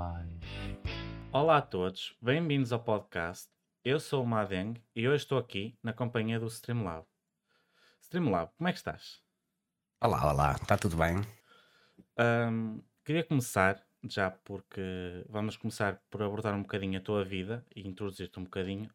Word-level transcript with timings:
live. 0.00 0.40
Olá 1.30 1.58
a 1.58 1.62
todos, 1.62 2.16
bem-vindos 2.22 2.72
ao 2.72 2.82
podcast. 2.82 3.50
Eu 3.84 4.00
sou 4.00 4.22
o 4.22 4.26
Madeng 4.26 4.82
e 4.96 5.06
hoje 5.06 5.24
estou 5.24 5.36
aqui 5.36 5.76
na 5.82 5.92
companhia 5.92 6.40
do 6.40 6.46
Streamlab. 6.46 7.04
Streamlab, 8.00 8.50
como 8.56 8.68
é 8.68 8.72
que 8.72 8.78
estás? 8.78 9.20
Olá, 10.00 10.32
olá, 10.32 10.52
está 10.52 10.78
tudo 10.78 10.96
bem? 10.96 11.20
Ahm, 12.16 12.78
queria 13.04 13.22
começar, 13.22 13.84
já 14.04 14.30
porque 14.30 14.80
vamos 15.28 15.58
começar 15.58 16.00
por 16.08 16.22
abordar 16.22 16.54
um 16.54 16.62
bocadinho 16.62 16.98
a 16.98 17.02
tua 17.02 17.22
vida 17.22 17.62
e 17.76 17.86
introduzir-te 17.86 18.40
um 18.40 18.44
bocadinho. 18.44 18.90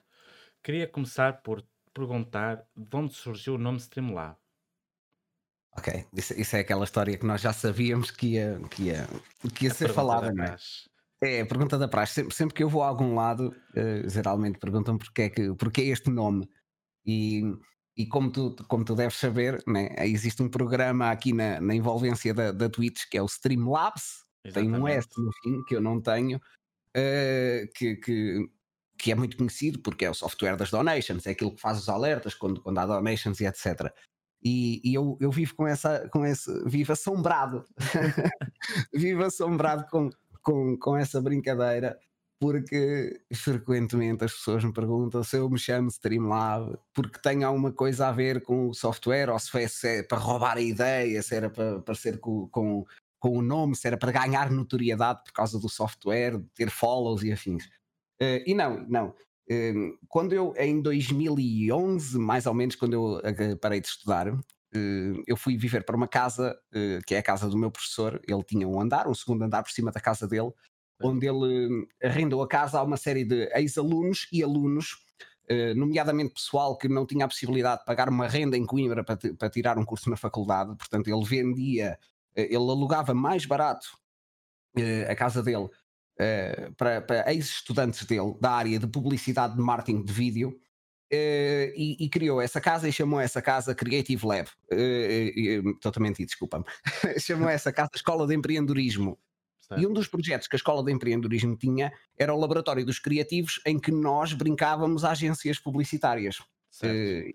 Queria 0.64 0.88
começar 0.88 1.44
por 1.44 1.64
perguntar 1.94 2.66
de 2.76 2.96
onde 2.98 3.14
surgiu 3.14 3.54
o 3.54 3.60
nome 3.60 3.78
Streamlab. 3.78 4.38
Ok, 5.78 6.08
isso, 6.14 6.34
isso 6.34 6.56
é 6.56 6.62
aquela 6.62 6.86
história 6.86 7.16
que 7.16 7.26
nós 7.28 7.42
já 7.42 7.54
sabíamos 7.54 8.10
que 8.10 8.34
ia, 8.36 8.60
que 8.72 8.84
ia, 8.84 9.08
que 9.54 9.66
ia 9.66 9.72
A 9.72 9.76
ser 9.76 9.94
falada, 9.94 10.28
da 10.28 10.33
não 10.33 10.43
é? 10.46 10.57
É 11.21 11.42
a 11.42 11.46
pergunta 11.46 11.78
da 11.78 11.87
praxe. 11.87 12.15
Sempre, 12.15 12.36
sempre 12.36 12.54
que 12.55 12.64
eu 12.64 12.69
vou 12.69 12.83
a 12.83 12.87
algum 12.87 13.15
lado, 13.15 13.56
eh, 13.75 14.04
geralmente 14.07 14.60
perguntam 14.60 14.97
porque 14.97 15.23
é, 15.23 15.29
que, 15.29 15.54
porque 15.56 15.82
é 15.82 15.86
este 15.86 16.10
nome. 16.10 16.50
E, 17.06 17.43
e 17.97 18.06
como, 18.06 18.32
tu, 18.32 18.56
como 18.68 18.83
tu 18.83 18.96
deves 18.96 19.15
saber, 19.15 19.64
né, 19.68 19.89
existe 20.00 20.42
um 20.43 20.50
programa 20.50 21.11
aqui 21.11 21.32
na, 21.32 21.61
na 21.61 21.73
envolvência 21.73 22.33
da, 22.33 22.51
da 22.51 22.70
Twitch 22.70 23.04
que 23.09 23.18
é 23.18 23.21
o 23.21 23.28
Streamlabs, 23.28 24.25
tem 24.54 24.70
um 24.70 24.87
S 24.87 25.07
Exatamente. 25.07 25.21
no 25.21 25.32
fim 25.42 25.64
que 25.65 25.75
eu 25.75 25.82
não 25.82 26.01
tenho, 26.01 26.39
eh, 26.93 27.70
que, 27.75 27.95
que, 27.95 28.50
que 28.97 29.11
é 29.11 29.15
muito 29.15 29.37
conhecido 29.37 29.79
porque 29.79 30.06
é 30.06 30.09
o 30.09 30.14
software 30.14 30.57
das 30.57 30.71
donations, 30.71 31.25
é 31.25 31.32
aquilo 31.32 31.56
que 31.56 31.61
faz 31.61 31.79
os 31.79 31.89
alertas 31.89 32.34
quando, 32.34 32.61
quando 32.61 32.78
há 32.80 32.86
donations 32.86 33.39
e 33.39 33.45
etc. 33.45 33.92
E, 34.44 34.81
e 34.84 34.94
eu, 34.94 35.17
eu 35.20 35.31
vivo 35.31 35.56
com 35.56 35.66
essa, 35.66 36.08
com 36.09 36.25
esse, 36.25 36.52
vivo 36.66 36.94
assombrado, 36.94 37.66
vivo 38.94 39.23
assombrado 39.23 39.86
com, 39.89 40.09
com, 40.45 40.78
com 40.78 40.95
essa 40.95 41.20
brincadeira, 41.22 42.00
porque 42.40 43.20
frequentemente 43.34 44.24
as 44.24 44.34
pessoas 44.34 44.64
me 44.64 44.72
perguntam 44.72 45.24
se 45.24 45.38
eu 45.38 45.50
me 45.50 45.58
chamo 45.58 45.88
Streamlab 45.88 46.78
porque 46.94 47.20
tem 47.20 47.44
alguma 47.44 47.72
coisa 47.72 48.08
a 48.08 48.12
ver 48.12 48.44
com 48.44 48.70
o 48.70 48.74
software, 48.74 49.30
ou 49.30 49.40
se, 49.40 49.50
foi, 49.50 49.68
se 49.68 49.88
é 50.00 50.04
para 50.04 50.18
roubar 50.20 50.58
a 50.58 50.62
ideia, 50.62 51.22
se 51.24 51.36
era 51.36 51.50
para 51.50 51.82
parecer 51.82 52.20
com, 52.20 52.48
com, 52.50 52.86
com 53.20 53.38
o 53.38 53.42
nome, 53.42 53.76
se 53.76 53.88
era 53.88 53.98
para 53.98 54.12
ganhar 54.12 54.52
notoriedade 54.52 55.24
por 55.26 55.34
causa 55.34 55.60
do 55.60 55.68
software, 55.68 56.40
ter 56.54 56.70
follows 56.70 57.24
e 57.24 57.32
afins. 57.32 57.68
Eh, 58.20 58.44
e 58.48 58.54
não, 58.54 58.86
não. 58.88 59.16
Eh, 59.50 59.74
quando 60.08 60.34
eu, 60.34 60.54
em 60.58 60.82
2011, 60.82 62.20
mais 62.20 62.46
ou 62.46 62.54
menos, 62.54 62.76
quando 62.76 62.94
eu 62.94 63.22
eh, 63.24 63.56
parei 63.56 63.82
de 63.82 63.88
estudar, 63.88 64.28
eu 65.28 65.38
fui 65.38 65.58
viver 65.58 65.84
para 65.86 65.95
uma 65.95 66.08
casa, 66.08 66.58
eh, 66.73 67.00
que 67.06 67.16
é 67.16 67.20
a 67.20 67.23
casa 67.23 67.50
do 67.50 67.58
meu 67.58 67.72
professor. 67.72 68.22
Ele 68.28 68.44
tinha 68.44 68.68
um 68.68 68.80
andar, 68.80 69.08
um 69.08 69.14
segundo 69.14 69.44
andar 69.44 69.64
por 69.64 69.72
cima 69.72 69.92
da 69.92 70.00
casa 70.00 70.28
dele, 70.28 70.52
onde 71.02 71.28
ele 71.28 71.88
eh, 72.02 72.08
arrendou 72.08 72.42
a 72.42 72.48
casa 72.48 72.80
a 72.80 72.84
uma 72.84 72.98
série 72.98 73.26
de 73.26 73.50
ex-alunos 73.53 74.28
e 74.31 74.42
alunos, 74.44 74.98
eh, 75.48 75.73
nomeadamente 75.73 76.34
pessoal 76.34 76.78
que 76.78 76.88
não 76.88 77.06
tinha 77.06 77.26
a 77.26 77.28
possibilidade 77.28 77.80
de 77.81 77.86
pagar 77.86 78.09
uma 78.09 78.28
renda 78.28 78.58
em 78.58 78.66
Coimbra 78.66 79.03
para, 79.03 79.18
ti- 79.18 79.34
para 79.34 79.50
tirar 79.50 79.78
um 79.78 79.86
curso 79.86 80.09
na 80.09 80.18
faculdade. 80.18 80.76
Portanto, 80.78 81.08
ele 81.08 81.26
vendia, 81.26 82.00
eh, 82.36 82.46
ele 82.46 82.56
alugava 82.56 83.14
mais 83.14 83.46
barato 83.46 83.88
eh, 84.78 85.08
a 85.09 85.16
casa 85.16 85.44
dele 85.44 85.70
eh, 86.20 86.72
para, 86.78 87.02
para 87.02 87.34
ex-estudantes 87.34 88.06
dele 88.06 88.36
da 88.40 88.52
área 88.52 88.80
de 88.80 88.88
publicidade 88.88 89.56
de 89.56 89.62
marketing 89.62 90.03
de 90.03 90.14
vídeo 90.14 90.58
eh, 91.11 91.73
e, 91.75 92.06
e 92.06 92.09
criou 92.09 92.42
essa 92.42 92.59
casa 92.61 92.88
e 92.88 92.92
chamou 92.92 93.20
essa 93.20 93.42
casa 93.42 93.75
Creative 93.75 94.25
Lab. 94.25 94.50
Eh, 94.72 95.34
eh, 95.36 95.62
totalmente, 95.81 96.25
desculpa-me. 96.25 96.66
chamou 97.20 97.50
essa 97.50 97.72
casa 97.72 97.92
Escola 97.95 98.25
de 98.28 98.36
Empreendedorismo. 98.36 99.17
E 99.62 99.67
Certo? 99.67 99.89
um 99.89 99.94
dos 99.94 100.08
projetos 100.08 100.47
que 100.47 100.56
a 100.56 100.58
Escola 100.58 100.84
de 100.84 100.92
Empreendedorismo 100.92 101.58
tinha 101.58 101.92
era 102.17 102.34
o 102.34 102.39
Laboratório 102.39 102.86
dos 102.86 103.00
Criativos, 103.00 103.59
em 103.66 103.80
que 103.80 103.92
nós 103.92 104.31
brincávamos 104.34 105.03
a 105.03 105.12
agências 105.12 105.58
publicitárias 105.59 106.38
eh, 106.84 107.31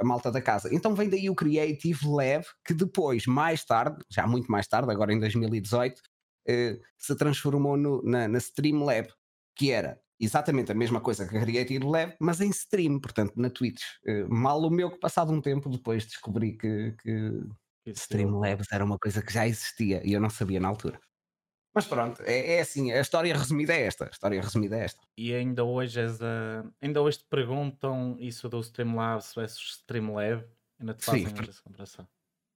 a 0.00 0.04
malta 0.04 0.32
da 0.32 0.40
casa. 0.40 0.68
Então 0.74 0.94
vem 0.94 1.08
daí 1.08 1.28
o 1.30 1.34
Creative 1.34 2.06
Lab, 2.08 2.44
que 2.64 2.74
depois, 2.74 3.26
mais 3.26 3.64
tarde, 3.64 4.02
já 4.10 4.26
muito 4.26 4.50
mais 4.50 4.66
tarde, 4.66 4.90
agora 4.90 5.12
em 5.12 5.18
2018, 5.20 6.00
eh, 6.48 6.78
se 6.98 7.14
transformou 7.14 7.76
no- 7.76 8.02
na, 8.02 8.26
na 8.26 8.38
Stream 8.38 8.82
Lab, 8.82 9.08
que 9.54 9.70
era 9.70 10.00
exatamente 10.20 10.72
a 10.72 10.74
mesma 10.74 11.00
coisa 11.00 11.26
que 11.26 11.36
a 11.36 11.40
Creative 11.40 11.84
Lab, 11.86 12.14
mas 12.20 12.40
em 12.40 12.50
stream, 12.50 13.00
portanto 13.00 13.34
na 13.36 13.50
Twitch. 13.50 13.82
Eh, 14.06 14.24
mal 14.28 14.60
o 14.62 14.70
meu 14.70 14.90
que 14.90 14.98
passado 14.98 15.32
um 15.32 15.40
tempo 15.40 15.68
depois 15.70 16.04
descobri 16.06 16.56
que, 16.56 16.92
que 17.02 17.92
Streamlabs 17.92 18.68
era 18.72 18.84
uma 18.84 18.98
coisa 18.98 19.22
que 19.22 19.32
já 19.32 19.46
existia 19.46 20.02
e 20.06 20.12
eu 20.12 20.20
não 20.20 20.30
sabia 20.30 20.60
na 20.60 20.68
altura. 20.68 21.00
Mas 21.74 21.86
pronto, 21.86 22.20
é, 22.22 22.56
é 22.56 22.60
assim, 22.60 22.90
a 22.92 23.00
história 23.00 23.32
resumida 23.36 23.72
é 23.72 23.82
esta. 23.82 24.06
A 24.06 24.10
história 24.10 24.40
resumida 24.40 24.76
é 24.76 24.84
esta. 24.84 25.00
E 25.16 25.32
ainda 25.32 25.64
hoje 25.64 26.00
és 26.00 26.20
a... 26.20 26.64
ainda 26.80 27.00
hoje 27.00 27.18
te 27.18 27.24
perguntam 27.28 28.16
isso 28.18 28.48
do 28.48 28.60
Streamlabs 28.60 29.34
versus 29.34 29.76
Streamlab, 29.78 30.44
ainda 30.80 30.94
te 30.94 31.04
Sim, 31.04 31.24
fazem 31.24 31.36
fre- 31.36 31.48
essa 31.48 31.62
comparação. 31.62 32.08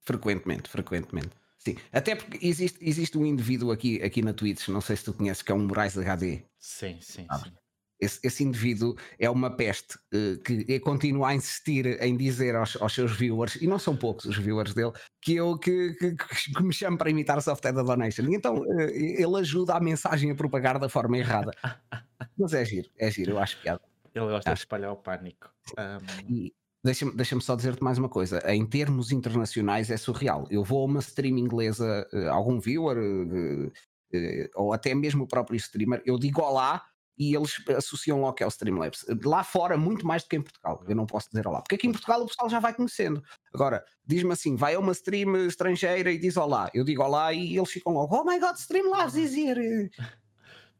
frequentemente, 0.05 0.69
frequentemente. 0.69 1.35
Sim, 1.67 1.75
até 1.91 2.15
porque 2.15 2.45
existe, 2.45 2.77
existe 2.81 3.17
um 3.17 3.25
indivíduo 3.25 3.71
aqui, 3.71 4.01
aqui 4.03 4.21
na 4.21 4.33
Twitch, 4.33 4.67
não 4.67 4.81
sei 4.81 4.95
se 4.95 5.05
tu 5.05 5.13
conheces, 5.13 5.41
que 5.41 5.51
é 5.51 5.55
um 5.55 5.65
Moraes 5.65 5.97
HD. 5.97 6.43
Sim, 6.59 6.99
sim, 7.01 7.27
Ah, 7.29 7.37
sim. 7.37 7.55
Esse, 7.99 8.19
esse 8.23 8.43
indivíduo 8.43 8.95
é 9.17 9.29
uma 9.29 9.55
peste 9.55 9.97
eh, 10.13 10.37
que 10.45 10.79
continua 10.81 11.29
a 11.29 11.35
insistir 11.35 11.85
em 12.03 12.17
dizer 12.17 12.55
aos, 12.55 12.75
aos 12.81 12.93
seus 12.93 13.13
viewers, 13.17 13.55
e 13.55 13.67
não 13.67 13.79
são 13.79 13.95
poucos 13.97 14.25
os 14.25 14.37
viewers 14.37 14.73
dele, 14.73 14.91
que 15.21 15.35
eu 15.35 15.57
que, 15.57 15.93
que, 15.95 16.15
que 16.15 16.63
me 16.63 16.73
chamo 16.73 16.97
para 16.97 17.09
imitar 17.09 17.41
software 17.41 17.71
da 17.73 17.83
Donation. 17.83 18.25
Então 18.29 18.63
eh, 18.81 19.21
ele 19.21 19.37
ajuda 19.39 19.75
a 19.75 19.79
mensagem 19.79 20.31
a 20.31 20.35
propagar 20.35 20.77
da 20.79 20.89
forma 20.89 21.17
errada. 21.17 21.51
Mas 22.37 22.53
é 22.53 22.65
giro, 22.65 22.89
é 22.97 23.11
giro, 23.11 23.31
eu 23.33 23.39
acho 23.39 23.59
piada. 23.61 23.81
Ele 24.13 24.25
gosta 24.27 24.53
de 24.53 24.53
Acho. 24.53 24.61
espalhar 24.61 24.91
o 24.91 24.97
pânico. 24.97 25.53
Ahm, 25.77 26.29
E 26.29 26.53
deixa-me 26.85 27.11
deixa 27.13 27.39
só 27.41 27.55
dizer-te 27.55 27.83
mais 27.83 27.97
uma 27.97 28.07
coisa: 28.07 28.41
em 28.51 28.65
termos 28.65 29.11
internacionais 29.11 29.89
é 29.89 29.97
surreal. 29.97 30.47
Eu 30.49 30.63
vou 30.63 30.81
a 30.83 30.85
uma 30.85 30.99
stream 30.99 31.37
inglesa, 31.37 32.07
eh, 32.13 32.27
algum 32.27 32.59
viewer, 32.59 32.97
eh, 32.97 33.71
eh, 34.13 34.49
ou 34.55 34.71
até 34.71 34.93
mesmo 34.93 35.23
o 35.23 35.27
próprio 35.27 35.57
streamer, 35.57 36.01
eu 36.05 36.17
digo 36.17 36.41
olá 36.41 36.83
e 37.17 37.33
eles 37.35 37.55
associam 37.69 38.19
logo 38.19 38.33
que 38.33 38.43
é 38.43 38.45
o 38.45 38.49
Streamlabs. 38.49 39.05
Lá 39.23 39.41
fora, 39.43 39.77
muito 39.77 40.05
mais 40.05 40.23
do 40.23 40.29
que 40.29 40.35
em 40.35 40.41
Portugal. 40.41 40.83
Eu 40.87 40.95
não 40.95 41.05
posso 41.05 41.29
dizer 41.29 41.47
olá, 41.47 41.61
porque 41.61 41.75
aqui 41.75 41.87
em 41.87 41.91
Portugal 41.91 42.21
o 42.21 42.27
pessoal 42.27 42.49
já 42.49 42.59
vai 42.59 42.73
conhecendo. 42.73 43.23
Agora, 43.53 43.83
diz-me 44.05 44.33
assim: 44.33 44.55
vai 44.55 44.75
a 44.75 44.79
uma 44.79 44.91
stream 44.91 45.35
estrangeira 45.47 46.11
e 46.11 46.17
diz 46.17 46.37
olá. 46.37 46.69
Eu 46.73 46.83
digo 46.83 47.01
olá 47.01 47.33
e 47.33 47.57
eles 47.57 47.71
ficam 47.71 47.93
logo: 47.93 48.15
oh 48.15 48.23
my 48.23 48.39
god, 48.39 48.55
Streamlabs 48.57 49.15
here. 49.15 49.89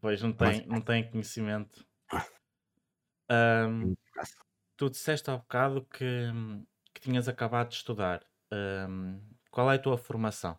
pois 0.01 0.21
não 0.21 0.35
Mas- 0.37 0.59
tem, 0.59 0.67
não 0.67 0.81
tem 0.81 1.09
conhecimento. 1.09 1.85
Ahm, 3.27 3.95
tu 4.77 4.89
disseste 4.89 5.29
há 5.29 5.37
bocado 5.37 5.85
que, 5.85 6.31
que 6.93 7.01
tinhas 7.01 7.27
acabado 7.27 7.69
de 7.69 7.75
estudar. 7.75 8.25
Ahm, 8.51 9.19
qual 9.51 9.71
é 9.71 9.75
a 9.75 9.79
tua 9.79 9.97
formação? 9.97 10.57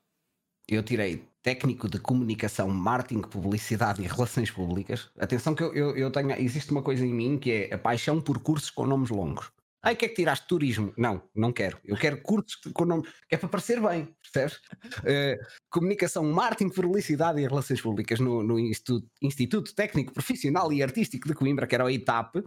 Eu 0.68 0.82
tirei 0.82 1.24
técnico 1.42 1.88
de 1.88 2.00
comunicação, 2.00 2.68
marketing, 2.68 3.22
publicidade 3.22 4.02
e 4.02 4.06
relações 4.06 4.50
públicas. 4.50 5.10
Atenção 5.18 5.54
que 5.54 5.62
eu, 5.62 5.72
eu, 5.72 5.96
eu 5.96 6.10
tenho, 6.10 6.32
existe 6.32 6.72
uma 6.72 6.82
coisa 6.82 7.06
em 7.06 7.14
mim 7.14 7.38
que 7.38 7.52
é 7.52 7.74
a 7.74 7.78
paixão 7.78 8.20
por 8.20 8.40
cursos 8.40 8.70
com 8.70 8.84
nomes 8.84 9.10
longos. 9.10 9.52
Ai, 9.86 9.94
o 9.94 9.96
que 9.96 10.06
é 10.06 10.08
que 10.08 10.16
tiraste 10.16 10.48
turismo? 10.48 10.92
Não, 10.98 11.22
não 11.32 11.52
quero. 11.52 11.78
Eu 11.84 11.96
quero 11.96 12.20
cursos 12.20 12.56
com 12.74 12.84
nome, 12.84 13.06
é 13.30 13.36
para 13.36 13.48
parecer 13.48 13.80
bem, 13.80 14.12
percebes? 14.20 14.60
Eh, 15.06 15.38
comunicação, 15.70 16.24
marketing, 16.24 16.70
publicidade 16.70 17.40
e 17.40 17.46
relações 17.46 17.80
públicas 17.80 18.18
no, 18.18 18.42
no 18.42 18.58
Instituto, 18.58 19.06
Instituto 19.22 19.72
Técnico 19.72 20.12
Profissional 20.12 20.72
e 20.72 20.82
Artístico 20.82 21.28
de 21.28 21.34
Coimbra, 21.34 21.68
que 21.68 21.74
era 21.76 21.84
o 21.84 21.90
ITAP, 21.90 22.42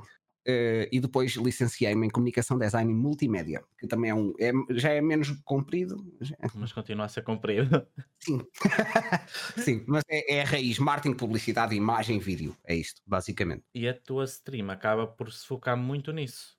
eh, 0.49 0.89
e 0.91 0.99
depois 0.99 1.33
licenciei-me 1.35 2.07
em 2.07 2.09
comunicação, 2.09 2.57
design 2.57 2.91
e 2.91 2.95
multimédia, 2.95 3.63
que 3.77 3.87
também 3.87 4.09
é 4.11 4.15
um, 4.15 4.33
é- 4.39 4.51
já 4.71 4.89
é 4.89 5.01
menos 5.01 5.29
comprido, 5.45 5.95
já- 6.21 6.35
Mas 6.55 6.73
continua 6.73 7.05
a 7.05 7.09
ser 7.09 7.21
comprido. 7.23 7.85
Sim. 8.19 8.41
Sim, 9.57 9.83
mas 9.88 10.03
é, 10.09 10.35
é 10.38 10.41
a 10.41 10.45
raiz, 10.45 10.79
marketing, 10.79 11.15
publicidade, 11.15 11.75
imagem, 11.75 12.19
vídeo. 12.19 12.56
É 12.65 12.75
isto, 12.75 13.01
basicamente. 13.06 13.63
E 13.74 13.88
a 13.88 13.94
tua 13.94 14.24
stream 14.25 14.69
acaba 14.71 15.06
por 15.07 15.31
se 15.31 15.45
focar 15.45 15.77
muito 15.77 16.12
nisso. 16.12 16.57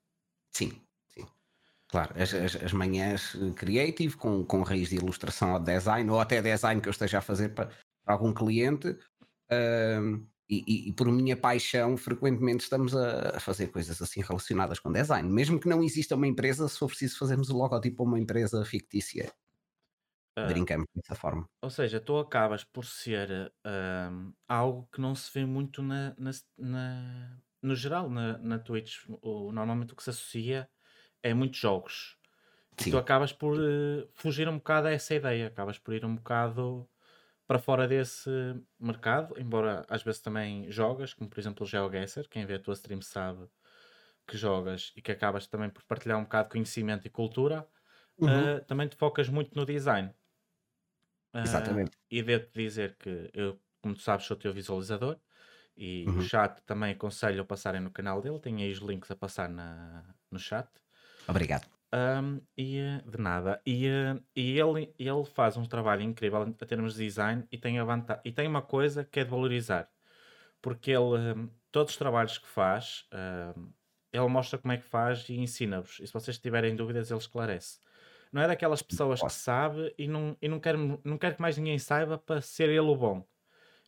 Sim, 0.52 0.72
sim. 1.08 1.26
Claro, 1.88 2.14
as, 2.20 2.32
as, 2.34 2.56
as 2.56 2.72
manhãs 2.72 3.34
eh, 3.34 3.52
creative, 3.54 4.16
com, 4.16 4.44
com 4.44 4.62
raiz 4.62 4.88
de 4.90 4.96
ilustração 4.96 5.52
ou 5.54 5.60
design, 5.60 6.08
ou 6.10 6.20
até 6.20 6.40
design 6.42 6.80
que 6.80 6.88
eu 6.88 6.92
esteja 6.92 7.18
a 7.18 7.22
fazer 7.22 7.50
para, 7.50 7.66
para 8.04 8.14
algum 8.14 8.32
cliente. 8.32 8.96
ahm, 9.50 10.24
e, 10.50 10.64
e- 10.66 10.88
e 10.90 10.92
por 10.92 11.08
minha 11.12 11.36
paixão, 11.36 11.96
frequentemente 11.96 12.64
estamos 12.64 12.94
a, 12.96 13.36
a 13.36 13.40
fazer 13.40 13.68
coisas 13.68 14.00
assim 14.02 14.20
relacionadas 14.22 14.78
com 14.80 14.92
design. 14.92 15.28
Mesmo 15.30 15.60
que 15.60 15.68
não 15.68 15.82
exista 15.82 16.16
uma 16.16 16.26
empresa, 16.28 16.68
se 16.68 16.78
for 16.78 16.88
preciso 16.88 17.18
fazermos 17.18 17.50
o 17.50 17.56
logotipo 17.56 18.02
a 18.02 18.06
uma 18.06 18.20
empresa 18.20 18.64
fictícia. 18.64 19.32
Ah, 20.36 20.66
Brincamos 20.66 20.88
dessa 20.94 21.14
forma. 21.14 21.44
ou 21.62 21.70
seja, 21.70 22.00
tu 22.00 22.18
acabas 22.18 22.64
por 22.64 22.84
ser 22.86 23.52
ahm, 23.64 24.32
algo 24.48 24.88
que 24.92 25.00
não 25.00 25.14
se 25.14 25.32
vê 25.32 25.44
muito 25.46 25.82
na, 25.82 26.14
na, 26.18 26.30
na- 26.58 27.42
no 27.62 27.74
geral 27.76 28.10
na, 28.10 28.38
na 28.38 28.58
Twitch. 28.58 29.04
O, 29.22 29.52
normalmente 29.52 29.92
o 29.92 29.96
que 29.96 30.02
se 30.04 30.10
associa 30.10 30.70
é 31.22 31.34
muitos 31.34 31.60
jogos. 31.60 32.18
E 32.78 32.84
Sim. 32.84 32.86
tu 32.86 32.98
acabas 32.98 33.32
por 33.34 33.58
eh, 33.60 34.08
fugir 34.16 34.48
um 34.50 34.58
bocado 34.58 34.88
a 34.88 34.92
essa 34.92 35.14
ideia, 35.16 35.48
acabas 35.48 35.78
por 35.80 35.94
ir 35.94 36.04
um 36.06 36.16
bocado 36.16 36.89
para 37.50 37.58
fora 37.58 37.88
desse 37.88 38.30
mercado, 38.78 39.34
embora 39.40 39.84
às 39.88 40.04
vezes 40.04 40.20
também 40.20 40.70
jogas, 40.70 41.12
como 41.14 41.28
por 41.28 41.40
exemplo 41.40 41.64
o 41.64 41.68
GeoGuessr, 41.68 42.28
quem 42.28 42.46
vê 42.46 42.54
a 42.54 42.60
tua 42.62 42.74
stream 42.74 43.02
sabe 43.02 43.48
que 44.28 44.36
jogas 44.36 44.92
e 44.96 45.02
que 45.02 45.12
acabas 45.12 45.46
também 45.48 45.70
por 45.70 45.84
partilhar 45.84 46.18
um 46.18 46.24
bocado 46.24 46.48
de 46.48 46.52
conhecimento 46.54 47.06
e 47.06 47.10
cultura, 47.10 47.68
Uhum. 48.18 48.52
uh, 48.52 48.64
também 48.66 48.88
te 48.88 48.96
focas 48.96 49.28
muito 49.28 49.54
no 49.56 49.66
design. 49.66 50.14
Uh, 51.34 51.38
Exatamente. 51.42 51.98
e 52.10 52.22
devo-te 52.22 52.52
dizer 52.62 52.96
que 52.96 53.30
eu, 53.32 53.60
como 53.80 53.94
tu 53.94 54.02
sabes, 54.02 54.26
sou 54.26 54.36
teu 54.36 54.52
visualizador 54.52 55.20
e 55.76 56.10
o 56.16 56.18
Uhum. 56.18 56.30
chat 56.30 56.60
também 56.64 56.92
aconselho 56.92 57.42
a 57.42 57.44
passarem 57.46 57.80
no 57.80 57.92
canal 57.92 58.20
dele, 58.22 58.40
tem 58.40 58.62
aí 58.62 58.72
os 58.72 58.78
links 58.80 59.10
a 59.10 59.16
passar 59.16 59.48
na, 59.48 60.14
no 60.30 60.38
chat. 60.38 60.68
Obrigado. 61.28 61.79
Um, 61.92 62.40
e, 62.56 62.78
eh, 62.78 63.02
de 63.04 63.18
nada. 63.18 63.60
E, 63.66 63.86
eh, 63.88 64.20
e 64.36 64.58
ele, 64.58 64.94
ele 64.98 65.24
faz 65.24 65.56
um 65.56 65.64
trabalho 65.64 66.02
incrível 66.02 66.46
em 66.46 66.52
termos 66.52 66.94
de 66.94 67.04
design 67.04 67.46
e 67.50 67.58
tem, 67.58 67.80
a 67.80 67.84
vanta- 67.84 68.20
e 68.24 68.30
tem 68.30 68.46
uma 68.46 68.62
coisa 68.62 69.04
que 69.04 69.18
é 69.20 69.24
de 69.24 69.30
valorizar. 69.30 69.90
Porque 70.62 70.90
ele, 70.92 71.50
todos 71.72 71.92
os 71.92 71.98
trabalhos 71.98 72.38
que 72.38 72.46
faz, 72.48 73.06
um, 73.56 73.72
ele 74.12 74.28
mostra 74.28 74.58
como 74.58 74.72
é 74.72 74.78
que 74.78 74.84
faz 74.84 75.28
e 75.28 75.34
ensina-vos. 75.38 76.00
E 76.00 76.06
se 76.06 76.12
vocês 76.12 76.38
tiverem 76.38 76.76
dúvidas, 76.76 77.10
ele 77.10 77.20
esclarece. 77.20 77.80
Não 78.32 78.42
é 78.42 78.46
daquelas 78.48 78.82
pessoas 78.82 79.22
que 79.22 79.32
sabe 79.32 79.94
e 79.98 80.08
não, 80.08 80.36
e 80.42 80.48
não, 80.48 80.60
quer, 80.60 80.76
não 80.78 81.18
quer 81.18 81.36
que 81.36 81.42
mais 81.42 81.58
ninguém 81.58 81.78
saiba 81.78 82.18
para 82.18 82.40
ser 82.40 82.68
ele 82.68 82.80
o 82.80 82.96
bom. 82.96 83.26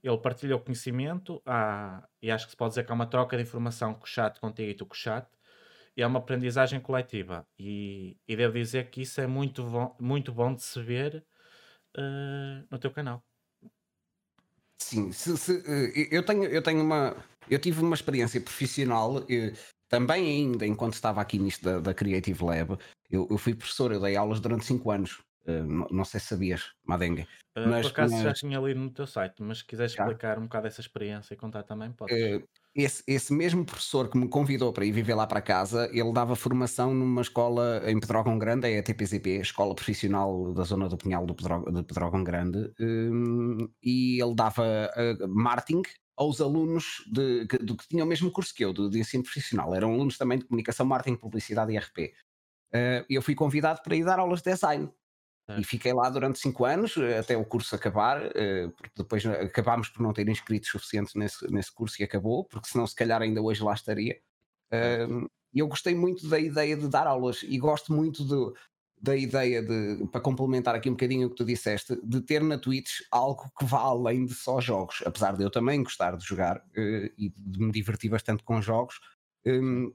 Ele 0.03 0.19
partilha 0.19 0.57
o 0.57 0.61
conhecimento 0.61 1.43
há- 1.47 2.09
e 2.21 2.31
acho 2.31 2.47
que 2.47 2.53
se 2.53 2.57
pode 2.57 2.71
dizer 2.73 2.85
que 2.85 2.93
há 2.93 2.95
uma 2.95 3.07
troca 3.07 3.37
de 3.37 3.43
informação 3.43 3.95
com 3.95 4.05
o 4.05 4.07
chat 4.07 4.41
contigo 4.41 4.71
e 4.71 4.75
tu 4.75 4.87
com 4.87 4.95
o 4.95 4.97
chat 4.97 5.29
é 5.97 6.07
uma 6.07 6.19
aprendizagem 6.21 6.81
coletiva. 6.81 7.47
E, 7.59 8.17
e 8.27 8.37
devo 8.37 8.55
dizer 8.55 8.91
que 8.91 9.03
isso 9.03 9.21
é 9.21 9.27
muito 9.27 9.63
bom, 9.65 9.97
muito 10.01 10.33
bom 10.33 10.55
de 10.55 10.63
se 10.63 10.81
ver 10.83 11.25
eh, 11.97 12.65
no 12.71 12.79
teu 12.79 12.91
canal. 12.93 13.25
Sim, 14.79 15.13
se- 15.13 15.37
se, 15.37 15.63
eh, 15.67 16.09
eu 16.11 16.25
tenho, 16.25 16.45
eu 16.45 16.63
tenho 16.63 16.83
uma. 16.83 17.17
Eu 17.49 17.59
tive 17.59 17.81
uma 17.83 17.95
experiência 17.95 18.41
profissional, 18.41 19.19
eh, 19.31 19.53
também 19.89 20.25
ainda 20.27 20.67
enquanto 20.67 20.95
estava 20.95 21.21
aqui 21.21 21.39
nisto 21.39 21.63
da, 21.65 21.81
da 21.81 21.95
Creative 21.95 22.43
Lab, 22.45 22.79
eu, 23.11 23.27
eu 23.31 23.39
fui 23.39 23.55
professor, 23.55 23.93
eu 23.93 24.01
dei 24.01 24.17
aulas 24.17 24.41
durante 24.41 24.65
5 24.65 24.91
anos. 24.91 25.23
Eh, 25.47 25.63
não, 25.63 25.87
não 25.91 26.05
sei 26.05 26.21
se 26.21 26.27
sabias, 26.27 26.73
Madengue. 26.85 27.27
Eh, 27.57 27.67
Mas- 27.67 27.83
por 27.87 27.93
acaso 27.93 28.17
já 28.17 28.29
mas- 28.31 28.39
tinha 28.39 28.59
lido 28.61 28.81
no 28.81 28.91
teu 28.91 29.07
site, 29.07 29.43
mas 29.43 29.59
se 29.59 29.65
quiseres 29.65 29.93
Já? 29.93 30.03
explicar 30.05 30.39
um 30.39 30.43
bocado 30.45 30.67
essa 30.67 30.81
experiência 30.81 31.35
e 31.35 31.37
contar 31.37 31.63
também, 31.65 31.93
podes. 31.93 32.17
Eh, 32.17 32.43
esse, 32.75 33.03
esse 33.07 33.33
mesmo 33.33 33.65
professor 33.65 34.09
que 34.09 34.17
me 34.17 34.29
convidou 34.29 34.73
para 34.73 34.85
ir 34.85 34.93
viver 34.93 35.15
lá 35.15 35.27
para 35.27 35.43
casa, 35.43 35.91
ele 35.93 36.13
dava 36.13 36.35
formação 36.35 36.95
numa 36.95 37.21
escola 37.21 37.83
em 37.87 38.01
Pedrógão 38.01 38.39
Grande, 38.39 38.67
a 38.67 38.71
ETPZP, 38.71 39.39
a 39.39 39.43
Escola 39.43 39.75
Profissional 39.75 40.55
da 40.55 40.63
Zona 40.65 40.89
do 40.89 40.97
Pinhal 40.97 41.27
do 41.27 41.35
de 41.35 41.83
Pedrógão 41.83 42.25
Grande, 42.25 42.73
hum, 42.81 43.69
e 43.83 44.23
ele 44.23 44.35
dava 44.35 44.65
eh, 44.97 45.17
marketing 45.29 45.83
aos 46.17 46.41
alunos 46.41 47.05
de, 47.11 47.47
que, 47.47 47.59
do 47.59 47.77
que 47.77 47.89
tinham 47.89 48.07
o 48.07 48.09
mesmo 48.09 48.31
curso 48.31 48.55
que 48.55 48.65
eu, 48.65 48.73
de, 48.73 48.89
de 48.89 49.01
ensino 49.01 49.23
profissional. 49.23 49.75
Eram 49.75 49.93
alunos 49.93 50.17
também 50.17 50.39
de 50.39 50.47
comunicação, 50.47 50.87
marketing, 50.87 51.17
publicidade 51.17 51.73
e 51.73 51.79
RP. 51.79 52.15
Eh, 52.73 53.05
eu 53.09 53.21
fui 53.21 53.35
convidado 53.35 53.83
para 53.83 53.95
ir 53.97 54.05
dar 54.05 54.19
aulas 54.19 54.41
de 54.41 54.51
design. 54.51 54.91
E 55.61 55.65
fiquei 55.65 55.93
lá 55.93 56.09
durante 56.11 56.39
cinco 56.39 56.65
anos, 56.65 56.97
eh, 56.97 57.19
até 57.19 57.37
o 57.37 57.45
curso 57.45 57.75
acabar, 57.75 58.23
eh, 58.35 58.69
porque 58.77 58.91
depois 58.97 59.25
eh, 59.25 59.43
acabámos 59.43 59.89
por 59.89 60.03
não 60.03 60.13
ter 60.13 60.29
inscritos 60.29 60.71
suficientes 60.71 61.15
nesse, 61.15 61.51
nesse 61.53 61.73
curso 61.73 62.01
e 62.01 62.05
acabou, 62.05 62.45
porque 62.45 62.69
senão 62.69 62.87
se 62.87 62.95
calhar 62.95 63.21
ainda 63.23 63.41
hoje 63.43 63.63
lá 63.63 63.75
estaria. 63.75 64.21
Um, 64.73 65.27
E 65.55 65.59
eu 65.59 65.69
gostei 65.69 65.95
muito 65.95 66.27
da 66.29 66.39
ideia 66.39 66.75
de 66.77 66.89
dar 66.89 67.07
aulas 67.07 67.43
e 67.43 67.59
gosto 67.59 67.93
muito 67.93 68.25
do- 68.25 68.57
da 68.99 69.15
ideia 69.15 69.61
de, 69.63 70.07
para 70.07 70.21
complementar 70.21 70.75
aqui 70.75 70.89
um 70.89 70.93
bocadinho 70.93 71.27
o 71.27 71.31
que 71.31 71.37
tu 71.37 71.45
disseste, 71.45 71.95
de 72.03 72.21
ter 72.23 72.43
na 72.43 72.57
Twitch 72.57 73.01
algo 73.11 73.51
que 73.59 73.65
vá 73.67 73.81
além 73.81 74.25
de 74.25 74.33
só 74.35 74.61
jogos. 74.63 75.03
Apesar 75.05 75.37
de 75.37 75.43
eu 75.45 75.51
também 75.51 75.83
gostar 75.83 76.17
de 76.17 76.25
jogar 76.25 76.65
e 77.19 77.29
de 77.37 77.59
me 77.61 77.71
divertir 77.71 78.09
bastante 78.11 78.43
com 78.45 78.63
jogos, 78.63 78.99
um, 79.45 79.93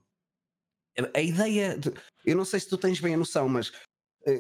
a- 1.15 1.21
ideia, 1.21 1.77
de, 1.77 1.92
eu 2.25 2.36
não 2.36 2.45
sei 2.45 2.59
se 2.59 2.69
tu 2.69 2.77
tens 2.77 3.00
bem 3.00 3.13
a 3.13 3.18
noção, 3.18 3.48
mas 3.50 3.71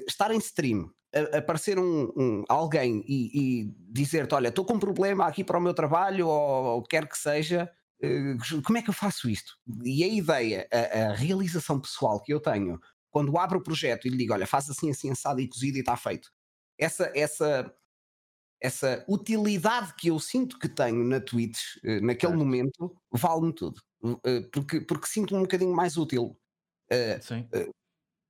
estar 0.07 0.31
em 0.31 0.37
stream, 0.37 0.91
aparecer 1.33 1.79
um, 1.79 2.11
um- 2.17 2.43
alguém 2.49 3.03
e, 3.07 3.61
e 3.63 3.73
dizer-te: 3.91 4.35
Olha, 4.35 4.49
estou 4.49 4.65
com 4.65 4.73
um 4.75 4.79
problema 4.79 5.25
aqui 5.27 5.43
para 5.43 5.57
o 5.57 5.61
meu 5.61 5.73
trabalho, 5.73 6.27
ou, 6.27 6.65
ou 6.75 6.83
quer 6.83 7.07
que 7.07 7.17
seja, 7.17 7.71
eh, 8.01 8.35
como 8.65 8.77
é 8.77 8.81
que 8.81 8.89
eu 8.89 8.93
faço 8.93 9.29
isto? 9.29 9.53
E 9.83 10.03
a 10.03 10.07
ideia, 10.07 10.67
a, 10.71 11.11
a 11.11 11.13
realização 11.13 11.79
pessoal 11.79 12.21
que 12.21 12.33
eu 12.33 12.39
tenho 12.39 12.79
quando 13.09 13.37
abro 13.37 13.59
o 13.59 13.63
projeto 13.63 14.07
e 14.07 14.09
lhe 14.11 14.17
digo: 14.17 14.33
Olha, 14.33 14.47
faz 14.47 14.69
assim, 14.69 14.89
assim, 14.91 15.11
assado 15.11 15.39
e 15.41 15.47
cozido 15.47 15.77
e 15.77 15.81
está 15.81 15.95
feito. 15.97 16.29
Essa, 16.79 17.11
essa, 17.15 17.73
essa 18.61 19.05
utilidade 19.09 19.93
que 19.95 20.09
eu 20.09 20.19
sinto 20.19 20.59
que 20.59 20.69
tenho 20.69 21.03
na 21.03 21.19
Twitch, 21.21 21.59
eh, 21.85 22.01
naquele 22.01 22.35
momento, 22.35 22.95
vale-me 23.11 23.53
tudo. 23.53 23.81
Eh, 24.25 24.41
porque, 24.53 24.81
porque 24.81 25.07
sinto-me 25.07 25.39
um 25.39 25.43
bocadinho 25.43 25.75
mais 25.75 25.97
útil. 25.97 26.37
Sim, 27.53 27.77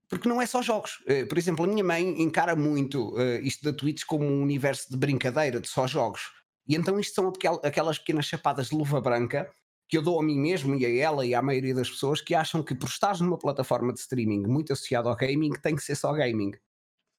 porque 0.09 0.29
não 0.29 0.41
é 0.41 0.45
só 0.45 0.61
jogos. 0.61 1.03
Eh, 1.07 1.25
por 1.25 1.37
exemplo, 1.37 1.65
a 1.65 1.67
minha 1.67 1.83
mãe 1.83 2.21
encara 2.21 2.55
muito 2.55 3.13
eh, 3.19 3.39
isto 3.41 3.63
da 3.63 3.73
Twitch 3.77 4.03
como 4.05 4.25
um 4.25 4.41
universo 4.41 4.89
de 4.89 4.97
brincadeira, 4.97 5.59
de 5.59 5.67
só 5.67 5.87
jogos. 5.87 6.31
E 6.67 6.75
então 6.75 6.99
isto 6.99 7.15
são 7.15 7.29
aquel- 7.29 7.61
aquelas 7.63 7.97
pequenas 7.99 8.25
chapadas 8.25 8.69
de 8.69 8.75
luva 8.75 8.99
branca 9.01 9.49
que 9.89 9.97
eu 9.97 10.01
dou 10.01 10.19
a 10.19 10.23
mim 10.23 10.37
mesmo 10.37 10.75
e 10.75 10.85
a 10.85 10.95
ela 11.05 11.25
e 11.25 11.33
à 11.33 11.41
maioria 11.41 11.73
das 11.73 11.89
pessoas 11.89 12.19
que 12.21 12.35
acham 12.35 12.61
que 12.61 12.75
por 12.75 12.87
estar 12.89 13.17
numa 13.19 13.37
plataforma 13.37 13.93
de 13.93 13.99
streaming 13.99 14.45
muito 14.45 14.73
associada 14.73 15.09
ao 15.09 15.15
gaming 15.15 15.51
tem 15.61 15.75
que 15.75 15.81
ser 15.83 15.95
só 15.95 16.11
gaming. 16.13 16.51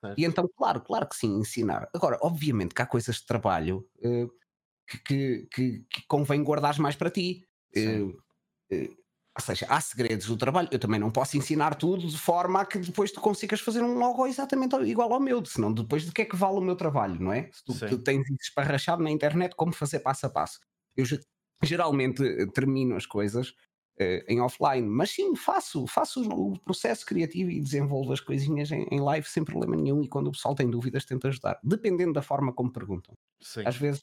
certo. 0.02 0.18
E 0.18 0.24
então, 0.24 0.48
claro, 0.56 0.80
claro 0.82 1.08
que 1.08 1.16
sim, 1.16 1.38
ensinar. 1.38 1.88
Agora, 1.94 2.18
obviamente 2.22 2.74
que 2.74 2.82
há 2.82 2.86
coisas 2.86 3.16
de 3.16 3.26
trabalho 3.26 3.88
eh, 4.02 4.26
que, 5.06 5.46
que, 5.46 5.80
que- 5.90 6.06
convém 6.08 6.42
guardares 6.42 6.78
mais 6.78 6.96
para 6.96 7.10
ti. 7.10 7.46
Sim. 7.74 8.16
Ou 9.38 9.44
seja, 9.44 9.66
há 9.68 9.80
segredos 9.80 10.26
do 10.26 10.36
trabalho. 10.36 10.68
Eu 10.72 10.78
também 10.78 10.98
não 10.98 11.10
posso 11.10 11.36
ensinar 11.36 11.74
tudo 11.76 12.08
de 12.08 12.18
forma 12.18 12.60
a 12.60 12.66
que 12.66 12.78
depois 12.78 13.12
tu 13.12 13.20
consigas 13.20 13.60
fazer 13.60 13.82
um 13.82 13.94
logo 13.96 14.26
exatamente 14.26 14.74
igual 14.84 15.12
ao 15.12 15.20
meu, 15.20 15.44
senão 15.46 15.72
depois 15.72 16.04
de 16.04 16.12
que 16.12 16.22
é 16.22 16.24
que 16.24 16.34
vale 16.36 16.58
o 16.58 16.60
meu 16.60 16.74
trabalho, 16.74 17.20
não 17.20 17.32
é? 17.32 17.48
Se 17.52 17.64
tu, 17.64 17.72
tu 17.86 17.98
tens 18.02 18.22
isso 18.28 18.38
esparrachado 18.42 19.02
na 19.02 19.10
internet, 19.10 19.54
como 19.54 19.72
fazer 19.72 20.00
passo 20.00 20.26
a 20.26 20.30
passo. 20.30 20.58
Eu 20.96 21.04
ge- 21.04 21.20
geralmente 21.62 22.22
eh, 22.24 22.46
termino 22.46 22.96
as 22.96 23.06
coisas 23.06 23.54
eh, 23.98 24.24
em 24.28 24.40
offline, 24.40 24.86
mas 24.88 25.10
sim, 25.10 25.36
faço, 25.36 25.86
faço 25.86 26.20
o 26.28 26.58
processo 26.58 27.06
criativo 27.06 27.50
e 27.50 27.60
desenvolvo 27.60 28.12
as 28.12 28.20
coisinhas 28.20 28.72
em, 28.72 28.86
em 28.90 29.00
live 29.00 29.28
sem 29.28 29.44
problema 29.44 29.76
nenhum 29.76 30.02
e 30.02 30.08
quando 30.08 30.28
o 30.28 30.32
pessoal 30.32 30.54
tem 30.56 30.68
dúvidas 30.68 31.04
tento 31.04 31.28
ajudar, 31.28 31.60
dependendo 31.62 32.12
da 32.12 32.22
forma 32.22 32.52
como 32.52 32.72
perguntam. 32.72 33.14
Sim. 33.40 33.62
Às 33.64 33.76
vezes 33.76 34.00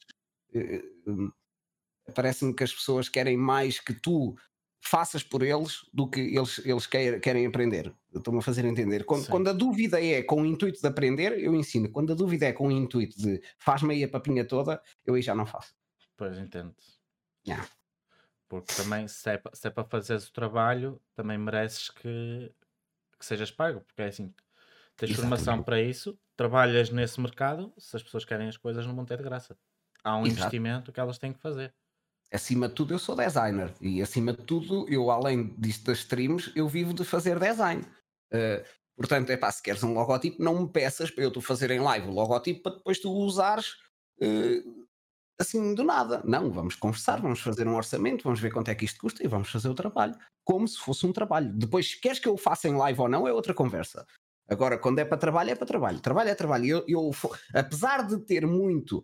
hum, 1.06 1.30
parece-me 2.14 2.54
que 2.54 2.64
as 2.64 2.72
pessoas 2.74 3.08
querem 3.08 3.36
mais 3.36 3.80
que 3.80 3.94
tu 3.94 4.34
faças 4.86 5.22
por 5.22 5.42
eles 5.42 5.84
do 5.92 6.08
que 6.08 6.20
eles, 6.20 6.58
eles 6.64 6.86
queir- 6.86 7.20
querem 7.20 7.46
aprender. 7.46 7.92
Estou-me 8.14 8.38
a 8.38 8.42
fazer 8.42 8.64
entender. 8.64 9.04
Quando, 9.04 9.24
Sim. 9.24 9.30
quando 9.30 9.48
a 9.48 9.52
dúvida 9.52 10.02
é 10.02 10.22
com 10.22 10.42
o 10.42 10.46
intuito 10.46 10.80
de 10.80 10.86
aprender, 10.86 11.38
eu 11.38 11.54
ensino. 11.54 11.90
Quando 11.90 12.12
a 12.12 12.16
dúvida 12.16 12.46
é 12.46 12.52
com 12.52 12.68
o 12.68 12.70
intuito 12.72 13.16
de 13.18 13.42
faz-me 13.58 13.94
aí 13.94 14.04
a 14.04 14.08
papinha 14.08 14.46
toda, 14.46 14.80
eu 15.04 15.14
aí 15.14 15.22
já 15.22 15.34
não 15.34 15.44
faço. 15.46 15.74
Pois 16.16 16.38
entendo. 16.38 16.74
Yeah. 17.46 17.68
Porque 18.48 18.72
também, 18.74 19.08
se 19.08 19.28
é, 19.28 19.42
se 19.52 19.66
é 19.66 19.70
para 19.70 19.84
fazeres 19.84 20.28
o 20.28 20.32
trabalho, 20.32 21.00
também 21.14 21.36
mereces 21.36 21.90
que, 21.90 22.52
que 23.18 23.26
sejas 23.26 23.50
pago, 23.50 23.80
porque 23.80 24.02
é 24.02 24.06
assim, 24.06 24.32
tens 24.96 25.12
formação 25.12 25.54
Exatamente. 25.54 25.64
para 25.64 25.82
isso, 25.82 26.18
trabalhas 26.36 26.90
nesse 26.90 27.20
mercado, 27.20 27.72
se 27.76 27.96
as 27.96 28.02
pessoas 28.02 28.24
querem 28.24 28.48
as 28.48 28.56
coisas, 28.56 28.86
não 28.86 28.94
vão 28.94 29.04
ter 29.04 29.16
de 29.18 29.24
graça. 29.24 29.58
Há 30.04 30.16
um 30.16 30.20
Exato. 30.24 30.38
investimento 30.38 30.92
que 30.92 31.00
elas 31.00 31.18
têm 31.18 31.32
que 31.32 31.40
fazer. 31.40 31.74
Acima 32.32 32.68
de 32.68 32.74
tudo, 32.74 32.92
eu 32.94 32.98
sou 32.98 33.14
designer 33.14 33.72
e 33.80 34.02
acima 34.02 34.32
de 34.32 34.42
tudo, 34.42 34.86
eu 34.88 35.10
além 35.10 35.54
disto 35.58 35.84
das 35.86 35.98
streams, 35.98 36.50
eu 36.56 36.68
vivo 36.68 36.92
de 36.92 37.04
fazer 37.04 37.38
design. 37.38 37.82
Uh, 38.32 38.64
portanto, 38.96 39.30
é 39.30 39.36
pá, 39.36 39.50
se 39.52 39.62
queres 39.62 39.82
um 39.84 39.94
logotipo, 39.94 40.42
não 40.42 40.62
me 40.62 40.68
peças 40.68 41.10
para 41.10 41.22
eu 41.24 41.30
tu 41.30 41.40
fazer 41.40 41.70
em 41.70 41.78
live 41.78 42.08
o 42.08 42.12
logotipo 42.12 42.62
para 42.62 42.76
depois 42.76 42.98
tu 42.98 43.12
usares 43.12 43.74
uh, 44.20 44.86
assim 45.38 45.74
do 45.74 45.84
nada. 45.84 46.20
Não, 46.24 46.50
vamos 46.50 46.74
conversar, 46.74 47.20
vamos 47.20 47.40
fazer 47.40 47.66
um 47.68 47.76
orçamento, 47.76 48.24
vamos 48.24 48.40
ver 48.40 48.52
quanto 48.52 48.70
é 48.70 48.74
que 48.74 48.84
isto 48.84 49.00
custa 49.00 49.22
e 49.22 49.28
vamos 49.28 49.48
fazer 49.48 49.68
o 49.68 49.74
trabalho. 49.74 50.16
Como 50.44 50.66
se 50.66 50.78
fosse 50.78 51.06
um 51.06 51.12
trabalho. 51.12 51.52
Depois, 51.52 51.94
queres 51.94 52.18
que 52.18 52.28
eu 52.28 52.36
faça 52.36 52.68
em 52.68 52.76
live 52.76 53.00
ou 53.00 53.08
não, 53.08 53.28
é 53.28 53.32
outra 53.32 53.54
conversa. 53.54 54.04
Agora, 54.48 54.78
quando 54.78 54.98
é 54.98 55.04
para 55.04 55.16
trabalho, 55.16 55.50
é 55.50 55.54
para 55.54 55.66
trabalho. 55.66 56.00
Trabalho 56.00 56.30
é 56.30 56.34
trabalho. 56.34 56.66
Eu, 56.66 56.84
eu, 56.86 57.10
apesar 57.54 58.06
de 58.06 58.18
ter 58.18 58.46
muito 58.46 59.02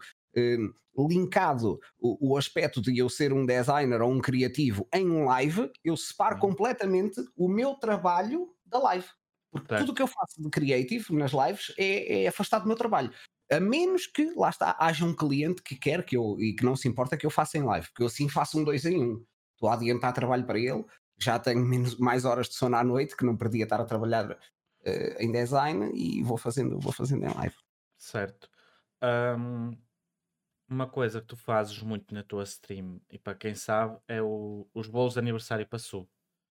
linkado 0.96 1.78
o, 2.00 2.32
o 2.32 2.36
aspecto 2.36 2.80
de 2.80 2.96
eu 2.98 3.08
ser 3.08 3.32
um 3.32 3.46
designer 3.46 4.00
ou 4.02 4.12
um 4.12 4.20
criativo 4.20 4.86
em 4.94 5.24
live, 5.24 5.70
eu 5.84 5.96
separo 5.96 6.36
Uhum. 6.36 6.38
completamente 6.38 7.20
o 7.36 7.48
meu 7.48 7.74
trabalho 7.74 8.48
da 8.64 8.78
live. 8.78 9.06
Porque 9.50 9.68
Certo. 9.68 9.76
tudo 9.76 9.92
o 9.92 9.94
que 9.94 10.02
eu 10.02 10.06
faço 10.06 10.40
de 10.42 10.48
creativo 10.50 11.14
nas 11.14 11.32
lives 11.32 11.72
é, 11.78 12.24
é 12.24 12.28
afastado 12.28 12.62
do 12.62 12.68
meu 12.68 12.76
trabalho. 12.76 13.12
A 13.50 13.60
menos 13.60 14.06
que, 14.06 14.32
lá 14.34 14.48
está, 14.48 14.76
haja 14.78 15.04
um 15.04 15.14
cliente 15.14 15.62
que 15.62 15.76
quer 15.76 16.04
que 16.04 16.16
eu, 16.16 16.36
e 16.40 16.54
que 16.54 16.64
não 16.64 16.74
se 16.74 16.88
importa 16.88 17.16
que 17.18 17.26
eu 17.26 17.30
faça 17.30 17.58
em 17.58 17.62
live, 17.62 17.86
porque 17.88 18.02
eu 18.02 18.06
assim 18.06 18.28
faço 18.28 18.58
um 18.58 18.64
dois 18.64 18.86
em 18.86 18.98
um. 19.02 19.24
Estou 19.54 19.68
a 19.68 19.74
adiantar 19.74 20.12
trabalho 20.14 20.46
para 20.46 20.58
ele, 20.58 20.84
já 21.18 21.38
tenho 21.38 21.64
menos, 21.64 21.96
mais 21.98 22.24
horas 22.24 22.48
de 22.48 22.54
sono 22.54 22.76
à 22.76 22.82
noite, 22.84 23.14
que 23.16 23.24
não 23.26 23.36
perdia 23.36 23.64
estar 23.64 23.80
a 23.80 23.84
trabalhar 23.84 24.38
eh, 24.84 25.22
em 25.22 25.30
design, 25.30 25.90
e 25.94 26.22
vou 26.22 26.38
fazendo, 26.38 26.78
vou 26.80 26.92
fazendo 26.92 27.24
em 27.26 27.34
live. 27.34 27.54
Certo. 27.96 28.48
Ahm, 29.00 29.76
uma 30.72 30.88
coisa 30.90 31.20
que 31.20 31.26
tu 31.28 31.36
fazes 31.36 31.80
muito 31.82 32.14
na 32.14 32.22
tua 32.24 32.44
stream, 32.44 33.00
e 33.10 33.18
para 33.18 33.34
quem 33.36 33.54
sabe, 33.54 34.00
é 34.08 34.22
o- 34.22 34.68
os 34.74 34.88
bolos 34.88 35.14
de 35.14 35.18
aniversário 35.20 35.66
para 35.68 35.78
su. 35.78 36.08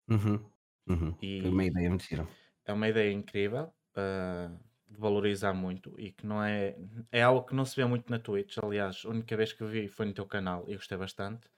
Uhum, 0.09 0.51
uhum. 0.89 1.15
Uma 1.43 1.65
E 1.65 1.67
ideia 1.67 1.89
muito 1.91 2.05
gira. 2.05 2.27
é 2.65 2.73
uma 2.73 2.89
ideia 2.89 3.13
incrível, 3.13 3.75
ah, 3.97 4.57
de 4.87 4.99
valorizar 4.99 5.55
muito 5.55 5.99
e 6.01 6.13
que 6.13 6.27
não 6.27 6.43
é, 6.43 6.77
é 7.13 7.23
algo 7.23 7.47
que 7.47 7.55
não 7.55 7.65
se 7.65 7.77
vê 7.77 7.85
muito 7.85 8.11
na 8.11 8.19
Twitch. 8.19 8.59
Aliás, 8.59 9.03
a 9.05 9.09
única 9.11 9.37
vez 9.37 9.53
que 9.53 9.65
vi 9.65 9.89
foi 9.89 10.07
no 10.07 10.15
teu 10.15 10.27
canal 10.27 10.65
e 10.69 10.77
gostei 10.77 10.99
bastante. 10.99 11.49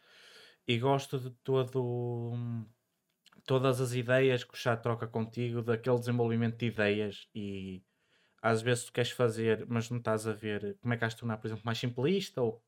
E 0.68 0.78
gosto 0.78 1.18
de 1.20 1.30
todo, 1.44 2.36
todas 3.46 3.80
as 3.80 3.92
ideias 3.94 4.44
que 4.44 4.54
o 4.54 4.56
chat 4.56 4.82
troca 4.82 5.06
contigo, 5.08 5.62
daquele 5.62 5.98
desenvolvimento 5.98 6.58
de 6.58 6.66
ideias 6.66 7.28
e 7.34 7.82
às 8.42 8.62
vezes 8.62 8.84
tu 8.84 8.92
queres 8.92 9.10
fazer, 9.10 9.66
mas 9.68 9.90
não 9.90 9.98
estás 9.98 10.26
a 10.26 10.32
ver 10.32 10.76
como 10.80 10.94
é 10.94 10.96
que 10.96 11.04
has 11.04 11.14
de 11.14 11.20
tornar, 11.20 11.38
por 11.38 11.46
exemplo, 11.46 11.64
mais 11.64 11.78
simplista 11.78 12.42
ou 12.42 12.62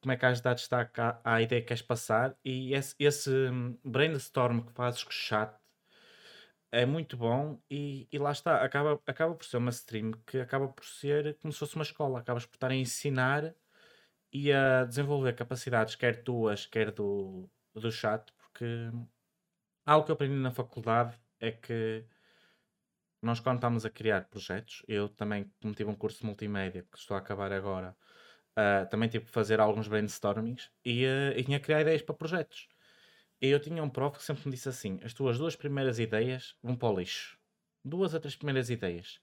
como 0.00 0.12
é 0.12 0.16
que 0.16 0.26
has 0.26 0.38
de 0.38 0.44
dar 0.44 0.54
destaque 0.54 1.00
à, 1.00 1.20
à 1.24 1.42
ideia 1.42 1.60
que 1.60 1.68
queres 1.68 1.82
passar. 1.82 2.36
E 2.44 2.74
esse, 2.74 2.94
esse 2.98 3.30
hum, 3.30 3.78
brainstorm 3.84 4.60
que 4.60 4.72
fazes 4.72 5.02
com 5.02 5.10
o 5.10 5.12
chat 5.12 5.54
é 6.70 6.84
muito 6.84 7.16
bom 7.16 7.60
e, 7.70 8.06
e 8.12 8.18
lá 8.18 8.30
está, 8.32 8.62
acaba, 8.62 9.00
acaba 9.06 9.34
por 9.34 9.44
ser 9.44 9.56
uma 9.56 9.70
stream 9.70 10.12
que 10.26 10.38
acaba 10.38 10.68
por 10.68 10.84
ser 10.84 11.36
como 11.38 11.52
se 11.52 11.58
fosse 11.58 11.76
uma 11.76 11.82
escola, 11.82 12.20
acabas 12.20 12.44
por 12.46 12.56
estar 12.56 12.70
a 12.70 12.74
ensinar 12.74 13.54
e 14.32 14.52
a 14.52 14.84
desenvolver 14.84 15.34
capacidades, 15.34 15.94
quer 15.94 16.22
tuas, 16.22 16.66
quer 16.66 16.92
do, 16.92 17.48
do 17.74 17.90
chat, 17.90 18.30
porque 18.36 18.90
algo 19.86 20.04
que 20.04 20.10
eu 20.10 20.14
aprendi 20.14 20.34
na 20.34 20.50
faculdade 20.50 21.18
é 21.40 21.52
que 21.52 22.04
nós 23.22 23.40
quando 23.40 23.56
estamos 23.56 23.84
a 23.84 23.90
criar 23.90 24.28
projetos, 24.28 24.82
eu 24.88 25.08
também, 25.08 25.52
como 25.60 25.74
tive 25.74 25.90
um 25.90 25.94
curso 25.94 26.20
de 26.20 26.26
multimédia 26.26 26.84
que 26.90 26.98
estou 26.98 27.16
a 27.16 27.20
acabar 27.20 27.52
agora, 27.52 27.96
ah, 28.56 28.86
também 28.86 29.08
tive 29.08 29.26
que 29.26 29.30
fazer 29.30 29.60
alguns 29.60 29.88
brainstormings 29.88 30.70
e, 30.84 31.06
ah, 31.06 31.36
e 31.36 31.44
tinha 31.44 31.58
que 31.60 31.66
criar 31.66 31.82
ideias 31.82 32.02
para 32.02 32.14
projetos. 32.14 32.68
E 33.40 33.48
eu 33.48 33.60
tinha 33.60 33.82
um 33.82 33.90
prof 33.90 34.18
que 34.18 34.24
sempre 34.24 34.46
me 34.46 34.52
disse 34.54 34.68
assim: 34.68 34.98
as 35.02 35.14
tuas 35.14 35.38
duas 35.38 35.56
primeiras 35.56 35.98
ideias 35.98 36.56
vão 36.62 36.76
para 36.76 36.88
o 36.90 36.98
lixo. 36.98 37.38
Duas 37.84 38.14
ou 38.14 38.20
três 38.20 38.36
primeiras 38.36 38.70
ideias. 38.70 39.20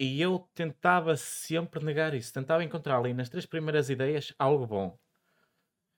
E 0.00 0.20
eu 0.20 0.48
tentava 0.54 1.16
sempre 1.16 1.84
negar 1.84 2.14
isso, 2.14 2.32
tentava 2.32 2.62
encontrar 2.64 2.98
ali 2.98 3.12
nas 3.14 3.28
três 3.28 3.46
primeiras 3.46 3.90
ideias 3.90 4.32
algo 4.38 4.66
bom. 4.66 4.98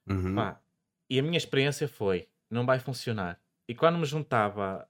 Uhum. 0.07 0.35
Pá, 0.35 0.61
e 1.09 1.19
a 1.19 1.23
minha 1.23 1.37
experiência 1.37 1.87
foi: 1.87 2.29
não 2.49 2.65
vai 2.65 2.79
funcionar. 2.79 3.41
E 3.67 3.75
quando 3.75 3.97
me 3.97 4.05
juntava, 4.05 4.89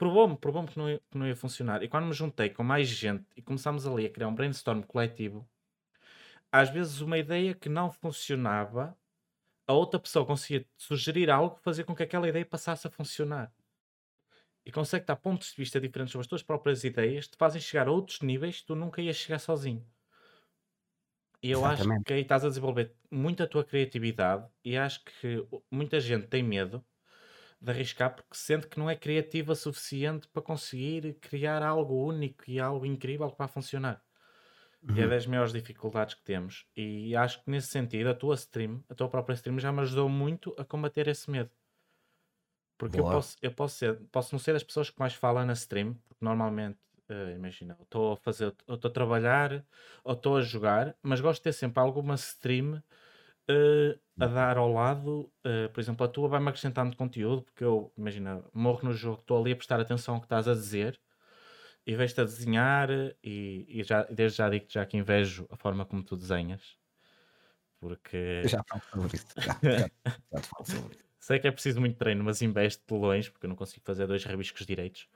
provou-me, 0.00 0.36
provou-me 0.38 0.68
que, 0.68 0.78
não 0.78 0.88
ia- 0.90 1.00
que 1.10 1.18
não 1.18 1.26
ia 1.26 1.36
funcionar. 1.36 1.82
E 1.82 1.88
quando 1.88 2.06
me 2.06 2.12
juntei 2.14 2.50
com 2.50 2.62
mais 2.64 2.88
gente 2.88 3.26
e 3.36 3.42
começámos 3.42 3.86
ali 3.86 4.06
a 4.06 4.10
criar 4.10 4.28
um 4.28 4.34
brainstorm 4.34 4.82
coletivo, 4.82 5.48
às 6.52 6.70
vezes 6.70 7.00
uma 7.00 7.18
ideia 7.18 7.54
que 7.54 7.68
não 7.68 7.90
funcionava, 7.90 8.96
a 9.68 9.74
outra 9.74 10.00
pessoa 10.00 10.26
conseguia 10.26 10.66
sugerir 10.78 11.30
algo 11.30 11.58
fazia 11.62 11.84
com 11.84 11.94
que 11.96 12.02
aquela 12.04 12.28
ideia 12.28 12.46
passasse 12.46 12.86
a 12.88 12.90
funcionar. 12.90 13.54
E 14.64 14.70
consegue 14.72 15.04
dar 15.06 15.16
pontos 15.16 15.50
de 15.50 15.56
vista 15.56 15.78
diferentes 15.80 16.12
sobre 16.12 16.22
as 16.22 16.28
tuas 16.28 16.42
próprias 16.42 16.82
ideias, 16.84 17.28
te 17.28 17.36
fazem 17.36 17.60
chegar 17.60 17.88
a 17.88 17.92
outros 17.92 18.20
níveis 18.20 18.60
que 18.60 18.66
tu 18.66 18.74
nunca 18.74 19.00
ias 19.02 19.16
chegar 19.16 19.38
sozinho. 19.38 19.86
E 21.42 21.50
eu 21.50 21.64
acho 21.64 21.88
Exatamente. 21.88 22.04
que 22.04 22.12
aí 22.12 22.22
estás 22.22 22.44
a 22.44 22.48
desenvolver 22.48 22.96
muito 23.10 23.42
a 23.42 23.46
tua 23.46 23.64
criatividade 23.64 24.50
e 24.64 24.76
acho 24.76 25.04
que 25.04 25.46
muita 25.70 25.98
gente 26.00 26.26
tem 26.28 26.42
medo 26.42 26.84
de 27.60 27.70
arriscar 27.70 28.14
porque 28.14 28.36
sente 28.36 28.66
que 28.68 28.78
não 28.78 28.88
é 28.90 28.96
criativa 28.96 29.52
o 29.52 29.56
suficiente 29.56 30.28
para 30.28 30.42
conseguir 30.42 31.14
criar 31.20 31.62
algo 31.62 32.06
único 32.06 32.44
e 32.50 32.58
algo 32.60 32.86
incrível 32.86 33.30
que 33.30 33.38
vai 33.38 33.48
funcionar. 33.48 34.02
E 34.88 35.00
é 35.00 35.06
Uhum. 35.06 35.12
das 35.12 35.26
maiores 35.26 35.52
dificuldades 35.52 36.14
que 36.14 36.24
temos. 36.24 36.66
E 36.76 37.14
acho 37.16 37.44
que 37.44 37.50
nesse 37.50 37.68
sentido, 37.68 38.10
a 38.10 38.14
tua 38.14 38.34
stream, 38.36 38.84
a 38.88 38.94
tua 38.94 39.08
própria 39.10 39.34
stream, 39.34 39.58
já 39.58 39.72
me 39.72 39.80
ajudou 39.82 40.08
muito 40.08 40.54
a 40.58 40.64
combater 40.64 41.08
esse 41.08 41.30
medo. 41.30 41.50
Porque 42.78 43.00
eu 43.00 43.04
Boa. 43.04 43.06
posso, 43.06 43.36
eu 43.42 43.52
posso, 43.54 43.76
ser, 43.76 44.00
posso 44.10 44.34
não 44.34 44.38
ser 44.38 44.52
das 44.54 44.62
pessoas 44.64 44.88
que 44.90 44.98
mais 44.98 45.14
falam 45.14 45.44
na 45.44 45.52
stream, 45.52 45.94
porque 46.08 46.24
normalmente, 46.24 46.78
eh, 47.08 47.34
imagina, 47.34 47.76
eu 47.78 47.82
estou 47.84 48.12
a 48.12 48.16
fazer, 48.16 48.54
eu 48.66 48.74
estou 48.76 48.88
a 48.90 48.92
trabalhar 48.94 49.66
ou 50.04 50.14
estou 50.14 50.36
a 50.36 50.40
jogar, 50.42 50.96
mas 51.02 51.20
gosto 51.20 51.40
de 51.40 51.44
ter 51.44 51.52
sempre 51.52 51.80
alguma 51.80 52.14
stream 52.14 52.82
eh, 53.50 53.98
a 54.18 54.26
dar 54.28 54.56
ao 54.58 54.72
lado. 54.72 55.32
eh, 55.44 55.68
por 55.68 55.80
exemplo, 55.80 56.04
a 56.06 56.08
tua 56.08 56.28
vai-me 56.28 56.48
acrescentando 56.48 56.96
conteúdo, 56.96 57.42
porque 57.42 57.64
eu, 57.64 57.92
imagina, 57.96 58.44
morro 58.54 58.80
no 58.84 58.92
jogo, 58.94 59.20
estou 59.20 59.40
ali 59.40 59.52
a 59.52 59.56
prestar 59.56 59.80
atenção 59.80 60.14
ao 60.16 60.20
que 60.20 60.26
estás 60.26 60.48
a 60.48 60.54
dizer 60.54 61.00
e 61.86 61.94
vejo-te 61.96 62.20
a 62.20 62.24
desenhar 62.24 62.90
e, 63.22 63.66
e 63.68 63.82
já, 63.84 64.02
desde 64.04 64.38
já 64.38 64.48
digo 64.50 64.66
já 64.68 64.86
que 64.86 64.96
invejo 64.96 65.46
a 65.50 65.56
forma 65.56 65.84
como 65.86 66.02
tu 66.04 66.16
desenhas. 66.16 66.78
Porque 67.80 68.46
já 68.48 68.62
falo 68.68 68.82
sobre 68.92 69.16
isso. 69.16 69.34
Já, 69.38 69.52
já, 69.78 69.88
já 70.32 70.42
falo 70.42 70.64
sobre 70.66 70.96
isso. 70.96 71.04
sei 71.18 71.38
que 71.38 71.48
é 71.48 71.50
preciso 71.52 71.80
muito 71.80 71.96
treino, 71.96 72.22
mas 72.24 72.42
investo 72.42 72.84
de 72.94 73.00
longe, 73.00 73.30
porque 73.30 73.46
eu 73.46 73.48
não 73.48 73.56
consigo 73.56 73.84
fazer 73.84 74.06
dois 74.06 74.24
rabiscos 74.24 74.66
direitos. 74.66 75.08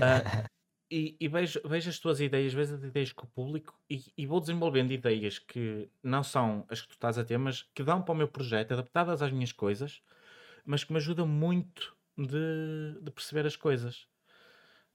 Ah, 0.00 0.22
e 0.90 1.16
e 1.20 1.28
vejo, 1.28 1.60
vejo 1.64 1.90
as 1.90 1.98
tuas 1.98 2.20
ideias, 2.20 2.52
vejo 2.54 2.74
as 2.74 2.82
ideias 2.82 3.12
com 3.12 3.24
o 3.26 3.28
público 3.28 3.78
e, 3.90 4.04
e 4.16 4.26
vou 4.26 4.40
desenvolvendo 4.40 4.92
ideias 4.92 5.38
que 5.38 5.90
não 6.02 6.22
são 6.22 6.66
as 6.70 6.80
que 6.80 6.88
tu 6.88 6.92
estás 6.92 7.18
a 7.18 7.24
ter, 7.24 7.38
mas 7.38 7.62
que 7.74 7.82
dão 7.82 8.02
para 8.02 8.12
o 8.12 8.16
meu 8.16 8.28
projeto, 8.28 8.72
adaptadas 8.72 9.22
às 9.22 9.32
minhas 9.32 9.52
coisas, 9.52 10.02
mas 10.64 10.84
que 10.84 10.92
me 10.92 10.98
ajudam 10.98 11.26
muito 11.26 11.96
de, 12.16 13.00
de 13.02 13.10
perceber 13.10 13.46
as 13.46 13.56
coisas. 13.56 14.08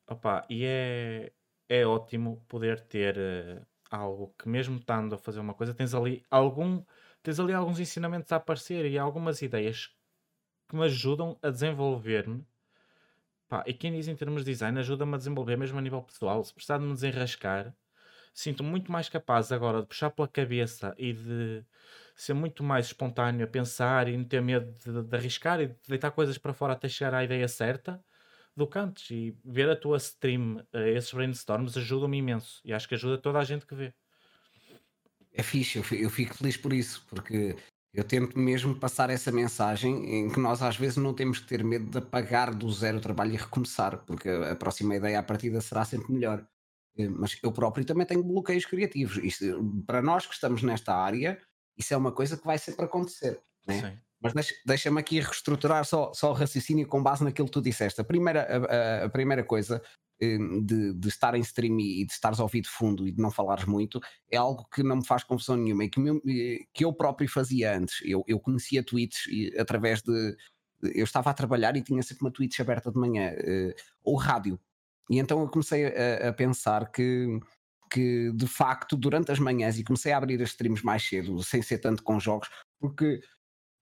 Opa, 0.08 0.46
e 0.50 0.66
é, 0.66 1.32
é 1.70 1.86
ótimo 1.86 2.44
poder 2.48 2.82
ter 2.82 3.18
eh, 3.18 3.62
algo 3.90 4.34
que 4.38 4.48
mesmo 4.50 4.78
estando 4.80 5.16
a 5.16 5.18
fazer 5.18 5.40
uma 5.40 5.54
coisa, 5.54 5.74
tens 5.74 5.94
ali 5.94 6.24
algum, 6.30 6.84
tens 7.24 7.40
ali 7.40 7.54
alguns 7.54 7.80
ensinamentos 7.80 8.32
a 8.32 8.38
aparecer 8.38 8.86
e 8.86 8.98
algumas 8.98 9.42
ideias 9.42 9.96
que 10.70 10.76
me 10.76 10.86
ajudam 10.86 11.38
a 11.44 11.50
desenvolver-me. 11.50 12.46
Pá, 13.52 13.66
e 13.68 13.74
quem 13.74 13.92
diz 13.92 14.08
em 14.08 14.16
termos 14.16 14.46
de 14.46 14.52
design 14.54 14.80
ajuda-me 14.80 15.14
a 15.14 15.18
desenvolver 15.18 15.58
mesmo 15.58 15.78
a 15.78 15.82
nível 15.82 16.02
pessoal. 16.02 16.42
Se 16.42 16.54
precisar 16.54 16.78
de 16.78 16.86
me 16.86 16.94
desenrascar, 16.94 17.76
sinto-me 18.34 18.70
muito 18.70 18.90
mais 18.90 19.10
capaz 19.10 19.52
agora 19.52 19.82
de 19.82 19.88
puxar 19.88 20.10
pela 20.10 20.26
cabeça 20.26 20.96
e 20.98 21.12
de 21.12 21.66
ser 22.16 22.34
muito 22.34 22.64
mais 22.64 22.86
espontâneo 22.86 23.44
a 23.46 23.50
pensar 23.50 24.08
e 24.08 24.16
não 24.16 24.24
ter 24.24 24.42
medo 24.42 24.72
de, 24.72 25.04
de 25.04 25.16
arriscar 25.18 25.60
e 25.60 25.68
de 25.68 25.76
deitar 25.86 26.12
coisas 26.12 26.38
para 26.38 26.54
fora 26.54 26.72
até 26.72 26.88
chegar 26.88 27.14
à 27.14 27.26
ideia 27.26 27.46
certa 27.50 28.02
do 28.56 28.66
que 28.66 28.80
antes. 28.80 29.12
E 29.12 29.38
ver 29.44 29.70
a 29.70 29.76
tua 29.76 29.98
stream, 29.98 30.66
eh, 30.72 30.92
esses 30.92 31.12
brainstorms, 31.12 31.76
ajuda-me 31.76 32.20
imenso. 32.20 32.62
E 32.64 32.72
acho 32.72 32.88
que 32.88 32.96
ajuda 32.96 33.18
toda 33.18 33.38
a 33.40 33.44
gente 33.44 33.66
que 33.66 33.76
vê. 33.76 33.94
É 35.34 35.44
fixe, 35.44 35.78
eu 35.78 35.84
fi- 35.84 36.02
eu 36.02 36.10
fico 36.10 36.36
feliz 36.36 36.56
por 36.56 36.72
isso, 36.72 37.06
porque 37.10 37.58
eu 37.94 38.04
tento 38.04 38.38
mesmo 38.40 38.74
passar 38.76 39.10
essa 39.10 39.32
mensagem 39.32 40.16
em 40.16 40.30
que 40.30 40.40
nós 40.40 40.62
às 40.62 40.78
vezes 40.78 40.98
não 40.98 41.14
temos 41.14 41.40
que 41.40 41.48
ter 41.48 41.64
medo 41.64 41.90
de 41.90 41.98
apagar 41.98 42.54
do 42.56 42.72
zero 42.72 42.98
o 42.98 43.02
trabalho 43.02 43.34
e 43.34 43.38
recomeçar, 43.38 43.98
porque 44.06 44.30
a 44.30 44.56
próxima 44.56 44.96
ideia 44.96 45.20
à 45.20 45.24
partida 45.24 45.60
será 45.62 45.84
sempre 45.84 46.12
melhor. 46.14 46.46
Eh, 46.98 47.10
Mas 47.10 47.38
eu 47.44 47.52
próprio 47.52 47.86
também 47.86 48.06
tenho 48.06 48.24
bloqueios 48.24 48.66
criativos. 48.66 49.18
Isto, 49.18 49.84
para 49.86 50.02
nós 50.02 50.26
que 50.26 50.34
estamos 50.34 50.64
nesta 50.64 50.96
área, 50.96 51.38
isso 51.78 51.94
é 51.94 51.98
uma 51.98 52.12
coisa 52.12 52.38
que 52.38 52.46
vai 52.46 52.58
sempre 52.58 52.86
acontecer. 52.86 53.42
Né? 53.68 53.82
Mas 54.24 54.34
deixa- 54.34 54.56
deixa-me 54.66 55.00
aqui 55.00 55.20
reestruturar 55.20 55.84
só, 55.84 56.14
só 56.14 56.30
o 56.32 56.34
raciocínio 56.34 56.88
com 56.88 57.02
base 57.02 57.24
naquilo 57.24 57.48
que 57.48 57.54
tu 57.54 57.62
disseste. 57.62 58.00
A 58.00 58.04
primeira, 58.04 58.48
a, 59.02 59.06
a- 59.06 59.10
primeira 59.10 59.44
coisa 59.44 59.82
eh, 59.82 60.11
de, 60.64 60.94
de 60.94 61.08
estar 61.08 61.34
em 61.36 61.42
stream 61.42 61.80
e 61.80 62.06
de 62.06 62.12
estares 62.14 62.40
a 62.40 62.44
ouvir 62.44 62.62
de 62.62 62.70
fundo 62.70 63.08
e 63.08 63.12
de 63.12 63.22
não 63.22 63.32
falares 63.32 63.66
muito 63.66 64.00
é 64.30 64.38
algo 64.38 64.68
que 64.74 64.84
não 64.84 64.98
me 64.98 65.06
faz 65.06 65.24
confusão 65.24 65.58
nenhuma 65.58 65.84
e 65.86 65.90
que, 65.90 66.00
me- 66.00 66.22
eh, 66.28 66.60
que 66.74 66.86
eu 66.86 66.94
próprio 66.94 67.28
fazia 67.30 67.76
antes. 67.78 67.96
Eu, 68.04 68.24
eu 68.28 68.40
conhecia 68.40 68.84
tweets 68.84 69.26
e, 69.28 69.58
através 69.60 70.02
de. 70.02 70.36
Eu 70.84 71.04
estava 71.04 71.30
a 71.30 71.34
trabalhar 71.34 71.76
e 71.76 71.82
tinha 71.84 72.02
sempre 72.04 72.26
uma 72.26 72.32
Twitch 72.32 72.60
aberta 72.60 72.92
de 72.92 72.98
manhã, 73.00 73.32
eh, 73.36 73.76
ou 74.04 74.16
rádio. 74.16 74.60
E 75.10 75.20
então 75.20 75.40
eu 75.42 75.50
comecei 75.50 75.86
a, 75.88 76.30
a 76.30 76.34
pensar 76.34 76.92
que, 76.92 77.40
que, 77.90 78.32
de 78.34 78.48
facto, 78.48 78.96
durante 78.96 79.32
as 79.32 79.40
manhãs, 79.40 79.78
e 79.78 79.84
comecei 79.84 80.12
a 80.12 80.18
abrir 80.18 80.42
as 80.42 80.50
streams 80.50 80.84
mais 80.84 81.04
cedo, 81.08 81.44
sem 81.44 81.62
ser 81.62 81.80
tanto 81.80 82.02
com 82.04 82.20
jogos, 82.20 82.50
porque 82.80 83.20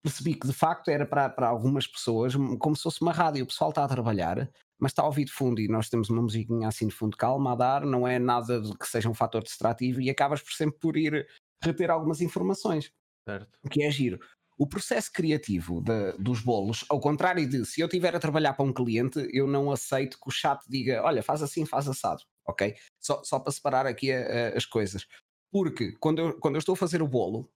percebi 0.03 0.36
que 0.36 0.48
de 0.48 0.53
facto 0.53 0.89
era 0.89 1.05
para, 1.05 1.29
para 1.29 1.48
algumas 1.48 1.86
pessoas 1.88 2.34
como 2.60 2.75
se 2.75 2.84
fosse 2.84 3.01
uma 3.01 3.12
rádio. 3.13 3.43
O 3.43 3.48
pessoal 3.48 3.69
está 3.72 3.84
a 3.84 3.88
trabalhar, 3.88 4.50
mas 4.79 4.91
está 4.91 5.01
a 5.03 5.05
ouvir 5.05 5.25
de 5.25 5.31
fundo 5.31 5.59
e 5.59 5.67
nós 5.67 5.89
temos 5.89 6.09
uma 6.09 6.21
musiquinha 6.21 6.67
assim 6.67 6.88
de 6.88 6.93
fundo 6.95 7.17
calma 7.17 7.53
a 7.53 7.55
dar, 7.55 7.86
não 7.86 8.07
é 8.07 8.17
nada 8.19 8.62
de 8.62 8.77
que 8.77 8.88
seja 8.88 9.09
um 9.09 9.13
fator 9.13 9.43
distrativo 9.43 10.01
e 10.01 10.09
acabas 10.09 10.41
por 10.41 10.51
sempre 10.53 10.79
por 10.79 10.98
ir 10.98 11.27
reter 11.63 11.91
algumas 11.91 12.21
informações, 12.21 12.91
Certo. 13.27 13.50
o 13.63 13.69
que 13.69 13.83
é 13.83 13.91
giro. 13.91 14.19
O 14.57 14.67
processo 14.67 15.09
criativo 15.13 15.81
da- 15.81 16.12
dos 16.17 16.41
bolos, 16.41 16.83
ao 16.89 17.00
contrário 17.00 17.48
de 17.48 17.65
se 17.65 17.79
eu 17.79 17.88
estiver 17.88 18.13
a 18.15 18.19
trabalhar 18.19 18.53
para 18.53 18.65
um 18.65 18.74
cliente, 18.74 19.25
eu 19.31 19.48
não 19.48 19.71
aceito 19.71 20.17
que 20.19 20.27
o 20.27 20.31
chat 20.31 20.59
diga, 20.67 21.01
olha, 21.03 21.24
faz 21.24 21.41
assim, 21.41 21.65
faz 21.65 21.88
assado, 21.88 22.24
ok? 22.45 22.75
Só, 23.00 23.24
só 23.24 23.39
para 23.39 23.51
separar 23.53 23.86
aqui 23.86 24.12
a- 24.12 24.50
a- 24.53 24.57
as 24.57 24.65
coisas. 24.65 25.05
Porque 25.51 25.93
quando 25.93 26.19
eu, 26.19 26.39
quando 26.39 26.55
eu 26.55 26.59
estou 26.59 26.74
a 26.74 26.77
fazer 26.77 27.01
o 27.01 27.07
bolo, 27.07 27.50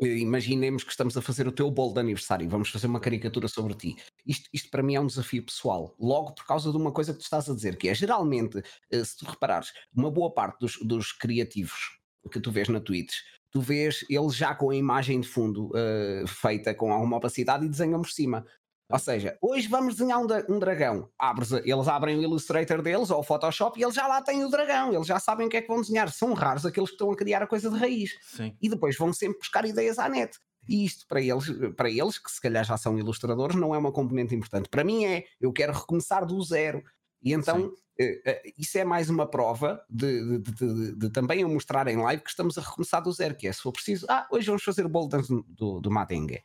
imaginemos 0.00 0.84
que 0.84 0.90
estamos 0.90 1.16
a 1.16 1.22
fazer 1.22 1.46
o 1.46 1.52
teu 1.52 1.70
bolo 1.70 1.94
de 1.94 2.00
aniversário, 2.00 2.48
vamos 2.48 2.70
fazer 2.70 2.86
uma 2.86 3.00
caricatura 3.00 3.48
sobre 3.48 3.74
ti. 3.74 3.96
Isto, 4.26 4.48
isto 4.52 4.70
para 4.70 4.82
mim 4.82 4.94
é 4.94 5.00
um 5.00 5.06
desafio 5.06 5.44
pessoal, 5.44 5.94
logo 5.98 6.34
por 6.34 6.46
causa 6.46 6.70
de 6.70 6.76
uma 6.76 6.92
coisa 6.92 7.12
que 7.12 7.18
tu 7.18 7.24
estás 7.24 7.48
a 7.48 7.54
dizer, 7.54 7.76
que 7.76 7.88
é 7.88 7.94
geralmente, 7.94 8.62
eh, 8.90 9.04
se 9.04 9.16
tu 9.16 9.24
reparares, 9.24 9.72
uma 9.94 10.10
boa 10.10 10.32
parte 10.32 10.58
dos, 10.60 10.78
dos 10.82 11.12
criativos 11.12 11.98
que 12.30 12.40
tu 12.40 12.50
vês 12.50 12.68
na 12.68 12.80
Twitch 12.80 13.14
tu 13.50 13.60
vês 13.60 14.04
ele 14.08 14.30
já 14.30 14.54
com 14.54 14.70
a 14.70 14.76
imagem 14.76 15.20
de 15.20 15.28
fundo 15.28 15.70
uh, 15.70 16.26
feita 16.26 16.74
com 16.74 16.92
alguma 16.92 17.16
opacidade 17.16 17.64
e 17.64 17.68
desenham 17.68 18.00
por 18.00 18.10
cima. 18.10 18.46
Ou 18.90 18.98
seja, 18.98 19.38
hoje 19.40 19.68
vamos 19.68 19.94
desenhar 19.94 20.18
um, 20.18 20.26
um 20.48 20.58
dragão. 20.58 21.08
Abres, 21.18 21.52
eles 21.52 21.88
abrem 21.88 22.18
o 22.18 22.22
Illustrator 22.22 22.82
deles 22.82 23.10
ou 23.10 23.20
o 23.20 23.22
Photoshop 23.22 23.78
e 23.78 23.82
eles 23.82 23.94
já 23.94 24.06
lá 24.06 24.20
têm 24.20 24.44
o 24.44 24.50
dragão. 24.50 24.92
Eles 24.92 25.06
já 25.06 25.18
sabem 25.18 25.46
o 25.46 25.50
que 25.50 25.56
é 25.56 25.62
que 25.62 25.68
vão 25.68 25.80
desenhar. 25.80 26.10
São 26.10 26.32
raros 26.32 26.66
aqueles 26.66 26.90
que 26.90 26.94
estão 26.94 27.10
a 27.10 27.16
criar 27.16 27.42
a 27.42 27.46
coisa 27.46 27.70
de 27.70 27.78
raiz. 27.78 28.10
Sim. 28.22 28.56
E 28.60 28.68
depois 28.68 28.96
vão 28.96 29.12
sempre 29.12 29.38
buscar 29.38 29.64
ideias 29.64 29.98
à 29.98 30.08
net. 30.08 30.36
E 30.68 30.84
isto 30.84 31.06
para 31.06 31.20
eles, 31.20 31.46
para 31.76 31.90
eles, 31.90 32.18
que 32.18 32.30
se 32.30 32.40
calhar 32.40 32.64
já 32.64 32.76
são 32.76 32.98
ilustradores, 32.98 33.56
não 33.56 33.74
é 33.74 33.78
uma 33.78 33.92
componente 33.92 34.34
importante. 34.34 34.68
Para 34.68 34.84
mim 34.84 35.04
é, 35.04 35.24
eu 35.40 35.52
quero 35.52 35.72
recomeçar 35.72 36.26
do 36.26 36.40
zero. 36.42 36.82
E 37.22 37.32
então 37.32 37.72
eh, 37.98 38.20
eh, 38.24 38.42
isso 38.56 38.78
é 38.78 38.84
mais 38.84 39.10
uma 39.10 39.26
prova 39.26 39.84
de, 39.88 40.38
de, 40.38 40.52
de, 40.52 40.96
de, 40.96 41.10
também 41.10 41.42
eu 41.42 41.48
mostrar 41.48 41.86
em 41.86 41.98
live 41.98 42.22
que 42.22 42.30
estamos 42.30 42.56
a 42.56 42.62
recomeçar 42.62 43.02
do 43.02 43.12
zero, 43.12 43.36
que 43.36 43.46
é 43.46 43.52
se 43.52 43.60
for 43.60 43.72
preciso, 43.72 44.06
ah, 44.08 44.26
hoje 44.30 44.46
vamos 44.46 44.62
fazer 44.62 44.86
o 44.86 44.88
bolo 44.88 45.08
do, 45.46 45.80
do 45.80 45.90
Madengue. 45.90 46.42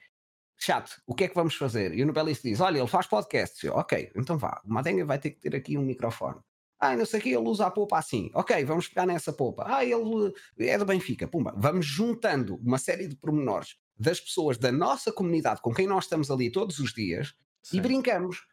Chato, 0.66 1.00
o 1.06 1.14
que 1.14 1.26
é 1.26 1.28
que 1.28 1.36
vamos 1.36 1.54
fazer? 1.54 1.94
E 1.94 2.02
o 2.02 2.08
Nobelista 2.08 2.50
diz: 2.50 2.60
Olha, 2.60 2.80
ele 2.80 2.88
faz 2.88 3.06
podcasts. 3.06 3.64
Eu, 3.64 3.74
ok, 3.76 4.12
então 4.16 4.36
vá, 4.36 4.60
o 4.66 4.74
Madengue 4.74 5.04
vai 5.04 5.20
ter 5.20 5.30
que 5.30 5.40
ter 5.40 5.56
aqui 5.56 5.78
um 5.78 5.84
microfone. 5.84 6.40
Ah, 6.80 6.98
não 6.98 7.06
sei 7.06 7.20
o 7.20 7.24
que, 7.24 7.30
ele 7.30 7.48
usa 7.48 7.68
a 7.68 7.70
polpa 7.70 8.00
assim. 8.00 8.32
Ok, 8.34 8.66
vamos 8.66 8.88
pegar 8.88 9.06
nessa 9.06 9.32
polpa. 9.32 9.64
Ah, 9.68 9.86
ele 9.86 10.34
é 10.58 10.76
do 10.76 10.84
Benfica. 10.84 11.28
Pumba. 11.28 11.54
Vamos 11.56 11.86
juntando 11.86 12.56
uma 12.64 12.80
série 12.80 13.08
de 13.08 13.16
pormenores 13.16 13.76
das 13.96 14.20
pessoas 14.20 14.58
da 14.58 14.72
nossa 14.72 15.12
comunidade 15.12 15.62
com 15.62 15.72
quem 15.72 15.86
nós 15.86 16.06
estamos 16.06 16.32
ali 16.32 16.52
todos 16.52 16.80
os 16.80 16.92
dias 16.92 17.36
e 17.72 17.80
brincamos. 17.80 18.48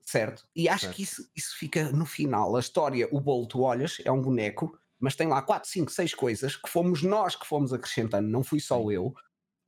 Certo? 0.00 0.48
E 0.56 0.70
acho 0.70 0.86
certo. 0.86 0.96
que 0.96 1.02
isso, 1.02 1.30
isso 1.36 1.54
fica 1.58 1.92
no 1.92 2.06
final. 2.06 2.56
A 2.56 2.60
história, 2.60 3.06
o 3.12 3.20
bolo, 3.20 3.46
tu 3.46 3.60
olhas, 3.60 3.98
é 4.06 4.10
um 4.10 4.22
boneco, 4.22 4.72
mas 4.98 5.14
tem 5.14 5.28
lá 5.28 5.42
4, 5.42 5.68
5, 5.68 5.92
6 5.92 6.14
coisas 6.14 6.56
que 6.56 6.70
fomos 6.70 7.02
nós 7.02 7.36
que 7.36 7.46
fomos 7.46 7.74
acrescentando, 7.74 8.26
não 8.26 8.42
fui 8.42 8.58
só 8.58 8.90
eu 8.90 9.14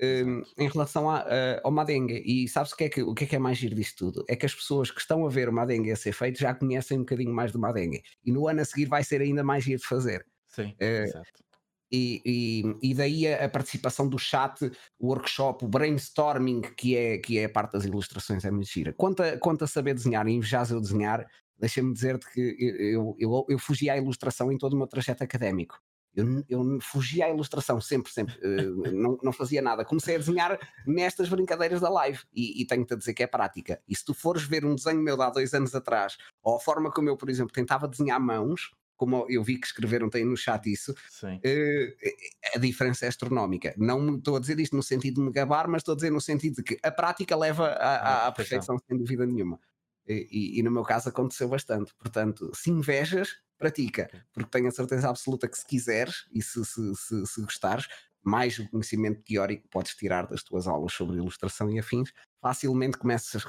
um, 0.02 0.42
em 0.58 0.68
relação 0.68 1.10
a, 1.10 1.24
ao 1.62 1.70
Madengue. 1.70 2.22
E 2.24 2.48
sabes 2.48 2.72
o 2.72 2.76
que, 2.76 2.84
é 2.84 2.88
que, 2.88 3.02
o 3.02 3.14
que 3.14 3.24
é 3.24 3.26
que 3.26 3.36
é 3.36 3.38
mais 3.38 3.58
giro 3.58 3.74
disto 3.74 4.06
tudo? 4.06 4.24
É 4.28 4.36
que 4.36 4.46
as 4.46 4.54
pessoas 4.54 4.90
que 4.90 5.00
estão 5.00 5.26
a 5.26 5.28
ver 5.28 5.48
o 5.48 5.52
Madengue 5.52 5.90
a 5.90 5.96
ser 5.96 6.12
feito 6.12 6.38
já 6.38 6.54
conhecem 6.54 6.98
um 6.98 7.00
bocadinho 7.00 7.32
mais 7.32 7.52
do 7.52 7.58
Madengue. 7.58 8.02
E 8.24 8.32
no 8.32 8.48
ano 8.48 8.60
a 8.60 8.64
seguir 8.64 8.86
vai 8.86 9.04
ser 9.04 9.20
ainda 9.20 9.44
mais 9.44 9.64
giro 9.64 9.80
de 9.80 9.86
fazer. 9.86 10.26
Sim, 10.48 10.74
uh, 10.80 10.84
exato. 10.84 11.50
E, 11.92 12.22
e, 12.24 12.90
e, 12.90 12.94
daí 12.94 13.26
a, 13.26 13.46
a, 13.46 13.48
participação 13.48 14.08
do 14.08 14.16
chat, 14.16 14.64
o 14.96 15.08
workshop, 15.08 15.64
o 15.64 15.68
brainstorming, 15.68 16.60
que 16.76 16.96
é, 16.96 17.18
que 17.18 17.36
é 17.38 17.46
a 17.46 17.48
parte 17.48 17.72
das 17.72 17.84
ilustrações, 17.84 18.44
é 18.44 18.50
muito 18.50 18.70
gira. 18.70 18.92
Quanto 18.92 19.24
a, 19.24 19.36
quanto 19.36 19.64
a 19.64 19.66
saber 19.66 19.94
desenhar 19.94 20.26
e 20.28 20.32
invejas 20.32 20.70
eu 20.70 20.80
desenhar, 20.80 21.26
deixa-me 21.58 21.92
dizer-te 21.92 22.30
que 22.32 22.56
eu, 22.58 23.16
eu, 23.18 23.46
eu 23.48 23.58
fugi 23.58 23.90
à 23.90 23.96
ilustração 23.96 24.52
em 24.52 24.58
todo 24.58 24.74
o 24.74 24.76
meu 24.76 24.86
trajeto 24.86 25.24
académico. 25.24 25.80
Eu, 26.14 26.44
eu 26.48 26.78
fugia 26.80 27.26
à 27.26 27.30
ilustração 27.30 27.80
sempre, 27.80 28.12
sempre. 28.12 28.34
Uh, 28.36 28.92
não, 28.92 29.18
não 29.22 29.32
fazia 29.32 29.62
nada. 29.62 29.84
Comecei 29.84 30.16
a 30.16 30.18
desenhar 30.18 30.58
nestas 30.86 31.28
brincadeiras 31.28 31.80
da 31.80 31.88
live 31.88 32.20
e, 32.34 32.60
e 32.60 32.66
tenho-te 32.66 32.94
a 32.94 32.96
dizer 32.96 33.14
que 33.14 33.22
é 33.22 33.26
prática. 33.26 33.80
E 33.88 33.94
se 33.94 34.04
tu 34.04 34.12
fores 34.12 34.42
ver 34.42 34.64
um 34.64 34.74
desenho 34.74 35.00
meu 35.00 35.16
de 35.16 35.22
há 35.22 35.30
dois 35.30 35.54
anos 35.54 35.74
atrás, 35.74 36.16
ou 36.42 36.56
a 36.56 36.60
forma 36.60 36.90
como 36.90 37.08
eu, 37.08 37.16
por 37.16 37.30
exemplo, 37.30 37.52
tentava 37.52 37.86
desenhar 37.86 38.20
mãos, 38.20 38.72
como 38.96 39.24
eu 39.30 39.42
vi 39.42 39.56
que 39.56 39.66
escreveram, 39.66 40.10
tem 40.10 40.26
no 40.26 40.36
chat 40.36 40.70
isso, 40.70 40.92
uh, 40.92 42.54
a 42.54 42.58
diferença 42.58 43.06
é 43.06 43.08
astronómica. 43.08 43.72
Não 43.78 44.16
estou 44.16 44.36
a 44.36 44.40
dizer 44.40 44.60
isto 44.60 44.76
no 44.76 44.82
sentido 44.82 45.14
de 45.14 45.20
me 45.22 45.32
gabar, 45.32 45.68
mas 45.68 45.80
estou 45.80 45.92
a 45.92 45.96
dizer 45.96 46.10
no 46.10 46.20
sentido 46.20 46.56
de 46.56 46.62
que 46.62 46.78
a 46.82 46.90
prática 46.90 47.34
leva 47.34 47.68
à, 47.68 48.26
à 48.26 48.32
perfeição, 48.32 48.76
sem 48.86 48.98
dúvida 48.98 49.24
nenhuma. 49.24 49.58
E, 50.06 50.58
e, 50.58 50.62
no 50.62 50.70
meu 50.70 50.82
caso 50.82 51.08
aconteceu 51.08 51.48
bastante. 51.48 51.94
Portanto, 51.94 52.50
se 52.54 52.70
invejas, 52.70 53.36
pratica, 53.56 54.10
porque 54.32 54.50
tenho 54.50 54.68
a 54.68 54.72
certeza 54.72 55.08
absoluta 55.08 55.48
que 55.48 55.56
se 55.56 55.66
quiseres 55.66 56.26
e 56.32 56.42
se, 56.42 56.64
se, 56.64 56.96
se, 56.96 57.26
se 57.26 57.42
gostares, 57.42 57.86
mais 58.22 58.58
o 58.58 58.68
conhecimento 58.68 59.22
teórico 59.22 59.62
que 59.62 59.68
podes 59.68 59.94
tirar 59.94 60.26
das 60.26 60.42
tuas 60.42 60.66
aulas 60.66 60.92
sobre 60.92 61.16
ilustração 61.16 61.70
e 61.70 61.78
afins, 61.78 62.12
facilmente 62.40 62.98
começas 62.98 63.46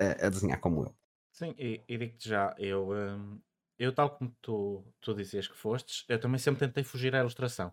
a, 0.00 0.26
a 0.26 0.28
desenhar 0.28 0.60
como 0.60 0.84
eu. 0.84 0.94
Sim, 1.32 1.54
e, 1.58 1.84
e 1.88 1.98
digo-te 1.98 2.28
já, 2.28 2.54
eu, 2.58 2.90
hum, 2.90 3.40
eu 3.78 3.92
tal 3.92 4.10
como 4.10 4.34
tu, 4.40 4.84
tu 5.00 5.14
dizias 5.14 5.46
que 5.46 5.56
fostes, 5.56 6.04
eu 6.08 6.18
também 6.18 6.38
sempre 6.38 6.66
tentei 6.66 6.82
fugir 6.82 7.14
à 7.14 7.20
ilustração. 7.20 7.72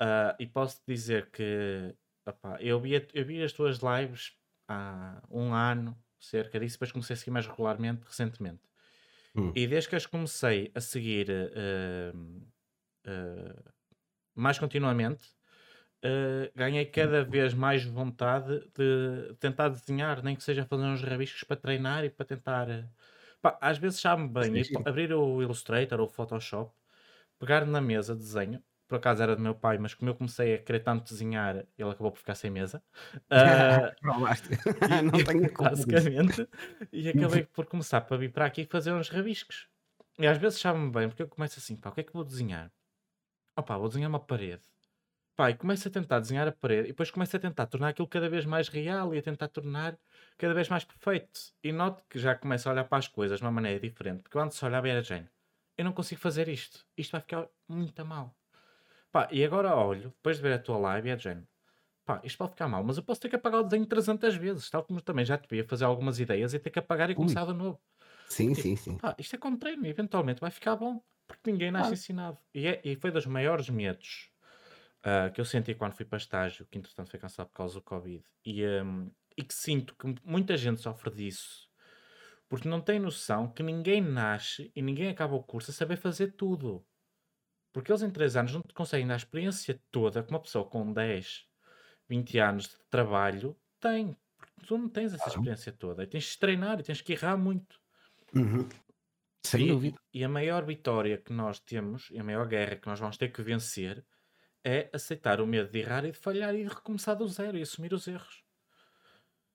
Uh, 0.00 0.32
e 0.38 0.46
posso 0.46 0.80
dizer 0.86 1.30
que 1.30 1.94
eu, 2.60 2.80
vi, 2.80 2.92
eu 3.12 3.24
vi 3.24 3.42
as 3.42 3.52
tuas 3.52 3.78
lives 3.78 4.32
há 4.68 5.22
um 5.30 5.52
ano, 5.52 5.96
cerca 6.20 6.58
disso, 6.60 6.76
depois 6.76 6.92
comecei 6.92 7.14
a 7.14 7.16
seguir 7.16 7.30
mais 7.30 7.46
regularmente 7.46 8.04
recentemente. 8.04 8.60
Hum. 9.34 9.52
E 9.54 9.66
desde 9.66 9.88
que 9.88 9.96
as 9.96 10.06
comecei 10.06 10.70
a 10.74 10.80
seguir 10.80 11.28
uh, 11.30 12.18
uh, 13.06 13.72
mais 14.34 14.58
continuamente, 14.58 15.24
uh, 16.04 16.50
ganhei 16.54 16.84
cada 16.86 17.24
vez 17.24 17.54
mais 17.54 17.84
vontade 17.84 18.60
de 18.74 19.34
tentar 19.38 19.68
desenhar, 19.68 20.22
nem 20.22 20.34
que 20.34 20.42
seja 20.42 20.64
fazer 20.64 20.84
uns 20.84 21.02
rabiscos 21.02 21.44
para 21.44 21.56
treinar 21.56 22.04
e 22.04 22.10
para 22.10 22.26
tentar. 22.26 22.66
Pá, 23.40 23.56
às 23.60 23.78
vezes 23.78 24.00
sabe 24.00 24.28
bem 24.28 24.64
sim, 24.64 24.74
sim. 24.74 24.82
abrir 24.84 25.12
o 25.12 25.40
Illustrator 25.40 26.00
ou 26.00 26.06
o 26.06 26.10
Photoshop, 26.10 26.72
pegar 27.38 27.64
na 27.64 27.80
mesa 27.80 28.14
desenho 28.14 28.62
por 28.90 28.96
acaso 28.96 29.22
era 29.22 29.36
do 29.36 29.40
meu 29.40 29.54
pai, 29.54 29.78
mas 29.78 29.94
como 29.94 30.10
eu 30.10 30.16
comecei 30.16 30.54
a 30.54 30.58
querer 30.58 30.80
tanto 30.80 31.08
desenhar, 31.08 31.64
ele 31.78 31.90
acabou 31.90 32.10
por 32.10 32.18
ficar 32.18 32.34
sem 32.34 32.50
mesa. 32.50 32.82
Uh, 33.30 33.94
não 35.04 35.24
tenho. 35.24 35.52
Basicamente. 35.54 36.48
E 36.92 37.08
acabei 37.08 37.44
por 37.44 37.66
começar 37.66 38.00
para 38.00 38.16
vir 38.16 38.32
para 38.32 38.44
aqui 38.44 38.64
fazer 38.64 38.92
uns 38.92 39.08
rabiscos. 39.08 39.68
E 40.18 40.26
às 40.26 40.36
vezes 40.36 40.58
sabe-me 40.58 40.90
bem, 40.90 41.08
porque 41.08 41.22
eu 41.22 41.28
começo 41.28 41.58
assim, 41.60 41.76
pá, 41.76 41.90
o 41.90 41.92
que 41.92 42.00
é 42.00 42.04
que 42.04 42.12
vou 42.12 42.24
desenhar? 42.24 42.72
Opá, 43.56 43.78
vou 43.78 43.88
desenhar 43.88 44.10
uma 44.10 44.18
parede. 44.18 44.62
Pá, 45.36 45.50
e 45.50 45.54
começo 45.54 45.86
a 45.86 45.90
tentar 45.90 46.18
desenhar 46.18 46.48
a 46.48 46.52
parede 46.52 46.88
e 46.88 46.88
depois 46.88 47.10
começo 47.10 47.36
a 47.36 47.40
tentar 47.40 47.66
tornar 47.66 47.88
aquilo 47.90 48.08
cada 48.08 48.28
vez 48.28 48.44
mais 48.44 48.68
real 48.68 49.14
e 49.14 49.18
a 49.18 49.22
tentar 49.22 49.48
tornar 49.48 49.96
cada 50.36 50.52
vez 50.52 50.68
mais 50.68 50.84
perfeito. 50.84 51.40
E 51.62 51.70
noto 51.72 52.02
que 52.08 52.18
já 52.18 52.34
começo 52.34 52.68
a 52.68 52.72
olhar 52.72 52.84
para 52.84 52.98
as 52.98 53.06
coisas 53.06 53.38
de 53.38 53.44
uma 53.44 53.52
maneira 53.52 53.78
diferente, 53.78 54.22
porque 54.22 54.36
eu 54.36 54.42
antes 54.42 54.60
olhava 54.62 54.88
e 54.88 54.90
era 54.90 55.02
género, 55.02 55.30
eu 55.78 55.84
não 55.84 55.92
consigo 55.92 56.20
fazer 56.20 56.48
isto. 56.48 56.84
Isto 56.96 57.12
vai 57.12 57.20
ficar 57.20 57.48
muito 57.68 58.04
mal. 58.04 58.36
Pá, 59.12 59.28
e 59.30 59.44
agora 59.44 59.74
olho, 59.74 60.10
depois 60.10 60.36
de 60.36 60.42
ver 60.42 60.52
a 60.54 60.58
tua 60.58 60.78
live, 60.78 61.10
é 61.10 61.16
de 61.16 61.24
género. 61.24 61.48
Pá, 62.04 62.20
isto 62.24 62.38
pode 62.38 62.52
ficar 62.52 62.68
mal, 62.68 62.82
mas 62.82 62.96
eu 62.96 63.02
posso 63.02 63.20
ter 63.20 63.28
que 63.28 63.36
apagar 63.36 63.60
o 63.60 63.64
desenho 63.64 63.86
300 63.86 64.34
vezes, 64.36 64.70
tal 64.70 64.84
como 64.84 65.00
também 65.00 65.24
já 65.24 65.36
te 65.36 65.48
via 65.48 65.64
fazer 65.64 65.84
algumas 65.84 66.18
ideias 66.18 66.54
e 66.54 66.58
ter 66.58 66.70
que 66.70 66.78
apagar 66.78 67.10
e 67.10 67.14
começar 67.14 67.44
de 67.46 67.52
novo. 67.52 67.80
Sim, 68.28 68.54
sim, 68.54 68.76
sim. 68.76 68.96
Pá, 68.98 69.14
isto 69.18 69.34
é 69.34 69.38
como 69.38 69.58
treino, 69.58 69.86
eventualmente 69.86 70.40
vai 70.40 70.50
ficar 70.50 70.76
bom, 70.76 71.02
porque 71.26 71.50
ninguém 71.50 71.70
nasce 71.70 71.90
ah. 71.90 71.94
ensinado. 71.94 72.38
E, 72.54 72.66
é, 72.66 72.80
e 72.84 72.96
foi 72.96 73.10
dos 73.10 73.26
maiores 73.26 73.68
medos 73.68 74.30
uh, 75.00 75.32
que 75.32 75.40
eu 75.40 75.44
senti 75.44 75.74
quando 75.74 75.94
fui 75.94 76.04
para 76.04 76.18
estágio, 76.18 76.66
que 76.70 76.78
entretanto 76.78 77.10
foi 77.10 77.18
cansado 77.18 77.48
por 77.48 77.56
causa 77.56 77.74
do 77.74 77.82
Covid, 77.82 78.24
e, 78.44 78.64
um, 78.66 79.10
e 79.36 79.42
que 79.42 79.54
sinto 79.54 79.94
que 79.96 80.14
muita 80.24 80.56
gente 80.56 80.80
sofre 80.80 81.10
disso, 81.10 81.68
porque 82.48 82.68
não 82.68 82.80
tem 82.80 82.98
noção 82.98 83.48
que 83.48 83.62
ninguém 83.62 84.00
nasce 84.00 84.72
e 84.74 84.82
ninguém 84.82 85.08
acaba 85.08 85.34
o 85.34 85.42
curso 85.42 85.70
a 85.70 85.74
saber 85.74 85.96
fazer 85.96 86.32
tudo. 86.32 86.84
Porque 87.72 87.92
eles 87.92 88.02
em 88.02 88.10
3 88.10 88.36
anos 88.36 88.52
não 88.52 88.62
te 88.62 88.74
conseguem 88.74 89.06
dar 89.06 89.14
a 89.14 89.16
experiência 89.16 89.80
toda 89.90 90.22
que 90.22 90.30
uma 90.30 90.40
pessoa 90.40 90.64
com 90.64 90.92
10, 90.92 91.46
20 92.08 92.38
anos 92.38 92.68
de 92.68 92.76
trabalho 92.90 93.56
tem. 93.78 94.16
Porque 94.36 94.66
tu 94.66 94.76
não 94.76 94.88
tens 94.88 95.14
essa 95.14 95.28
experiência 95.28 95.72
toda. 95.72 96.02
E 96.02 96.06
tens 96.06 96.24
de 96.24 96.38
treinar 96.38 96.80
e 96.80 96.82
tens 96.82 97.00
que 97.00 97.12
errar 97.12 97.36
muito. 97.36 97.80
Uhum. 98.34 98.68
Sem 99.44 99.66
e, 99.66 99.68
dúvida. 99.68 99.98
E 100.12 100.24
a 100.24 100.28
maior 100.28 100.64
vitória 100.64 101.16
que 101.16 101.32
nós 101.32 101.60
temos, 101.60 102.10
e 102.10 102.18
a 102.18 102.24
maior 102.24 102.46
guerra 102.46 102.76
que 102.76 102.86
nós 102.86 102.98
vamos 102.98 103.16
ter 103.16 103.28
que 103.32 103.42
vencer, 103.42 104.04
é 104.64 104.90
aceitar 104.92 105.40
o 105.40 105.46
medo 105.46 105.70
de 105.70 105.78
errar 105.78 106.04
e 106.04 106.12
de 106.12 106.18
falhar 106.18 106.54
e 106.54 106.64
de 106.64 106.68
recomeçar 106.68 107.16
do 107.16 107.26
zero 107.26 107.56
e 107.56 107.62
assumir 107.62 107.94
os 107.94 108.06
erros. 108.06 108.44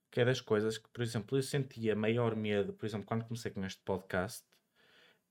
Que 0.09 0.21
é 0.21 0.25
das 0.25 0.41
coisas 0.41 0.77
que, 0.77 0.89
por 0.89 1.03
exemplo, 1.03 1.37
eu 1.37 1.43
sentia 1.43 1.95
maior 1.95 2.35
medo, 2.35 2.73
por 2.73 2.85
exemplo, 2.85 3.05
quando 3.05 3.25
comecei 3.25 3.51
com 3.51 3.63
este 3.65 3.81
podcast, 3.83 4.45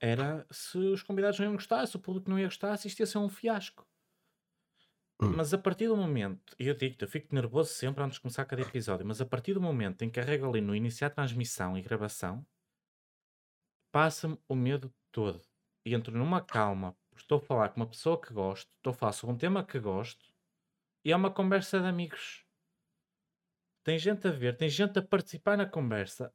era 0.00 0.46
se 0.50 0.78
os 0.78 1.02
convidados 1.02 1.38
não 1.38 1.46
iam 1.46 1.54
gostar, 1.54 1.87
se 1.87 1.96
o 1.96 2.00
público 2.00 2.30
não 2.30 2.38
ia 2.38 2.46
gostar, 2.46 2.76
se 2.76 2.88
isto 2.88 3.00
ia 3.00 3.07
ser 3.07 3.18
um 3.18 3.28
fiasco. 3.28 3.87
Hum. 5.20 5.35
Mas 5.37 5.54
a 5.54 5.59
partir 5.59 5.87
do 5.87 5.96
momento, 5.96 6.54
e 6.59 6.66
eu 6.66 6.74
digo 6.74 6.96
eu 7.00 7.09
fico 7.09 7.35
nervoso 7.35 7.72
sempre 7.72 8.02
antes 8.02 8.16
de 8.16 8.22
começar 8.22 8.44
cada 8.44 8.62
episódio, 8.62 9.07
mas 9.07 9.20
a 9.20 9.26
partir 9.26 9.54
do 9.54 9.61
momento 9.61 10.02
em 10.02 10.11
que 10.11 10.20
carrego 10.20 10.48
ali 10.48 10.61
no 10.61 10.74
iniciar 10.74 11.11
transmissão 11.11 11.78
e 11.78 11.83
gravação, 11.83 12.44
passa-me 13.92 14.38
o 14.48 14.54
medo 14.54 14.92
todo. 15.12 15.40
E 15.87 15.94
entro 15.94 16.16
numa 16.16 16.40
calma, 16.40 16.96
estou 17.16 17.38
a 17.38 17.40
falar 17.40 17.68
com 17.68 17.80
uma 17.80 17.88
pessoa 17.88 18.20
que 18.20 18.33
gosto, 18.33 18.68
estou 18.76 18.90
a 18.90 18.94
falar 18.94 19.12
sobre 19.12 19.35
um 19.35 19.38
tema 19.38 19.64
que 19.64 19.78
gosto, 19.78 20.35
e 21.04 21.12
é 21.12 21.16
uma 21.16 21.30
conversa 21.30 21.78
de 21.78 21.87
amigos. 21.87 22.44
Tem 23.85 23.98
gente 23.98 24.26
a 24.26 24.30
ver, 24.30 24.57
tem 24.57 24.68
gente 24.68 24.98
a 24.98 25.02
participar 25.02 25.59
na 25.59 25.66
conversa, 25.66 26.35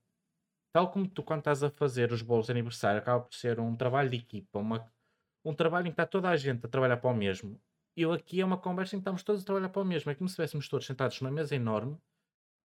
tal 0.79 0.89
como 0.91 1.09
tu, 1.09 1.21
quando 1.21 1.39
estás 1.39 1.61
a 1.61 1.69
fazer 1.69 2.13
os 2.13 2.21
bolos 2.21 2.45
de 2.45 2.53
aniversário, 2.53 2.99
acaba 2.99 3.19
por 3.19 3.33
ser 3.33 3.59
um 3.59 3.75
trabalho 3.75 4.09
de 4.09 4.15
equipa, 4.15 4.59
uma, 4.59 4.89
um 5.43 5.53
trabalho 5.53 5.87
em 5.87 5.89
que 5.89 5.93
está 5.93 6.05
toda 6.05 6.29
a 6.29 6.37
gente 6.37 6.65
a 6.65 6.69
trabalhar 6.69 6.95
para 6.95 7.09
o 7.09 7.13
mesmo. 7.13 7.59
Eu 7.97 8.13
aqui 8.13 8.39
é 8.39 8.45
uma 8.45 8.57
conversa 8.57 8.95
em 8.95 8.99
que 8.99 9.01
estamos 9.01 9.21
todos 9.21 9.41
a 9.41 9.45
trabalhar 9.45 9.67
para 9.67 9.81
o 9.81 9.85
mesmo. 9.85 10.09
É 10.09 10.15
como 10.15 10.29
se 10.29 10.33
estivéssemos 10.33 10.69
todos 10.69 10.85
sentados 10.85 11.19
numa 11.19 11.31
mesa 11.31 11.53
enorme, 11.53 11.97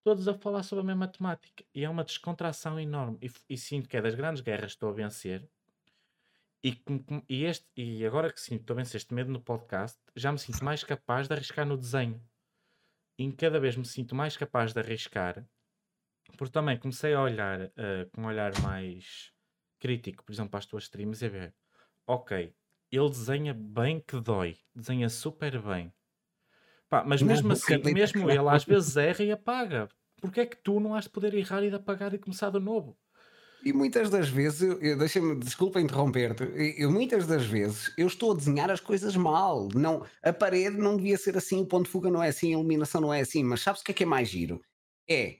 todos 0.04 0.28
a 0.28 0.34
falar 0.34 0.62
sobre 0.62 0.82
a 0.82 0.86
mesma 0.86 1.08
temática. 1.08 1.64
E 1.74 1.82
é 1.82 1.90
uma 1.90 2.04
descontração 2.04 2.78
enorme. 2.78 3.18
E, 3.20 3.28
e 3.52 3.58
sinto 3.58 3.88
que 3.88 3.96
é 3.96 4.02
das 4.02 4.14
grandes 4.14 4.42
guerras 4.42 4.66
que 4.66 4.76
estou 4.76 4.90
a 4.90 4.92
vencer. 4.92 5.48
E, 6.62 6.80
e, 7.28 7.44
este, 7.44 7.66
e 7.76 8.06
agora 8.06 8.32
que 8.32 8.40
sinto 8.40 8.64
também 8.64 8.84
este 8.84 9.12
medo 9.12 9.32
no 9.32 9.40
podcast, 9.40 9.98
já 10.14 10.30
me 10.30 10.38
sinto 10.38 10.64
mais 10.64 10.84
capaz 10.84 11.26
de 11.26 11.34
arriscar 11.34 11.66
no 11.66 11.76
desenho. 11.76 12.22
E 13.18 13.32
cada 13.32 13.58
vez 13.58 13.76
me 13.76 13.84
sinto 13.84 14.14
mais 14.14 14.36
capaz 14.36 14.72
de 14.72 14.78
arriscar, 14.78 15.44
porque 16.36 16.52
também 16.52 16.78
comecei 16.78 17.14
a 17.14 17.22
olhar 17.22 17.60
uh, 17.62 18.10
com 18.12 18.22
um 18.22 18.26
olhar 18.26 18.52
mais 18.60 19.32
crítico, 19.78 20.24
por 20.24 20.32
exemplo, 20.32 20.50
para 20.50 20.58
as 20.58 20.66
tuas 20.66 20.84
streams 20.84 21.22
e 21.22 21.26
a 21.26 21.30
ver, 21.30 21.54
ok, 22.06 22.54
ele 22.90 23.08
desenha 23.08 23.54
bem 23.54 24.00
que 24.00 24.20
dói, 24.20 24.56
desenha 24.74 25.08
super 25.08 25.60
bem. 25.60 25.92
Pá, 26.88 27.04
mas 27.04 27.22
mesmo 27.22 27.48
não, 27.48 27.54
assim, 27.54 27.78
mesmo 27.92 28.30
ele 28.30 28.48
às 28.48 28.64
vezes 28.64 28.96
erra 28.96 29.24
e 29.24 29.32
apaga. 29.32 29.88
Porque 30.20 30.40
é 30.40 30.46
que 30.46 30.56
tu 30.56 30.80
não 30.80 30.94
has 30.94 31.04
de 31.04 31.10
poder 31.10 31.34
errar 31.34 31.62
e 31.62 31.70
de 31.70 31.76
apagar 31.76 32.14
e 32.14 32.18
começar 32.18 32.50
de 32.50 32.58
novo? 32.58 32.96
E 33.64 33.72
muitas 33.72 34.10
das 34.10 34.28
vezes, 34.28 34.60
eu, 34.60 34.98
deixa-me, 34.98 35.38
desculpa 35.38 35.80
interromper-te, 35.80 36.44
eu, 36.76 36.90
muitas 36.90 37.26
das 37.26 37.46
vezes 37.46 37.92
eu 37.96 38.06
estou 38.06 38.32
a 38.32 38.36
desenhar 38.36 38.70
as 38.70 38.80
coisas 38.80 39.16
mal. 39.16 39.68
Não, 39.74 40.04
a 40.22 40.32
parede 40.32 40.76
não 40.76 40.96
devia 40.96 41.16
ser 41.16 41.36
assim, 41.36 41.60
o 41.60 41.66
ponto 41.66 41.86
de 41.86 41.90
fuga 41.90 42.10
não 42.10 42.22
é 42.22 42.28
assim, 42.28 42.48
a 42.48 42.52
iluminação 42.52 43.00
não 43.00 43.12
é 43.12 43.20
assim, 43.20 43.42
mas 43.42 43.62
sabes 43.62 43.80
o 43.80 43.84
que 43.84 43.92
é 43.92 43.94
que 43.94 44.02
é 44.02 44.06
mais 44.06 44.28
giro? 44.28 44.60
É 45.08 45.38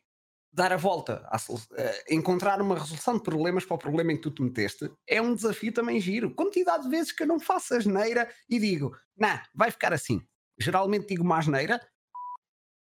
dar 0.54 0.72
a 0.72 0.76
volta, 0.76 1.26
a, 1.30 1.36
uh, 1.36 1.62
encontrar 2.08 2.62
uma 2.62 2.78
resolução 2.78 3.16
de 3.16 3.22
problemas 3.24 3.64
para 3.64 3.74
o 3.74 3.78
problema 3.78 4.12
em 4.12 4.16
que 4.16 4.22
tu 4.22 4.30
te 4.30 4.42
meteste, 4.42 4.90
é 5.06 5.20
um 5.20 5.34
desafio 5.34 5.72
também 5.72 6.00
giro. 6.00 6.34
Quantidade 6.34 6.84
de 6.84 6.90
vezes 6.90 7.10
que 7.10 7.24
eu 7.24 7.26
não 7.26 7.40
faço 7.40 7.74
asneira 7.74 8.32
e 8.48 8.58
digo, 8.58 8.96
não, 9.16 9.38
vai 9.52 9.70
ficar 9.70 9.92
assim. 9.92 10.22
Geralmente 10.58 11.08
digo 11.08 11.24
uma 11.24 11.38
asneira 11.38 11.80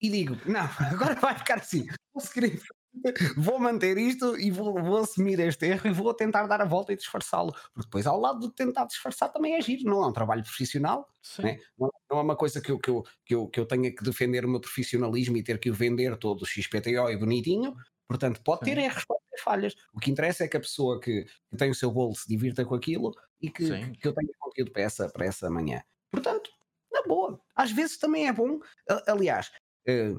e 0.00 0.10
digo, 0.10 0.36
não, 0.44 0.68
agora 0.92 1.14
vai 1.14 1.36
ficar 1.36 1.58
assim. 1.58 1.86
Vou 2.12 2.22
seguir 2.22 2.60
vou 3.36 3.58
manter 3.58 3.96
isto 3.96 4.38
e 4.38 4.50
vou, 4.50 4.74
vou, 4.74 4.98
assumir 4.98 5.40
este 5.40 5.66
erro 5.66 5.88
e 5.88 5.92
vou 5.92 6.12
tentar 6.12 6.46
dar 6.46 6.60
a 6.60 6.64
volta 6.64 6.92
e 6.92 6.96
disfarçá-lo. 6.96 7.52
Porque 7.52 7.86
depois, 7.86 8.06
ao 8.06 8.20
lado 8.20 8.40
de 8.40 8.54
tentar 8.54 8.84
disfarçar, 8.84 9.30
também 9.30 9.54
é 9.54 9.60
giro, 9.60 9.84
não 9.84 10.02
é 10.02 10.06
um 10.06 10.12
trabalho 10.12 10.42
profissional, 10.42 11.08
né? 11.38 11.58
não, 11.78 11.90
não, 12.10 12.18
é 12.18 12.22
uma 12.22 12.36
coisa 12.36 12.60
que 12.60 12.70
eu, 12.70 12.78
que, 12.78 12.90
eu, 12.90 13.04
que, 13.24 13.34
eu, 13.34 13.48
que 13.48 13.60
eu 13.60 13.66
tenha 13.66 13.94
que 13.94 14.04
defender 14.04 14.44
o 14.44 14.48
meu 14.48 14.60
profissionalismo 14.60 15.36
e 15.36 15.42
ter 15.42 15.58
que 15.58 15.70
o 15.70 15.74
vender 15.74 16.16
todo 16.16 16.46
XPTO 16.46 17.10
e 17.10 17.16
bonitinho. 17.16 17.74
Portanto, 18.06 18.42
pode 18.42 18.60
ter 18.62 18.76
Sim. 18.76 18.84
erros, 18.84 19.04
pode 19.04 19.20
ter 19.30 19.40
falhas. 19.42 19.74
O 19.94 19.98
que 19.98 20.10
interessa 20.10 20.44
é 20.44 20.48
que 20.48 20.56
a 20.56 20.60
pessoa 20.60 21.00
que, 21.00 21.24
tem 21.56 21.70
o 21.70 21.74
seu 21.74 21.90
bolo 21.90 22.14
se 22.14 22.28
divirta 22.28 22.64
com 22.64 22.74
aquilo 22.74 23.14
e 23.40 23.48
que, 23.48 23.64
que, 23.64 23.98
que 23.98 24.08
eu 24.08 24.12
tenha 24.12 24.30
conteúdo 24.38 24.70
para 24.70 24.82
essa, 24.82 25.08
para 25.08 25.24
essa 25.24 25.48
manhã. 25.48 25.82
Portanto, 26.10 26.50
na 26.92 27.02
boa. 27.02 27.40
Às 27.56 27.72
vezes 27.72 27.96
também 27.96 28.28
é 28.28 28.32
bom. 28.32 28.60
Aliás, 29.06 29.50
uh, 29.88 30.16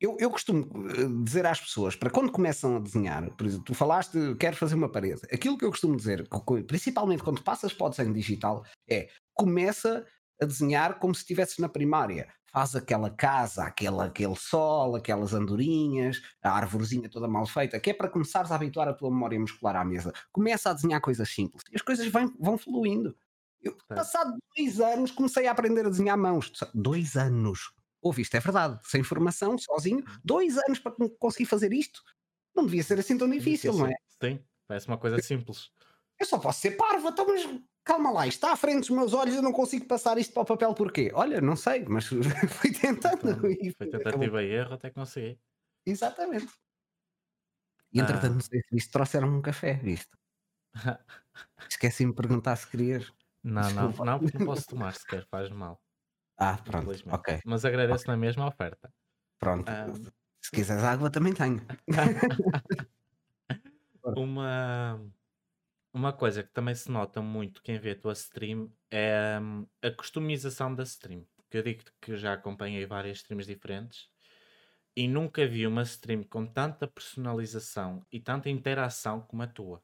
eu, 0.00 0.16
eu 0.18 0.30
costumo 0.30 0.68
eh, 0.90 1.24
dizer 1.24 1.46
às 1.46 1.60
pessoas, 1.60 1.96
para 1.96 2.10
quando 2.10 2.32
começam 2.32 2.76
a 2.76 2.80
desenhar, 2.80 3.30
por 3.36 3.46
exemplo, 3.46 3.64
tu 3.64 3.74
falaste, 3.74 4.18
quero 4.38 4.56
fazer 4.56 4.74
uma 4.74 4.90
parede. 4.90 5.22
Aquilo 5.32 5.56
que 5.56 5.64
eu 5.64 5.70
costumo 5.70 5.96
dizer, 5.96 6.28
principalmente 6.66 7.22
quando 7.22 7.42
passas 7.42 7.72
para 7.72 7.86
o 7.86 7.90
desenho 7.90 8.12
digital, 8.12 8.64
é 8.88 9.08
começa 9.32 10.04
a 10.40 10.44
desenhar 10.44 10.98
como 10.98 11.14
se 11.14 11.22
estivesses 11.22 11.58
na 11.58 11.68
primária. 11.68 12.28
Faz 12.52 12.76
aquela 12.76 13.10
casa, 13.10 13.64
aquela, 13.64 14.04
aquele 14.04 14.36
sol, 14.36 14.94
aquelas 14.94 15.34
andorinhas, 15.34 16.22
a 16.40 16.50
árvorezinha 16.50 17.08
toda 17.08 17.26
mal 17.26 17.46
feita, 17.46 17.80
que 17.80 17.90
é 17.90 17.94
para 17.94 18.08
começares 18.08 18.52
a 18.52 18.54
habituar 18.54 18.88
a 18.88 18.92
tua 18.92 19.10
memória 19.10 19.38
muscular 19.38 19.74
à 19.74 19.84
mesa. 19.84 20.12
Começa 20.30 20.70
a 20.70 20.72
desenhar 20.72 21.00
coisas 21.00 21.28
simples 21.28 21.64
e 21.72 21.76
as 21.76 21.82
coisas 21.82 22.06
vão, 22.06 22.32
vão 22.38 22.56
fluindo. 22.56 23.16
Eu, 23.60 23.76
passado 23.88 24.36
dois 24.56 24.80
anos, 24.80 25.10
comecei 25.10 25.48
a 25.48 25.52
aprender 25.52 25.86
a 25.86 25.88
desenhar 25.88 26.18
mãos. 26.18 26.52
Dois 26.74 27.16
anos 27.16 27.72
ouve, 28.04 28.20
isto 28.20 28.36
é 28.36 28.40
verdade, 28.40 28.78
sem 28.84 29.02
formação, 29.02 29.56
sozinho, 29.56 30.04
uhum. 30.06 30.18
dois 30.22 30.58
anos 30.58 30.78
para 30.78 30.92
conseguir 31.18 31.46
fazer 31.46 31.72
isto. 31.72 32.02
Não 32.54 32.66
devia 32.66 32.82
ser 32.82 32.98
assim 32.98 33.16
tão 33.16 33.28
difícil, 33.28 33.72
não 33.72 33.86
é? 33.86 33.94
Sim, 34.22 34.38
parece 34.68 34.86
uma 34.86 34.98
coisa 34.98 35.20
simples. 35.20 35.70
Eu 36.20 36.26
só 36.26 36.38
posso 36.38 36.60
ser 36.60 36.72
parva, 36.72 37.08
então, 37.08 37.26
mas 37.26 37.48
calma 37.82 38.10
lá, 38.10 38.26
está 38.26 38.52
à 38.52 38.56
frente 38.56 38.80
dos 38.80 38.90
meus 38.90 39.12
olhos, 39.14 39.34
eu 39.34 39.42
não 39.42 39.52
consigo 39.52 39.86
passar 39.86 40.18
isto 40.18 40.32
para 40.32 40.42
o 40.42 40.46
papel 40.46 40.74
porquê? 40.74 41.10
Olha, 41.14 41.40
não 41.40 41.56
sei, 41.56 41.84
mas 41.86 42.06
fui 42.60 42.72
tentando. 42.72 43.30
Então, 43.30 43.40
foi 43.76 43.90
tentativa 43.90 44.42
e 44.42 44.50
erro 44.50 44.74
até 44.74 44.90
consegui. 44.90 45.40
Exatamente. 45.86 46.52
E 47.92 48.00
entretanto, 48.00 48.32
ah. 48.32 48.34
não 48.34 48.40
sei 48.40 48.60
se 48.60 48.76
isto 48.76 48.92
trouxeram 48.92 49.28
um 49.28 49.40
café, 49.40 49.74
visto? 49.74 50.16
Esqueci-me 51.70 52.12
de 52.12 52.16
perguntar 52.16 52.56
se 52.56 52.68
querias. 52.68 53.12
Não, 53.42 53.70
não, 53.72 53.92
não, 53.92 54.18
porque 54.18 54.38
não 54.38 54.46
posso 54.46 54.66
tomar 54.66 54.94
sequer, 54.94 55.26
faz 55.26 55.50
mal. 55.50 55.80
Ah, 56.36 56.58
pronto, 56.58 56.90
ok. 57.10 57.40
Mas 57.44 57.64
agradeço 57.64 58.06
na 58.08 58.16
mesma 58.16 58.46
oferta. 58.48 58.92
Pronto. 59.38 59.70
Se 60.42 60.50
quiseres 60.50 60.84
água, 60.84 61.10
também 61.10 61.32
tenho. 61.32 61.60
uma, 64.04 65.00
uma 65.92 66.12
coisa 66.12 66.42
que 66.42 66.52
também 66.52 66.74
se 66.74 66.90
nota 66.90 67.22
muito 67.22 67.62
quem 67.62 67.78
vê 67.78 67.92
a 67.92 67.98
tua 67.98 68.12
stream 68.12 68.70
é 68.90 69.38
hum, 69.40 69.66
a 69.82 69.90
customização 69.90 70.74
da 70.74 70.82
stream. 70.82 71.26
Porque 71.36 71.58
eu 71.58 71.62
digo 71.62 71.84
que 72.00 72.16
já 72.16 72.32
acompanhei 72.32 72.84
várias 72.84 73.18
streams 73.18 73.46
diferentes 73.46 74.08
e 74.96 75.08
nunca 75.08 75.46
vi 75.46 75.66
uma 75.66 75.82
stream 75.82 76.22
com 76.24 76.46
tanta 76.46 76.86
personalização 76.86 78.04
e 78.12 78.20
tanta 78.20 78.50
interação 78.50 79.20
como 79.20 79.42
a 79.42 79.46
tua. 79.46 79.82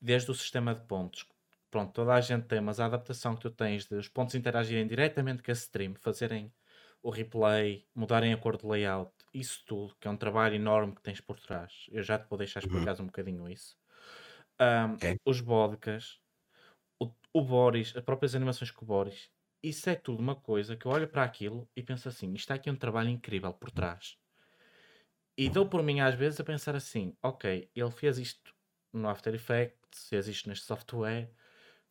Desde 0.00 0.30
o 0.30 0.34
sistema 0.34 0.74
de 0.74 0.86
pontos, 0.86 1.26
pronto, 1.76 1.92
toda 1.92 2.14
a 2.14 2.20
gente 2.22 2.46
tem, 2.46 2.58
mas 2.58 2.80
a 2.80 2.86
adaptação 2.86 3.34
que 3.34 3.42
tu 3.42 3.50
tens 3.50 3.84
de 3.84 3.96
os 3.96 4.08
pontos 4.08 4.34
interagirem 4.34 4.86
diretamente 4.86 5.42
com 5.42 5.50
a 5.50 5.52
stream, 5.52 5.94
fazerem 5.94 6.50
o 7.02 7.10
replay, 7.10 7.86
mudarem 7.94 8.32
a 8.32 8.36
cor 8.38 8.56
do 8.56 8.66
layout, 8.66 9.12
isso 9.34 9.62
tudo, 9.66 9.94
que 10.00 10.08
é 10.08 10.10
um 10.10 10.16
trabalho 10.16 10.54
enorme 10.54 10.94
que 10.94 11.02
tens 11.02 11.20
por 11.20 11.38
trás. 11.38 11.84
Eu 11.92 12.02
já 12.02 12.18
te 12.18 12.26
vou 12.30 12.38
deixar 12.38 12.62
uhum. 12.62 12.68
explicar 12.68 12.96
uhum. 12.96 13.02
um 13.02 13.06
bocadinho 13.06 13.46
isso. 13.46 13.76
Um, 14.58 14.94
okay. 14.94 15.20
Os 15.22 15.40
vodkas, 15.40 16.18
o, 16.98 17.10
o 17.34 17.42
Boris, 17.42 17.92
as 17.94 18.02
próprias 18.02 18.34
animações 18.34 18.70
com 18.70 18.82
o 18.82 18.88
Boris, 18.88 19.28
isso 19.62 19.90
é 19.90 19.94
tudo 19.94 20.20
uma 20.20 20.34
coisa 20.34 20.76
que 20.76 20.86
eu 20.86 20.92
olho 20.92 21.06
para 21.06 21.24
aquilo 21.24 21.68
e 21.76 21.82
penso 21.82 22.08
assim: 22.08 22.28
isto 22.28 22.38
está 22.38 22.54
aqui 22.54 22.70
um 22.70 22.76
trabalho 22.76 23.10
incrível 23.10 23.52
por 23.52 23.70
trás. 23.70 24.16
E 25.36 25.50
dou 25.50 25.68
por 25.68 25.82
mim 25.82 26.00
às 26.00 26.14
vezes 26.14 26.40
a 26.40 26.44
pensar 26.44 26.74
assim: 26.74 27.14
ok, 27.22 27.70
ele 27.76 27.90
fez 27.90 28.16
isto 28.16 28.54
no 28.94 29.10
After 29.10 29.34
Effects, 29.34 30.08
fez 30.08 30.26
isto 30.26 30.48
neste 30.48 30.64
software, 30.64 31.30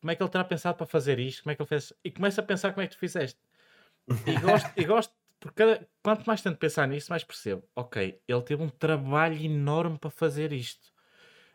como 0.06 0.12
é 0.12 0.14
que 0.14 0.22
ele 0.22 0.30
terá 0.30 0.44
pensado 0.44 0.76
para 0.76 0.86
fazer 0.86 1.18
isto? 1.18 1.42
Como 1.42 1.50
é 1.50 1.56
que 1.56 1.62
ele 1.62 1.68
fez? 1.68 1.92
E 2.04 2.12
começa 2.12 2.40
a 2.40 2.44
pensar 2.44 2.72
como 2.72 2.80
é 2.80 2.86
que 2.86 2.94
tu 2.94 2.98
fizeste. 3.00 3.40
E 4.24 4.38
gosto, 4.38 4.70
e 4.76 4.84
gosto 4.84 5.12
porque 5.40 5.56
cada, 5.56 5.88
quanto 6.00 6.24
mais 6.24 6.40
tento 6.40 6.58
pensar 6.58 6.86
nisso, 6.86 7.10
mais 7.10 7.24
percebo. 7.24 7.68
Ok, 7.74 8.22
ele 8.26 8.42
teve 8.42 8.62
um 8.62 8.68
trabalho 8.68 9.36
enorme 9.36 9.98
para 9.98 10.08
fazer 10.08 10.52
isto. 10.52 10.92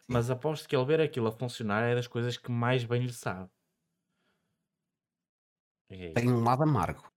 Mas 0.05 0.29
aposto 0.29 0.67
que 0.67 0.75
ele 0.75 0.83
ver 0.83 0.99
aquilo 0.99 1.27
a 1.27 1.31
funcionar 1.31 1.83
é 1.83 1.95
das 1.95 2.07
coisas 2.07 2.35
que 2.35 2.51
mais 2.51 2.83
bem 2.83 3.03
lhe 3.03 3.13
sabe. 3.13 3.49
É 5.89 6.11
Tem 6.11 6.29
um 6.29 6.43
lado 6.43 6.63
amargo. 6.63 7.09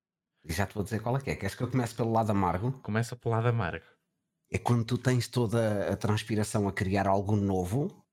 E 0.44 0.52
já 0.52 0.66
te 0.66 0.74
vou 0.74 0.84
dizer 0.84 1.02
qual 1.02 1.16
é 1.16 1.20
que 1.20 1.30
é. 1.30 1.34
Queres 1.34 1.56
que 1.56 1.64
eu 1.64 1.70
comece 1.70 1.96
pelo 1.96 2.12
lado 2.12 2.30
amargo? 2.30 2.78
Começa 2.80 3.16
pelo 3.16 3.34
lado 3.34 3.48
amargo. 3.48 3.86
É 4.52 4.58
quando 4.58 4.84
tu 4.84 4.96
tens 4.96 5.26
toda 5.26 5.92
a 5.92 5.96
transpiração 5.96 6.68
a 6.68 6.72
criar 6.72 7.08
algo 7.08 7.34
novo 7.34 8.04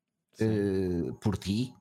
uh, 0.41 1.13
por 1.19 1.37
ti 1.37 1.75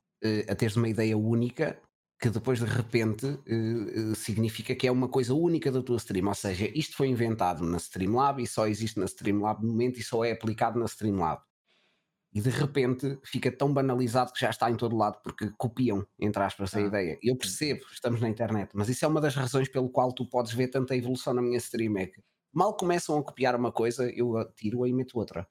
a 0.48 0.54
teres 0.54 0.76
uma 0.76 0.88
ideia 0.88 1.16
única 1.16 1.80
que 2.20 2.28
depois 2.28 2.59
de 2.59 2.66
repente 2.66 3.26
uh, 3.26 4.11
uh, 4.12 4.14
significa 4.14 4.74
que 4.74 4.87
é 4.87 4.92
uma 4.92 5.09
coisa 5.09 5.33
única 5.33 5.72
da 5.72 5.83
tua 5.83 5.96
stream, 5.96 6.28
ou 6.28 6.35
seja, 6.35 6.70
isto 6.74 6.94
foi 6.94 7.09
inventado 7.09 7.64
na 7.64 7.78
Streamlab 7.78 8.42
e 8.42 8.46
só 8.46 8.66
existe 8.66 8.98
na 8.98 9.06
Streamlab 9.06 9.62
no 9.62 9.72
momento 9.72 9.98
e 9.98 10.02
só 10.02 10.22
é 10.22 10.33
aplicado 10.33 10.78
na 10.78 10.85
Streamlab. 10.85 11.40
E 12.33 12.40
de 12.40 12.50
repente 12.50 13.18
fica 13.24 13.50
tão 13.50 13.72
banalizado 13.72 14.33
que 14.33 14.40
já 14.40 14.50
está 14.50 14.70
em 14.70 14.76
todo 14.76 14.96
lado 14.96 15.18
porque 15.22 15.50
copiam, 15.56 16.06
entre 16.18 16.42
aspas, 16.42 16.74
a 16.74 16.78
ah. 16.78 16.83
ideia. 16.83 17.18
Eu 17.22 17.37
percebo, 17.37 17.80
estamos 17.90 18.20
na 18.20 18.28
internet, 18.28 18.70
mas 18.74 18.88
isso 18.88 19.04
é 19.04 19.09
uma 19.09 19.20
das 19.20 19.35
razões 19.35 19.68
pelo 19.68 19.88
qual 19.88 20.12
tu 20.12 20.28
podes 20.28 20.52
ver 20.52 20.68
tanta 20.68 20.94
evolução 20.94 21.33
na 21.33 21.42
minha 21.42 21.56
stream. 21.56 21.96
É 21.96 22.06
que 22.06 22.20
mal 22.52 22.76
começam 22.76 23.18
a 23.18 23.24
copiar 23.24 23.56
uma 23.56 23.72
coisa, 23.72 24.09
eu 24.11 24.35
tiro-a 24.54 24.88
e 24.88 24.92
meto 24.92 25.18
outra 25.18 25.48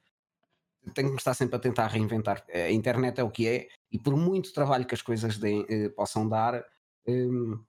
tenho 0.93 1.11
que 1.11 1.17
estar 1.17 1.33
sempre 1.33 1.55
a 1.55 1.59
tentar 1.59 1.87
reinventar. 1.87 2.43
A 2.53 2.71
internet 2.71 3.19
é 3.19 3.23
o 3.23 3.31
que 3.31 3.47
é, 3.47 3.67
e 3.91 3.99
por 3.99 4.15
muito 4.15 4.53
trabalho 4.53 4.85
que 4.85 4.95
as 4.95 5.01
coisas 5.01 5.37
deem, 5.37 5.65
eh, 5.69 5.89
possam 5.89 6.27
dar, 6.27 6.63
hum, 7.07 7.63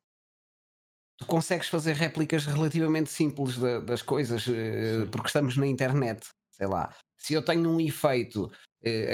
tu 1.18 1.26
consegues 1.26 1.68
fazer 1.68 1.94
réplicas 1.94 2.46
relativamente 2.46 3.10
simples 3.10 3.58
das 3.84 4.02
coisas, 4.02 4.46
eh, 4.48 5.06
porque 5.10 5.28
estamos 5.28 5.56
na 5.56 5.66
internet. 5.66 6.28
Sei 6.50 6.66
lá, 6.66 6.94
se 7.16 7.34
eu 7.34 7.42
tenho 7.42 7.68
um 7.70 7.80
efeito 7.80 8.50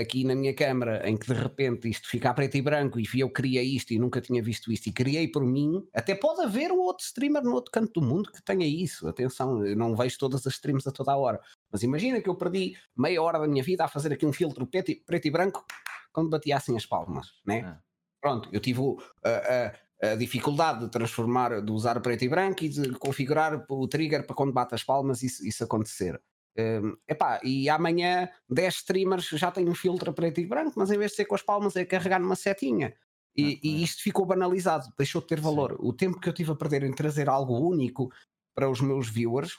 aqui 0.01 0.23
na 0.23 0.35
minha 0.35 0.55
câmara 0.55 1.09
em 1.09 1.17
que 1.17 1.27
de 1.27 1.33
repente 1.33 1.89
isto 1.89 2.09
fica 2.09 2.31
a 2.31 2.35
preto 2.35 2.57
e 2.57 2.63
branco 2.63 3.01
e 3.01 3.07
eu 3.19 3.29
criei 3.29 3.75
isto 3.75 3.93
e 3.93 3.99
nunca 3.99 4.21
tinha 4.21 4.41
visto 4.41 4.71
isto 4.71 4.87
e 4.89 4.93
criei 4.93 5.27
por 5.29 5.45
mim, 5.45 5.85
até 5.93 6.15
pode 6.15 6.43
haver 6.43 6.71
um 6.71 6.79
outro 6.79 7.05
streamer 7.05 7.43
no 7.43 7.53
outro 7.53 7.73
canto 7.73 8.01
do 8.01 8.07
mundo 8.07 8.31
que 8.31 8.43
tenha 8.43 8.67
isso. 8.67 9.09
Atenção, 9.09 9.67
eu 9.67 9.77
não 9.77 9.97
vejo 9.97 10.19
todas 10.19 10.47
as 10.47 10.55
streams 10.55 10.87
a 10.87 10.93
toda 10.93 11.13
a 11.13 11.17
hora. 11.17 11.41
Mas 11.71 11.83
imagina 11.83 12.21
que 12.21 12.29
eu 12.29 12.35
perdi 12.35 12.77
meia 12.97 13.23
hora 13.23 13.39
da 13.39 13.47
minha 13.47 13.63
vida 13.63 13.85
a 13.85 13.89
fazer 13.89 14.13
aqui 14.13 14.25
um 14.25 14.33
filtro 14.33 14.67
preto 14.67 14.91
e, 14.91 14.97
preto 14.97 15.27
e 15.27 15.31
branco 15.31 15.65
quando 16.13 16.31
batia 16.31 16.57
assim 16.57 16.77
as 16.77 16.87
palmas, 16.87 17.27
né? 17.45 17.63
Ah. 17.67 17.81
Pronto, 18.21 18.49
eu 18.53 18.61
tive 18.61 18.81
uh, 18.81 18.97
uh, 18.97 20.07
a 20.13 20.15
dificuldade 20.17 20.81
de 20.81 20.91
transformar, 20.91 21.61
de 21.61 21.71
usar 21.71 22.01
preto 22.01 22.25
e 22.25 22.29
branco 22.29 22.65
e 22.65 22.69
de 22.69 22.91
configurar 22.93 23.65
o 23.69 23.87
trigger 23.87 24.27
para 24.27 24.35
quando 24.35 24.53
bate 24.53 24.75
as 24.75 24.83
palmas 24.83 25.23
isso, 25.23 25.47
isso 25.47 25.63
acontecer. 25.63 26.21
Um, 26.59 26.97
epá, 27.07 27.39
e 27.45 27.69
amanhã 27.69 28.31
10 28.49 28.77
streamers 28.77 29.29
já 29.29 29.51
têm 29.51 29.69
um 29.69 29.75
filtro 29.75 30.13
preto 30.15 30.41
e 30.41 30.47
branco, 30.47 30.73
mas 30.77 30.91
em 30.91 30.97
vez 30.97 31.11
de 31.11 31.19
ser 31.19 31.27
com 31.27 31.35
as 31.35 31.43
palmas 31.43 31.77
é 31.77 31.85
carregar 31.85 32.19
numa 32.19 32.37
setinha. 32.37 32.95
E, 33.37 33.61
e 33.63 33.75
é. 33.75 33.85
isto 33.85 34.03
ficou 34.03 34.25
banalizado, 34.25 34.87
deixou 34.97 35.21
de 35.21 35.27
ter 35.27 35.39
Sim. 35.39 35.45
valor. 35.45 35.77
O 35.79 35.93
tempo 35.93 36.19
que 36.19 36.29
eu 36.29 36.33
tive 36.33 36.53
a 36.53 36.57
perder 36.57 36.83
em 36.83 36.93
trazer 36.93 37.29
algo 37.29 37.59
único 37.59 38.11
para 38.55 38.71
os 38.71 38.81
meus 38.81 39.11
viewers 39.11 39.55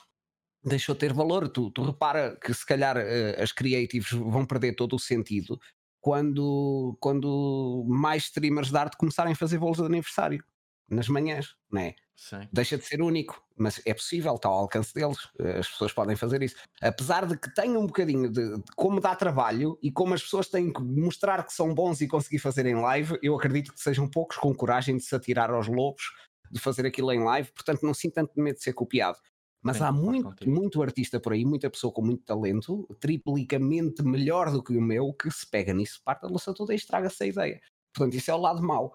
deixou 0.67 0.95
de 0.95 0.99
ter 0.99 1.13
valor. 1.13 1.49
Tu, 1.49 1.71
tu 1.71 1.83
repara 1.83 2.37
que 2.41 2.53
se 2.53 2.65
calhar 2.65 2.97
eh, 2.97 3.41
as 3.41 3.51
creatives 3.51 4.11
vão 4.11 4.45
perder 4.45 4.75
todo 4.75 4.95
o 4.95 4.99
sentido 4.99 5.59
quando, 5.99 6.97
quando 6.99 7.85
mais 7.87 8.23
streamers 8.23 8.69
de 8.69 8.77
arte 8.77 8.97
começarem 8.97 9.33
a 9.33 9.35
fazer 9.35 9.57
bolos 9.57 9.77
de 9.77 9.85
aniversário 9.85 10.43
nas 10.89 11.07
manhãs, 11.07 11.55
não 11.71 11.81
é? 11.81 11.95
Sim. 12.17 12.47
deixa 12.51 12.75
de 12.79 12.83
ser 12.83 12.99
único, 12.99 13.39
mas 13.55 13.79
é 13.85 13.93
possível, 13.93 14.33
está 14.33 14.49
ao 14.49 14.55
alcance 14.55 14.91
deles, 14.91 15.19
eh, 15.39 15.59
as 15.59 15.69
pessoas 15.69 15.93
podem 15.93 16.15
fazer 16.15 16.41
isso. 16.41 16.55
Apesar 16.81 17.27
de 17.27 17.37
que 17.37 17.53
tenha 17.53 17.79
um 17.79 17.85
bocadinho 17.85 18.27
de, 18.31 18.57
de 18.57 18.63
como 18.75 18.99
dá 18.99 19.15
trabalho 19.15 19.77
e 19.83 19.91
como 19.91 20.15
as 20.15 20.23
pessoas 20.23 20.47
têm 20.47 20.73
que 20.73 20.81
mostrar 20.81 21.45
que 21.45 21.53
são 21.53 21.75
bons 21.75 22.01
e 22.01 22.07
conseguir 22.07 22.39
fazer 22.39 22.65
em 22.65 22.73
live, 22.73 23.19
eu 23.21 23.35
acredito 23.35 23.71
que 23.71 23.79
sejam 23.79 24.09
poucos 24.09 24.37
com 24.37 24.53
coragem 24.55 24.97
de 24.97 25.03
se 25.03 25.15
atirar 25.15 25.51
aos 25.51 25.67
lobos, 25.67 26.05
de 26.49 26.59
fazer 26.59 26.87
aquilo 26.87 27.11
em 27.11 27.23
live, 27.23 27.51
portanto 27.51 27.83
não 27.83 27.93
sinto 27.93 28.15
tanto 28.15 28.31
medo 28.39 28.55
de 28.55 28.63
ser 28.63 28.73
copiado. 28.73 29.19
Mas 29.63 29.77
Sim, 29.77 29.83
há 29.83 29.91
muito, 29.91 30.23
contigo. 30.23 30.51
muito 30.51 30.81
artista 30.81 31.19
por 31.19 31.33
aí, 31.33 31.43
muita 31.45 31.69
pessoa 31.69 31.91
com 31.91 32.01
muito 32.01 32.23
talento, 32.23 32.87
triplicamente 32.99 34.03
melhor 34.03 34.51
do 34.51 34.63
que 34.63 34.75
o 34.77 34.81
meu, 34.81 35.13
que 35.13 35.29
se 35.31 35.49
pega 35.49 35.73
nisso, 35.73 35.99
parte 36.05 36.25
a 36.25 36.29
louça 36.29 36.53
toda 36.53 36.73
e 36.73 36.75
estraga-se 36.77 37.23
a 37.23 37.27
ideia. 37.27 37.61
Portanto, 37.93 38.15
isso 38.15 38.31
é 38.31 38.33
o 38.35 38.37
lado 38.37 38.61
mau. 38.61 38.93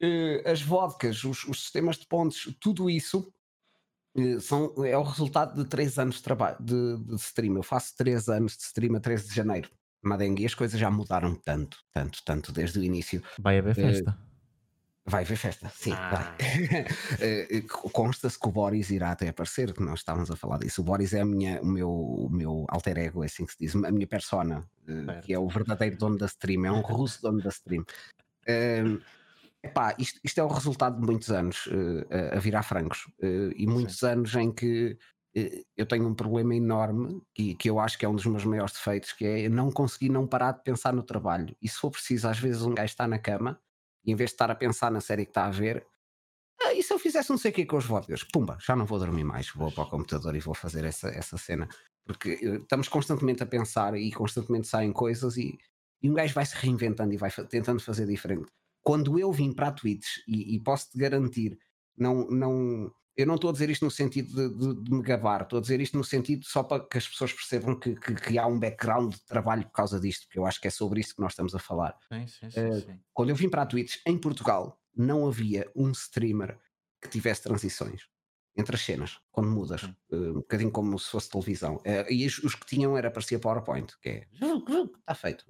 Eh, 0.00 0.42
as 0.50 0.60
vodkas, 0.62 1.24
os, 1.24 1.44
os 1.44 1.62
sistemas 1.62 1.96
de 1.96 2.06
pontos, 2.06 2.54
tudo 2.60 2.90
isso 2.90 3.32
eh, 4.16 4.40
são, 4.40 4.74
é 4.84 4.96
o 4.98 5.02
resultado 5.02 5.62
de 5.62 5.68
três 5.68 5.98
anos 5.98 6.16
de 6.16 6.22
trabalho 6.22 6.56
de, 6.60 6.96
de 7.04 7.14
stream. 7.16 7.56
Eu 7.56 7.62
faço 7.62 7.94
três 7.96 8.28
anos 8.28 8.56
de 8.56 8.62
stream 8.64 8.96
a 8.96 9.00
13 9.00 9.28
de 9.28 9.34
janeiro. 9.34 9.70
Madengue, 10.04 10.44
as 10.44 10.54
coisas 10.54 10.78
já 10.78 10.90
mudaram 10.90 11.34
tanto, 11.36 11.78
tanto, 11.92 12.18
tanto 12.24 12.52
desde 12.52 12.78
o 12.80 12.84
início. 12.84 13.22
Vai 13.38 13.58
haver 13.58 13.78
Eh, 13.78 13.92
festa. 13.92 14.18
Vai 15.04 15.24
haver 15.24 15.36
festa, 15.36 15.68
sim, 15.74 15.92
Ah. 15.92 16.10
vai. 16.10 16.36
Eh, 17.20 17.48
eh, 17.58 17.62
Consta-se 17.92 18.38
que 18.38 18.48
o 18.48 18.52
Boris 18.52 18.88
irá 18.90 19.10
até 19.10 19.28
aparecer, 19.28 19.72
que 19.72 19.82
nós 19.82 19.98
estávamos 20.00 20.30
a 20.30 20.36
falar 20.36 20.58
disso. 20.58 20.80
O 20.80 20.84
Boris 20.84 21.12
é 21.12 21.24
minha, 21.24 21.60
o, 21.60 21.66
meu, 21.66 21.90
o 21.90 22.28
meu 22.30 22.66
alter 22.68 22.98
ego, 22.98 23.22
é 23.22 23.26
assim 23.26 23.44
que 23.44 23.52
se 23.52 23.58
diz, 23.58 23.74
a 23.74 23.90
minha 23.90 24.06
persona, 24.06 24.64
eh, 24.86 25.04
Certo. 25.04 25.26
que 25.26 25.34
é 25.34 25.38
o 25.38 25.48
verdadeiro 25.48 25.96
dono 25.98 26.16
da 26.16 26.26
stream, 26.26 26.64
é 26.66 26.70
um 26.70 26.80
russo 26.82 27.20
dono 27.20 27.42
da 27.42 27.48
stream. 27.50 27.84
Eh, 28.46 28.84
epá, 29.64 29.94
isto, 29.98 30.20
isto 30.22 30.38
é 30.38 30.44
o 30.44 30.48
resultado 30.48 31.00
de 31.00 31.04
muitos 31.06 31.30
anos 31.30 31.68
eh, 32.10 32.36
a- 32.36 32.40
virar 32.40 32.62
francos 32.62 33.06
eh, 33.20 33.50
e 33.56 33.66
muitos 33.66 34.02
anos 34.04 34.32
em 34.36 34.52
que 34.52 34.96
eh, 35.34 35.62
eu 35.76 35.84
tenho 35.86 36.06
um 36.06 36.14
problema 36.14 36.54
enorme 36.54 37.20
que, 37.34 37.56
que 37.56 37.68
eu 37.68 37.80
acho 37.80 37.98
que 37.98 38.04
é 38.04 38.08
um 38.08 38.14
dos 38.14 38.26
meus 38.26 38.44
maiores 38.44 38.72
defeitos, 38.74 39.12
que 39.12 39.24
é 39.26 39.48
não 39.48 39.70
conseguir 39.72 40.10
não 40.10 40.28
parar 40.28 40.52
de 40.52 40.62
pensar 40.62 40.92
no 40.92 41.02
trabalho. 41.02 41.56
E 41.60 41.68
se 41.68 41.76
for 41.76 41.90
preciso, 41.90 42.28
às 42.28 42.38
vezes 42.38 42.62
um 42.62 42.72
gajo 42.74 42.86
está 42.92 43.08
na 43.08 43.18
cama 43.18 43.58
em 44.04 44.14
vez 44.14 44.30
de 44.30 44.34
estar 44.34 44.50
a 44.50 44.54
pensar 44.54 44.90
na 44.90 45.00
série 45.00 45.24
que 45.24 45.30
está 45.30 45.46
a 45.46 45.50
ver, 45.50 45.86
ah, 46.60 46.72
e 46.74 46.82
se 46.82 46.92
eu 46.92 46.98
fizesse 46.98 47.30
não 47.30 47.38
sei 47.38 47.50
o 47.50 47.54
que 47.54 47.66
com 47.66 47.76
os 47.76 47.84
vodkas? 47.84 48.22
Pumba, 48.22 48.56
já 48.60 48.76
não 48.76 48.86
vou 48.86 48.98
dormir 48.98 49.24
mais, 49.24 49.50
vou 49.50 49.72
para 49.72 49.84
o 49.84 49.90
computador 49.90 50.34
e 50.36 50.40
vou 50.40 50.54
fazer 50.54 50.84
essa, 50.84 51.08
essa 51.08 51.36
cena. 51.36 51.68
Porque 52.04 52.38
eh, 52.42 52.56
estamos 52.56 52.88
constantemente 52.88 53.42
a 53.42 53.46
pensar 53.46 53.96
e 53.96 54.12
constantemente 54.12 54.68
saem 54.68 54.92
coisas 54.92 55.36
e, 55.36 55.58
e 56.00 56.10
um 56.10 56.14
gajo 56.14 56.34
vai 56.34 56.46
se 56.46 56.56
reinventando 56.56 57.12
e 57.12 57.16
vai 57.16 57.30
tentando 57.48 57.80
fazer 57.80 58.06
diferente. 58.06 58.46
Quando 58.82 59.18
eu 59.18 59.32
vim 59.32 59.52
para 59.52 59.68
a 59.68 59.72
Twitch, 59.72 60.18
e, 60.26 60.56
e 60.56 60.60
posso-te 60.60 60.98
garantir, 60.98 61.58
não, 61.96 62.26
não, 62.28 62.92
eu 63.16 63.26
não 63.26 63.34
estou 63.36 63.50
a 63.50 63.52
dizer 63.52 63.68
isto 63.70 63.84
no 63.84 63.90
sentido 63.90 64.34
de, 64.34 64.74
de- 64.74 64.82
de 64.84 64.90
me 64.90 65.02
gabar, 65.02 65.42
estou 65.42 65.58
a 65.58 65.62
dizer 65.62 65.80
isto 65.80 65.96
no 65.96 66.04
sentido 66.04 66.44
só 66.46 66.62
para 66.62 66.84
que 66.86 66.96
as 66.98 67.06
pessoas 67.08 67.32
percebam 67.32 67.78
que, 67.78 67.94
que- 67.94 68.14
que 68.14 68.38
há 68.38 68.46
um 68.46 68.58
background 68.58 69.12
de 69.14 69.24
trabalho 69.26 69.64
por 69.64 69.72
causa 69.72 70.00
disto, 70.00 70.26
porque 70.26 70.38
eu 70.38 70.46
acho 70.46 70.60
que 70.60 70.68
é 70.68 70.70
sobre 70.70 71.00
isto 71.00 71.14
que 71.16 71.20
nós 71.20 71.32
estamos 71.32 71.54
a 71.54 71.58
falar 71.58 71.96
Sim, 72.12 72.26
sim, 72.26 72.50
sim, 72.50 72.60
Eh, 72.60 72.80
sim. 72.80 73.00
quando 73.12 73.30
eu 73.30 73.36
vim 73.36 73.48
para 73.48 73.62
a 73.62 73.66
Twitch 73.66 73.96
em 74.06 74.18
Portugal, 74.18 74.80
não 74.96 75.26
havia 75.26 75.70
um 75.76 75.90
streamer 75.92 76.58
que 77.00 77.08
tivesse 77.08 77.42
transições 77.42 78.02
entre 78.56 78.76
as 78.76 78.82
cenas, 78.82 79.18
quando 79.30 79.48
mudas, 79.50 79.82
eh, 80.12 80.16
um 80.16 80.34
bocadinho 80.34 80.70
como 80.70 80.98
se 80.98 81.08
fosse 81.10 81.28
televisão. 81.30 81.80
Eh, 81.84 82.06
e 82.12 82.26
os, 82.26 82.38
os 82.38 82.54
que 82.54 82.66
tinham 82.66 82.96
era 82.98 83.10
parecia 83.10 83.38
PowerPoint, 83.38 83.92
que 84.00 84.08
é 84.10 84.26
está 85.00 85.14
feito. 85.14 85.44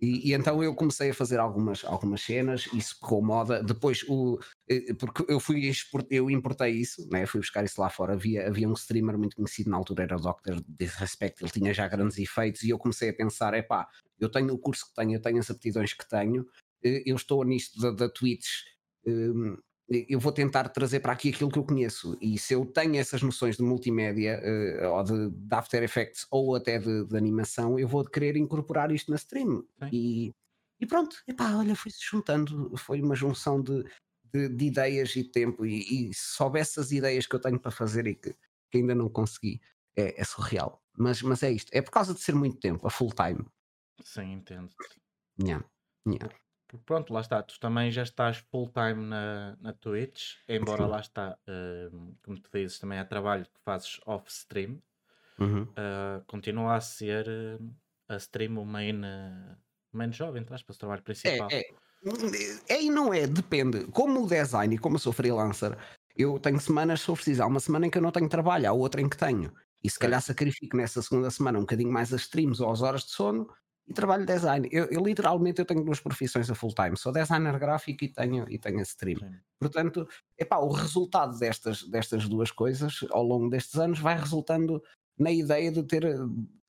E, 0.00 0.30
e 0.30 0.34
então 0.34 0.62
eu 0.62 0.74
comecei 0.74 1.10
a 1.10 1.14
fazer 1.14 1.38
algumas, 1.38 1.84
algumas 1.84 2.20
cenas, 2.20 2.66
isso 2.72 2.98
pegou 3.00 3.22
moda. 3.22 3.62
Depois, 3.62 4.02
o, 4.08 4.38
eh, 4.68 4.92
porque 4.94 5.24
eu 5.28 5.38
fui 5.40 5.70
eu 6.10 6.30
importei 6.30 6.72
isso, 6.72 7.08
né? 7.10 7.26
fui 7.26 7.40
buscar 7.40 7.64
isso 7.64 7.80
lá 7.80 7.88
fora. 7.88 8.14
Havia, 8.14 8.46
havia 8.48 8.68
um 8.68 8.72
streamer 8.74 9.16
muito 9.16 9.36
conhecido 9.36 9.70
na 9.70 9.76
altura, 9.76 10.04
era 10.04 10.16
o 10.16 10.20
Dr. 10.20 10.60
Disrespect, 10.68 11.42
ele 11.42 11.50
tinha 11.52 11.72
já 11.72 11.88
grandes 11.88 12.18
efeitos, 12.18 12.62
e 12.62 12.70
eu 12.70 12.78
comecei 12.78 13.10
a 13.10 13.14
pensar: 13.14 13.54
epá, 13.54 13.88
eu 14.18 14.28
tenho 14.30 14.52
o 14.52 14.58
curso 14.58 14.86
que 14.86 14.94
tenho, 14.94 15.14
eu 15.14 15.22
tenho 15.22 15.38
as 15.38 15.50
aptidões 15.50 15.92
que 15.94 16.08
tenho, 16.08 16.46
eh, 16.84 17.02
eu 17.06 17.16
estou 17.16 17.44
nisto 17.44 17.80
da, 17.80 17.90
da 17.92 18.08
Twitch. 18.08 18.48
hum, 19.06 19.56
eu 19.88 20.18
vou 20.18 20.32
tentar 20.32 20.68
trazer 20.70 21.00
para 21.00 21.12
aqui 21.12 21.28
aquilo 21.28 21.50
que 21.50 21.58
eu 21.58 21.64
conheço. 21.64 22.16
E 22.20 22.38
se 22.38 22.54
eu 22.54 22.64
tenho 22.64 22.96
essas 22.96 23.22
noções 23.22 23.56
de 23.56 23.62
multimédia, 23.62 24.40
eh, 24.42 24.88
ou 24.88 25.02
de, 25.02 25.30
de 25.30 25.54
After 25.54 25.82
Effects, 25.82 26.26
ou 26.30 26.54
até 26.54 26.78
de, 26.78 27.04
de 27.04 27.16
animação, 27.16 27.78
eu 27.78 27.86
vou 27.86 28.04
querer 28.04 28.36
incorporar 28.36 28.90
isto 28.90 29.10
na 29.10 29.16
stream. 29.16 29.64
E, 29.92 30.32
e 30.80 30.86
pronto, 30.86 31.16
epá, 31.28 31.54
olha, 31.56 31.76
foi-se 31.76 31.98
juntando, 32.00 32.74
foi 32.76 33.02
uma 33.02 33.14
junção 33.14 33.62
de, 33.62 33.84
de, 34.32 34.48
de 34.48 34.64
ideias 34.64 35.14
e 35.16 35.24
tempo. 35.24 35.66
E, 35.66 36.08
e 36.10 36.14
se 36.14 36.34
soubesse 36.36 36.80
as 36.80 36.90
ideias 36.90 37.26
que 37.26 37.36
eu 37.36 37.40
tenho 37.40 37.60
para 37.60 37.70
fazer 37.70 38.06
e 38.06 38.14
que, 38.14 38.34
que 38.70 38.78
ainda 38.78 38.94
não 38.94 39.10
consegui, 39.10 39.60
é, 39.96 40.20
é 40.20 40.24
surreal. 40.24 40.82
Mas, 40.96 41.20
mas 41.22 41.42
é 41.42 41.50
isto, 41.50 41.70
é 41.72 41.82
por 41.82 41.90
causa 41.90 42.14
de 42.14 42.20
ser 42.20 42.34
muito 42.34 42.58
tempo, 42.58 42.86
a 42.86 42.90
full 42.90 43.12
time. 43.12 43.44
Sim, 44.02 44.32
entendo. 44.32 44.70
Yeah, 45.38 45.64
yeah. 46.06 46.34
Porque 46.74 46.86
pronto, 46.86 47.12
lá 47.12 47.20
está, 47.20 47.40
tu 47.40 47.60
também 47.60 47.88
já 47.92 48.02
estás 48.02 48.38
full 48.38 48.68
time 48.68 49.06
na, 49.06 49.56
na 49.60 49.72
Twitch, 49.72 50.38
embora 50.48 50.84
Sim. 50.84 50.88
lá 50.88 50.98
está, 50.98 51.38
hum, 51.92 52.16
como 52.24 52.40
tu 52.40 52.50
dizes, 52.52 52.80
também 52.80 52.98
há 52.98 53.04
trabalho 53.04 53.44
que 53.46 53.60
fazes 53.64 54.00
off-stream, 54.04 54.82
Uhum. 55.38 55.76
ah, 55.76 56.22
continua 56.26 56.76
a 56.76 56.80
ser 56.80 57.28
hum, 57.60 57.74
a 58.08 58.16
stream 58.18 58.58
o 58.58 58.66
main, 58.66 59.02
eh, 59.04 59.56
main 59.92 60.10
job, 60.10 60.38
entre 60.38 60.54
aspas, 60.54 60.76
o 60.76 60.80
trabalho 60.80 61.02
principal. 61.04 61.52
É, 61.52 61.60
é. 61.60 61.74
É 62.68 62.82
e 62.82 62.90
não 62.90 63.12
é, 63.14 63.26
depende. 63.26 63.86
Como 63.86 64.24
o 64.24 64.26
design 64.26 64.74
e 64.74 64.78
como 64.78 64.96
eu 64.96 65.00
sou 65.00 65.12
freelancer, 65.12 65.76
eu 66.16 66.38
tenho 66.38 66.60
semanas, 66.60 67.00
se 67.00 67.06
for 67.06 67.14
preciso, 67.16 67.42
há 67.42 67.46
uma 67.46 67.60
semana 67.60 67.86
em 67.86 67.90
que 67.90 67.98
eu 67.98 68.02
não 68.02 68.10
tenho 68.10 68.28
trabalho, 68.28 68.68
há 68.68 68.72
outra 68.72 69.00
em 69.00 69.08
que 69.08 69.16
tenho. 69.16 69.52
E 69.82 69.90
se 69.90 69.98
calhar 69.98 70.20
sacrifico 70.22 70.76
nessa 70.76 71.02
segunda 71.02 71.30
semana 71.30 71.58
um 71.58 71.62
bocadinho 71.62 71.92
mais 71.92 72.12
as 72.12 72.22
streams 72.22 72.62
ou 72.62 72.70
as 72.70 72.82
horas 72.82 73.04
de 73.04 73.10
sono 73.10 73.48
e 73.86 73.92
trabalho 73.92 74.24
design. 74.24 74.68
Eu, 74.72 74.86
eu, 74.86 75.02
literalmente 75.04 75.60
eu 75.60 75.64
tenho 75.66 75.84
duas 75.84 76.00
profissões 76.00 76.50
a 76.50 76.54
full 76.54 76.74
time. 76.74 76.96
Sou 76.96 77.12
designer 77.12 77.58
gráfico 77.58 78.04
e 78.04 78.12
tenho, 78.12 78.48
e 78.50 78.58
tenho 78.58 78.78
a 78.78 78.82
stream. 78.82 79.18
Sim. 79.18 79.30
Portanto, 79.60 80.08
epá, 80.38 80.58
o 80.58 80.70
resultado 80.72 81.38
destas, 81.38 81.82
destas 81.88 82.28
duas 82.28 82.50
coisas 82.50 83.00
ao 83.10 83.22
longo 83.22 83.50
destes 83.50 83.74
anos 83.78 83.98
vai 83.98 84.18
resultando 84.18 84.82
na 85.18 85.30
ideia 85.30 85.70
de 85.70 85.82
ter. 85.84 86.04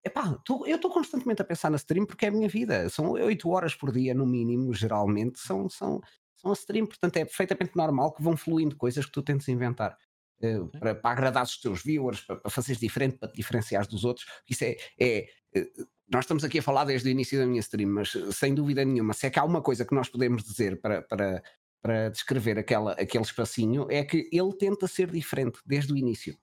Epá, 0.04 0.38
tô- 0.46 0.66
eu 0.68 0.76
estou 0.76 0.92
constantemente 0.92 1.42
a 1.42 1.46
pensar 1.46 1.70
na 1.72 1.78
stream 1.78 2.06
porque 2.06 2.26
é 2.26 2.30
a 2.30 2.32
minha 2.32 2.48
vida. 2.50 2.88
São 2.90 3.12
8 3.12 3.50
horas 3.50 3.74
por 3.74 3.92
dia, 3.92 4.14
no 4.14 4.26
mínimo, 4.26 4.74
geralmente, 4.74 5.40
são, 5.40 5.68
são, 5.70 6.00
são 6.36 6.52
a 6.52 6.54
stream. 6.54 6.86
Portanto, 6.86 7.18
é 7.18 7.26
perfeitamente 7.26 7.76
normal 7.76 8.14
que 8.14 8.22
vão 8.22 8.38
fluindo 8.38 8.76
coisas 8.76 9.06
que 9.06 9.12
tu 9.12 9.24
tentes 9.24 9.48
inventar. 9.48 9.98
eh, 10.42 10.60
para, 10.80 10.94
para 10.96 11.12
agradar 11.12 11.44
os 11.44 11.58
teus 11.60 11.82
viewers, 11.82 12.22
para, 12.22 12.36
para 12.38 12.52
fazeres 12.52 12.80
diferente, 12.80 13.18
para 13.18 13.30
te 13.32 13.36
diferenciares 13.38 13.88
dos 13.88 14.04
outros. 14.04 14.26
Isso 14.50 14.64
é, 14.66 14.76
é, 15.00 15.28
eh, 15.56 15.72
nós 16.08 16.26
estamos 16.26 16.44
aqui 16.44 16.60
a 16.60 16.64
falar 16.64 16.86
desde 16.86 17.08
o 17.08 17.12
início 17.12 17.40
da 17.40 17.46
minha 17.46 17.60
stream, 17.60 17.90
mas 17.90 18.16
eh, 18.16 18.32
sem 18.32 18.54
dúvida 18.54 18.86
nenhuma, 18.86 19.14
se 19.14 19.26
é 19.28 19.30
que 19.30 19.40
há 19.40 19.44
uma 19.44 19.62
coisa 19.62 19.86
que 19.86 19.96
nós 19.96 20.08
podemos 20.10 20.44
dizer 20.44 20.80
para, 20.80 21.02
para, 21.02 21.44
para 21.82 22.10
descrever 22.10 22.60
aquela, 22.60 22.94
aquele 22.94 23.24
espacinho, 23.24 23.88
é 23.90 24.04
que 24.04 24.30
ele 24.32 24.54
tenta 24.58 24.88
ser 24.88 25.10
diferente 25.10 25.60
desde 25.66 25.94
o 25.94 25.98
início. 25.98 26.38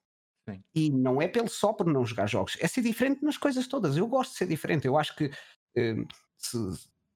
Sim. 0.48 0.62
E 0.74 0.90
não 0.90 1.22
é 1.22 1.28
pelo 1.28 1.48
só 1.48 1.72
por 1.72 1.86
não 1.86 2.04
jogar 2.04 2.28
jogos, 2.28 2.56
é 2.60 2.66
ser 2.66 2.82
diferente 2.82 3.24
nas 3.24 3.36
coisas 3.36 3.66
todas. 3.68 3.96
Eu 3.96 4.08
gosto 4.08 4.32
de 4.32 4.38
ser 4.38 4.46
diferente. 4.46 4.86
Eu 4.86 4.98
acho 4.98 5.14
que 5.14 5.30
eh, 5.76 5.94
se, 6.36 6.58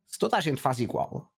se 0.07 0.19
toda 0.19 0.37
a 0.37 0.41
gente 0.41 0.61
faz 0.61 0.79
igual, 0.79 1.33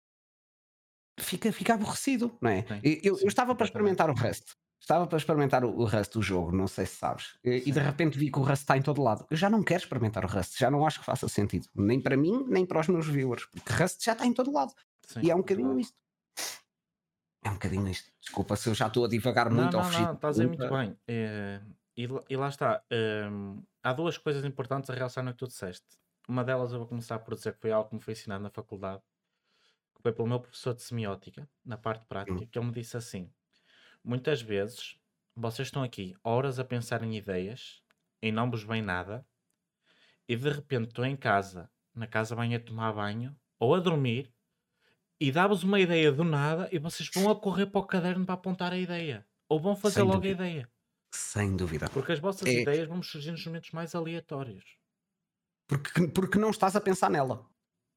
fica, 1.21 1.53
fica 1.53 1.75
aborrecido, 1.75 2.37
não 2.41 2.51
é? 2.51 2.63
Sim, 2.63 2.81
Eu, 2.83 3.15
eu 3.15 3.17
sim, 3.19 3.27
estava 3.29 3.55
para 3.55 3.67
experimentar 3.67 4.11
o 4.11 4.15
Rust. 4.15 4.55
Estava 4.81 5.07
para 5.07 5.19
experimentar 5.19 5.65
o, 5.65 5.71
o 5.77 5.85
Rust 5.85 6.13
do 6.13 6.23
jogo, 6.23 6.53
não 6.53 6.69
sei 6.69 6.87
se 6.87 6.97
sabes. 6.97 7.39
E, 7.43 7.63
e 7.67 7.73
de 7.73 7.81
repente 7.81 8.19
vi 8.19 8.31
que 8.31 8.39
o 8.39 8.43
Rust 8.43 8.63
está 8.63 8.77
em 8.77 8.83
todo 8.83 9.03
lado. 9.03 9.27
Eu 9.31 9.37
já 9.37 9.51
não 9.51 9.63
quero 9.63 9.83
experimentar 9.83 10.25
o 10.25 10.29
Rust, 10.29 10.59
já 10.59 10.71
não 10.71 10.87
acho 10.87 11.01
que 11.01 11.05
faça 11.07 11.27
sentido. 11.29 11.67
Nem 11.75 12.01
para 12.01 12.17
mim, 12.17 12.45
nem 12.49 12.65
para 12.65 12.81
os 12.81 12.89
meus 12.89 13.07
viewers. 13.07 13.47
Porque 13.47 13.73
Rust 13.73 14.05
já 14.05 14.13
está 14.13 14.25
em 14.27 14.33
todo 14.33 14.53
lado. 14.53 14.73
Sim, 15.07 15.21
e 15.23 15.31
é 15.31 15.35
um 15.35 15.39
bocadinho 15.39 15.69
verdade. 15.69 15.83
isto. 15.89 15.97
É 17.45 17.51
um 17.51 17.55
bocadinho 17.55 17.89
isto. 17.89 18.11
Desculpa 18.21 18.57
se 18.57 18.69
eu 18.69 18.75
já 18.75 18.87
estou 18.89 19.05
a 19.05 19.09
divagar 19.09 19.51
Não, 19.51 19.57
muito 19.63 19.77
ao 19.77 19.83
não, 19.83 19.89
fugir. 19.91 20.05
não, 20.05 20.15
estás 20.15 20.41
aí 20.41 20.47
muito 20.47 20.69
bem. 20.69 20.99
Eh, 21.09 21.61
e, 21.97 22.07
lá- 22.07 22.25
e 22.29 22.37
lá 22.37 22.49
está. 22.49 22.83
hum, 23.31 23.63
há 23.83 23.93
duas 23.93 24.19
coisas 24.19 24.45
importantes 24.45 24.91
a 24.91 24.95
realçar 24.95 25.25
no 25.25 25.33
que 25.33 25.39
tu 25.39 25.47
disseste. 25.47 25.87
Uma 26.29 26.43
delas 26.45 26.73
eu 26.73 26.79
vou 26.79 26.89
começar 26.89 27.19
por 27.21 27.35
dizer 27.35 27.55
que 27.55 27.61
foi 27.61 27.71
algo 27.73 27.89
que 27.89 27.95
me 27.95 28.01
foi 28.01 28.13
ensinado 28.15 28.43
na 28.43 28.51
faculdade, 28.51 29.01
que 29.95 30.03
foi 30.03 30.13
pelo 30.13 30.29
meu 30.29 30.41
professor 30.41 30.75
de 30.75 30.83
semiótica, 30.83 31.49
na 31.65 31.77
parte 31.79 32.05
prática, 32.07 32.45
Hum. 32.45 32.49
que 32.51 32.59
ele 32.59 32.67
me 32.67 32.73
disse 32.73 32.97
assim: 32.97 33.33
muitas 34.07 34.43
vezes 34.43 34.99
vocês 35.37 35.69
estão 35.69 35.83
aqui 35.85 36.15
horas 36.25 36.59
a 36.61 36.65
pensar 36.65 37.03
em 37.05 37.17
ideias 37.17 37.83
e 38.23 38.33
não 38.33 38.51
vos 38.51 38.65
vem 38.65 38.83
nada, 38.83 39.27
e 40.29 40.37
de 40.37 40.51
repente 40.51 40.89
estou 40.89 41.05
em 41.05 41.17
casa, 41.17 41.71
na 41.95 42.07
casa 42.07 42.35
banho 42.37 42.57
a 42.57 42.61
tomar 42.61 42.93
banho, 42.93 43.37
ou 43.59 43.75
a 43.75 43.81
dormir, 43.81 44.33
e 45.21 45.33
dá-vos 45.33 45.63
uma 45.65 45.81
ideia 45.81 46.13
do 46.13 46.25
nada 46.25 46.69
e 46.73 46.79
vocês 46.79 47.11
vão 47.15 47.31
a 47.31 47.41
correr 47.41 47.67
para 47.67 47.81
o 47.81 47.87
caderno 47.87 48.27
para 48.27 48.35
apontar 48.37 48.73
a 48.73 48.79
ideia. 48.79 49.27
Ou 49.49 49.61
vão 49.61 49.77
fazer 49.77 50.03
Sem 50.03 50.05
logo 50.05 50.27
a 50.27 50.31
dúvida. 50.31 50.33
ideia. 50.33 50.71
Sem 51.13 51.57
dúvida. 51.57 51.89
Porque 51.93 52.13
as 52.13 52.21
vossas 52.21 52.55
É 52.55 52.55
ideias 52.55 52.87
vão 52.89 53.03
surgir 53.03 53.33
nos 53.33 53.45
momentos 53.47 53.73
mais 53.73 53.93
aleatórios. 53.95 54.79
porque, 55.69 56.09
porque 56.09 56.39
não 56.39 56.51
estás 56.51 56.77
a 56.77 56.81
pensar 56.81 57.11
nela. 57.11 57.49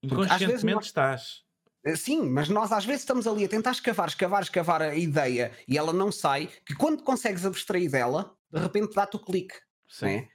Inconscientemente 0.04 0.64
nós, 0.74 0.86
estás. 0.86 1.46
Eh, 1.86 1.96
Sim, 1.96 2.30
mas 2.30 2.50
nós 2.50 2.72
às 2.72 2.86
vezes 2.86 3.02
estamos 3.02 3.28
ali 3.28 3.46
a 3.46 3.50
tentar 3.50 3.72
escavar, 3.72 4.08
escavar, 4.08 4.42
escavar 4.44 4.82
a 4.82 4.96
ideia 4.96 5.52
e 5.68 5.78
ela 5.78 5.94
não 5.94 6.12
sai, 6.12 6.48
que 6.66 6.76
quando 6.76 7.04
consegues 7.04 7.46
abstrair 7.46 7.90
dela, 7.90 8.36
de 8.52 8.60
repente 8.60 8.94
dá-te 8.94 9.16
o 9.16 9.20
clique, 9.20 9.56
Sim. 9.88 10.06
né? 10.06 10.28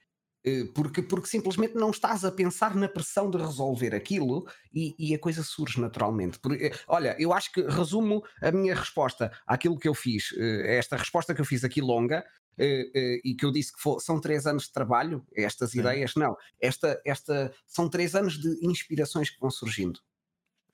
Eh, 0.47 0.65
Porque, 0.75 1.03
porque 1.03 1.27
simplesmente 1.27 1.75
não 1.75 1.91
estás 1.91 2.25
a 2.25 2.31
pensar 2.33 2.75
na 2.75 2.89
pressão 2.89 3.31
de 3.31 3.39
resolver 3.39 3.95
aquilo 3.95 4.47
e, 4.73 4.95
e 4.99 5.15
a 5.15 5.19
coisa 5.19 5.43
surge 5.43 5.81
naturalmente. 5.81 6.39
Por- 6.39 6.55
eh, 6.55 6.73
olha, 6.87 7.17
eu 7.19 7.33
acho 7.33 7.51
que 7.53 7.63
resumo 7.63 8.23
a 8.43 8.51
minha 8.53 8.75
resposta 8.75 9.33
àquilo 9.47 9.79
que 9.79 9.89
eu 9.89 9.95
fiz, 9.95 10.33
esta 10.65 10.97
resposta 10.97 11.35
que 11.35 11.41
eu 11.41 11.45
fiz 11.47 11.65
aqui 11.65 11.81
longa, 11.81 12.25
e 12.59 13.35
que 13.37 13.45
eu 13.45 13.51
disse 13.51 13.73
que 13.73 14.01
são 14.01 14.21
três 14.21 14.47
anos 14.47 14.65
de 14.65 14.73
trabalho, 14.73 15.27
estas 15.35 15.75
Sim. 15.77 15.81
ideias, 15.81 16.15
não, 16.15 16.37
esta, 16.61 17.01
esta, 17.05 17.53
são 17.67 17.89
três 17.91 18.15
anos 18.15 18.39
de 18.39 18.49
inspirações 18.65 19.29
que 19.31 19.41
vão 19.41 19.51
surgindo. 19.51 19.99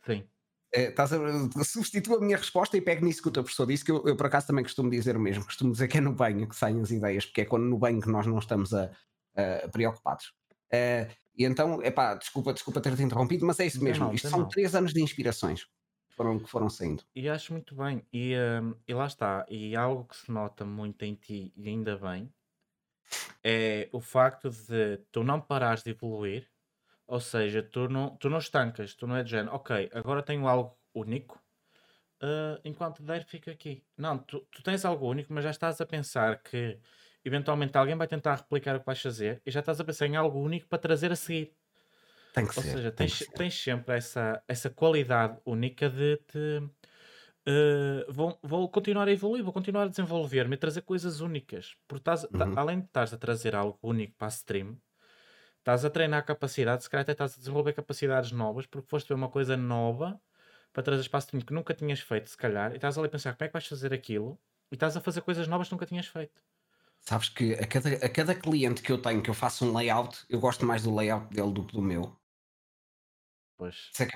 Sim. 0.07 0.29
Eh, 0.73 0.91
estás 0.91 1.13
a, 1.13 1.19
substitua 1.65 2.19
a 2.19 2.21
minha 2.21 2.37
resposta 2.37 2.77
e 2.77 2.81
pego 2.81 3.05
nisso 3.05 3.23
que 3.23 3.29
o 3.29 3.33
teu 3.33 3.43
professor 3.43 3.67
disse, 3.67 3.85
que 3.85 3.91
eu, 3.91 4.07
eu, 4.07 4.17
por 4.17 4.27
acaso 4.27 4.47
também 4.47 4.65
costumo 4.65 4.91
dizer 4.91 5.17
o 5.17 5.21
mesmo. 5.21 5.45
Costumo 5.45 5.73
dizer 5.73 5.89
que 5.89 5.99
é 5.99 6.01
no 6.01 6.15
banho 6.15 6.49
que 6.49 6.55
saem 6.57 6.81
as 6.81 6.91
ideias, 6.91 7.27
porque 7.27 7.43
é 7.43 7.45
quando 7.45 7.65
no 7.65 7.79
banho 7.79 8.01
que 8.01 8.09
nós 8.11 8.27
não 8.27 8.39
estamos 8.39 8.73
a, 8.75 8.91
a- 9.37 9.69
preocupados. 9.73 10.33
Eh, 10.73 11.11
e 11.37 11.45
então, 11.45 11.83
epá, 11.83 12.15
desculpa, 12.15 12.53
desculpa 12.53 12.81
ter-te 12.81 13.03
interrompido, 13.03 13.47
mas 13.47 13.59
é 13.61 13.67
isso 13.67 13.83
Não 13.85 13.85
mesmo. 13.85 14.13
mal, 14.13 14.15
Isto 14.15 14.29
tem 14.31 14.31
são 14.31 14.47
três 14.49 14.75
anos 14.75 14.93
de 14.93 15.03
inspirações 15.03 15.65
que 15.65 16.17
foram, 16.17 16.39
que 16.39 16.49
foram 16.51 16.69
saindo. 16.71 17.05
E 17.15 17.29
acho 17.29 17.53
muito 17.53 17.77
bem. 17.77 18.05
E, 18.13 18.35
hum, 18.37 18.75
e 18.87 18.93
lá 18.95 19.07
está. 19.07 19.47
E 19.49 19.77
algo 19.77 20.07
que 20.09 20.17
se 20.17 20.31
nota 20.33 20.65
muito 20.65 21.05
em 21.05 21.15
ti, 21.15 21.53
e 21.57 21.69
ainda 21.69 21.97
bem, 21.97 22.35
é 23.43 23.89
o 23.93 24.01
facto 24.01 24.51
de 24.51 24.99
tu 25.13 25.23
não 25.25 25.41
parares 25.41 25.83
de 25.83 25.91
evoluir. 25.91 26.50
Ou 27.11 27.21
seja, 27.21 27.63
tu 27.63 27.89
não, 27.89 28.17
tu 28.17 28.31
não 28.31 28.39
estancas, 28.39 28.95
tu 28.95 29.07
não 29.07 29.17
é 29.17 29.25
de 29.25 29.31
género, 29.31 29.55
ok, 29.57 29.91
agora 29.95 30.23
tenho 30.23 30.47
algo 30.49 30.79
único, 30.95 31.43
ah, 32.23 32.61
enquanto 32.65 33.03
der, 33.05 33.25
fica 33.27 33.51
aqui. 33.53 33.85
Não, 33.99 34.19
tu, 34.19 34.41
tu 34.53 34.63
tens 34.63 34.85
algo 34.85 35.09
único, 35.09 35.33
mas 35.33 35.45
já 35.45 35.51
estás 35.51 35.81
a 35.81 35.87
pensar 35.87 36.43
que 36.43 36.81
eventualmente 37.25 37.77
alguém 37.79 37.97
vai 37.97 38.09
tentar 38.09 38.37
replicar 38.37 38.77
o 38.77 38.81
que 38.81 38.87
vais 38.87 39.01
fazer 39.03 39.43
e 39.47 39.51
já 39.53 39.61
estás 39.61 39.81
a 39.81 39.85
pensar 39.85 40.07
em 40.07 40.17
algo 40.17 40.41
único 40.41 40.69
para 40.69 40.79
trazer 40.81 41.13
a 41.13 41.17
seguir. 41.17 41.57
Tem 42.33 42.47
que 42.47 42.55
Ou 42.55 42.63
ser. 42.63 42.81
seja, 42.81 42.91
tens, 42.93 43.19
ser. 43.19 43.31
tens 43.37 43.55
sempre 43.63 43.97
essa, 43.97 44.43
essa 44.49 44.71
qualidade 44.71 45.41
única 45.47 45.89
de 45.89 46.17
te. 46.19 46.39
eh, 47.47 48.07
vou, 48.09 48.39
vou 48.43 48.71
continuar 48.71 49.09
a 49.09 49.13
evoluir, 49.13 49.43
vou 49.45 49.53
continuar 49.53 49.85
a 49.85 49.89
desenvolver-me 49.89 50.55
e 50.57 50.59
trazer 50.59 50.83
coisas 50.83 51.21
únicas. 51.21 51.77
Porque 51.89 52.05
ta- 52.05 52.29
Uhum. 52.31 52.57
além 52.57 52.81
de 52.81 52.87
estás 52.87 53.13
a 53.15 53.19
trazer 53.19 53.55
algo 53.55 53.79
único 53.83 54.17
para 54.17 54.29
a 54.29 54.31
stream, 54.31 54.79
estás 55.61 55.85
a 55.85 55.91
treinar 55.91 56.25
capacidade, 56.27 56.83
se 56.85 56.91
calhar 56.91 57.03
até 57.05 57.13
estás 57.13 57.35
a 57.35 57.39
desenvolver 57.39 57.73
capacidades 57.75 58.33
novas, 58.33 58.67
porque 58.67 58.89
foste 58.89 59.09
ver 59.09 59.15
uma 59.15 59.31
coisa 59.31 59.57
nova 59.57 60.21
para 60.73 60.83
trazer 60.83 61.03
stream 61.19 61.43
que 61.43 61.53
nunca 61.55 61.75
tinhas 61.75 62.01
feito, 62.01 62.31
se 62.31 62.37
calhar, 62.37 62.73
e 62.73 62.77
estás 62.77 62.97
ali 62.99 63.09
a 63.09 63.11
pensar 63.11 63.35
como 63.37 63.45
é 63.47 63.49
que 63.49 63.53
vais 63.55 63.67
fazer 63.67 63.93
aquilo, 63.95 64.41
e 64.73 64.75
estás 64.77 64.97
a 64.97 65.01
fazer 65.01 65.23
coisas 65.23 65.49
novas 65.49 65.69
que 65.69 65.75
nunca 65.75 65.87
tinhas 65.87 66.07
feito. 66.07 66.43
Sabes 67.09 67.29
que 67.37 67.47
a 67.55 67.67
cada, 67.67 67.91
a 68.07 68.09
cada 68.09 68.35
cliente 68.35 68.81
que 68.83 68.91
eu 68.91 69.03
tenho 69.03 69.23
que 69.23 69.29
eu 69.29 69.35
faço 69.35 69.67
um 69.67 69.77
layout, 69.77 70.25
eu 70.31 70.41
gosto 70.41 70.65
mais 70.65 70.83
do 70.83 70.95
layout 70.95 71.29
dele 71.35 71.53
do 71.53 71.67
que 71.67 71.75
do 71.75 71.83
meu. 71.83 72.17
Pois, 73.59 73.79
é 74.01 74.07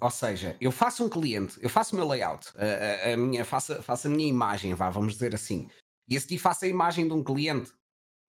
Ou 0.00 0.10
seja, 0.10 0.56
eu 0.60 0.72
faço 0.72 1.04
um 1.04 1.08
cliente, 1.08 1.58
eu 1.60 1.68
faço 1.68 1.94
o 1.94 1.98
meu 1.98 2.06
layout, 2.08 2.48
a, 2.56 3.10
a- 3.10 3.12
a 3.14 3.16
minha, 3.16 3.44
faço, 3.44 3.82
faço 3.82 4.06
a 4.06 4.10
minha 4.10 4.28
imagem, 4.28 4.74
vá, 4.74 4.88
vamos 4.90 5.14
dizer 5.14 5.34
assim. 5.34 5.68
E 6.08 6.16
a 6.16 6.20
seguir 6.20 6.38
faço 6.38 6.64
a 6.64 6.68
imagem 6.68 7.06
de 7.06 7.12
um 7.14 7.22
cliente. 7.22 7.72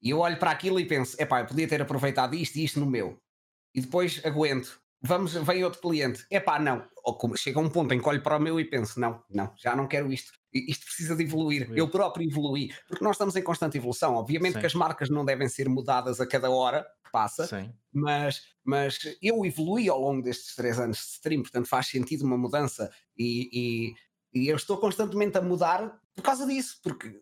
E 0.02 0.10
eu 0.10 0.20
olho 0.20 0.38
para 0.38 0.52
aquilo 0.52 0.80
e 0.80 0.86
penso, 0.86 1.16
epá, 1.20 1.42
eu 1.42 1.46
podia 1.46 1.68
ter 1.68 1.82
aproveitado 1.82 2.36
isto 2.36 2.56
e 2.58 2.64
isto 2.64 2.80
no 2.80 2.86
meu. 2.86 3.20
E 3.74 3.82
depois 3.82 4.22
aguento. 4.24 4.80
Vamos, 5.02 5.34
vem 5.34 5.64
outro 5.64 5.82
cliente. 5.82 6.26
Epá, 6.32 6.60
não. 6.60 6.88
Ou 7.04 7.36
chega 7.36 7.60
um 7.60 7.70
ponto 7.70 7.94
em 7.94 8.00
que 8.00 8.10
olho 8.10 8.22
para 8.22 8.38
o 8.38 8.40
meu 8.40 8.60
e 8.60 8.66
penso, 8.66 9.00
não, 9.00 9.24
não, 9.30 9.54
já 9.58 9.76
não 9.76 9.88
quero 9.88 10.12
isto. 10.12 10.32
Isto 10.52 10.86
precisa 10.86 11.16
de 11.16 11.24
evoluir. 11.24 11.70
Eu 11.76 11.90
próprio 11.90 12.28
evoluí. 12.28 12.72
Porque 12.88 13.04
nós 13.04 13.16
estamos 13.16 13.36
em 13.36 13.44
constante 13.44 13.78
evolução. 13.78 14.16
Obviamente 14.16 14.54
Sim. 14.54 14.60
que 14.62 14.66
as 14.66 14.74
marcas 14.74 15.10
não 15.10 15.26
devem 15.26 15.48
ser 15.48 15.68
mudadas 15.70 16.20
a 16.20 16.26
cada 16.26 16.50
hora 16.50 16.86
que 17.04 17.12
passa 17.12 17.46
sim, 17.46 17.72
mas, 17.94 18.42
mas 18.64 18.98
eu 19.22 19.46
evolui 19.46 19.88
ao 19.88 20.02
longo 20.02 20.24
destes 20.24 20.56
três 20.56 20.80
anos 20.80 20.98
de 20.98 21.04
stream, 21.04 21.42
portanto 21.44 21.68
faz 21.68 21.88
sentido 21.88 22.26
uma 22.26 22.38
mudança 22.38 22.92
e, 23.16 23.94
e, 24.34 24.42
e 24.42 24.48
eu 24.50 24.56
estou 24.56 24.78
constantemente 24.78 25.38
a 25.38 25.42
mudar 25.42 26.02
por 26.16 26.22
causa 26.24 26.48
disso, 26.48 26.80
porque 26.82 27.22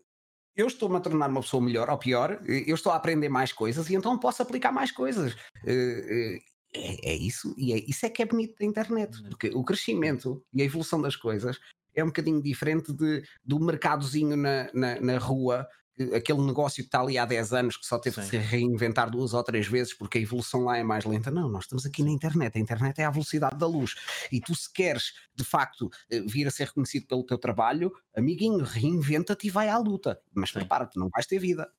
eu 0.56 0.66
estou-me 0.66 0.96
a 0.96 1.00
tornar 1.00 1.28
uma 1.30 1.40
pessoa 1.40 1.62
melhor 1.62 1.90
ou 1.90 1.98
pior, 1.98 2.40
eu 2.46 2.74
estou 2.74 2.92
a 2.92 2.96
aprender 2.96 3.28
mais 3.28 3.52
coisas 3.52 3.88
e 3.90 3.94
então 3.94 4.18
posso 4.18 4.42
aplicar 4.42 4.72
mais 4.72 4.90
coisas. 4.92 5.34
Eh, 5.66 6.36
eh, 6.38 6.54
É, 6.76 7.12
é 7.12 7.14
isso, 7.14 7.54
e 7.56 7.72
é, 7.72 7.76
isso 7.88 8.04
é 8.04 8.10
que 8.10 8.20
é 8.22 8.26
bonito 8.26 8.56
da 8.58 8.64
internet, 8.66 9.22
Uhum. 9.22 9.28
porque 9.30 9.48
o 9.54 9.62
crescimento 9.64 10.44
e 10.52 10.60
a 10.60 10.64
evolução 10.64 11.00
das 11.00 11.14
coisas 11.14 11.56
é 11.94 12.02
um 12.02 12.08
bocadinho 12.08 12.42
diferente 12.42 12.92
de, 12.92 13.22
do 13.44 13.60
mercadozinho 13.60 14.36
na, 14.36 14.68
na, 14.74 15.00
na 15.00 15.18
rua, 15.18 15.68
eh, 15.68 15.68
aquele 16.14 16.40
negócio 16.40 16.82
que 16.82 16.88
está 16.88 17.00
ali 17.00 17.16
há 17.16 17.24
10 17.24 17.52
anos 17.52 17.76
que 17.76 17.86
só 17.86 17.98
teve 17.98 18.16
que 18.16 18.22
Sim. 18.22 18.30
se 18.30 18.36
reinventar 18.38 19.10
duas 19.10 19.32
ou 19.32 19.42
três 19.42 19.66
vezes 19.66 19.94
porque 19.94 20.18
a 20.18 20.20
evolução 20.20 20.64
lá 20.64 20.76
é 20.76 20.82
mais 20.82 21.04
lenta. 21.04 21.30
Não, 21.30 21.48
nós 21.48 21.64
estamos 21.64 21.86
aqui 21.86 22.02
na 22.02 22.10
internet, 22.10 22.56
a 22.56 22.60
internet 22.60 23.00
é 23.00 23.04
a 23.04 23.10
velocidade 23.10 23.56
da 23.58 23.66
luz. 23.66 23.94
E 24.30 24.40
tu, 24.40 24.54
se 24.54 24.72
queres 24.72 25.12
de 25.34 25.44
facto 25.44 25.90
eh, 26.10 26.20
vir 26.20 26.46
a 26.46 26.50
ser 26.50 26.66
reconhecido 26.66 27.06
pelo 27.06 27.24
teu 27.24 27.38
trabalho, 27.38 27.92
amiguinho, 28.16 28.64
reinventa-te 28.64 29.46
e 29.46 29.50
vai 29.50 29.68
à 29.68 29.78
luta. 29.78 30.20
Mas 30.34 30.50
prepara-te, 30.50 30.98
não 30.98 31.08
vais 31.08 31.26
ter 31.26 31.38
vida 31.38 31.70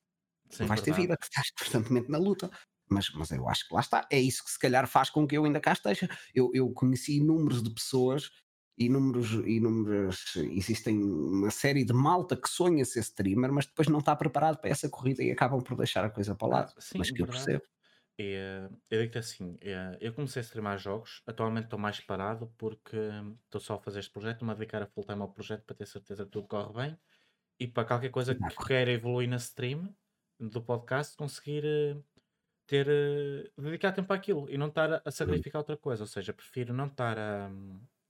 sim, 0.50 0.62
não 0.62 0.68
vais 0.68 0.80
ter 0.80 0.92
verdade. 0.92 1.02
vida, 1.02 1.16
que 1.16 1.26
estás 1.26 1.50
constantemente 1.50 2.10
na 2.10 2.18
luta. 2.18 2.50
Mas, 2.88 3.10
mas 3.10 3.30
eu 3.30 3.48
acho 3.48 3.66
que 3.66 3.74
lá 3.74 3.80
está. 3.80 4.06
É 4.10 4.18
isso 4.18 4.44
que 4.44 4.50
se 4.50 4.58
calhar 4.58 4.86
faz 4.86 5.10
com 5.10 5.26
que 5.26 5.36
eu 5.36 5.44
ainda 5.44 5.60
cá 5.60 5.72
esteja. 5.72 6.08
Eu, 6.34 6.50
eu 6.54 6.70
conheci 6.72 7.16
inúmeros 7.16 7.62
de 7.62 7.70
pessoas, 7.70 8.30
inúmeros, 8.78 9.32
inúmeros. 9.46 10.36
Existem 10.36 11.02
uma 11.02 11.50
série 11.50 11.84
de 11.84 11.92
malta 11.92 12.36
que 12.36 12.48
sonha 12.48 12.84
ser 12.84 13.00
streamer, 13.00 13.52
mas 13.52 13.66
depois 13.66 13.88
não 13.88 14.00
está 14.00 14.14
preparado 14.16 14.58
para 14.60 14.70
essa 14.70 14.88
corrida 14.90 15.22
e 15.22 15.30
acabam 15.32 15.62
por 15.62 15.76
deixar 15.76 16.04
a 16.04 16.10
coisa 16.10 16.34
para 16.34 16.46
o 16.48 16.50
Ah, 16.50 16.52
lado. 16.52 16.72
sim, 16.78 16.98
mas 16.98 17.10
que 17.10 17.22
eu 17.22 17.26
percebo. 17.28 17.62
Eh, 18.18 18.68
eu 18.90 19.00
digo-te 19.02 19.18
assim, 19.18 19.58
eh, 19.60 19.98
eu 20.00 20.14
comecei 20.14 20.40
a 20.40 20.44
streamar 20.44 20.78
jogos, 20.78 21.22
atualmente 21.26 21.64
estou 21.66 21.78
mais 21.78 22.00
parado 22.00 22.48
porque 22.58 22.96
hum, 22.96 23.38
estou 23.44 23.60
só 23.60 23.74
a 23.76 23.80
fazer 23.82 24.00
este 24.00 24.12
projeto, 24.12 24.34
estou-me 24.36 24.52
a 24.52 24.56
dedicar 24.56 24.82
a 24.82 24.86
full 24.86 25.04
time 25.04 25.22
ao 25.22 25.32
projeto 25.32 25.64
para 25.66 25.76
ter 25.76 25.86
certeza 25.86 26.24
que 26.24 26.30
tudo 26.30 26.48
corre 26.48 26.72
bem 26.74 26.98
e 27.60 27.68
para 27.68 27.86
qualquer 27.88 28.10
coisa 28.10 28.34
que 28.36 28.42
correr. 28.56 28.66
queira 28.66 28.92
evoluir 28.92 29.28
na 29.28 29.36
stream 29.38 29.96
do 30.40 30.62
podcast, 30.64 31.16
conseguir 31.16 31.64
eh, 31.66 32.02
ter, 32.66 32.88
eh, 32.88 33.52
dedicar 33.58 33.92
tempo 33.92 34.12
àquilo 34.12 34.50
e 34.50 34.58
não 34.58 34.68
estar 34.68 35.02
a- 35.06 35.10
Hum. 35.24 35.42
sacrificar 35.42 35.60
outra 35.60 35.76
coisa, 35.78 36.04
ou 36.04 36.08
seja, 36.08 36.32
prefiro 36.34 36.74
não 36.74 36.86
estar 36.88 37.18
a, 37.18 37.50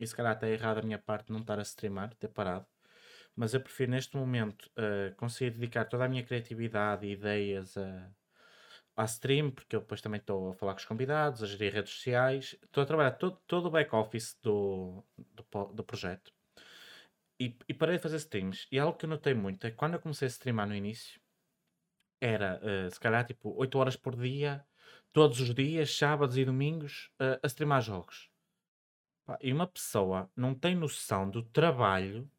e 0.00 0.06
se 0.06 0.14
calhar 0.14 0.38
é 0.42 0.50
errado 0.50 0.78
a 0.78 0.82
minha 0.82 0.98
parte 0.98 1.32
não 1.32 1.40
estar 1.40 1.58
a 1.58 1.62
streamar, 1.62 2.14
ter 2.14 2.28
parado, 2.28 2.66
mas 3.36 3.54
eu 3.54 3.60
prefiro 3.60 3.90
neste 3.92 4.16
momento 4.16 4.70
eh, 4.76 5.14
conseguir 5.16 5.50
dedicar 5.52 5.84
toda 5.86 6.04
a 6.04 6.08
minha 6.08 6.24
criatividade 6.24 7.06
e 7.06 7.12
ideias 7.12 7.76
a, 7.76 8.10
à 8.96 9.04
stream, 9.04 9.50
porque 9.50 9.76
eu 9.76 9.80
depois 9.80 10.00
também 10.00 10.20
estou 10.20 10.50
a 10.50 10.54
falar 10.54 10.72
com 10.74 10.80
os 10.80 10.84
convidados, 10.86 11.42
a 11.42 11.46
gerir 11.46 11.72
redes 11.74 11.92
sociais, 11.94 12.56
estou 12.64 12.82
a 12.82 12.86
trabalhar 12.86 13.12
todo, 13.12 13.38
todo 13.46 13.66
o 13.66 13.70
back-office 13.70 14.38
do, 14.42 15.04
do, 15.18 15.64
do 15.72 15.84
projeto 15.84 16.32
e, 17.40 17.56
e 17.68 17.74
parei 17.74 17.96
de 17.96 18.02
fazer 18.02 18.16
streams. 18.16 18.66
E 18.70 18.78
algo 18.78 18.96
que 18.98 19.04
eu 19.04 19.10
notei 19.10 19.34
muito 19.34 19.66
é 19.66 19.70
que 19.70 19.76
quando 19.76 19.94
eu 19.94 20.00
comecei 20.00 20.26
a 20.26 20.30
streamar 20.30 20.66
no 20.66 20.74
início, 20.74 21.20
era 22.20 22.60
eh, 22.62 22.90
se 22.90 22.98
calhar 22.98 23.26
tipo 23.26 23.54
8 23.56 23.78
horas 23.78 23.96
por 23.96 24.16
dia, 24.16 24.64
todos 25.12 25.40
os 25.40 25.54
dias, 25.54 25.96
sábados 25.96 26.36
e 26.38 26.44
domingos, 26.44 27.10
eh, 27.20 27.38
a 27.42 27.46
streamar 27.46 27.82
jogos. 27.82 28.30
Pá, 29.26 29.38
e 29.42 29.52
uma 29.52 29.66
pessoa 29.66 30.30
não 30.36 30.54
tem 30.54 30.74
noção 30.76 31.28
do 31.30 31.42
trabalho 31.42 32.30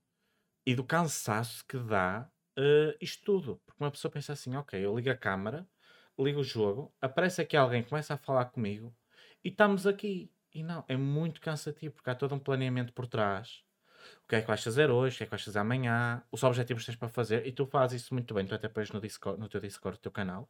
e 0.65 0.75
do 0.75 0.83
cansaço 0.85 1.65
que 1.67 1.77
dá 1.79 2.31
eh, 2.57 2.97
isto 3.01 3.23
tudo. 3.25 3.61
Porque 3.65 3.83
uma 3.83 3.91
pessoa 3.91 4.11
pensa 4.11 4.33
assim, 4.33 4.55
ok, 4.55 4.79
eu 4.85 4.95
ligo 4.97 5.09
a 5.11 5.17
câmara, 5.17 5.69
ligo 6.19 6.41
o 6.41 6.43
jogo, 6.43 6.95
aparece 7.01 7.41
aqui 7.41 7.57
alguém, 7.57 7.83
começa 7.83 8.13
a 8.15 8.17
falar 8.17 8.45
comigo 8.47 8.95
e 9.43 9.49
estamos 9.49 9.87
aqui. 9.87 10.33
E 10.53 10.63
não, 10.63 10.85
é 10.87 10.97
muito 10.97 11.41
cansativo, 11.41 11.95
porque 11.95 12.09
há 12.09 12.15
todo 12.15 12.35
um 12.35 12.39
planeamento 12.39 12.93
por 12.93 13.07
trás. 13.07 13.63
O 14.25 14.27
que 14.27 14.35
é 14.37 14.41
que 14.41 14.47
vais 14.47 14.63
fazer 14.63 14.91
hoje, 14.91 15.15
o 15.15 15.17
que 15.19 15.23
é 15.23 15.27
que 15.27 15.31
vais 15.31 15.43
fazer 15.43 15.59
amanhã, 15.59 16.23
os 16.31 16.43
objetivos 16.43 16.83
que 16.83 16.87
tens 16.91 16.97
para 16.97 17.09
fazer, 17.09 17.45
e 17.47 17.51
tu 17.53 17.65
fazes 17.65 18.03
isso 18.03 18.13
muito 18.13 18.33
bem, 18.33 18.45
tu 18.47 18.55
até 18.55 18.69
pões 18.69 18.91
no, 18.91 19.01
Discord, 19.01 19.39
no 19.39 19.49
teu 19.49 19.61
Discord, 19.61 19.97
no 19.97 20.01
teu 20.01 20.11
canal. 20.11 20.49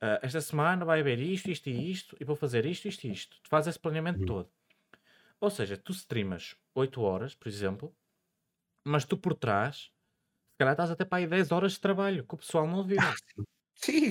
Ah, 0.00 0.20
esta 0.22 0.40
semana 0.40 0.84
vai 0.84 1.00
haver 1.00 1.18
isto, 1.20 1.50
isto 1.50 1.68
e 1.70 1.90
isto, 1.90 2.16
e 2.20 2.24
vou 2.24 2.36
fazer 2.36 2.66
isto, 2.66 2.86
isto 2.88 3.04
e 3.06 3.12
isto. 3.12 3.36
Tu 3.42 3.48
fazes 3.48 3.68
esse 3.70 3.80
planeamento 3.80 4.20
Uhum. 4.20 4.24
todo. 4.24 4.50
Ou 5.40 5.50
seja, 5.50 5.76
tu 5.76 5.92
streamas 5.92 6.56
8 6.74 7.00
horas, 7.02 7.34
por 7.34 7.48
exemplo, 7.48 7.96
mas 8.86 9.04
tu 9.06 9.18
por 9.18 9.34
trás, 9.34 9.76
se 10.52 10.58
calhar 10.58 10.74
estás 10.74 10.90
até 10.92 11.04
para 11.04 11.18
aí 11.20 11.28
10 11.28 11.52
horas 11.52 11.74
de 11.74 11.80
trabalho, 11.80 12.26
que 12.26 12.34
o 12.34 12.38
pessoal 12.38 12.66
não 12.68 12.84
viu. 12.84 13.00
Ah, 13.00 13.14
sim. 13.14 13.44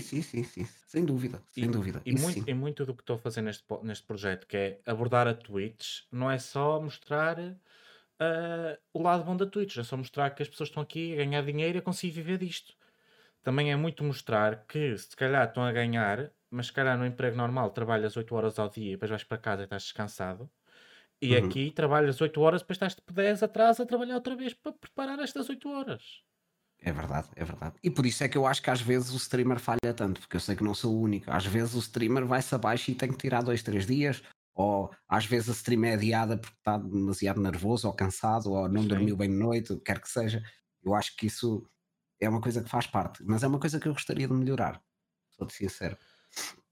Sim, 0.01 0.21
sim, 0.23 0.43
sim. 0.43 0.65
Sem 0.87 1.05
dúvida, 1.05 1.43
sem 1.51 1.71
E, 1.71 1.71
dúvida. 1.71 2.05
e, 2.05 2.13
muito, 2.13 2.43
e 2.49 2.53
muito 2.53 2.85
do 2.85 2.95
que 2.95 3.01
estou 3.01 3.15
a 3.15 3.19
fazer 3.19 3.41
neste, 3.41 3.63
neste 3.83 4.05
projeto, 4.05 4.45
que 4.47 4.57
é 4.57 4.81
abordar 4.85 5.27
a 5.27 5.33
Twitch, 5.33 6.01
não 6.11 6.29
é 6.29 6.37
só 6.37 6.81
mostrar 6.81 7.37
uh, 7.39 8.77
o 8.93 9.01
lado 9.01 9.23
bom 9.23 9.35
da 9.37 9.45
Twitch, 9.45 9.77
é 9.77 9.83
só 9.83 9.95
mostrar 9.97 10.31
que 10.31 10.43
as 10.43 10.49
pessoas 10.49 10.69
estão 10.69 10.83
aqui 10.83 11.13
a 11.13 11.17
ganhar 11.17 11.41
dinheiro 11.43 11.77
e 11.77 11.79
a 11.79 11.81
conseguir 11.81 12.13
viver 12.13 12.37
disto. 12.37 12.75
Também 13.43 13.71
é 13.71 13.75
muito 13.77 14.03
mostrar 14.03 14.65
que 14.67 14.97
se 14.97 15.15
calhar 15.15 15.47
estão 15.47 15.63
a 15.65 15.71
ganhar, 15.71 16.31
mas 16.51 16.67
se 16.67 16.73
calhar 16.73 16.97
no 16.97 17.05
emprego 17.05 17.37
normal 17.37 17.71
trabalhas 17.71 18.17
8 18.17 18.35
horas 18.35 18.59
ao 18.59 18.69
dia 18.69 18.89
e 18.89 18.91
depois 18.93 19.11
vais 19.11 19.23
para 19.25 19.37
casa 19.39 19.63
e 19.63 19.65
estás 19.65 19.83
descansado. 19.83 20.51
E 21.25 21.35
Uhum. 21.39 21.45
aqui 21.45 21.71
trabalhas 21.71 22.21
8 22.21 22.39
horas, 22.41 22.61
depois 22.61 22.75
estás 22.77 22.95
tipo 22.95 23.11
10 23.13 23.41
atrás 23.43 23.79
a 23.79 23.85
trabalhar 23.85 24.15
outra 24.15 24.35
vez 24.35 24.53
para 24.53 24.71
preparar 24.73 25.19
estas 25.19 25.49
8 25.49 25.69
horas. 25.69 26.03
É 26.79 26.91
verdade, 26.91 27.29
é 27.35 27.43
verdade. 27.43 27.75
E 27.83 27.89
por 27.89 28.05
isso 28.05 28.23
é 28.23 28.29
que 28.29 28.37
eu 28.37 28.45
acho 28.45 28.61
que 28.61 28.69
às 28.69 28.81
vezes 28.81 29.11
o 29.11 29.17
streamer 29.17 29.59
falha 29.59 29.93
tanto, 29.95 30.21
porque 30.21 30.35
eu 30.35 30.39
sei 30.39 30.55
que 30.55 30.63
não 30.63 30.73
sou 30.73 30.93
o 30.95 31.01
único. 31.01 31.31
Às 31.31 31.45
vezes 31.45 31.73
o 31.73 31.79
streamer 31.79 32.25
vai-se 32.25 32.53
abaixo 32.53 32.91
e 32.91 32.95
tem 32.95 33.09
que 33.11 33.17
tirar 33.17 33.41
dois, 33.41 33.63
três 33.63 33.85
dias, 33.87 34.21
ou 34.53 34.93
às 35.07 35.25
vezes 35.25 35.49
a 35.49 35.53
stream 35.53 35.83
é 35.85 35.93
adiada 35.93 36.37
porque 36.37 36.55
está 36.57 36.77
demasiado 36.77 37.41
nervoso 37.41 37.87
ou 37.87 37.93
cansado, 37.93 38.51
ou 38.51 38.69
não 38.69 38.83
Sim. 38.83 38.87
dormiu 38.89 39.17
bem 39.17 39.29
de 39.29 39.35
noite, 39.37 39.75
quer 39.83 39.99
que 39.99 40.09
seja. 40.09 40.43
Eu 40.83 40.93
acho 40.93 41.15
que 41.15 41.25
isso 41.27 41.67
é 42.21 42.29
uma 42.29 42.41
coisa 42.41 42.61
que 42.63 42.69
faz 42.69 42.85
parte, 42.87 43.23
mas 43.23 43.41
é 43.43 43.47
uma 43.47 43.59
coisa 43.59 43.79
que 43.79 43.87
eu 43.87 43.93
gostaria 43.93 44.27
de 44.27 44.33
melhorar, 44.33 44.81
sou-te 45.31 45.53
sincero. 45.53 45.97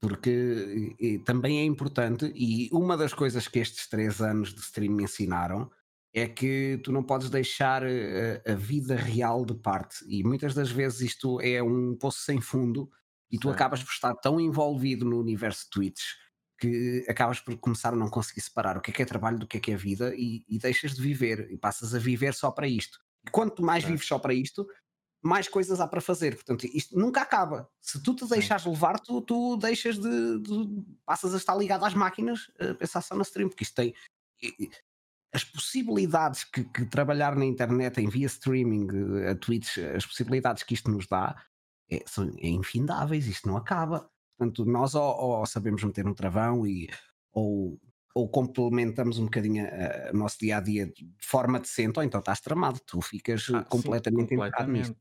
Porque 0.00 0.94
e, 0.98 1.18
também 1.20 1.60
é 1.60 1.64
importante, 1.64 2.30
e 2.34 2.68
uma 2.72 2.96
das 2.96 3.14
coisas 3.14 3.48
que 3.48 3.58
estes 3.58 3.88
três 3.88 4.20
anos 4.20 4.52
de 4.52 4.60
stream 4.60 4.92
me 4.92 5.04
ensinaram 5.04 5.70
é 6.12 6.28
que 6.28 6.80
tu 6.84 6.92
não 6.92 7.02
podes 7.02 7.28
deixar 7.30 7.82
eh, 7.82 8.42
a, 8.46 8.52
a 8.52 8.54
vida 8.54 8.94
real 8.94 9.44
de 9.44 9.54
parte. 9.54 10.04
E 10.06 10.22
muitas 10.22 10.54
das 10.54 10.70
vezes 10.70 11.00
isto 11.00 11.40
é 11.40 11.62
um 11.62 11.96
poço 11.96 12.20
sem 12.20 12.40
fundo 12.40 12.88
e 13.30 13.38
tu 13.38 13.50
acabas 13.50 13.82
por 13.82 13.90
estar 13.90 14.14
tão 14.16 14.40
envolvido 14.40 15.04
no 15.04 15.18
universo 15.18 15.66
Twitch 15.70 16.02
que 16.58 17.04
acabas 17.08 17.40
por 17.40 17.56
começar 17.58 17.92
a 17.92 17.96
não 17.96 18.08
conseguir 18.08 18.40
separar 18.40 18.76
o 18.76 18.80
que 18.80 18.90
é 18.90 18.94
que 18.94 19.02
é 19.02 19.04
trabalho 19.04 19.38
do 19.38 19.46
que 19.46 19.56
é 19.56 19.60
que 19.60 19.72
é 19.72 19.76
vida 19.76 20.14
e, 20.14 20.44
e 20.48 20.58
deixas 20.58 20.94
de 20.94 21.02
viver 21.02 21.50
e 21.50 21.58
passas 21.58 21.94
a 21.94 21.98
viver 21.98 22.32
só 22.32 22.50
para 22.50 22.68
isto. 22.68 22.98
E 23.26 23.30
quanto 23.30 23.62
mais 23.62 23.82
Certo. 23.82 23.92
vives 23.92 24.06
só 24.06 24.18
para 24.18 24.34
isto, 24.34 24.66
mais 25.24 25.48
coisas 25.48 25.80
há 25.80 25.88
para 25.88 26.00
fazer. 26.00 26.34
Portanto, 26.34 26.64
isto 26.66 26.98
nunca 26.98 27.22
acaba. 27.22 27.68
Se 27.80 28.02
tu 28.02 28.14
te 28.14 28.24
Sim. 28.24 28.30
deixares 28.34 28.66
levar, 28.66 29.00
tu, 29.00 29.22
tu 29.22 29.56
deixas 29.56 29.98
de, 29.98 30.38
de- 30.40 30.84
passas 31.06 31.32
a 31.32 31.38
estar 31.38 31.56
ligado 31.56 31.84
às 31.84 31.94
máquinas 31.94 32.50
a 32.60 32.74
pensar 32.74 33.00
só 33.00 33.16
na 33.16 33.22
stream, 33.22 33.48
porque 33.48 33.64
isto 33.64 33.74
tem. 33.74 33.94
As 35.32 35.42
possibilidades 35.42 36.44
que, 36.44 36.62
que 36.64 36.84
trabalhar 36.84 37.34
na 37.34 37.44
internet 37.44 38.00
em 38.00 38.08
via 38.08 38.26
streaming, 38.26 38.86
eh, 39.22 39.30
a 39.30 39.34
Twitch, 39.34 39.78
as 39.78 40.06
possibilidades 40.06 40.62
que 40.62 40.74
isto 40.74 40.90
nos 40.90 41.06
dá 41.08 41.42
é, 41.90 42.04
são 42.06 42.30
é 42.38 42.48
infindáveis, 42.48 43.26
isto 43.26 43.48
não 43.48 43.56
acaba. 43.56 44.08
Portanto, 44.36 44.64
nós 44.64 44.94
ou, 44.94 45.02
ou 45.02 45.46
sabemos 45.46 45.82
meter 45.82 46.06
um 46.06 46.14
travão 46.14 46.66
e 46.66 46.88
ou, 47.32 47.80
ou 48.14 48.28
complementamos 48.28 49.18
um 49.18 49.24
bocadinho 49.24 49.66
a- 49.66 50.08
a- 50.08 50.12
o 50.12 50.16
nosso 50.16 50.38
dia 50.40 50.58
a 50.58 50.60
dia 50.60 50.86
de 50.86 51.08
forma 51.22 51.58
decente, 51.60 51.98
ou 51.98 52.04
então 52.04 52.20
estás 52.20 52.40
tramado, 52.40 52.80
tu 52.86 53.00
ficas 53.02 53.48
eh, 53.50 53.60
Ah, 53.60 53.64
sim, 53.70 53.98
completamente 54.08 54.34
enterrado 54.34 54.70
nisto. 54.72 54.94
completamente. 54.94 54.98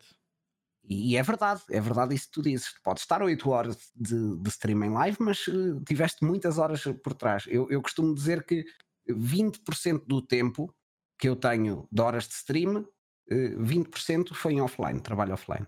E, 0.83 1.13
e 1.13 1.17
é 1.17 1.23
verdade, 1.23 1.61
é 1.71 1.79
verdade 1.81 2.15
isso 2.15 2.25
que 2.27 2.33
tu 2.33 2.41
dizes. 2.41 2.73
Podes 2.83 3.03
estar 3.03 3.21
8 3.23 3.49
horas 3.49 3.77
de, 3.95 4.37
de 4.37 4.49
stream 4.49 4.83
em 4.83 4.89
live, 4.91 5.17
mas 5.21 5.45
eh, 5.47 5.79
tiveste 5.87 6.25
muitas 6.25 6.57
horas 6.57 6.83
por 7.03 7.13
trás. 7.13 7.45
Eu, 7.47 7.69
eu 7.69 7.81
costumo 7.81 8.13
dizer 8.13 8.45
que 8.45 8.65
20% 9.07 10.05
do 10.07 10.21
tempo 10.21 10.73
que 11.17 11.29
eu 11.29 11.35
tenho 11.35 11.87
de 11.91 12.01
horas 12.01 12.27
de 12.27 12.33
stream, 12.35 12.85
eh, 13.29 13.55
20% 13.57 14.35
foi 14.35 14.53
em 14.53 14.61
offline, 14.61 14.99
trabalho 15.01 15.33
offline. 15.33 15.67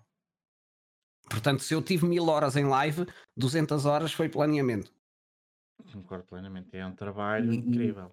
Portanto, 1.29 1.61
se 1.63 1.73
eu 1.73 1.81
tive 1.81 2.05
mil 2.07 2.27
horas 2.29 2.55
em 2.55 2.65
live, 2.65 3.05
200 3.35 3.85
horas 3.85 4.11
foi 4.13 4.29
planeamento. 4.29 4.91
Concordo 5.91 6.25
plenamente. 6.25 6.75
É 6.75 6.85
um 6.85 6.95
trabalho 6.95 7.51
E- 7.51 7.57
incrível. 7.57 8.11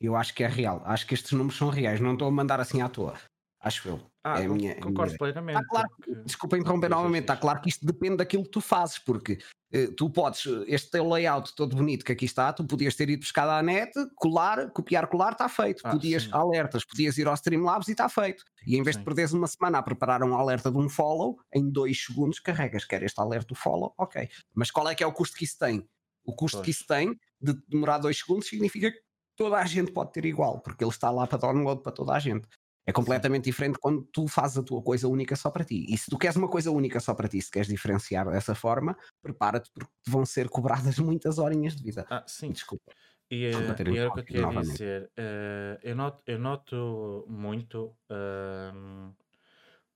Eu 0.00 0.16
acho 0.16 0.34
que 0.34 0.42
é 0.42 0.48
real. 0.48 0.82
Acho 0.84 1.06
que 1.06 1.14
estes 1.14 1.32
números 1.32 1.56
são 1.58 1.68
reais. 1.68 2.00
Não 2.00 2.14
estou 2.14 2.28
a 2.28 2.30
mandar 2.30 2.58
assim 2.60 2.80
à 2.80 2.88
toa. 2.88 3.14
Acho 3.62 3.88
eu. 3.88 4.00
Ah, 4.24 4.40
é 4.40 4.48
minha, 4.48 4.72
é 4.72 4.74
minha 4.74 4.80
concordo 4.80 5.12
ideia. 5.14 5.18
plenamente. 5.18 5.58
Está 5.60 5.68
claro, 5.68 5.88
porque- 5.90 6.14
desculpa 6.24 6.56
interromper 6.58 6.88
novamente, 6.88 7.22
está 7.24 7.36
claro 7.36 7.60
que 7.60 7.68
isto 7.68 7.84
depende 7.84 8.16
daquilo 8.16 8.44
que 8.44 8.50
tu 8.50 8.60
fazes, 8.62 8.98
porque 8.98 9.38
eh, 9.70 9.88
tu 9.88 10.08
podes, 10.10 10.46
este 10.66 10.90
teu 10.90 11.06
layout 11.06 11.54
todo 11.54 11.76
bonito 11.76 12.02
que 12.04 12.12
aqui 12.12 12.24
está, 12.24 12.52
tu 12.54 12.64
podias 12.66 12.96
ter 12.96 13.10
ido 13.10 13.20
buscar 13.20 13.46
à 13.48 13.62
net, 13.62 13.92
colar, 14.16 14.70
copiar, 14.70 15.06
colar, 15.08 15.32
está 15.32 15.46
feito. 15.48 15.82
Ah, 15.84 15.90
podias 15.90 16.22
sim. 16.24 16.30
alertas, 16.32 16.84
podias 16.86 17.18
ir 17.18 17.26
ao 17.28 17.34
Streamlabs 17.34 17.88
e 17.88 17.92
está 17.92 18.08
feito. 18.08 18.42
E 18.66 18.76
em 18.78 18.82
vez 18.82 18.96
Sim. 18.96 19.00
de 19.00 19.04
perderes 19.04 19.32
uma 19.32 19.46
semana 19.46 19.78
a 19.78 19.82
preparar 19.82 20.22
um 20.22 20.34
alerta 20.34 20.70
de 20.70 20.78
um 20.78 20.88
follow, 20.88 21.38
em 21.54 21.70
dois 21.70 22.02
segundos 22.02 22.40
carregas, 22.40 22.86
quer 22.86 23.02
este 23.02 23.20
alerta 23.20 23.48
do 23.48 23.54
follow, 23.54 23.92
ok. 23.98 24.26
Mas 24.54 24.70
qual 24.70 24.88
é 24.88 24.94
que 24.94 25.04
é 25.04 25.06
o 25.06 25.12
custo 25.12 25.36
que 25.36 25.44
isso 25.44 25.58
tem? 25.58 25.86
O 26.24 26.34
custo 26.34 26.62
que 26.62 26.70
Pois. 26.70 26.72
isso 26.72 26.84
tem 26.86 27.14
de 27.40 27.54
demorar 27.68 27.98
dois 27.98 28.18
segundos 28.18 28.48
significa 28.48 28.90
que 28.90 28.98
toda 29.36 29.56
a 29.58 29.64
gente 29.66 29.92
pode 29.92 30.12
ter 30.12 30.24
igual, 30.24 30.60
porque 30.62 30.84
ele 30.84 30.90
está 30.90 31.10
lá 31.10 31.26
para 31.26 31.38
download 31.38 31.82
para 31.82 31.92
toda 31.92 32.12
a 32.14 32.18
gente. 32.18 32.46
É 32.86 32.92
completamente 32.92 33.44
diferente 33.44 33.78
quando 33.78 34.04
tu 34.12 34.26
fazes 34.26 34.58
a 34.58 34.62
tua 34.62 34.82
coisa 34.82 35.06
única 35.08 35.36
só 35.36 35.50
para 35.50 35.64
ti. 35.64 35.84
E 35.88 35.96
se 35.98 36.10
tu 36.10 36.18
queres 36.18 36.36
uma 36.36 36.48
coisa 36.48 36.70
única 36.70 36.98
só 37.00 37.14
para 37.14 37.28
ti, 37.28 37.40
se 37.40 37.50
queres 37.50 37.68
diferenciar 37.68 38.28
dessa 38.30 38.54
forma, 38.54 38.96
prepara-te 39.22 39.70
porque 39.72 39.90
vão 40.08 40.24
ser 40.26 40.48
cobradas 40.48 40.98
muitas 40.98 41.38
horinhas 41.38 41.76
de 41.76 41.82
vida. 41.84 42.06
Ah, 42.08 42.24
sim. 42.26 42.52
Desculpa. 42.52 42.92
E, 43.30 43.44
eh, 43.46 43.74
Desculpa 43.74 43.82
e 43.86 43.96
era 43.96 44.08
o 44.10 44.12
que 44.12 44.20
eu 44.20 44.24
interrompido 44.24 44.28
te 44.28 44.40
ia 44.40 44.46
novamente. 44.46 44.84
dizer. 44.86 45.12
eh, 45.16 45.78
eu, 45.82 45.96
noto, 45.96 46.22
eu 46.26 46.38
noto 46.38 47.26
muito 47.28 47.98
ahm, 48.10 49.14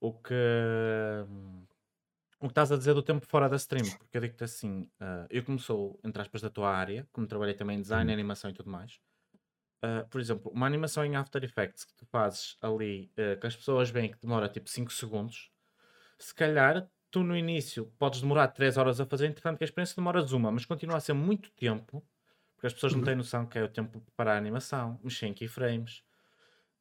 o 0.00 0.14
que 0.22 0.34
o 2.46 2.48
que 2.48 2.52
estás 2.52 2.72
a 2.72 2.76
dizer 2.76 2.94
do 2.94 3.02
tempo 3.02 3.26
fora 3.26 3.48
da 3.48 3.56
stream, 3.56 3.92
porque 3.92 4.16
eu 4.16 4.20
digo-te 4.22 4.44
assim, 4.44 4.90
ah, 5.00 5.26
eu 5.30 5.44
como 5.44 5.58
sou, 5.58 6.00
entre 6.04 6.22
aspas, 6.22 6.42
da 6.42 6.50
tua 6.50 6.70
área, 6.74 7.08
como 7.12 7.26
trabalhei 7.26 7.54
também 7.54 7.78
em 7.78 7.82
design, 7.82 8.10
Uhum. 8.10 8.14
animação 8.14 8.50
e 8.50 8.54
tudo 8.54 8.70
mais, 8.70 8.98
ah, 9.82 10.06
por 10.10 10.20
exemplo, 10.20 10.50
uma 10.52 10.66
animação 10.66 11.04
em 11.04 11.16
After 11.16 11.42
Effects 11.44 11.84
que 11.84 11.94
tu 11.94 12.06
fazes 12.06 12.56
ali, 12.62 13.12
ah, 13.18 13.36
que 13.36 13.46
as 13.46 13.56
pessoas 13.56 13.90
veem 13.90 14.10
que 14.12 14.18
demora 14.20 14.48
tipo 14.48 14.68
5 14.68 14.92
segundos, 14.92 15.50
se 16.18 16.34
calhar 16.34 16.90
tu 17.10 17.22
no 17.24 17.36
início 17.36 17.86
podes 17.98 18.20
demorar 18.22 18.48
3 18.48 18.76
horas 18.78 19.00
a 19.00 19.06
fazer, 19.06 19.26
entretanto 19.28 19.58
que 19.58 19.64
a 19.64 19.66
experiência 19.66 19.96
demoras 19.96 20.32
uma, 20.32 20.52
mas 20.52 20.66
continua 20.66 20.96
a 20.98 21.00
ser 21.00 21.14
muito 21.14 21.50
tempo, 21.52 22.06
porque 22.56 22.66
as 22.68 22.74
pessoas 22.74 22.94
não 22.94 23.02
Uhum. 23.02 23.04
têm 23.04 23.16
noção 23.16 23.46
que 23.46 23.58
é 23.58 23.64
o 23.64 23.68
tempo 23.68 24.00
preparar 24.00 24.36
a 24.36 24.38
animação, 24.38 25.00
mexer 25.04 25.26
em 25.26 25.34
keyframes, 25.34 26.02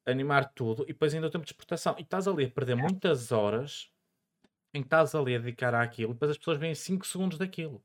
animar 0.06 0.52
tudo 0.54 0.84
e 0.84 0.88
depois 0.88 1.14
ainda 1.14 1.26
o 1.28 1.30
tempo 1.30 1.44
de 1.44 1.50
exportação. 1.52 1.94
E 1.98 2.02
estás 2.02 2.28
ali 2.28 2.44
a 2.44 2.50
perder 2.50 2.74
muitas 2.74 3.32
horas 3.32 3.90
em 4.74 4.82
que 4.82 4.86
estás 4.88 5.14
ali 5.14 5.34
a 5.36 5.38
dedicar 5.38 5.74
àquilo, 5.74 6.12
depois 6.14 6.32
as 6.32 6.38
pessoas 6.38 6.58
veem 6.58 6.74
5 6.74 7.06
segundos 7.06 7.38
daquilo. 7.38 7.84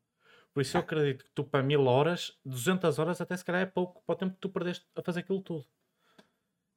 Por 0.53 0.61
isso 0.61 0.77
eu 0.77 0.81
acredito 0.81 1.25
que 1.25 1.31
tu 1.33 1.43
para 1.45 1.63
mil 1.63 1.85
horas, 1.85 2.39
200 2.45 2.99
horas 2.99 3.21
até 3.21 3.37
se 3.37 3.45
calhar 3.45 3.61
é 3.61 3.65
pouco 3.67 4.03
para 4.05 4.13
o 4.15 4.17
tempo 4.17 4.35
que 4.35 4.41
tu 4.41 4.49
perdeste 4.49 4.87
a 4.95 5.03
fazer 5.03 5.21
aquilo 5.21 5.41
tudo. 5.41 5.67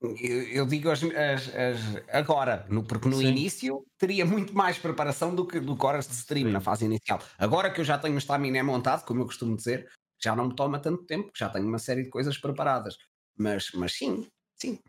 Eu, 0.01 0.43
eu 0.49 0.67
digo 0.67 0.91
as, 0.91 1.01
as- 1.05 1.55
as- 1.55 2.03
agora, 2.13 2.67
no- 2.69 2.83
porque 2.85 3.09
no 3.09 3.23
Sim. 3.23 3.23
início 3.23 3.85
teria 3.97 4.27
muito 4.27 4.53
mais 4.53 4.77
preparação 4.79 5.33
do 5.35 5.47
que, 5.47 5.61
do 5.61 5.77
que 5.77 5.87
horas 5.87 6.09
de 6.09 6.15
stream 6.15 6.51
na 6.51 6.61
Sim. 6.61 6.61
fase 6.61 6.85
inicial. 6.85 7.21
Agora 7.39 7.71
que 7.73 7.81
eu 7.81 7.85
já 7.85 7.97
tenho 7.99 8.17
o 8.17 8.19
estaminé 8.19 8.63
montado, 8.65 9.05
como 9.05 9.21
eu 9.23 9.27
costumo 9.27 9.57
dizer, 9.57 9.89
já 10.21 10.35
não 10.35 10.49
me 10.49 10.57
toma 10.57 10.81
tanto 10.81 11.05
tempo, 11.07 11.31
já 11.37 11.49
tenho 11.49 11.69
uma 11.69 11.79
série 11.79 12.03
de 12.03 12.11
coisas 12.11 12.37
preparadas. 12.37 12.97
Mas, 13.39 13.71
mas 13.75 13.93
sim, 13.93 14.27
sim. 14.57 14.81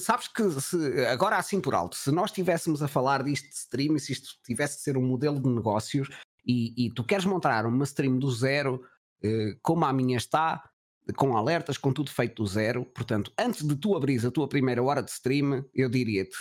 Sabes 0.00 0.26
que 0.28 0.50
se- 0.60 1.06
agora 1.06 1.36
assim 1.36 1.60
por 1.60 1.74
alto, 1.74 1.96
se 1.96 2.10
nós 2.10 2.30
estivéssemos 2.30 2.82
a 2.82 2.88
falar 2.88 3.22
disto 3.22 3.48
de 3.48 3.54
stream, 3.54 3.98
se 3.98 4.12
isto 4.12 4.30
tivesse 4.44 4.78
de 4.78 4.82
ser 4.82 4.96
um 4.96 5.06
modelo 5.06 5.40
de 5.40 5.48
negócios 5.48 6.08
e, 6.44 6.86
e 6.86 6.90
tu 6.90 7.04
queres 7.04 7.24
montar 7.24 7.64
uma 7.66 7.84
stream 7.84 8.18
do 8.18 8.30
zero, 8.30 8.82
eh, 9.22 9.56
como 9.62 9.84
a 9.84 9.92
minha 9.92 10.16
está, 10.16 10.68
com 11.16 11.36
alertas, 11.36 11.78
com 11.78 11.92
tudo 11.92 12.10
feito 12.10 12.42
do 12.42 12.46
zero. 12.46 12.84
Portanto, 12.86 13.32
antes 13.38 13.66
de 13.66 13.76
tu 13.76 13.96
abrires 13.96 14.24
a 14.24 14.30
tua 14.30 14.48
primeira 14.48 14.82
hora 14.82 15.02
de 15.02 15.10
stream, 15.10 15.64
eu 15.74 15.88
diria-te 15.88 16.36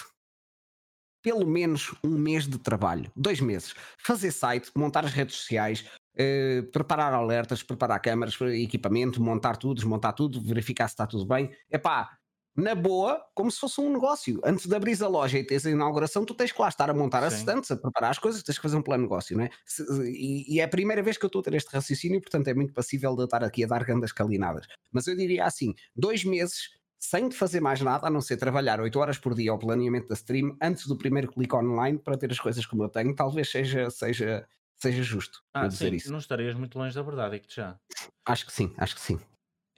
pelo 1.21 1.45
menos 1.45 1.93
um 2.03 2.17
mês 2.17 2.47
de 2.47 2.57
trabalho, 2.57 3.11
dois 3.15 3.41
meses. 3.41 3.73
Fazer 3.97 4.31
site, 4.31 4.71
montar 4.75 5.03
as 5.03 5.11
redes 5.11 5.35
sociais, 5.35 5.85
eh, 6.15 6.61
preparar 6.71 7.13
alertas, 7.13 7.61
preparar 7.61 7.99
câmaras, 7.99 8.39
equipamento, 8.39 9.21
montar 9.21 9.57
tudo, 9.57 9.75
desmontar 9.75 10.13
tudo, 10.13 10.41
verificar 10.41 10.88
se 10.88 10.93
está 10.93 11.05
tudo 11.05 11.25
bem. 11.25 11.51
Epá, 11.69 12.17
na 12.58 12.74
boa, 12.74 13.24
como 13.36 13.51
se 13.51 13.60
fosse 13.60 13.80
um 13.80 13.93
negócio. 13.93 14.41
Antes 14.43 14.66
de 14.66 14.76
abrir 14.76 15.01
a 15.03 15.08
loja 15.08 15.38
e 15.38 15.43
teres 15.45 15.66
a 15.68 15.70
inauguração, 15.70 16.26
tu 16.26 16.34
tens 16.34 16.51
que 16.51 16.60
lá 16.60 16.68
estar 16.70 16.89
a 16.89 16.93
montar 16.93 17.20
Sim. 17.20 17.26
assistentes, 17.28 17.70
a 17.70 17.78
preparar 17.78 18.10
as 18.12 18.18
coisas, 18.20 18.41
tens 18.41 18.55
que 18.58 18.62
fazer 18.64 18.78
um 18.78 18.82
plano 18.82 19.03
de 19.03 19.10
negócio, 19.10 19.38
não 19.38 19.43
é? 19.43 19.49
Se- 19.64 19.84
e, 20.10 20.55
e 20.55 20.60
é 20.60 20.64
a 20.64 20.68
primeira 20.68 21.03
vez 21.03 21.18
que 21.18 21.24
eu 21.26 21.28
estou 21.28 21.41
a 21.41 21.43
ter 21.43 21.53
este 21.53 21.70
raciocínio, 21.72 22.20
portanto 22.20 22.47
é 22.47 22.53
muito 22.55 22.74
passível 22.74 23.14
de 23.16 23.22
eu 23.22 23.26
estar 23.26 23.43
aqui 23.43 23.64
a 23.64 23.68
dar 23.68 23.84
grandes 23.84 24.12
calinadas. 24.12 24.66
Mas 24.91 25.05
eu 25.08 25.16
diria 25.16 25.45
assim: 25.45 25.76
dois 25.95 26.24
meses 26.26 26.70
sem 26.99 27.30
fazer 27.30 27.60
mais 27.62 27.80
nada, 27.80 28.08
a 28.08 28.10
não 28.10 28.22
ser 28.22 28.38
trabalhar 28.38 28.82
8 28.82 28.97
horas 28.99 29.20
por 29.20 29.36
dia 29.36 29.51
ao 29.51 29.60
planeamento 29.60 30.08
da 30.08 30.16
stream, 30.16 30.58
antes 30.60 30.88
do 30.88 30.97
primeiro 30.97 31.32
clique 31.32 31.55
online, 31.55 31.99
para 31.99 32.18
ter 32.18 32.32
as 32.32 32.39
coisas 32.39 32.66
como 32.66 32.84
eu 32.84 32.89
tenho, 32.89 33.14
talvez 33.16 33.49
seja, 33.51 33.88
seja, 33.91 34.47
seja 34.80 35.03
justo 35.03 35.43
Ah, 35.53 35.68
dizer 35.68 35.89
sim, 35.89 35.95
isso. 35.97 36.12
não 36.12 36.18
estarias 36.18 36.55
muito 36.55 36.78
longe 36.78 36.95
da 36.95 37.03
verdade, 37.03 37.36
digo-te 37.36 37.55
já. 37.58 37.80
Acho 38.26 38.47
que 38.47 38.51
sim, 38.51 38.74
acho 38.80 38.95
que 38.95 39.01
sim. 39.01 39.20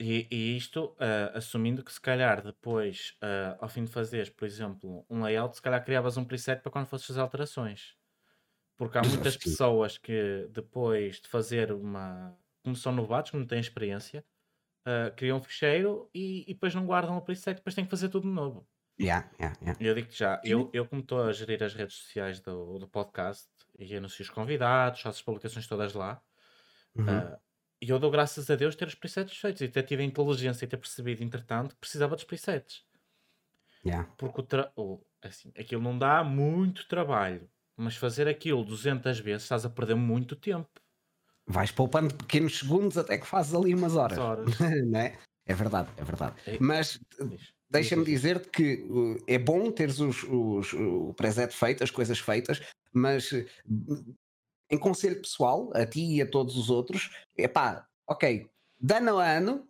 E, 0.00 0.26
e 0.30 0.56
isto, 0.56 0.96
ah, 0.98 1.32
assumindo 1.36 1.84
que 1.84 1.92
se 1.92 2.00
calhar 2.00 2.42
depois, 2.42 3.16
ah, 3.20 3.58
ao 3.60 3.68
fim 3.68 3.84
de 3.84 3.90
fazeres, 3.92 4.30
por 4.30 4.46
exemplo, 4.46 5.04
um 5.10 5.22
layout, 5.22 5.56
se 5.56 5.62
calhar 5.62 5.84
criavas 5.84 6.16
um 6.16 6.24
preset 6.24 6.62
para 6.62 6.72
quando 6.72 6.86
fosses 6.86 7.06
fazer 7.06 7.20
alterações. 7.20 7.96
Porque 8.76 8.98
há 8.98 9.04
muitas 9.04 9.36
pessoas 9.36 9.98
que 9.98 10.48
depois 10.50 11.20
de 11.20 11.28
fazer 11.28 11.72
uma. 11.72 12.36
Como 12.64 12.76
são 12.76 12.92
novatos, 12.92 13.30
que 13.32 13.36
não 13.38 13.46
têm 13.46 13.60
experiência, 13.60 14.24
ah, 14.86 15.10
criam 15.16 15.38
um 15.38 15.42
ficheiro 15.42 16.10
e, 16.14 16.42
e 16.50 16.54
depois 16.54 16.74
não 16.74 16.86
guardam 16.86 17.16
o 17.16 17.22
preset, 17.22 17.56
depois 17.56 17.74
têm 17.74 17.84
que 17.84 17.90
fazer 17.90 18.08
tudo 18.10 18.28
de 18.28 18.34
novo. 18.34 18.68
Yeah, 18.98 19.30
yeah, 19.40 19.54
yeah. 19.62 19.76
Eu 19.80 19.94
digo-te 19.94 20.18
já, 20.18 20.40
eu, 20.44 20.70
eu 20.74 20.86
como 20.86 21.00
estou 21.02 21.22
a 21.22 21.32
gerir 21.32 21.62
as 21.62 21.74
redes 21.74 21.96
sociais 21.96 22.40
do, 22.40 22.78
do 22.78 22.88
podcast 22.88 23.48
e 23.78 23.96
anuncio 23.96 24.22
os 24.22 24.30
convidados, 24.30 25.00
faço 25.00 25.18
as 25.18 25.22
publicações 25.22 25.66
todas 25.66 25.94
lá, 25.94 26.22
Uhum. 26.96 27.08
ah, 27.08 27.40
e 27.80 27.88
eu 27.88 27.98
dou 27.98 28.10
graças 28.10 28.50
a 28.50 28.56
Deus 28.56 28.74
ter 28.76 28.86
os 28.88 28.94
presets 28.94 29.36
feitos 29.36 29.60
e 29.62 29.68
ter 29.68 29.82
tido 29.84 30.00
a 30.00 30.04
inteligência 30.04 30.64
e 30.64 30.68
ter 30.68 30.76
percebido, 30.76 31.22
entretanto, 31.22 31.74
que 31.74 31.80
precisava 31.80 32.14
dos 32.14 32.24
presets. 32.24 32.84
Yeah. 33.84 34.08
Porque 34.18 34.40
o 34.40 34.44
tra... 34.44 34.70
assim, 35.22 35.50
aquilo 35.58 35.80
não 35.82 35.98
dá 35.98 36.22
muito 36.22 36.86
trabalho, 36.86 37.48
mas 37.76 37.96
fazer 37.96 38.28
aquilo 38.28 38.64
200 38.64 39.18
vezes 39.20 39.42
estás 39.44 39.64
a 39.64 39.70
perder 39.70 39.94
muito 39.94 40.36
tempo. 40.36 40.68
Vais 41.46 41.70
poupando 41.70 42.14
pequenos 42.14 42.58
segundos 42.58 42.98
até 42.98 43.16
que 43.18 43.26
fazes 43.26 43.54
ali 43.54 43.74
umas 43.74 43.96
horas. 43.96 44.18
As 44.18 44.24
horas. 44.24 44.54
é? 44.94 45.18
É 45.46 45.54
verdade, 45.54 45.88
é 45.96 46.04
verdade. 46.04 46.36
É- 46.46 46.58
Mas 46.60 47.00
Diz. 47.18 47.52
deixa-me 47.70 48.04
Diz, 48.04 48.20
diz, 48.20 48.22
diz. 48.22 48.32
dizer-te 48.44 48.48
que 48.50 48.82
uh, 48.88 49.16
é 49.26 49.38
bom 49.38 49.72
teres 49.72 49.98
os, 49.98 50.22
os- 50.24 50.72
o 50.74 51.14
preset 51.14 51.52
feito, 51.52 51.82
as 51.82 51.90
coisas 51.90 52.18
feitas, 52.20 52.60
mas 52.92 53.32
uh, 53.32 53.44
em 54.70 54.78
conselho 54.78 55.20
pessoal, 55.20 55.70
a 55.74 55.84
ti 55.84 56.16
e 56.16 56.22
a 56.22 56.26
todos 56.26 56.56
os 56.56 56.70
outros, 56.70 57.10
é 57.36 57.48
pá, 57.48 57.86
ok, 58.08 58.48
de 58.78 58.94
ano 58.94 59.18
a 59.18 59.28
ano, 59.28 59.68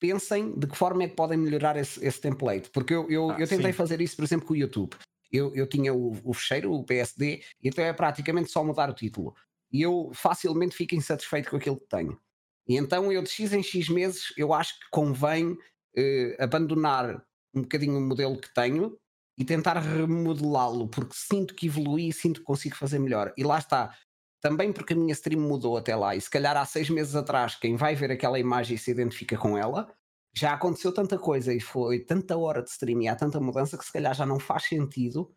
pensem 0.00 0.58
de 0.58 0.66
que 0.66 0.76
forma 0.76 1.02
é 1.02 1.08
que 1.08 1.14
podem 1.16 1.38
melhorar 1.38 1.76
esse, 1.76 2.04
esse 2.04 2.20
template. 2.20 2.70
Porque 2.70 2.94
eu, 2.94 3.10
eu, 3.10 3.30
Ah, 3.30 3.40
eu 3.40 3.48
tentei 3.48 3.72
sim. 3.72 3.76
fazer 3.76 4.00
isso, 4.00 4.16
por 4.16 4.24
exemplo, 4.24 4.46
com 4.46 4.54
o 4.54 4.56
YouTube. 4.56 4.96
Eu, 5.30 5.54
eu 5.54 5.66
tinha 5.66 5.92
o, 5.92 6.16
o 6.24 6.32
fecheiro, 6.32 6.72
o 6.72 6.84
PSD, 6.84 7.42
e 7.62 7.68
então 7.68 7.84
é 7.84 7.92
praticamente 7.92 8.50
só 8.50 8.64
mudar 8.64 8.88
o 8.88 8.94
título. 8.94 9.34
E 9.70 9.82
eu 9.82 10.10
facilmente 10.14 10.74
fico 10.74 10.94
insatisfeito 10.94 11.50
com 11.50 11.56
aquilo 11.56 11.78
que 11.78 11.88
tenho. 11.88 12.18
E 12.66 12.76
então 12.76 13.12
eu 13.12 13.22
de 13.22 13.28
X 13.28 13.52
em 13.52 13.62
X 13.62 13.88
meses, 13.88 14.32
eu 14.36 14.52
acho 14.54 14.78
que 14.78 14.86
convém 14.90 15.58
eh, 15.96 16.36
abandonar 16.38 17.22
um 17.54 17.62
bocadinho 17.62 17.98
o 17.98 18.00
modelo 18.00 18.38
que 18.38 18.52
tenho 18.54 18.98
e 19.36 19.44
tentar 19.44 19.78
remodelá-lo, 19.78 20.88
porque 20.88 21.14
sinto 21.14 21.54
que 21.54 21.66
evolui 21.66 22.08
e 22.08 22.12
sinto 22.12 22.40
que 22.40 22.46
consigo 22.46 22.76
fazer 22.76 22.98
melhor. 22.98 23.32
E 23.36 23.44
lá 23.44 23.58
está. 23.58 23.94
Também 24.40 24.72
porque 24.72 24.92
a 24.94 24.96
minha 24.96 25.12
stream 25.12 25.40
mudou 25.40 25.76
até 25.76 25.96
lá, 25.96 26.14
e 26.16 26.20
se 26.20 26.30
calhar 26.30 26.56
há 26.56 26.64
seis 26.64 26.88
meses 26.90 27.14
atrás, 27.16 27.56
quem 27.56 27.76
vai 27.76 27.94
ver 27.94 28.10
aquela 28.12 28.38
imagem 28.38 28.76
e 28.76 28.78
se 28.78 28.90
identifica 28.90 29.36
com 29.36 29.58
ela, 29.58 29.92
já 30.34 30.52
aconteceu 30.54 30.92
tanta 30.92 31.18
coisa 31.18 31.52
e 31.52 31.60
foi 31.60 32.00
tanta 32.04 32.36
hora 32.36 32.62
de 32.62 32.70
stream 32.70 33.02
e 33.02 33.08
há 33.08 33.16
tanta 33.16 33.40
mudança 33.40 33.76
que 33.76 33.84
se 33.84 33.92
calhar 33.92 34.14
já 34.14 34.24
não 34.26 34.38
faz 34.38 34.64
sentido 34.64 35.34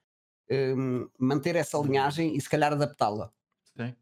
hum, 0.52 1.10
manter 1.20 1.56
essa 1.56 1.78
linhagem 1.80 2.36
e 2.36 2.42
se 2.42 2.50
calhar 2.50 2.74
adaptá-la. 2.74 3.32
Sim. 3.78 3.96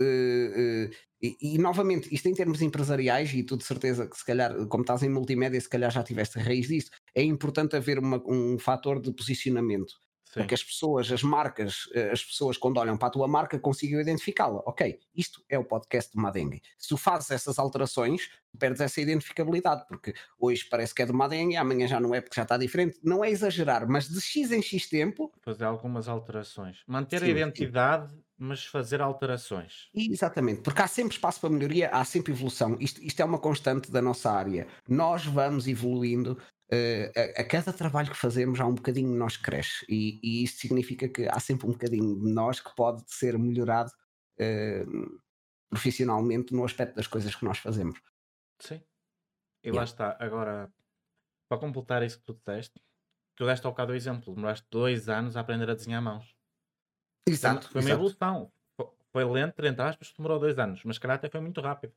Eh, 0.00 0.88
eh, 0.90 0.90
e, 1.20 1.54
e, 1.54 1.58
novamente, 1.58 2.12
isto 2.12 2.28
em 2.28 2.34
termos 2.34 2.62
empresariais, 2.62 3.32
e 3.34 3.42
tu 3.44 3.56
de 3.56 3.64
certeza 3.64 4.08
que 4.08 4.16
se 4.16 4.24
calhar, 4.24 4.66
como 4.66 4.82
estás 4.82 5.02
em 5.02 5.08
multimédia, 5.08 5.60
se 5.60 5.68
calhar 5.68 5.90
já 5.90 6.02
tiveste 6.02 6.38
a 6.38 6.42
raiz 6.42 6.66
disto, 6.66 6.90
é 7.14 7.22
importante 7.22 7.76
haver 7.76 7.98
uma- 7.98 8.22
um 8.26 8.58
fator 8.58 9.00
de 9.00 9.12
posicionamento. 9.12 9.92
Sim. 10.32 10.40
Para 10.40 10.46
que 10.46 10.54
as 10.54 10.64
pessoas, 10.64 11.12
as 11.12 11.22
marcas, 11.22 11.88
eh, 11.94 12.10
as 12.10 12.24
pessoas 12.24 12.56
quando 12.56 12.78
olham 12.78 12.96
para 12.96 13.08
a 13.08 13.10
tua 13.10 13.28
marca 13.28 13.58
consigam 13.58 14.00
identificá-la. 14.00 14.62
Ok, 14.64 14.98
isto 15.14 15.44
é 15.48 15.58
o 15.58 15.64
podcast 15.64 16.10
do 16.14 16.22
Madengue. 16.22 16.62
Se 16.78 16.88
tu 16.88 16.96
fazes 16.96 17.30
essas 17.30 17.58
alterações, 17.58 18.30
perdes 18.58 18.80
essa 18.80 19.00
identificabilidade, 19.00 19.84
porque 19.86 20.14
hoje 20.38 20.64
parece 20.70 20.94
que 20.94 21.02
é 21.02 21.06
do 21.06 21.12
Madengue, 21.14 21.56
amanhã 21.56 21.86
já 21.86 22.00
não 22.00 22.14
é 22.14 22.20
porque 22.22 22.36
já 22.36 22.42
está 22.44 22.56
diferente. 22.56 22.98
Não 23.02 23.22
é 23.22 23.30
exagerar, 23.30 23.86
mas 23.86 24.08
de 24.08 24.20
X 24.20 24.50
em 24.52 24.62
X 24.62 24.88
tempo, 24.88 25.30
Fazer 25.42 25.64
algumas 25.64 26.08
alterações. 26.08 26.82
Manter 26.86 27.22
a 27.24 27.26
Sim, 27.26 27.26
sim. 27.26 27.32
identidade, 27.32 28.14
mas 28.38 28.64
fazer 28.64 29.00
alterações. 29.02 29.90
Exatamente, 29.94 30.62
porque 30.62 30.80
há 30.82 30.86
sempre 30.88 31.14
espaço 31.14 31.40
para 31.40 31.50
melhoria, 31.50 31.90
há 31.90 32.04
sempre 32.04 32.32
evolução. 32.32 32.76
Isto, 32.80 33.02
isto 33.02 33.20
é 33.20 33.24
uma 33.24 33.38
constante 33.38 33.90
da 33.90 34.00
nossa 34.00 34.30
área. 34.30 34.66
Nós 34.88 35.24
vamos 35.26 35.66
evoluindo. 35.68 36.38
Eh, 36.72 37.12
a, 37.38 37.42
a 37.42 37.44
cada 37.44 37.72
trabalho 37.72 38.10
que 38.10 38.16
fazemos, 38.16 38.60
há 38.60 38.66
um 38.66 38.74
bocadinho 38.74 39.12
de 39.12 39.18
nós 39.18 39.36
que 39.36 39.42
cresce, 39.44 39.84
e, 39.88 40.18
e 40.22 40.42
isto 40.42 40.58
significa 40.60 41.08
que 41.08 41.28
há 41.28 41.38
sempre 41.38 41.66
um 41.66 41.72
bocadinho 41.72 42.18
de 42.18 42.32
nós 42.32 42.60
que 42.60 42.74
pode 42.74 43.02
ser 43.06 43.38
melhorado 43.38 43.90
eh, 44.38 44.84
profissionalmente 45.70 46.52
no 46.54 46.64
aspecto 46.64 46.96
das 46.96 47.06
coisas 47.06 47.34
que 47.34 47.44
nós 47.44 47.58
fazemos. 47.58 48.00
Sim. 48.60 48.82
E 49.64 49.68
Yeah. 49.68 49.78
lá 49.78 49.84
está. 49.84 50.16
Agora, 50.18 50.72
para 51.48 51.60
completar 51.60 52.02
isso 52.02 52.18
que 52.18 52.24
tu 52.24 52.34
disseste, 52.34 52.80
tu 53.36 53.46
deste 53.46 53.64
ao 53.66 53.72
bocado 53.72 53.92
o 53.92 53.94
exemplo. 53.94 54.34
Demoraste 54.34 54.66
dois 54.70 55.08
anos 55.08 55.36
a 55.36 55.40
aprender 55.40 55.70
a 55.70 55.74
desenhar 55.74 56.02
mãos. 56.02 56.34
Exato. 57.28 57.68
Foi 57.70 57.80
uma 57.80 57.88
exato. 57.88 57.94
evolução. 58.00 58.52
Fo- 58.76 58.94
Foi 59.12 59.24
lento, 59.24 59.64
entre 59.64 59.82
aspas, 59.84 60.12
demorou 60.16 60.40
dois 60.40 60.58
anos, 60.58 60.82
mas 60.84 60.98
calhar 60.98 61.16
até 61.16 61.28
foi 61.30 61.40
muito 61.40 61.60
rápido. 61.60 61.94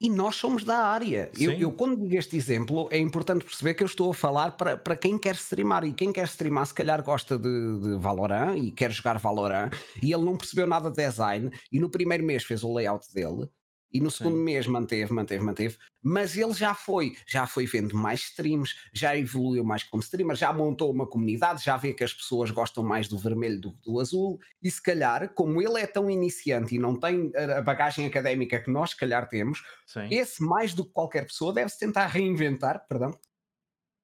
E 0.00 0.08
nós 0.08 0.36
somos 0.36 0.62
da 0.62 0.78
área. 0.78 1.28
Eu, 1.36 1.52
eu, 1.52 1.72
quando 1.72 2.00
digo 2.00 2.14
este 2.14 2.36
exemplo, 2.36 2.88
é 2.92 2.98
importante 2.98 3.44
perceber 3.44 3.74
que 3.74 3.82
eu 3.82 3.86
estou 3.86 4.10
a 4.10 4.14
falar 4.14 4.52
para, 4.52 4.76
para 4.76 4.94
quem 4.94 5.18
quer 5.18 5.34
streamar. 5.34 5.84
E 5.84 5.92
quem 5.92 6.12
quer 6.12 6.24
streamar, 6.26 6.66
se 6.66 6.74
calhar 6.74 7.02
gosta 7.02 7.36
de, 7.36 7.80
de 7.80 7.96
Valorant 7.98 8.56
e 8.56 8.70
quer 8.70 8.92
jogar 8.92 9.18
Valorant. 9.18 9.72
E 10.00 10.12
ele 10.12 10.24
não 10.24 10.36
percebeu 10.36 10.68
nada 10.68 10.88
de 10.88 10.96
design. 10.96 11.50
E 11.72 11.80
no 11.80 11.90
primeiro 11.90 12.22
mês 12.22 12.44
fez 12.44 12.62
o 12.62 12.72
layout 12.72 13.12
dele. 13.12 13.48
E 13.92 14.00
no 14.00 14.10
segundo 14.10 14.36
Sim. 14.36 14.42
mês 14.44 14.66
manteve, 14.66 15.12
manteve, 15.12 15.44
manteve. 15.44 15.78
Mas 16.02 16.36
ele 16.36 16.52
já 16.52 16.74
foi, 16.74 17.16
já 17.26 17.46
foi 17.46 17.66
vendo 17.66 17.96
mais 17.96 18.20
streams, 18.20 18.74
já 18.92 19.16
evoluiu 19.16 19.64
mais 19.64 19.82
como 19.82 20.02
streamer, 20.02 20.36
já 20.36 20.52
montou 20.52 20.92
uma 20.92 21.06
comunidade, 21.06 21.64
já 21.64 21.76
vê 21.76 21.94
que 21.94 22.04
as 22.04 22.12
pessoas 22.12 22.50
gostam 22.50 22.84
mais 22.84 23.08
do 23.08 23.18
vermelho 23.18 23.60
do 23.60 23.72
que 23.72 23.82
do 23.82 23.98
azul. 23.98 24.38
E 24.62 24.70
se 24.70 24.82
calhar, 24.82 25.32
como 25.34 25.62
ele 25.62 25.80
é 25.80 25.86
tão 25.86 26.10
iniciante 26.10 26.74
e 26.74 26.78
não 26.78 26.98
tem 26.98 27.32
a 27.34 27.62
bagagem 27.62 28.06
académica 28.06 28.60
que 28.60 28.70
nós, 28.70 28.90
se 28.90 28.96
calhar, 28.96 29.28
temos, 29.28 29.62
Sim. 29.86 30.08
esse, 30.10 30.42
mais 30.42 30.74
do 30.74 30.84
que 30.84 30.92
qualquer 30.92 31.26
pessoa, 31.26 31.52
deve-se 31.52 31.78
tentar 31.78 32.06
reinventar, 32.06 32.86
perdão, 32.86 33.10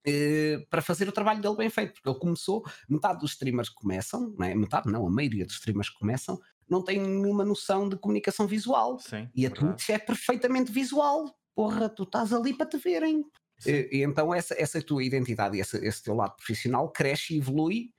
eh, 0.06 0.58
para 0.68 0.82
fazer 0.82 1.08
o 1.08 1.12
trabalho 1.12 1.40
dele 1.40 1.56
bem 1.56 1.70
feito, 1.70 1.94
porque 1.94 2.08
ele 2.08 2.18
começou, 2.18 2.62
metade 2.88 3.20
dos 3.20 3.32
streamers 3.32 3.70
começam, 3.70 4.34
não 4.38 4.46
é? 4.46 4.54
metade 4.54 4.90
não, 4.90 5.06
a 5.06 5.10
maioria 5.10 5.46
dos 5.46 5.54
streamers 5.54 5.88
começam, 5.88 6.38
não 6.68 6.82
tem 6.82 7.00
nenhuma 7.00 7.44
noção 7.44 7.88
de 7.88 7.96
comunicação 7.96 8.46
visual. 8.46 8.98
Sim. 8.98 9.28
E 9.34 9.46
a. 9.46 9.50
Twitch 9.50 9.90
é 9.90 9.98
perfeitamente 9.98 10.70
visual. 10.72 11.34
Porra, 11.54 11.88
tu 11.88 12.02
estás 12.02 12.32
ali 12.32 12.52
para 12.56 12.66
te 12.66 12.76
verem. 12.78 13.24
E, 13.66 13.88
e 13.98 14.02
então 14.02 14.34
essa, 14.34 14.54
essa 14.60 14.82
tua 14.82 15.04
identidade 15.04 15.56
e 15.56 15.60
esse, 15.60 15.76
esse 15.86 16.02
teu 16.02 16.14
lado 16.14 16.34
profissional 16.36 16.90
cresce 16.90 17.34
e 17.34 17.38
evolui 17.38 17.90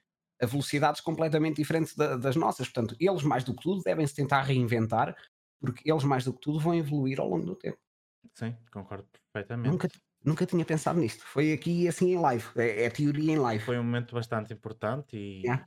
a 0.42 0.46
velocidades 0.46 1.00
completamente 1.00 1.56
diferentes 1.58 1.96
da- 1.96 2.18
das 2.18 2.36
nossas. 2.36 2.68
Portanto, 2.68 2.96
eles 3.00 3.24
mais 3.24 3.44
do 3.44 3.56
que 3.56 3.64
tudo 3.64 3.82
devem 3.82 4.06
se 4.06 4.14
tentar 4.14 4.42
reinventar, 4.42 5.16
porque 5.62 5.90
eles 5.90 6.04
mais 6.04 6.26
do 6.26 6.34
que 6.34 6.42
tudo 6.42 6.60
vão 6.60 6.76
evoluir 6.76 7.20
ao 7.22 7.30
longo 7.30 7.46
do 7.46 7.56
tempo. 7.56 7.78
Sim, 8.34 8.56
concordo 8.72 9.08
perfeitamente. 9.32 9.70
Nunca, 9.72 9.88
nunca 10.24 10.46
tinha 10.46 10.66
pensado 10.66 11.00
nisto. 11.00 11.24
Foi 11.26 11.54
aqui 11.54 11.88
assim 11.88 12.12
em 12.12 12.18
live. 12.20 12.46
É, 12.58 12.84
é 12.86 12.90
teoria 12.90 13.32
em 13.32 13.38
live. 13.38 13.64
Foi 13.64 13.80
um 13.80 13.84
momento 13.84 14.14
bastante 14.14 14.54
importante 14.54 15.16
e, 15.16 15.42
Yeah. 15.44 15.66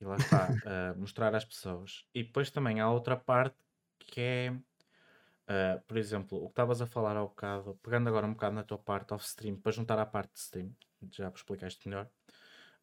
E 0.00 0.04
lá 0.04 0.16
está, 0.16 0.48
uh, 0.48 0.98
mostrar 0.98 1.34
às 1.34 1.44
pessoas. 1.44 2.04
E 2.14 2.22
depois 2.22 2.50
também 2.50 2.80
há 2.80 2.90
outra 2.90 3.16
parte 3.16 3.56
que 3.98 4.20
é, 4.20 4.50
uh, 4.50 5.80
por 5.86 5.96
exemplo, 5.96 6.38
o 6.38 6.46
que 6.46 6.52
estavas 6.52 6.80
a 6.80 6.86
falar 6.86 7.16
há 7.16 7.22
bocado, 7.22 7.78
pegando 7.82 8.08
agora 8.08 8.26
um 8.26 8.32
bocado 8.32 8.54
na 8.54 8.64
tua 8.64 8.78
parte 8.78 9.12
off-stream, 9.12 9.56
para 9.56 9.72
juntar 9.72 9.98
à 9.98 10.06
parte 10.06 10.32
de 10.32 10.40
stream, 10.40 10.74
já 11.12 11.28
explicaste 11.28 11.88
melhor. 11.88 12.08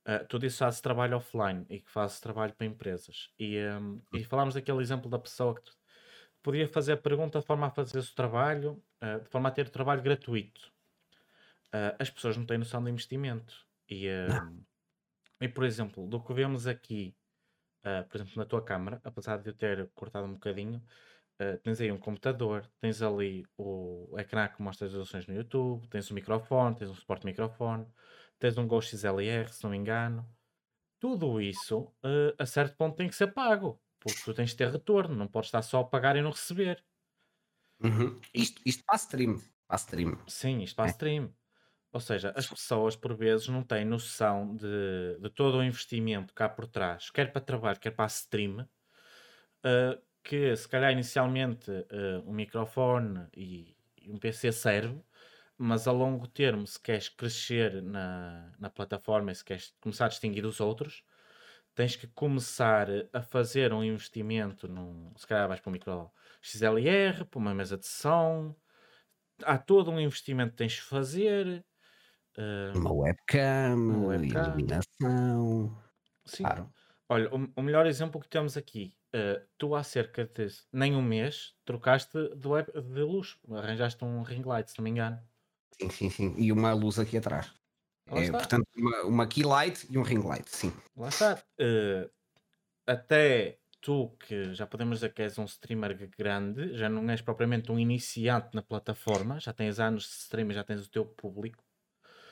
Uh, 0.07 0.25
tu 0.29 0.39
disse 0.39 0.55
que 0.55 0.59
fazes 0.59 0.79
trabalho 0.79 1.17
offline 1.17 1.65
e 1.69 1.79
que 1.81 1.91
fazes 1.91 2.19
trabalho 2.19 2.53
para 2.53 2.65
empresas. 2.65 3.29
E, 3.37 3.57
um, 3.59 4.01
e 4.13 4.23
falámos 4.23 4.53
daquele 4.53 4.81
exemplo 4.81 5.09
da 5.09 5.19
pessoa 5.19 5.55
que 5.55 5.69
podia 6.41 6.67
fazer 6.67 6.93
a 6.93 6.97
pergunta 6.97 7.39
de 7.39 7.45
forma 7.45 7.67
a 7.67 7.71
fazer 7.71 7.99
o 7.99 8.15
trabalho, 8.15 8.81
uh, 9.03 9.21
de 9.21 9.29
forma 9.29 9.49
a 9.49 9.51
ter 9.51 9.67
o 9.67 9.69
trabalho 9.69 10.01
gratuito. 10.01 10.71
Uh, 11.73 11.91
as 11.99 12.09
pessoas 12.09 12.37
não 12.37 12.45
têm 12.45 12.57
noção 12.57 12.81
de 12.81 12.89
investimento. 12.89 13.67
E, 13.89 14.07
um, 14.09 14.63
e 15.41 15.49
por 15.49 15.63
exemplo, 15.65 16.07
do 16.07 16.23
que 16.23 16.33
vemos 16.33 16.67
aqui, 16.67 17.15
uh, 17.85 18.07
por 18.09 18.17
exemplo, 18.17 18.33
na 18.37 18.45
tua 18.45 18.63
câmara, 18.63 19.01
apesar 19.03 19.37
de 19.41 19.49
eu 19.51 19.55
ter 19.57 19.91
cortado 19.93 20.27
um 20.27 20.33
bocadinho, 20.33 20.83
uh, 21.41 21.59
tens 21.63 21.81
aí 21.81 21.91
um 21.91 21.99
computador, 21.99 22.67
tens 22.81 23.01
ali 23.01 23.45
o 23.57 24.15
ecrã 24.19 24.47
que 24.49 24.61
mostra 24.61 24.87
as 24.87 24.93
resoluções 24.93 25.27
no 25.27 25.35
YouTube, 25.35 25.87
tens 25.89 26.11
um 26.11 26.15
microfone, 26.15 26.75
tens 26.77 26.89
um 26.91 26.95
suporte 26.95 27.21
de 27.23 27.27
microfone, 27.27 27.87
tens 28.39 28.57
um 28.57 28.67
Go 28.67 28.81
XLR, 28.81 29.49
se 29.53 29.63
não 29.63 29.71
me 29.71 29.77
engano. 29.77 30.29
Tudo 30.99 31.41
isso, 31.41 31.81
uh, 32.05 32.35
a 32.39 32.45
certo 32.45 32.75
ponto, 32.77 32.95
tem 32.97 33.09
que 33.09 33.15
ser 33.15 33.27
pago, 33.33 33.81
porque 33.99 34.21
tu 34.23 34.33
tens 34.33 34.51
de 34.51 34.57
ter 34.57 34.69
retorno, 34.71 35.15
não 35.15 35.27
podes 35.27 35.49
estar 35.49 35.61
só 35.63 35.81
a 35.81 35.85
pagar 35.89 36.15
e 36.17 36.21
não 36.21 36.31
receber. 36.31 36.83
Uhum. 37.83 38.19
Isto, 38.33 38.61
isto 38.65 38.83
para 38.85 38.95
stream. 38.97 39.41
Para 39.67 39.77
stream. 39.77 40.17
Sim, 40.27 40.61
isto 40.61 40.75
para 40.75 40.85
É. 40.85 40.91
stream. 40.91 41.35
Ou 41.97 42.01
seja, 42.01 42.31
as 42.35 42.45
pessoas 42.45 42.95
por 42.95 43.15
vezes 43.15 43.47
não 43.47 43.63
têm 43.63 43.83
noção 43.83 44.55
de, 44.55 45.17
de 45.19 45.31
todo 45.31 45.57
o 45.57 45.63
investimento 45.63 46.31
cá 46.31 46.47
por 46.47 46.67
trás, 46.67 47.09
quer 47.09 47.31
para 47.31 47.41
trabalho, 47.41 47.79
quer 47.79 47.89
para 47.89 48.05
stream, 48.05 48.59
uh, 48.59 49.99
que 50.23 50.55
se 50.55 50.69
calhar 50.69 50.91
inicialmente 50.91 51.71
uh, 51.71 52.21
um 52.23 52.33
microfone 52.33 53.27
e, 53.35 53.75
e 53.99 54.11
um 54.11 54.17
PC 54.19 54.51
serve, 54.51 55.01
mas 55.57 55.87
a 55.87 55.91
longo 55.91 56.27
termo, 56.27 56.67
se 56.67 56.79
queres 56.79 57.09
crescer 57.09 57.81
na, 57.81 58.53
na 58.59 58.69
plataforma 58.69 59.31
e 59.31 59.35
se 59.35 59.43
queres 59.43 59.75
começar 59.81 60.05
a 60.05 60.09
distinguir 60.09 60.45
os 60.45 60.59
outros, 60.59 61.03
tens 61.73 61.95
que 61.95 62.05
começar 62.05 62.89
a 63.11 63.23
fazer 63.23 63.73
um 63.73 63.83
investimento 63.83 64.67
num, 64.67 65.11
se 65.17 65.25
calhar 65.25 65.47
vais 65.47 65.59
para 65.59 65.69
um 65.71 65.73
micro 65.73 66.11
XLR, 66.43 67.25
para 67.25 67.39
uma 67.39 67.55
mesa 67.55 67.75
de 67.75 67.87
som, 67.87 68.55
há 69.43 69.57
todo 69.57 69.89
um 69.89 69.99
investimento 69.99 70.51
que 70.51 70.57
tens 70.57 70.73
de 70.73 70.81
fazer. 70.81 71.65
Uh, 72.37 72.77
Uma 72.77 72.93
webcam, 72.93 73.75
uma 73.75 74.07
webcam. 74.09 74.43
iluminação. 74.45 75.77
Sim. 76.25 76.43
Claro. 76.43 76.71
Olha, 77.09 77.33
o, 77.33 77.49
o 77.55 77.61
melhor 77.63 77.85
exemplo 77.87 78.21
que 78.21 78.27
temos 78.27 78.55
aqui, 78.57 78.93
uh, 79.15 79.43
tu 79.57 79.73
há 79.73 79.83
cerca 79.83 80.25
de 80.25 80.47
nem 80.71 80.95
um 80.95 81.01
mês 81.01 81.55
trocaste 81.65 82.17
de, 82.35 82.47
web, 82.47 82.71
de 82.71 83.01
luz, 83.01 83.37
arranjaste 83.49 84.03
um 84.03 84.21
ring 84.21 84.43
light, 84.43 84.69
se 84.69 84.77
não 84.77 84.83
me 84.83 84.91
engano. 84.91 85.19
Sim, 85.79 85.89
sim, 85.89 86.09
sim. 86.09 86.35
E 86.37 86.51
uma 86.51 86.73
luz 86.73 86.99
aqui 86.99 87.17
atrás. 87.17 87.51
É, 88.09 88.31
portanto, 88.31 88.65
uma, 88.75 89.01
uma 89.03 89.27
key 89.27 89.43
light 89.43 89.85
e 89.89 89.97
um 89.97 90.01
ring 90.01 90.19
light, 90.21 90.47
sim. 90.49 90.71
Lá 90.95 91.09
está. 91.09 91.41
Uh, 91.59 92.09
até 92.85 93.59
tu, 93.81 94.09
que 94.19 94.53
já 94.53 94.65
podemos 94.65 94.97
dizer 94.97 95.13
que 95.13 95.21
és 95.21 95.37
um 95.37 95.45
streamer 95.45 96.09
grande, 96.17 96.75
já 96.75 96.89
não 96.89 97.09
és 97.09 97.21
propriamente 97.21 97.71
um 97.71 97.79
iniciante 97.79 98.55
na 98.55 98.61
plataforma, 98.61 99.39
já 99.39 99.53
tens 99.53 99.79
anos 99.79 100.03
de 100.03 100.09
streamer, 100.09 100.55
já 100.55 100.63
tens 100.63 100.85
o 100.85 100.89
teu 100.89 101.05
público, 101.05 101.63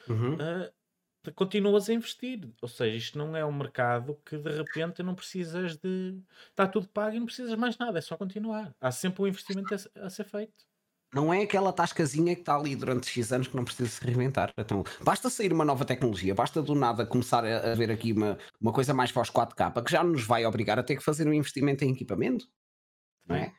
Uhum. 0.10 0.36
uh, 0.36 1.32
continuas 1.34 1.90
a 1.90 1.94
investir. 1.94 2.48
Ou 2.62 2.68
seja, 2.68 2.96
isto 2.96 3.18
não 3.18 3.36
é 3.36 3.46
um 3.46 3.52
mercado 3.52 4.20
que 4.26 4.38
de 4.38 4.52
repente 4.52 5.02
não 5.04 5.16
precisas 5.16 5.78
de. 5.78 6.20
Está 6.50 6.68
tudo 6.68 6.88
pago 6.88 7.16
e 7.16 7.20
não 7.20 7.26
precisas 7.26 7.56
mais 7.58 7.78
nada, 7.78 7.98
é 7.98 8.02
só 8.02 8.18
continuar. 8.18 8.76
Há 8.80 8.92
sempre 8.92 9.24
um 9.24 9.28
investimento 9.28 9.74
a, 9.74 10.06
a 10.06 10.10
ser 10.10 10.26
feito. 10.26 10.66
Não 11.14 11.34
é 11.34 11.44
aquela 11.44 11.72
tascazinha 11.72 12.36
que 12.36 12.42
está 12.42 12.58
ali 12.58 12.76
durante 12.76 13.08
X 13.08 13.32
anos 13.32 13.48
que 13.48 13.56
não 13.56 13.64
precisa 13.64 13.88
se 13.90 14.04
reinventar. 14.04 14.52
Então, 14.58 14.84
basta 15.02 15.30
sair 15.30 15.54
uma 15.54 15.64
nova 15.64 15.86
tecnologia, 15.86 16.36
basta 16.36 16.62
do 16.62 16.76
nada 16.76 17.06
começar 17.06 17.46
a, 17.46 17.72
a 17.72 17.76
ver 17.76 17.90
aqui 17.90 18.12
uma, 18.12 18.38
uma 18.60 18.74
coisa 18.74 18.94
mais 18.94 19.14
para 19.14 19.22
os 19.22 19.32
4K, 19.32 19.82
que 19.82 19.92
já 19.92 20.04
nos 20.04 20.24
vai 20.24 20.46
obrigar 20.46 20.78
a 20.78 20.84
ter 20.84 20.98
que 20.98 21.04
fazer 21.04 21.26
um 21.26 21.34
investimento 21.34 21.86
em 21.86 21.92
equipamento. 21.92 22.46
Não 23.26 23.36
é? 23.38 23.54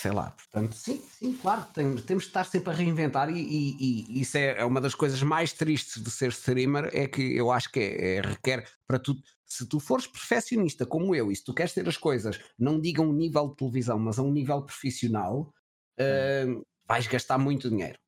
Sei 0.00 0.12
lá, 0.12 0.30
portanto, 0.30 0.76
sim, 0.76 1.02
sim, 1.18 1.36
claro, 1.36 1.64
tem- 1.74 1.96
temos 1.96 2.22
de 2.22 2.28
estar 2.28 2.44
sempre 2.44 2.70
a 2.70 2.72
reinventar 2.72 3.28
e, 3.30 3.40
e- 3.40 4.06
e 4.08 4.20
isso 4.20 4.38
é, 4.38 4.60
é 4.60 4.64
uma 4.64 4.80
das 4.80 4.94
coisas 4.94 5.20
mais 5.24 5.52
tristes 5.52 6.00
de 6.00 6.08
ser 6.08 6.28
streamer, 6.30 6.88
é 6.92 7.08
que 7.08 7.20
eu 7.36 7.50
acho 7.50 7.68
que 7.72 7.80
é, 7.80 8.16
é- 8.16 8.20
requer 8.20 8.64
para 8.86 9.00
tu, 9.00 9.16
se 9.44 9.66
tu 9.68 9.80
fores 9.80 10.06
perfeccionista 10.06 10.86
como 10.86 11.16
eu 11.16 11.32
e 11.32 11.36
se 11.36 11.42
tu 11.42 11.52
queres 11.52 11.72
ter 11.74 11.88
as 11.88 11.96
coisas, 11.96 12.38
não 12.56 12.80
diga 12.80 13.02
um 13.02 13.12
nível 13.12 13.48
de 13.48 13.56
televisão, 13.56 13.98
mas 13.98 14.20
a 14.20 14.22
um 14.22 14.30
nível 14.32 14.62
profissional, 14.62 15.52
ah, 15.98 16.62
vais 16.86 17.08
gastar 17.08 17.36
muito 17.38 17.68
dinheiro. 17.68 17.98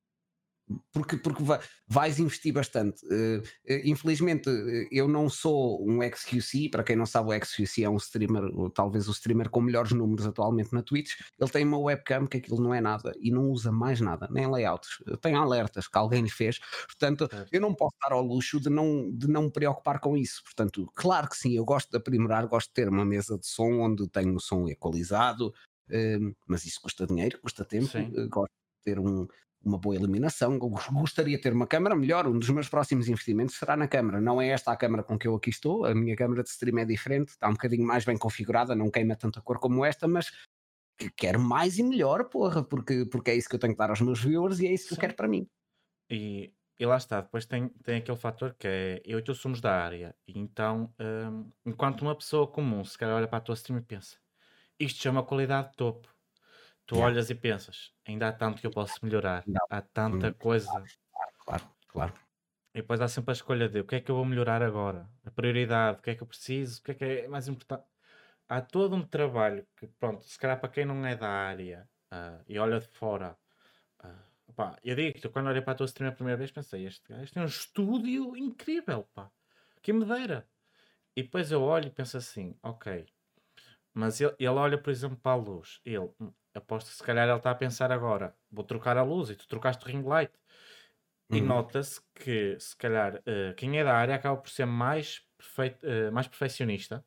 Porque, 0.92 1.16
porque 1.16 1.42
va- 1.42 1.60
vais 1.88 2.18
investir 2.20 2.52
bastante. 2.52 3.04
Eh, 3.10 3.42
eh, 3.66 3.82
infelizmente, 3.88 4.48
eh, 4.48 4.88
eu 4.92 5.08
não 5.08 5.28
sou 5.28 5.84
um 5.88 6.00
XQC. 6.02 6.68
Para 6.70 6.84
quem 6.84 6.94
não 6.96 7.06
sabe, 7.06 7.28
o 7.30 7.32
XQC 7.44 7.84
é 7.84 7.90
um 7.90 7.96
streamer, 7.96 8.44
talvez 8.74 9.08
o 9.08 9.12
streamer 9.12 9.50
com 9.50 9.60
melhores 9.60 9.92
números 9.92 10.26
atualmente 10.26 10.72
na 10.72 10.82
Twitch. 10.82 11.14
Ele 11.38 11.50
tem 11.50 11.64
uma 11.66 11.78
webcam 11.78 12.26
que 12.26 12.36
aquilo 12.38 12.60
não 12.62 12.72
é 12.72 12.80
nada 12.80 13.12
e 13.20 13.30
não 13.30 13.48
usa 13.50 13.72
mais 13.72 14.00
nada, 14.00 14.28
nem 14.30 14.46
layouts. 14.46 15.02
Tem 15.20 15.34
alertas 15.34 15.88
que 15.88 15.98
alguém 15.98 16.22
lhe 16.22 16.30
fez. 16.30 16.58
Portanto, 16.86 17.28
Certo. 17.30 17.48
eu 17.52 17.60
não 17.60 17.74
posso 17.74 17.96
dar 18.00 18.12
ao 18.14 18.22
luxo 18.22 18.60
de 18.60 18.70
não, 18.70 19.10
de 19.12 19.26
não 19.28 19.42
me 19.44 19.50
preocupar 19.50 19.98
com 20.00 20.16
isso. 20.16 20.42
Portanto, 20.44 20.90
claro 20.94 21.28
que 21.28 21.36
sim, 21.36 21.56
eu 21.56 21.64
gosto 21.64 21.90
de 21.90 21.96
aprimorar, 21.96 22.46
gosto 22.46 22.68
de 22.68 22.74
ter 22.74 22.88
uma 22.88 23.04
mesa 23.04 23.36
de 23.38 23.46
som 23.46 23.80
onde 23.80 24.08
tenho 24.08 24.34
o 24.36 24.40
som 24.40 24.68
equalizado, 24.68 25.52
mas 26.46 26.64
isso 26.64 26.80
custa 26.80 27.06
dinheiro, 27.06 27.40
custa 27.40 27.64
tempo. 27.64 27.86
Sim. 27.86 28.10
gosto 28.28 28.52
de 28.52 28.84
ter 28.84 28.98
um, 29.00 29.26
uma 29.64 29.78
boa 29.78 29.94
iluminação. 29.96 30.54
Eu 30.54 30.58
gos- 30.60 30.88
Gostaria 30.88 31.36
de 31.36 31.42
ter 31.42 31.52
uma 31.52 31.66
câmara 31.66 31.94
melhor. 31.96 32.26
Um 32.26 32.38
dos 32.38 32.48
meus 32.50 32.68
próximos 32.68 33.08
investimentos 33.08 33.56
será 33.56 33.76
na 33.76 33.88
câmara. 33.88 34.20
Não 34.20 34.40
é 34.40 34.48
esta 34.48 34.72
a 34.72 34.76
câmara 34.76 35.02
com 35.02 35.18
que 35.18 35.28
eu 35.28 35.34
aqui 35.34 35.50
estou. 35.50 35.84
A 35.84 35.94
minha 35.94 36.16
câmara 36.16 36.42
de 36.42 36.48
stream 36.50 36.78
é 36.78 36.84
diferente, 36.84 37.30
está 37.30 37.48
um 37.48 37.52
bocadinho 37.52 37.86
mais 37.86 38.04
bem 38.04 38.16
configurada, 38.18 38.74
não 38.74 38.90
queima 38.90 39.16
tanta 39.16 39.40
cor 39.40 39.58
como 39.58 39.84
esta, 39.84 40.08
mas 40.08 40.30
que 40.98 41.10
quero 41.10 41.40
mais 41.40 41.78
e 41.78 41.82
melhor, 41.82 42.28
porra, 42.28 42.62
porque, 42.62 43.06
porque 43.06 43.30
é 43.30 43.36
isso 43.36 43.48
que 43.48 43.54
eu 43.54 43.58
tenho 43.60 43.72
que 43.74 43.78
dar 43.78 43.90
aos 43.90 44.00
meus 44.00 44.22
viewers 44.22 44.60
e 44.60 44.66
é 44.66 44.72
isso 44.72 44.86
que 44.88 44.92
eu 44.92 44.96
Sim. 44.96 45.00
quero 45.00 45.14
para 45.14 45.28
mim. 45.28 45.46
E, 46.10 46.52
e 46.78 46.86
lá 46.86 46.96
está, 46.96 47.20
depois 47.20 47.46
tem, 47.46 47.68
tem 47.82 47.96
aquele 47.98 48.18
fator 48.18 48.54
que 48.58 48.66
é 48.66 49.02
eu 49.04 49.18
e 49.18 49.22
tu 49.22 49.34
somos 49.34 49.60
da 49.60 49.82
área, 49.82 50.14
e 50.26 50.38
então, 50.38 50.92
hum, 51.00 51.50
enquanto 51.64 52.02
uma 52.02 52.16
pessoa 52.16 52.46
comum 52.50 52.84
se 52.84 52.98
calhar 52.98 53.16
olha 53.16 53.28
para 53.28 53.38
a 53.38 53.40
tua 53.40 53.54
stream 53.54 53.78
e 53.78 53.82
pensa, 53.82 54.16
isto 54.78 55.02
chama 55.02 55.24
qualidade 55.24 55.70
de 55.70 55.76
topo. 55.76 56.08
Tu 56.90 56.96
Yeah. 56.96 57.06
olhas 57.06 57.30
e 57.30 57.36
pensas, 57.36 57.92
ainda 58.04 58.26
há 58.28 58.32
tanto 58.32 58.60
que 58.60 58.66
eu 58.66 58.72
posso 58.72 58.98
melhorar, 59.04 59.46
Não. 59.46 59.60
há 59.68 59.80
tanta 59.80 60.32
Hum, 60.32 60.34
coisa. 60.34 60.90
Claro, 61.38 61.64
claro. 61.88 62.14
E 62.74 62.80
depois 62.82 63.00
há 63.00 63.08
sempre 63.08 63.32
a 63.32 63.34
escolha 63.34 63.68
de 63.68 63.80
o 63.80 63.86
que 63.86 63.96
é 63.96 64.00
que 64.00 64.10
eu 64.10 64.16
vou 64.16 64.24
melhorar 64.24 64.62
agora, 64.62 65.10
a 65.24 65.30
prioridade, 65.30 65.98
o 65.98 66.02
que 66.02 66.10
é 66.10 66.14
que 66.16 66.22
eu 66.22 66.26
preciso, 66.26 66.80
o 66.80 66.84
que 66.84 66.92
é 66.92 66.94
que 66.94 67.04
é 67.04 67.28
mais 67.28 67.48
importante. 67.48 67.84
Há 68.48 68.60
todo 68.62 68.96
um 68.96 69.06
trabalho 69.06 69.66
que, 69.76 69.86
pronto, 69.88 70.24
se 70.24 70.38
calhar 70.38 70.60
para 70.60 70.70
quem 70.70 70.84
não 70.86 71.04
é 71.06 71.16
da 71.16 71.28
área 71.28 71.88
ah, 72.12 72.42
e 72.48 72.58
olha 72.58 72.80
de 72.80 72.88
fora, 72.88 73.38
ah, 74.00 74.24
pá, 74.56 74.78
eu 74.84 74.96
digo-te, 74.96 75.28
quando 75.30 75.48
olhei 75.48 75.62
para 75.62 75.74
a 75.74 75.76
tua 75.76 75.86
stream 75.86 76.10
a 76.10 76.14
primeira 76.14 76.38
vez 76.38 76.52
pensei, 76.52 76.86
este 76.86 77.08
gajo 77.12 77.32
tem 77.32 77.42
um 77.42 77.46
estúdio 77.46 78.36
incrível, 78.36 79.04
pá, 79.14 79.32
que 79.82 79.92
me 79.92 80.04
dera. 80.06 80.48
E 81.16 81.22
depois 81.24 81.52
eu 81.52 81.62
olho 81.62 81.88
e 81.88 81.90
penso 81.90 82.16
assim, 82.18 82.58
ok, 82.62 83.06
mas 83.94 84.20
ele, 84.20 84.34
ele 84.38 84.48
olha, 84.50 84.80
por 84.82 84.90
exemplo, 84.90 85.18
para 85.18 85.32
a 85.32 85.36
luz, 85.36 85.80
ele, 85.84 86.10
hum, 86.20 86.32
aposto 86.54 86.88
que 86.90 86.96
se 86.96 87.02
calhar 87.02 87.28
ele 87.28 87.36
está 87.38 87.50
a 87.50 87.54
pensar 87.54 87.92
agora, 87.92 88.36
vou 88.50 88.64
trocar 88.64 88.96
a 88.98 89.02
luz 89.02 89.30
e 89.30 89.36
tu 89.36 89.46
trocaste 89.48 89.84
o 89.84 89.88
ring 89.88 90.02
light. 90.04 90.32
E 91.32 91.40
Uhum. 91.40 91.40
nota-se 91.40 92.00
que, 92.14 92.58
se 92.58 92.76
calhar, 92.76 93.22
eh, 93.26 93.54
quem 93.56 93.78
é 93.78 93.84
da 93.84 93.94
área 93.96 94.16
acaba 94.16 94.36
por 94.40 94.50
ser 94.50 94.66
mais, 94.66 95.22
perfeito, 95.38 95.86
eh, 95.86 96.10
mais 96.10 96.26
perfeccionista, 96.26 97.04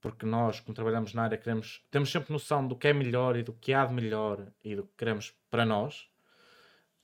porque 0.00 0.26
nós, 0.26 0.60
como 0.60 0.74
trabalhamos 0.74 1.14
na 1.14 1.24
área, 1.24 1.38
queremos, 1.38 1.86
temos 1.90 2.10
sempre 2.10 2.32
noção 2.32 2.66
do 2.68 2.76
que 2.78 2.88
é 2.88 2.92
melhor 2.94 3.36
e 3.36 3.42
do 3.44 3.52
que 3.54 3.74
há 3.74 3.86
de 3.86 3.94
melhor 3.94 4.52
e 4.64 4.76
do 4.76 4.86
que 4.88 4.94
queremos 4.98 5.34
para 5.50 5.66
nós, 5.66 6.08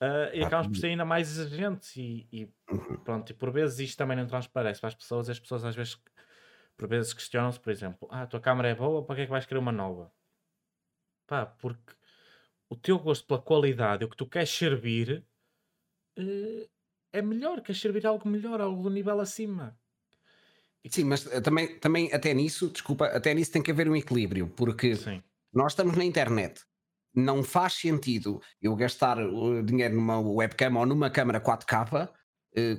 eh, 0.01 0.31
e 0.39 0.43
acabamos 0.43 0.69
por 0.69 0.77
ser 0.77 0.87
ainda 0.87 1.05
mais 1.05 1.29
exigentes. 1.37 1.95
E, 1.97 2.27
e 2.31 2.53
Uhum. 2.71 3.05
pronto, 3.05 3.31
e 3.31 3.35
por 3.35 3.51
vezes 3.51 3.79
isto 3.79 3.97
também 3.97 4.17
não 4.17 4.27
transparece 4.27 4.81
para 4.81 4.89
as 4.89 4.95
pessoas, 4.95 5.27
e 5.29 5.31
as 5.31 5.39
pessoas 5.39 5.65
às 5.65 5.75
vezes, 5.75 5.97
por 6.77 6.89
vezes, 6.89 7.13
questionam-se, 7.13 7.59
por 7.61 7.71
exemplo, 7.71 8.07
ah, 8.11 8.23
a 8.23 8.27
tua 8.27 8.41
câmera 8.41 8.69
é 8.69 8.75
boa, 8.75 9.05
para 9.05 9.15
que 9.17 9.21
é 9.23 9.25
que 9.27 9.31
vais 9.31 9.45
querer 9.47 9.59
uma 9.61 9.73
nova? 9.73 10.13
Pá, 11.27 11.45
porque 11.45 11.93
o 12.69 12.75
teu 12.75 12.99
gosto 12.99 13.25
pela 13.25 13.41
qualidade, 13.41 14.05
o 14.05 14.09
que 14.09 14.17
tu 14.17 14.27
queres 14.27 14.49
servir, 14.49 15.25
eh, 16.17 16.67
é 17.13 17.21
melhor, 17.21 17.61
queres 17.61 17.81
servir 17.81 18.05
algo 18.05 18.27
melhor, 18.27 18.61
algo 18.61 18.83
do 18.83 18.89
nível 18.89 19.19
acima. 19.19 19.77
Sim, 20.89 21.05
mas 21.05 21.25
eh, 21.31 21.41
também, 21.41 21.79
também 21.79 22.13
até 22.13 22.33
nisso, 22.33 22.69
desculpa, 22.69 23.07
até 23.07 23.33
nisso 23.33 23.51
tem 23.51 23.61
que 23.61 23.71
haver 23.71 23.89
um 23.89 23.95
equilíbrio, 23.95 24.47
porque 24.55 24.95
sim, 24.95 25.23
nós 25.53 25.71
estamos 25.71 25.95
na 25.95 26.03
internet. 26.03 26.63
Não 27.13 27.41
faz 27.43 27.73
sentido 27.73 28.41
eu 28.61 28.75
gastar 28.75 29.17
uh, 29.17 29.63
dinheiro 29.63 29.95
numa 29.95 30.19
webcam 30.19 30.75
ou 30.75 30.85
numa 30.85 31.09
câmara 31.09 31.39
4K 31.39 32.03
eh, 32.03 32.13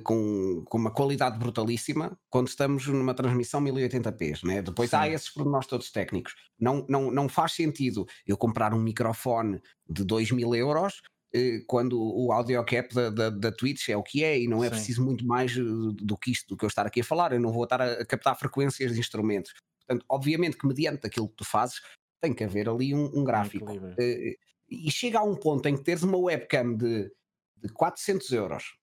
com, 0.03 0.63
com 0.65 0.77
uma 0.77 0.91
qualidade 0.91 1.37
brutalíssima 1.37 2.17
quando 2.29 2.47
estamos 2.47 2.87
numa 2.87 3.13
transmissão 3.13 3.61
1080p. 3.61 4.43
Né? 4.43 4.61
Depois 4.61 4.93
há 4.93 5.03
Sim. 5.03 5.11
esses 5.11 5.29
pormenores 5.29 5.67
todos 5.67 5.91
técnicos. 5.91 6.35
Não, 6.59 6.85
não, 6.89 7.11
não 7.11 7.29
faz 7.29 7.53
sentido 7.53 8.05
eu 8.25 8.35
comprar 8.35 8.73
um 8.73 8.79
microfone 8.79 9.61
de 9.87 10.03
2 10.03 10.31
mil 10.31 10.55
euros 10.55 11.01
eh, 11.33 11.61
quando 11.67 11.99
o 11.99 12.31
audio 12.31 12.63
cap 12.63 12.93
da, 12.93 13.09
da, 13.09 13.29
da 13.29 13.51
Twitch 13.51 13.89
é 13.89 13.97
o 13.97 14.03
que 14.03 14.23
é 14.23 14.39
e 14.39 14.47
não 14.47 14.63
é 14.63 14.67
Sim. 14.67 14.75
preciso 14.75 15.05
muito 15.05 15.25
mais 15.25 15.55
eh, 15.55 15.61
do 15.61 16.17
que 16.17 16.31
isto, 16.31 16.47
do 16.47 16.57
que 16.57 16.65
eu 16.65 16.67
estar 16.67 16.87
aqui 16.87 17.01
a 17.01 17.03
falar. 17.03 17.33
Eu 17.33 17.39
não 17.39 17.51
vou 17.51 17.63
estar 17.63 17.81
a, 17.81 18.05
captar 18.05 18.37
frequências 18.37 18.93
de 18.93 18.99
instrumentos. 18.99 19.53
Portanto, 19.85 20.05
obviamente 20.09 20.57
que 20.57 20.67
mediante 20.67 21.05
aquilo 21.05 21.29
que 21.29 21.35
tu 21.35 21.45
fazes, 21.45 21.81
tem 22.19 22.33
que 22.33 22.43
haver 22.43 22.67
ali 22.67 22.95
um, 22.95 23.11
um 23.13 23.23
gráfico. 23.23 23.71
Eh, 23.99 24.37
e 24.69 24.91
chega 24.91 25.19
a 25.19 25.23
um 25.23 25.35
ponto 25.35 25.67
em 25.67 25.77
que 25.77 25.83
teres 25.83 26.03
uma 26.03 26.17
webcam 26.17 26.75
de, 26.75 27.11
de 27.57 27.69
400 27.73 28.31
euros 28.31 28.77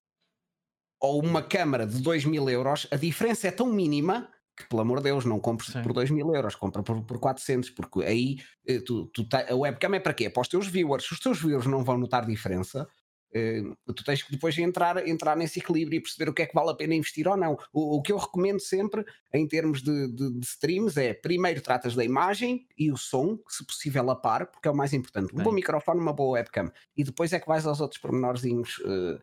ou 1.04 1.22
uma 1.22 1.42
câmara 1.42 1.86
de 1.86 2.00
2 2.02 2.24
mil 2.24 2.48
euros, 2.48 2.86
a 2.90 2.96
diferença 2.96 3.48
é 3.48 3.50
tão 3.50 3.66
mínima 3.66 4.28
que, 4.56 4.68
pelo 4.68 4.82
amor 4.82 4.98
de 4.98 5.04
Deus, 5.04 5.24
não 5.24 5.40
compres 5.40 5.72
Sim. 5.72 5.82
por 5.82 5.92
2 5.92 6.10
mil 6.10 6.32
euros, 6.34 6.54
compra 6.54 6.82
por, 6.82 7.02
por 7.02 7.18
400, 7.18 7.70
porque 7.70 8.02
aí 8.04 8.36
eh, 8.66 8.78
tu, 8.80 9.06
tu 9.06 9.28
te- 9.28 9.36
a 9.50 9.54
webcam 9.54 9.94
é 9.94 10.00
para 10.00 10.14
quê? 10.14 10.26
É 10.26 10.30
para 10.30 10.42
os 10.42 10.48
teus 10.48 10.66
viewers. 10.68 11.04
Se 11.06 11.12
os 11.12 11.18
teus 11.20 11.40
viewers 11.40 11.66
não 11.66 11.82
vão 11.82 11.98
notar 11.98 12.24
diferença, 12.24 12.86
eh, 13.34 13.62
tu 13.96 14.04
tens 14.04 14.22
que 14.22 14.30
depois 14.30 14.56
entrar, 14.56 15.08
entrar 15.08 15.36
nesse 15.36 15.58
equilíbrio 15.58 15.96
e 15.98 16.00
perceber 16.00 16.30
o 16.30 16.32
que 16.32 16.42
é 16.42 16.46
que 16.46 16.54
vale 16.54 16.70
a 16.70 16.74
pena 16.74 16.94
investir 16.94 17.26
ou 17.26 17.36
não. 17.36 17.58
O, 17.72 17.96
o 17.96 18.02
que 18.02 18.12
eu 18.12 18.16
recomendo 18.16 18.60
sempre 18.60 19.04
em 19.32 19.44
termos 19.48 19.82
de, 19.82 20.06
de- 20.06 20.38
de 20.38 20.46
streams 20.46 20.96
é 21.00 21.12
primeiro 21.12 21.60
tratas 21.60 21.96
da 21.96 22.04
imagem 22.04 22.64
e 22.78 22.92
o 22.92 22.96
som, 22.96 23.36
se 23.48 23.66
possível 23.66 24.08
a 24.08 24.14
par, 24.14 24.46
porque 24.46 24.68
é 24.68 24.70
o 24.70 24.76
mais 24.76 24.92
importante. 24.92 25.34
Um 25.34 25.42
bom 25.42 25.50
Sim. 25.50 25.56
microfone, 25.56 25.98
uma 26.00 26.12
boa 26.12 26.34
webcam. 26.38 26.70
E 26.96 27.02
depois 27.02 27.32
é 27.32 27.40
que 27.40 27.48
vais 27.48 27.66
aos 27.66 27.80
outros 27.80 28.00
pormenorzinhos, 28.00 28.80
eh, 28.86 29.18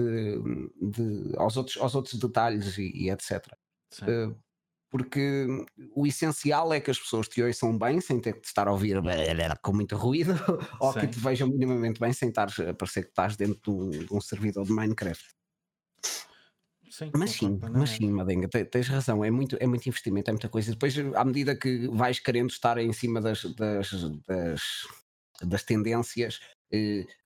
de- 0.00 0.90
de- 0.90 1.36
aos, 1.36 1.56
outros, 1.56 1.76
aos 1.78 1.94
outros 1.94 2.18
detalhes 2.18 2.76
e, 2.78 2.90
e 2.94 3.10
etc. 3.10 3.56
Sim. 3.90 4.06
Eh, 4.08 4.34
porque 4.90 5.46
o 5.94 6.06
essencial 6.06 6.72
é 6.72 6.80
que 6.80 6.90
as 6.90 6.98
pessoas 6.98 7.28
te 7.28 7.42
ouçam 7.42 7.76
bem, 7.78 8.00
sem 8.00 8.20
ter 8.20 8.32
que 8.34 8.40
te 8.40 8.46
estar 8.46 8.66
a 8.68 8.72
ouvir 8.72 8.96
com 9.62 9.72
muito 9.74 9.96
ruído, 9.96 10.32
ou 10.80 10.92
que 10.94 11.00
Sim. 11.00 11.10
te 11.12 11.18
vejam 11.20 11.48
minimamente 11.48 12.00
bem, 12.00 12.12
sem 12.12 12.30
estar 12.30 12.48
a 12.68 12.74
parecer 12.74 13.02
que 13.04 13.10
estás 13.10 13.36
dentro 13.36 13.60
de 13.62 13.70
um, 13.70 13.90
de 14.06 14.14
um 14.14 14.20
servidor 14.20 14.64
de 14.64 14.72
Minecraft. 14.72 15.24
Sim, 16.90 17.10
Mas 17.14 17.32
sim, 17.32 17.60
mas 17.60 17.90
sim, 17.90 18.10
Madenga, 18.10 18.48
te- 18.48 18.64
tens 18.64 18.88
razão, 18.88 19.22
é 19.24 19.30
muito, 19.30 19.56
é 19.60 19.66
muito 19.66 19.86
investimento, 19.86 20.30
é 20.30 20.32
muita 20.32 20.48
coisa. 20.48 20.72
Depois, 20.72 20.96
à 21.14 21.24
medida 21.24 21.54
que 21.56 21.86
vais 21.88 22.18
querendo 22.18 22.50
estar 22.50 22.78
em 22.78 22.92
cima 22.92 23.20
das, 23.20 23.42
das, 23.54 23.90
das, 24.26 24.62
das 25.42 25.62
tendências, 25.64 26.40
eh, 26.40 26.46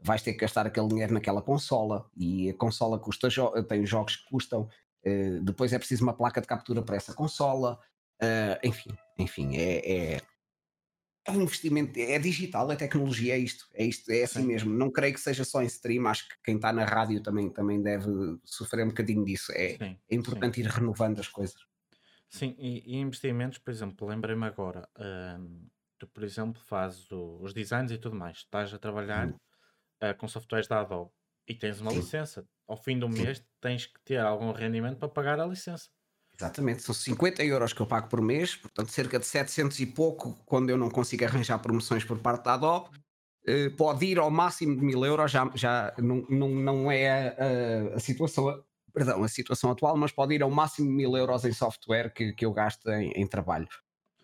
vais 0.01 0.23
ter 0.23 0.33
que 0.33 0.41
gastar 0.41 0.67
aquele 0.67 0.89
dinheiro 0.89 1.13
naquela 1.13 1.43
consola 1.43 2.09
e 2.17 2.51
a 2.51 2.55
consola 2.55 2.99
custa 2.99 3.29
jo 3.29 3.51
tem 3.65 3.85
jogos 3.85 4.17
que 4.17 4.31
custam, 4.31 4.69
eh, 5.05 5.41
depois 5.43 5.73
é 5.73 5.79
preciso 5.79 6.05
uma 6.05 6.15
placa 6.17 6.41
de 6.41 6.47
captura 6.47 6.83
para 6.83 6.97
essa 6.97 7.15
consola, 7.15 7.79
eh, 8.21 8.61
enfim, 8.65 8.91
enfim, 9.19 9.57
é, 9.57 10.15
é, 10.15 10.21
é 11.25 11.31
um 11.31 11.41
investimento, 11.43 11.99
é 11.99 12.19
digital, 12.19 12.71
é 12.73 12.77
tecnologia, 12.77 13.35
é 13.35 13.39
isto, 13.39 13.67
é 13.75 13.85
isto, 13.85 14.11
é 14.11 14.25
assim 14.25 14.43
Sim, 14.43 14.47
mesmo. 14.49 14.73
Não 14.73 14.91
creio 14.91 15.15
que 15.15 15.21
seja 15.21 15.45
só 15.45 15.63
em 15.63 15.67
stream, 15.67 16.07
acho 16.07 16.29
que 16.29 16.35
quem 16.45 16.57
está 16.57 16.73
na 16.73 16.85
rádio 16.85 17.23
também, 17.23 17.49
também 17.49 17.81
deve 17.81 18.07
sofrer 18.45 18.85
um 18.85 18.89
bocadinho 18.89 19.25
disso. 19.25 19.53
É, 19.53 19.79
sim, 19.79 19.85
é 19.85 19.87
sim. 19.87 19.99
importante 20.11 20.61
ir 20.61 20.67
renovando 20.67 21.21
as 21.21 21.29
coisas. 21.29 21.61
Sim, 22.29 22.57
e, 22.59 22.95
e 22.95 22.97
investimentos, 22.97 23.59
por 23.59 23.71
exemplo, 23.71 24.09
lembrei-me 24.09 24.47
agora, 24.47 24.89
hum, 24.99 25.67
tu, 26.03 26.09
por 26.09 26.25
exemplo, 26.25 26.63
fazes 26.63 27.11
o- 27.13 27.39
os 27.43 27.53
designs 27.55 27.91
e 27.93 27.99
tudo 27.99 28.17
mais, 28.17 28.39
estás 28.39 28.73
a 28.75 28.79
trabalhar 28.79 29.27
Hum, 29.27 29.39
ah, 30.01 30.15
com 30.15 30.29
softwares 30.29 30.69
da 30.69 30.81
Adobe 30.83 31.13
e 31.49 31.55
tens 31.55 31.81
uma 31.81 31.93
Sim, 31.93 32.01
licença. 32.01 32.49
Ao 32.69 32.77
fim 32.77 32.99
do 32.99 33.09
sim. 33.11 33.29
mês 33.29 33.47
tens 33.61 33.87
que 33.87 34.01
ter 34.05 34.19
algum 34.21 34.53
rendimento 34.53 34.99
para 34.99 35.09
pagar 35.09 35.41
a 35.41 35.47
licença. 35.47 35.91
Exatamente, 36.39 36.83
são 36.83 36.95
50 36.95 37.45
euros 37.45 37.73
que 37.73 37.81
eu 37.83 37.87
pago 37.87 38.09
por 38.09 38.21
mês, 38.21 38.57
portanto 38.57 38.91
cerca 38.91 39.19
de 39.19 39.27
700 39.27 39.79
e 39.81 39.87
pouco 39.87 40.35
quando 40.47 40.71
eu 40.71 40.79
não 40.79 40.91
consigo 40.91 41.25
arranjar 41.25 41.59
promoções 41.59 42.05
por 42.05 42.19
parte 42.19 42.45
da 42.45 42.55
Adobe. 42.55 42.89
Eh, 43.47 43.71
pode 43.71 44.07
ir 44.07 44.19
ao 44.19 44.31
máximo 44.31 44.77
de 44.77 44.83
1000 44.85 45.05
euros, 45.05 45.31
já, 45.31 45.51
já 45.55 45.95
não, 45.99 46.25
não, 46.31 46.49
não 46.51 46.93
é 46.93 47.31
a, 47.31 47.93
a- 47.95 47.97
a 47.97 48.01
situação, 48.01 48.65
perdão, 48.95 49.25
a 49.25 49.29
situação 49.29 49.71
atual, 49.73 49.97
mas 49.97 50.13
pode 50.13 50.35
ir 50.35 50.43
ao 50.43 50.51
máximo 50.51 50.89
de 50.89 50.95
1000 50.95 51.17
euros 51.17 51.45
em 51.45 51.53
software 51.53 52.13
que, 52.15 52.33
que 52.35 52.47
eu 52.47 52.53
gasto 52.53 52.89
em, 52.91 53.13
em 53.13 53.27
trabalho. 53.29 53.69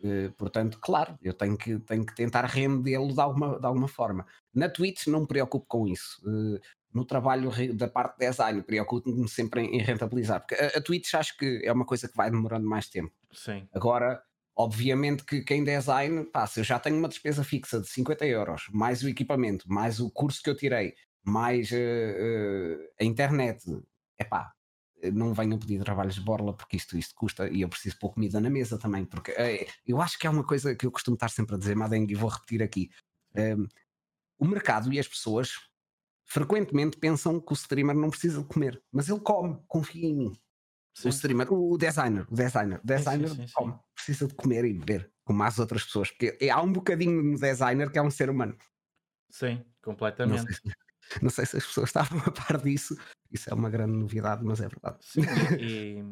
Eh, 0.02 0.30
portanto, 0.36 0.78
claro, 0.80 1.18
eu 1.22 1.34
tenho 1.34 1.56
que, 1.56 1.78
tenho 1.80 2.06
que 2.06 2.14
tentar 2.14 2.44
rendê-lo 2.44 3.12
de 3.12 3.20
alguma, 3.20 3.58
de 3.58 3.66
alguma 3.66 3.88
forma. 3.88 4.26
Na 4.54 4.68
Twitch 4.68 5.06
não 5.06 5.20
me 5.20 5.26
preocupo 5.26 5.66
com 5.66 5.86
isso. 5.86 6.20
Eh, 6.26 6.60
no 6.92 7.04
trabalho 7.04 7.50
da 7.74 7.88
parte 7.88 8.18
de 8.18 8.26
design, 8.26 8.62
preocupo-me 8.62 9.28
sempre 9.28 9.62
em, 9.62 9.78
rentabilizar, 9.82 10.40
porque 10.40 10.54
a, 10.54 10.78
a 10.78 10.80
Twitch 10.80 11.14
acho 11.14 11.36
que 11.36 11.60
é 11.64 11.72
uma 11.72 11.84
coisa 11.84 12.08
que 12.08 12.16
vai 12.16 12.30
demorando 12.30 12.66
mais 12.66 12.88
tempo. 12.88 13.12
Sim, 13.32 13.68
Agora, 13.72 14.22
obviamente 14.56 15.24
que 15.24 15.42
quem 15.42 15.62
design, 15.62 16.24
pá, 16.24 16.46
se 16.46 16.60
eu 16.60 16.64
já 16.64 16.78
tenho 16.78 16.96
uma 16.96 17.08
despesa 17.08 17.44
fixa 17.44 17.80
de 17.80 17.88
50 17.88 18.26
euros, 18.26 18.68
mais 18.72 19.02
o 19.02 19.08
equipamento, 19.08 19.66
mais 19.68 20.00
o 20.00 20.10
curso 20.10 20.42
que 20.42 20.50
eu 20.50 20.56
tirei, 20.56 20.94
mais 21.22 21.70
eh, 21.72 22.16
eh, 22.18 22.90
a 23.00 23.04
internet, 23.04 23.64
é 24.16 24.24
pá, 24.24 24.52
não 25.12 25.34
venham 25.34 25.58
pedir 25.58 25.82
trabalhos 25.84 26.14
de 26.16 26.20
borla 26.22 26.54
porque 26.56 26.76
isto, 26.76 26.96
isto 26.98 27.14
custa 27.14 27.48
e 27.48 27.60
eu 27.62 27.68
preciso 27.68 27.98
pôr 27.98 28.12
comida 28.14 28.40
na 28.40 28.50
mesa 28.50 28.78
também, 28.78 29.04
porque 29.04 29.32
eh, 29.32 29.66
eu 29.86 30.00
acho 30.02 30.18
que 30.18 30.26
é 30.26 30.30
uma 30.30 30.44
coisa 30.44 30.74
que 30.74 30.86
eu 30.86 30.90
costumo 30.92 31.14
estar 31.14 31.28
sempre 31.30 31.54
a 31.54 31.58
dizer, 31.58 31.76
Madengue, 31.76 32.12
e 32.14 32.16
vou 32.16 32.28
repetir 32.30 32.62
aqui. 32.62 32.90
sim, 33.34 33.44
Eh, 33.44 33.56
o 34.38 34.46
mercado 34.46 34.92
e 34.92 34.98
as 34.98 35.08
pessoas 35.08 35.52
frequentemente 36.26 36.98
pensam 36.98 37.40
que 37.40 37.52
o 37.52 37.54
streamer 37.54 37.96
não 37.96 38.10
precisa 38.10 38.42
de 38.42 38.48
comer, 38.48 38.82
mas 38.92 39.08
ele 39.08 39.20
come, 39.20 39.60
confia 39.68 40.06
em 40.06 40.16
mim. 40.16 40.32
O 41.02 41.10
sim, 41.10 41.10
streamer, 41.10 41.52
o 41.52 41.78
designer, 41.78 42.26
o 42.30 42.34
designer, 42.34 42.80
o 42.82 42.86
designer 42.86 43.36
sim, 43.36 43.46
sim. 43.48 43.48
come, 43.54 43.78
precisa 43.94 44.26
de 44.28 44.34
comer 44.34 44.64
e 44.66 44.74
beber, 44.74 45.12
como 45.24 45.42
as 45.44 45.58
outras 45.58 45.84
pessoas, 45.84 46.10
porque 46.10 46.36
é- 46.40 46.50
há 46.50 46.60
um 46.62 46.72
bocadinho 46.72 47.22
no 47.22 47.38
designer 47.38 47.90
que 47.92 47.98
é 47.98 48.02
um 48.02 48.10
ser 48.10 48.30
humano. 48.30 48.56
Sim, 49.30 49.64
completamente. 49.80 50.58
não 51.22 51.30
sei 51.30 51.46
se 51.46 51.56
as 51.56 51.66
pessoas 51.66 51.88
estavam 51.90 52.18
a 52.20 52.30
par 52.32 52.60
disso, 52.62 52.96
isso 53.30 53.50
é 53.50 53.54
uma 53.54 53.70
grande 53.70 53.98
novidade, 53.98 54.44
mas 54.44 54.60
é 54.60 54.68
verdade. 54.68 54.98
Sim, 55.00 55.22
e, 55.56 56.02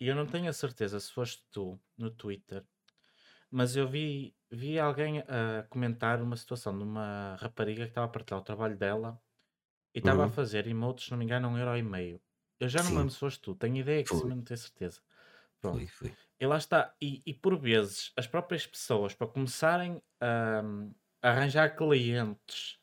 e- 0.00 0.08
eu 0.08 0.14
não 0.16 0.26
tenho 0.26 0.48
a 0.50 0.52
certeza 0.52 1.00
se 1.00 1.12
foste 1.12 1.44
tu 1.52 1.80
no 1.96 2.10
Twitter, 2.10 2.66
mas 3.50 3.76
eu 3.76 3.88
vi, 3.88 4.36
vi 4.50 4.78
alguém 4.80 5.20
a 5.20 5.64
comentar 5.70 6.22
uma 6.22 6.36
situação 6.36 6.76
de 6.78 6.84
uma 6.84 7.36
rapariga 7.36 7.84
que 7.84 7.90
estava 7.90 8.06
a 8.08 8.10
partilhar 8.10 8.40
o 8.40 8.44
trabalho 8.44 8.76
dela 8.78 9.22
e 9.94 10.00
estava 10.00 10.24
a 10.26 10.28
Uhum, 10.28 10.30
fazer 10.30 10.66
emotes, 10.68 11.06
se 11.06 11.10
não 11.12 11.18
me 11.18 11.24
engano, 11.26 11.48
um 11.48 11.58
euro 11.58 11.76
e 11.78 11.82
meio. 11.82 12.22
Eu 12.60 12.68
já 12.68 12.82
não 12.82 12.94
Sim, 12.94 12.96
lembro 12.96 13.12
se 13.12 13.18
foste 13.20 13.40
tu, 13.42 13.54
tenho 13.56 13.76
ideia 13.78 14.04
que 14.04 14.10
sim, 14.12 14.26
foi, 14.26 14.28
mas 14.28 14.36
não 14.38 14.44
tenho 14.44 14.58
certeza. 14.58 15.00
foi, 15.70 15.86
Pronto. 15.86 15.92
foi. 15.96 16.16
E 16.40 16.46
lá 16.46 16.56
está. 16.58 16.94
E, 17.02 17.22
e 17.26 17.34
por 17.34 17.58
vezes 17.58 18.12
as 18.16 18.26
próprias 18.26 18.66
pessoas, 18.66 19.14
para 19.14 19.26
começarem 19.28 20.02
a, 20.20 20.60
a 21.22 21.30
arranjar 21.30 21.76
clientes 21.76 22.78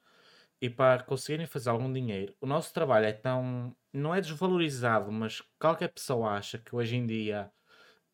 e 0.61 0.69
para 0.69 1.03
conseguirem 1.03 1.47
fazer 1.47 1.69
algum 1.69 1.91
dinheiro, 1.91 2.35
o 2.41 2.45
nosso 2.45 2.73
trabalho 2.73 3.05
é 3.07 3.13
tão. 3.13 3.75
Não 3.93 4.15
é 4.15 4.21
desvalorizado, 4.21 5.11
mas 5.11 5.41
qualquer 5.59 5.89
pessoa 5.89 6.31
acha 6.31 6.57
que 6.59 6.75
hoje 6.75 6.95
em 6.95 7.05
dia 7.07 7.51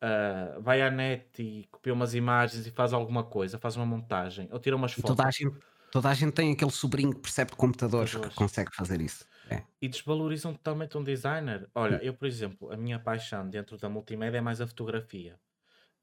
ah, 0.02 0.58
vai 0.60 0.82
à 0.82 0.90
net 0.90 1.42
e 1.42 1.66
copia 1.68 1.94
umas 1.94 2.14
imagens 2.14 2.66
e 2.66 2.72
faz 2.72 2.92
alguma 2.94 3.24
coisa, 3.24 3.58
faz 3.58 3.76
uma 3.76 3.86
montagem 3.86 4.48
ou 4.52 4.60
tira 4.60 4.76
umas 4.76 4.94
E 4.96 5.02
toda 5.02 5.22
a 5.24 5.30
fotos. 5.30 5.38
gente, 5.38 5.56
toda 5.90 6.08
a 6.10 6.14
gente 6.14 6.32
tem 6.34 6.52
aquele 6.52 6.70
sobrinho 6.70 7.14
que 7.14 7.20
percebe 7.20 7.52
de 7.52 7.56
computadores 7.56 8.16
que 8.16 8.30
consegue 8.34 8.74
fazer 8.74 9.00
isso. 9.00 9.24
É. 9.50 9.64
E 9.80 9.88
desvalorizam 9.88 10.52
totalmente 10.54 10.98
um 10.98 11.04
designer. 11.04 11.70
Olha, 11.74 12.02
eu, 12.02 12.14
por 12.14 12.26
exemplo, 12.26 12.70
a 12.72 12.76
minha 12.76 12.98
paixão 12.98 13.48
dentro 13.48 13.78
da 13.78 13.88
multimédia 13.88 14.38
é 14.38 14.40
mais 14.40 14.60
a 14.60 14.66
fotografia. 14.66 15.40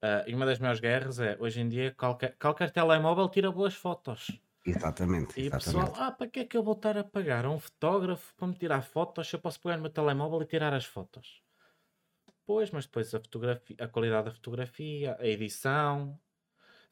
Ah, 0.02 0.26
e 0.28 0.36
uma 0.36 0.46
das 0.48 0.60
maiores 0.60 0.82
guerras 0.82 1.20
é, 1.20 1.38
hoje 1.40 1.62
em 1.62 1.70
dia, 1.70 1.94
qualquer, 1.96 2.38
qualquer 2.40 2.72
telemóvel 2.72 3.30
tira 3.30 3.52
boas 3.52 3.76
fotos. 3.76 4.42
Exatamente, 4.66 5.36
E 5.42 5.48
o 5.50 5.54
pessoal, 5.58 5.90
ah, 6.04 6.12
para 6.18 6.30
que 6.32 6.40
é 6.42 6.46
que 6.46 6.58
eu 6.58 6.64
vou 6.64 6.74
estar 6.76 6.98
a 6.98 7.04
pagar 7.04 7.46
a 7.46 7.52
um 7.52 7.60
fotógrafo 7.60 8.34
para 8.36 8.48
me 8.50 8.56
tirar 8.58 8.82
fotos 8.84 9.28
se 9.28 9.36
eu 9.36 9.42
posso 9.42 9.62
pegar 9.62 9.78
no 9.78 9.84
meu 9.84 9.92
telemóvel 9.92 10.42
e 10.42 10.46
tirar 10.54 10.74
as 10.74 10.86
fotos? 10.86 11.28
Pois, 12.46 12.70
mas 12.72 12.86
depois 12.86 13.14
a 13.14 13.20
fotografia, 13.20 13.76
a 13.80 13.88
qualidade 13.88 14.26
da 14.30 14.32
fotografia, 14.36 15.16
a 15.20 15.26
edição, 15.28 16.20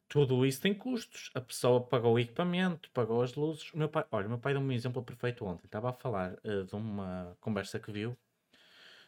tudo 0.08 0.46
isso 0.46 0.60
tem 0.62 0.74
custos. 0.74 1.30
A 1.34 1.40
pessoa 1.42 1.86
pagou 1.88 2.14
o 2.14 2.20
equipamento, 2.20 2.90
pagou 2.92 3.22
as 3.22 3.34
luzes. 3.36 3.72
O 3.74 3.78
meu 3.78 3.88
pai, 3.90 4.06
olha, 4.12 4.26
o 4.28 4.30
meu 4.30 4.40
pai 4.40 4.54
deu-me 4.54 4.68
um 4.70 4.72
exemplo 4.72 5.04
perfeito 5.04 5.44
ontem. 5.46 5.66
Estava 5.66 5.90
a 5.90 5.94
falar 5.94 6.38
eh, 6.44 6.64
de 6.64 6.74
uma 6.76 7.36
conversa 7.40 7.80
que 7.80 7.92
viu 7.92 8.18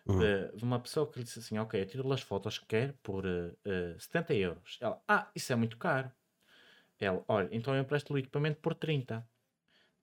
Uhum. 0.07 0.31
de, 0.31 0.53
de 0.57 0.64
uma 0.64 0.81
pessoa 0.81 1.11
que 1.11 1.19
lhe 1.19 1.25
disse 1.25 1.39
assim: 1.39 1.59
Ok, 1.59 1.81
eu 1.81 1.87
tiro 1.87 2.12
as 2.12 2.23
fotos 2.23 2.59
que 2.59 2.67
quer 2.67 2.95
por 3.03 3.25
eh, 3.27 3.57
eh, 3.64 3.97
70 3.99 4.35
euros. 4.35 4.79
Ela, 4.81 5.03
ah, 5.09 5.31
isso 5.35 5.53
é 5.53 5.57
muito 5.57 5.79
caro. 5.79 6.12
Ela, 7.01 7.25
olha, 7.29 7.49
então 7.53 7.75
eu 7.75 7.83
empresto 7.83 8.13
o 8.15 8.19
equipamento 8.19 8.61
por 8.61 8.75
30. 8.75 9.29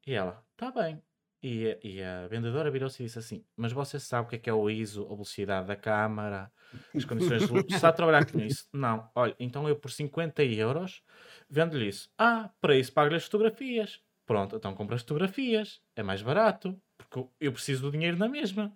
E 0.05 0.13
ela, 0.13 0.45
tá 0.57 0.71
bem. 0.71 1.01
E, 1.41 1.71
a- 1.71 1.79
e 1.83 2.03
a 2.03 2.27
vendedora 2.27 2.71
virou-se 2.71 3.01
e 3.03 3.05
disse 3.05 3.19
assim: 3.19 3.45
Mas 3.55 3.71
você 3.73 3.99
sabe 3.99 4.27
o 4.27 4.29
que 4.29 4.35
é 4.37 4.39
que 4.39 4.49
é 4.49 4.53
o 4.53 4.69
ISO, 4.69 5.05
a 5.05 5.09
velocidade 5.09 5.67
da 5.67 5.75
câmara, 5.75 6.51
as 6.95 7.05
condições 7.05 7.45
de 7.45 7.51
luz? 7.51 7.65
Está 7.69 7.89
a 7.89 7.93
trabalhar 7.93 8.23
com 8.25 8.39
isso? 8.39 8.67
Não. 8.73 9.09
Olha, 9.15 9.35
então 9.39 9.67
eu 9.67 9.75
por 9.77 9.91
50 9.91 10.43
euros 10.43 11.03
vendo-lhe 11.49 11.87
isso. 11.89 12.09
Ah, 12.17 12.51
para 12.61 12.75
isso 12.77 12.93
pago-lhe 12.93 13.15
as 13.17 13.25
fotografias. 13.25 14.01
Pronto, 14.25 14.55
então 14.55 14.73
compra 14.75 14.95
as 14.95 15.01
fotografias. 15.01 15.81
É 15.95 16.03
mais 16.03 16.21
barato. 16.21 16.81
Porque 16.97 17.27
eu 17.39 17.51
preciso 17.51 17.83
do 17.83 17.91
dinheiro 17.91 18.17
na 18.17 18.29
mesma. 18.29 18.73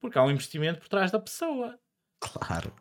Porque 0.00 0.18
há 0.18 0.24
um 0.24 0.30
investimento 0.30 0.80
por 0.80 0.88
trás 0.88 1.10
da 1.12 1.20
pessoa. 1.20 1.78
Claro. 2.20 2.74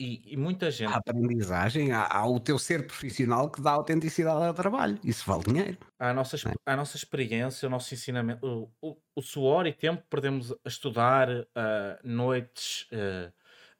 E, 0.00 0.32
e 0.32 0.36
muita 0.36 0.66
Há 0.66 0.70
gente, 0.70 0.94
aprendizagem, 0.96 1.92
há, 1.92 2.06
há 2.06 2.26
o 2.26 2.40
teu 2.40 2.58
ser 2.58 2.86
profissional 2.86 3.50
que 3.50 3.60
dá 3.60 3.72
autenticidade 3.72 4.46
ao 4.46 4.54
trabalho. 4.54 4.98
Isso 5.04 5.26
vale 5.26 5.44
dinheiro. 5.44 5.78
à 5.98 6.12
nossa, 6.14 6.36
é? 6.36 6.54
à 6.64 6.76
nossa 6.76 6.96
experiência, 6.96 7.66
o 7.66 7.70
nosso 7.70 7.92
ensinamento, 7.92 8.46
o, 8.46 8.72
o, 8.80 8.96
o 9.16 9.22
suor 9.22 9.66
e 9.66 9.72
tempo 9.72 10.02
que 10.02 10.08
perdemos 10.08 10.52
a 10.52 10.68
estudar, 10.68 11.28
ah, 11.54 11.98
noites, 12.02 12.88
ah, 12.92 13.32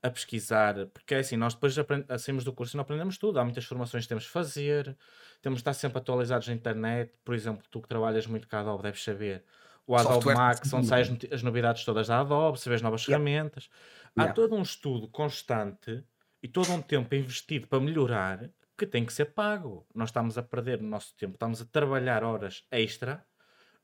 a 0.03 0.11
pesquisar, 0.11 0.87
porque 0.89 1.15
é 1.15 1.19
assim, 1.19 1.37
nós 1.37 1.55
depois 1.55 1.79
aprend- 1.79 2.07
saímos 2.19 2.45
do 2.45 2.53
curso 2.53 2.75
e 2.75 2.77
não 2.77 2.83
aprendemos 2.83 3.19
tudo. 3.19 3.39
Há 3.39 3.45
muitas 3.45 3.65
formações 3.65 4.05
que 4.05 4.09
temos 4.09 4.25
de 4.25 4.31
fazer, 4.31 4.97
temos 5.43 5.59
de 5.59 5.61
estar 5.63 5.75
sempre 5.75 5.99
atualizados 5.99 6.49
na 6.49 6.55
internet. 6.55 7.13
Por 7.25 7.35
exemplo, 7.35 7.67
tu 7.71 7.81
que 7.83 7.89
trabalhas 7.89 8.27
muito 8.27 8.49
com 8.49 8.57
a 8.57 8.61
Adobe, 8.61 8.83
deves 8.83 9.03
saber. 9.03 9.45
O 9.87 9.97
Adobe 9.97 10.15
Software 10.15 10.35
Max, 10.37 10.73
onde 10.73 10.87
saem 10.87 11.19
as 11.33 11.43
novidades 11.43 11.85
todas 11.85 12.07
da 12.09 12.21
Adobe, 12.21 12.61
se 12.61 12.69
vês 12.69 12.81
novas 12.83 13.03
Yeah, 13.07 13.23
ferramentas. 13.25 13.69
Há 14.17 14.23
yeah. 14.23 14.35
todo 14.35 14.55
um 14.55 14.63
estudo 14.63 15.09
constante 15.09 16.05
e 16.43 16.49
todo 16.49 16.73
um 16.73 16.83
tempo 16.83 17.15
investido 17.15 17.69
para 17.69 17.81
melhorar 17.81 18.51
que 18.79 18.87
tem 18.87 19.05
que 19.07 19.13
ser 19.13 19.27
pago. 19.35 19.87
Nós 19.95 20.11
estamos 20.11 20.39
a 20.39 20.43
perder 20.43 20.81
o 20.81 20.85
nosso 20.85 21.15
tempo, 21.17 21.35
estamos 21.35 21.61
a 21.61 21.67
trabalhar 21.67 22.25
horas 22.25 22.65
extra 22.71 23.27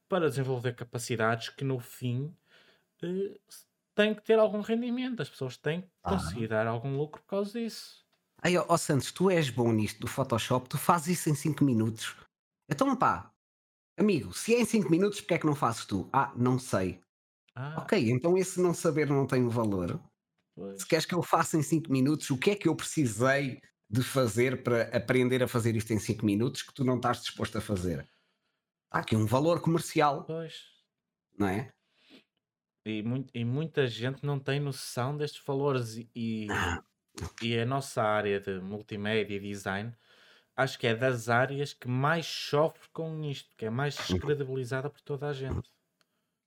para 0.08 0.28
desenvolver 0.30 0.74
capacidades 0.74 1.50
que 1.50 1.64
no 1.64 1.80
fim 1.80 2.36
eh, 3.02 3.38
têm 3.94 4.14
que 4.14 4.22
ter 4.24 4.38
algum 4.38 4.60
rendimento. 4.62 5.22
As 5.22 5.30
pessoas 5.30 5.56
têm 5.58 5.82
que 5.82 5.88
Claro. 6.02 6.06
conseguir 6.06 6.48
dar 6.48 6.66
algum 6.66 6.96
lucro 6.96 7.22
por 7.22 7.28
causa 7.28 7.60
disso. 7.60 8.04
Aí, 8.42 8.56
ó 8.56 8.64
ó, 8.68 8.76
Santos, 8.76 9.12
tu 9.12 9.30
és 9.30 9.50
bom 9.50 9.72
nisto 9.72 10.00
do 10.00 10.06
Photoshop, 10.06 10.68
tu 10.68 10.78
fazes 10.78 11.18
isso 11.18 11.30
em 11.30 11.34
5 11.34 11.64
minutos. 11.64 12.16
Então, 12.70 12.94
pá, 12.96 13.32
amigo, 13.98 14.34
se 14.34 14.54
é 14.54 14.60
em 14.60 14.66
5 14.66 14.90
minutos, 14.90 15.20
porque 15.20 15.34
é 15.34 15.38
que 15.38 15.46
não 15.46 15.56
fazes 15.56 15.86
tu? 15.86 16.08
Ah, 16.12 16.32
não 16.36 16.58
sei. 16.58 17.00
Ah, 17.54 17.90
Ok, 17.90 18.10
então 18.10 18.36
esse 18.38 18.60
não 18.60 18.74
saber 18.74 19.08
não 19.08 19.26
tem 19.26 19.48
valor. 19.48 20.00
Pois. 20.56 20.80
Se 20.80 20.86
queres 20.86 21.06
que 21.06 21.14
eu 21.14 21.22
faça 21.22 21.56
em 21.56 21.62
5 21.62 21.90
minutos, 21.92 22.30
o 22.30 22.38
que 22.38 22.50
é 22.50 22.56
que 22.56 22.68
eu 22.68 22.76
precisei 22.76 23.60
de 23.90 24.02
fazer 24.02 24.62
para 24.62 24.82
aprender 24.96 25.42
a 25.42 25.48
fazer 25.48 25.76
isto 25.76 25.92
em 25.92 25.98
5 25.98 26.26
minutos 26.26 26.62
que 26.62 26.74
tu 26.74 26.84
não 26.84 26.96
estás 26.96 27.22
disposto 27.22 27.58
a 27.58 27.60
fazer? 27.60 28.08
Há 28.90 29.00
aqui 29.00 29.16
um 29.16 29.26
valor 29.26 29.60
comercial, 29.60 30.26
Pois. 30.26 30.54
não 31.38 31.48
é? 31.48 31.72
E, 32.86 33.02
mui- 33.02 33.26
e 33.34 33.44
muita 33.44 33.86
gente 33.86 34.24
não 34.24 34.38
tem 34.40 34.60
noção 34.60 35.16
destes 35.16 35.42
valores 35.44 35.96
e, 35.96 36.10
e, 36.14 36.58
Ah, 36.58 36.82
e 37.42 37.58
a 37.58 37.66
nossa 37.66 38.02
área 38.02 38.40
de 38.40 38.60
multimédia 38.60 39.36
e 39.36 39.40
design 39.40 39.96
acho 40.56 40.78
que 40.78 40.86
é 40.88 40.94
das 40.96 41.28
áreas 41.30 41.74
que 41.74 41.88
mais 41.88 42.26
sofre 42.26 42.88
com 42.90 43.24
isto, 43.24 43.56
que 43.56 43.66
é 43.66 43.70
mais 43.70 43.96
Uhum. 44.10 44.20
descredibilizada 44.20 44.90
por 44.90 45.00
toda 45.02 45.28
a 45.28 45.32
gente. 45.34 45.70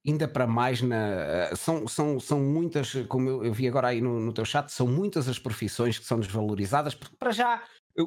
Ainda 0.09 0.27
para 0.27 0.47
mais 0.47 0.81
na. 0.81 1.55
São, 1.55 1.87
são, 1.87 2.19
são 2.19 2.39
muitas, 2.39 2.93
como 3.07 3.29
eu, 3.29 3.45
eu 3.45 3.53
vi 3.53 3.67
agora 3.67 3.89
aí 3.89 4.01
no, 4.01 4.19
no 4.19 4.33
teu 4.33 4.45
chat, 4.45 4.69
são 4.71 4.87
muitas 4.87 5.27
as 5.27 5.37
profissões 5.37 5.99
que 5.99 6.05
são 6.05 6.19
desvalorizadas, 6.19 6.95
porque 6.95 7.15
para 7.17 7.31
já 7.31 7.63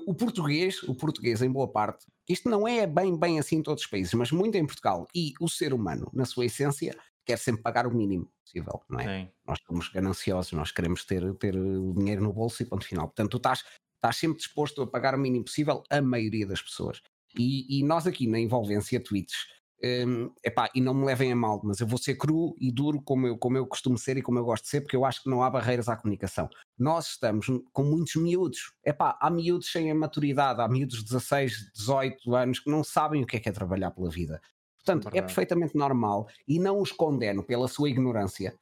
o 0.07 0.15
português, 0.15 0.83
o 0.85 0.95
português 0.95 1.43
em 1.43 1.51
boa 1.51 1.71
parte, 1.71 2.07
isto 2.29 2.49
não 2.49 2.67
é 2.67 2.87
bem, 2.87 3.19
bem 3.19 3.39
assim 3.39 3.57
em 3.57 3.63
todos 3.63 3.85
os 3.85 3.91
países, 3.91 4.15
mas 4.15 4.31
muito 4.31 4.57
em 4.57 4.67
Portugal, 4.67 5.07
e 5.15 5.33
o 5.41 5.49
ser 5.49 5.75
humano, 5.75 6.11
na 6.15 6.25
sua 6.25 6.47
essência, 6.47 6.97
quer 7.25 7.39
sempre 7.39 7.63
pagar 7.63 7.87
o 7.87 7.95
mínimo 7.95 8.31
possível, 8.45 8.83
não 8.89 9.01
é? 9.01 9.25
Sim, 9.25 9.31
Nós 9.47 9.59
somos 9.67 9.89
gananciosos, 9.89 10.53
nós 10.53 10.73
queremos 10.73 11.05
ter, 11.05 11.35
ter 11.35 11.57
o 11.57 11.95
dinheiro 11.95 12.23
no 12.23 12.33
bolso 12.33 12.63
e 12.63 12.67
ponto 12.67 12.85
final. 12.85 13.07
Portanto, 13.07 13.31
tu 13.31 13.37
estás, 13.37 13.65
estás 13.97 14.17
sempre 14.17 14.39
disposto 14.39 14.83
a 14.83 14.87
pagar 14.87 15.15
o 15.15 15.19
mínimo 15.19 15.45
possível, 15.45 15.83
a 15.91 16.01
maioria 16.01 16.47
das 16.47 16.63
pessoas. 16.63 17.01
E, 17.39 17.79
e 17.79 17.85
nós 17.85 18.07
aqui 18.07 18.27
na 18.27 18.39
envolvência 18.39 19.01
tweets, 19.01 19.47
hum, 19.85 20.31
epá, 20.45 20.71
e 20.75 20.81
não 20.81 20.95
me 20.95 21.05
levem 21.05 21.33
a 21.33 21.37
mal, 21.37 21.61
mas 21.65 21.81
eu 21.81 21.87
vou 21.87 21.99
ser 21.99 22.15
cru 22.17 22.55
e 22.61 22.71
duro 22.73 23.01
como 23.03 23.27
eu, 23.27 23.39
como 23.39 23.57
eu 23.57 23.67
costumo 23.67 23.99
ser 23.99 24.17
e 24.17 24.23
como 24.23 24.39
eu 24.39 24.45
gosto 24.45 24.65
de 24.65 24.71
ser, 24.71 24.81
porque 24.83 24.97
eu 24.97 25.05
acho 25.05 25.23
que 25.23 25.31
não 25.31 25.43
há 25.43 25.51
barreiras 25.51 25.89
à 25.89 25.97
comunicação. 25.97 26.49
Nós 26.79 27.09
estamos 27.09 27.47
com 27.73 27.83
muitos 27.85 28.17
miúdos, 28.17 28.73
epá, 28.85 29.19
há 29.21 29.31
miúdos 29.31 29.71
sem 29.71 29.91
a 29.91 29.95
maturidade, 29.95 30.61
há 30.61 30.69
miúdos 30.69 30.99
de 30.99 31.05
16, 31.05 31.71
18 31.75 32.35
anos 32.35 32.61
que 32.61 32.71
não 32.71 32.85
sabem 32.85 33.23
o 33.23 33.27
que 33.27 33.37
é 33.37 33.41
que 33.41 33.49
é 33.49 33.53
trabalhar 33.53 33.91
pela 33.91 34.11
vida. 34.11 34.41
Portanto, 34.85 35.09
é 35.13 35.21
Verdade. 35.21 35.23
perfeitamente 35.23 35.77
normal 35.77 36.27
e 36.47 36.59
não 36.59 36.81
os 36.81 36.91
condeno 36.93 37.45
pela 37.45 37.69
sua 37.69 37.89
ignorância. 37.89 38.59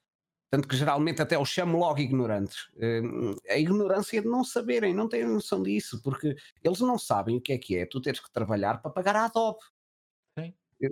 Tanto 0.51 0.67
que 0.67 0.77
geralmente 0.77 1.23
até 1.23 1.39
os 1.39 1.49
chamo 1.49 1.79
logo 1.79 2.01
ignorantes. 2.01 2.69
Hum, 2.77 3.37
A 3.49 3.57
ignorância 3.59 4.21
de 4.21 4.29
não 4.29 4.43
saberem, 4.45 4.93
não 4.93 5.09
terem 5.09 5.29
noção 5.29 5.63
disso, 5.63 6.03
porque 6.03 6.35
eles 6.63 6.81
não 6.81 6.99
sabem 6.99 7.37
o 7.37 7.41
que 7.41 7.53
é 7.53 7.59
que 7.59 7.77
é 7.77 7.87
tu 7.87 8.01
teres 8.01 8.21
que 8.21 8.33
trabalhar 8.33 8.83
para 8.83 8.91
pagar 8.91 9.15
a 9.17 9.27
Adobe. 9.27 9.61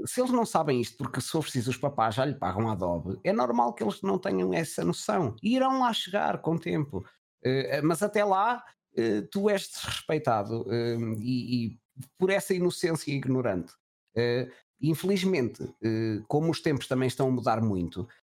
Se 0.07 0.20
eles 0.20 0.32
não 0.32 0.45
sabem 0.45 0.80
isto, 0.80 0.97
porque 0.99 1.20
se 1.20 1.30
for 1.30 1.43
preciso 1.43 1.70
os 1.70 1.76
papás 1.76 2.14
já 2.14 2.24
lhe 2.24 2.34
pagam 2.34 2.68
a 2.68 2.72
Adobe, 2.72 3.18
é 3.24 3.32
normal 3.32 3.72
que 3.74 3.82
eles 3.82 4.03
não 4.03 4.18
tenham 4.18 4.53
essa 4.53 4.84
noção. 4.84 5.34
E 5.43 5.57
irão 5.57 5.80
lá 5.80 5.93
chegar 5.93 6.41
com 6.43 6.55
o 6.55 6.59
tempo. 6.59 7.05
Eh, 7.43 7.80
Mas 7.82 8.03
até 8.03 8.24
lá, 8.24 8.62
eh, 8.97 9.22
tu 9.30 9.49
és 9.49 9.68
desrespeitado 9.68 10.64
hum, 10.68 11.14
e, 11.20 11.66
e 11.68 11.78
por 12.18 12.30
essa 12.30 12.55
inocência 12.55 13.12
ignorante. 13.12 13.72
Eh, 14.16 14.49
Infelizmente, 14.80 15.61
eh, 15.82 16.22
como 16.28 16.51
os 16.53 16.61
tempos 16.61 16.86
também 16.86 17.09
estão 17.09 17.26
a 17.28 17.30
mudar 17.32 17.61
muito, 17.61 18.07
eh, 18.07 18.28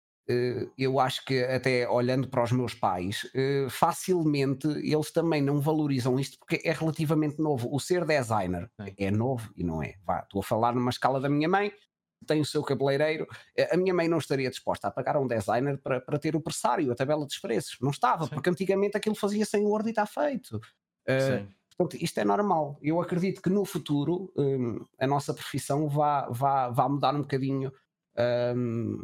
eu 0.79 1.01
acho 1.01 1.25
que 1.25 1.43
até 1.45 1.89
olhando 1.89 2.29
para 2.29 2.43
os 2.45 2.53
meus 2.53 2.75
pais, 2.75 3.29
eh, 3.35 3.67
facilmente 3.69 4.67
eles 4.69 5.11
também 5.11 5.43
não 5.43 5.61
valorizam 5.61 6.19
isto 6.19 6.39
porque 6.39 6.61
é 6.65 6.73
relativamente 6.73 7.41
novo. 7.41 7.69
O 7.75 7.81
ser 7.81 8.05
designer 8.05 8.71
Sim. 8.81 8.95
é 8.99 9.11
novo 9.11 9.51
e 9.57 9.65
não 9.65 9.83
é. 9.83 9.97
Vá, 10.05 10.21
estou 10.21 10.41
a 10.41 10.45
falar 10.45 10.75
numa 10.75 10.91
escala 10.91 11.21
da 11.21 11.29
minha 11.29 11.49
mãe, 11.49 11.73
tem 12.27 12.41
o 12.41 12.45
seu 12.45 12.63
cabeleireiro. 12.63 13.27
Eh, 13.57 13.75
A 13.75 13.77
minha 13.77 13.93
mãe 13.95 14.09
não 14.09 14.19
estaria 14.19 14.49
disposta 14.51 14.89
a 14.89 14.91
pagar 14.93 15.17
um 15.17 15.27
designer 15.27 15.79
para, 15.83 16.01
para 16.01 16.19
ter 16.19 16.37
o 16.37 16.41
pressário, 16.41 16.91
a 16.93 16.95
tabela 16.95 17.27
dos 17.27 17.39
preços. 17.39 17.77
Não 17.81 17.91
estava, 17.91 18.25
Sim. 18.25 18.31
porque 18.31 18.51
antigamente 18.51 18.97
aquilo 18.97 19.17
fazia 19.17 19.45
sem 19.45 19.65
Word 19.65 19.89
e 19.89 19.91
está 19.91 20.07
feito. 20.07 20.61
Eh, 21.07 21.41
Sim. 21.41 21.55
Portanto, 21.77 22.01
isto 22.03 22.19
é 22.21 22.25
normal. 22.25 22.79
Eu 22.83 23.01
acredito 23.01 23.41
que 23.43 23.51
no 23.51 23.65
futuro 23.65 24.33
hum, 24.37 24.85
a 25.01 25.07
nossa 25.07 25.35
profissão 25.35 25.89
vá, 25.89 26.29
vá, 26.31 26.69
vá 26.71 26.89
mudar 26.89 27.15
um 27.15 27.23
bocadinho 27.23 27.73
hum, 28.57 29.03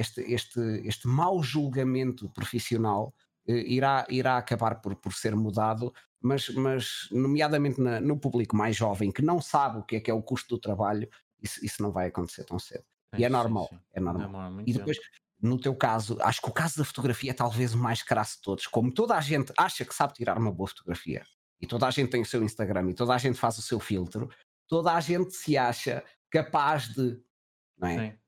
este, 0.00 0.20
este, 0.36 0.60
este 0.84 1.06
mau 1.08 1.42
julgamento 1.42 2.28
profissional 2.30 3.14
eh, 3.48 3.64
irá, 3.76 4.06
irá 4.10 4.36
acabar 4.38 4.80
por, 4.82 4.94
por 4.96 5.12
ser 5.14 5.34
mudado, 5.36 5.92
mas, 6.20 6.48
mas 6.50 7.08
nomeadamente 7.10 7.80
na- 7.80 8.00
no 8.00 8.18
público 8.18 8.56
mais 8.56 8.76
jovem 8.76 9.10
que 9.12 9.22
não 9.22 9.40
sabe 9.40 9.78
o 9.78 9.82
que 9.84 9.96
é 9.96 10.00
que 10.00 10.10
é 10.10 10.14
o 10.14 10.22
custo 10.22 10.56
do 10.56 10.60
trabalho, 10.60 11.08
isso, 11.42 11.64
isso 11.64 11.82
não 11.82 11.90
vai 11.92 12.08
acontecer 12.08 12.44
tão 12.44 12.58
cedo. 12.58 12.84
E 13.14 13.18
Sim, 13.18 13.24
é 13.24 13.26
sim, 13.26 13.32
normal, 13.32 13.68
sim. 13.70 13.80
é 13.94 14.00
normal. 14.00 14.50
Muito 14.52 14.68
E 14.68 14.72
depois, 14.72 14.98
no 15.42 15.58
teu 15.58 15.74
caso, 15.74 16.18
acho 16.20 16.40
que 16.42 16.48
o 16.48 16.52
caso 16.52 16.76
da 16.78 16.84
fotografia 16.84 17.30
é 17.30 17.34
talvez 17.34 17.74
o 17.74 17.78
mais 17.78 18.02
crasso 18.02 18.36
de 18.36 18.42
todos. 18.42 18.66
Como 18.66 18.92
toda 18.92 19.14
a 19.16 19.20
gente 19.20 19.52
acha 19.58 19.84
que 19.84 19.94
sabe 19.94 20.12
tirar 20.14 20.38
uma 20.38 20.52
boa 20.52 20.68
fotografia, 20.68 21.24
e 21.60 21.66
toda 21.66 21.86
a 21.86 21.90
gente 21.90 22.10
tem 22.10 22.22
o 22.22 22.26
seu 22.26 22.42
Instagram, 22.42 22.90
e 22.90 22.94
toda 22.94 23.14
a 23.14 23.18
gente 23.18 23.38
faz 23.38 23.58
o 23.58 23.62
seu 23.62 23.80
filtro, 23.80 24.28
toda 24.68 24.92
a 24.92 25.00
gente 25.00 25.32
se 25.34 25.56
acha 25.56 26.04
capaz 26.30 26.88
de. 26.94 27.20
Não 27.78 27.88
é? 27.88 28.12
Sim. 28.12 28.18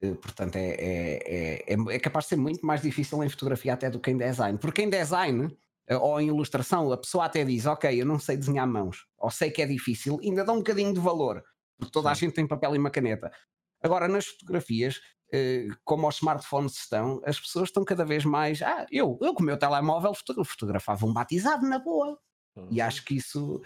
Eh, 0.00 0.14
Portanto, 0.14 0.56
é, 0.56 0.68
é, 0.70 1.64
é, 1.72 1.74
é- 1.74 1.94
é 1.96 1.98
capaz 1.98 2.24
de 2.26 2.30
ser 2.30 2.36
muito 2.36 2.64
mais 2.64 2.82
difícil 2.82 3.22
em 3.24 3.28
fotografia 3.28 3.74
até 3.74 3.90
do 3.90 4.00
que 4.00 4.10
em 4.10 4.16
design. 4.18 4.58
Porque 4.58 4.82
em 4.82 4.90
design 4.90 5.56
eh, 5.88 5.96
ou 5.96 6.20
em 6.20 6.28
ilustração, 6.28 6.92
a 6.92 6.96
pessoa 6.98 7.24
até 7.26 7.44
diz: 7.44 7.66
Ok, 7.66 8.00
eu 8.00 8.06
não 8.06 8.18
sei 8.18 8.36
desenhar 8.36 8.66
mãos, 8.66 9.06
ou 9.16 9.30
sei 9.30 9.50
que 9.50 9.62
é 9.62 9.66
difícil, 9.66 10.18
ainda 10.22 10.44
dá 10.44 10.52
um 10.52 10.58
bocadinho 10.58 10.92
de 10.94 11.00
valor, 11.00 11.42
porque 11.78 11.92
toda 11.92 12.10
a 12.10 12.14
gente 12.14 12.34
tem 12.34 12.46
papel 12.46 12.74
e 12.74 12.78
uma 12.78 12.90
caneta. 12.90 13.30
Agora, 13.82 14.06
nas 14.08 14.26
fotografias, 14.26 15.00
eh, 15.32 15.68
como 15.84 16.06
os 16.08 16.16
smartphones 16.16 16.74
estão, 16.78 17.20
as 17.24 17.38
pessoas 17.40 17.68
estão 17.68 17.84
cada 17.84 18.04
vez 18.04 18.24
mais. 18.24 18.60
Ah, 18.62 18.86
eu, 18.90 19.18
eu 19.22 19.34
com 19.34 19.42
o 19.42 19.46
meu 19.46 19.56
telemóvel 19.58 20.14
foto- 20.14 20.44
fotografava 20.44 21.06
um 21.06 21.12
batizado 21.12 21.66
na 21.68 21.78
boa. 21.78 22.18
E 22.70 22.80
acho 22.80 23.04
que 23.04 23.16
isso. 23.16 23.60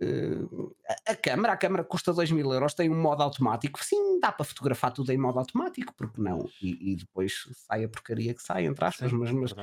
Eh, 0.00 0.96
a, 1.08 1.12
a 1.12 1.16
câmara, 1.16 1.52
a 1.54 1.56
câmara 1.56 1.84
custa 1.84 2.12
2 2.12 2.30
mil 2.30 2.52
euros, 2.52 2.74
tem 2.74 2.90
um 2.90 3.00
modo 3.00 3.22
automático. 3.22 3.82
Sim, 3.84 4.20
dá 4.20 4.32
para 4.32 4.44
fotografar 4.44 4.92
tudo 4.92 5.10
em 5.12 5.18
modo 5.18 5.38
automático, 5.38 5.94
porque 5.96 6.20
não? 6.20 6.48
E, 6.60 6.92
e 6.92 6.96
depois 6.96 7.48
sai 7.54 7.84
a 7.84 7.88
porcaria 7.88 8.34
que 8.34 8.42
sai, 8.42 8.66
entre 8.66 8.84
aspas, 8.84 9.10
Sim, 9.10 9.18
mas. 9.18 9.32
mas 9.32 9.54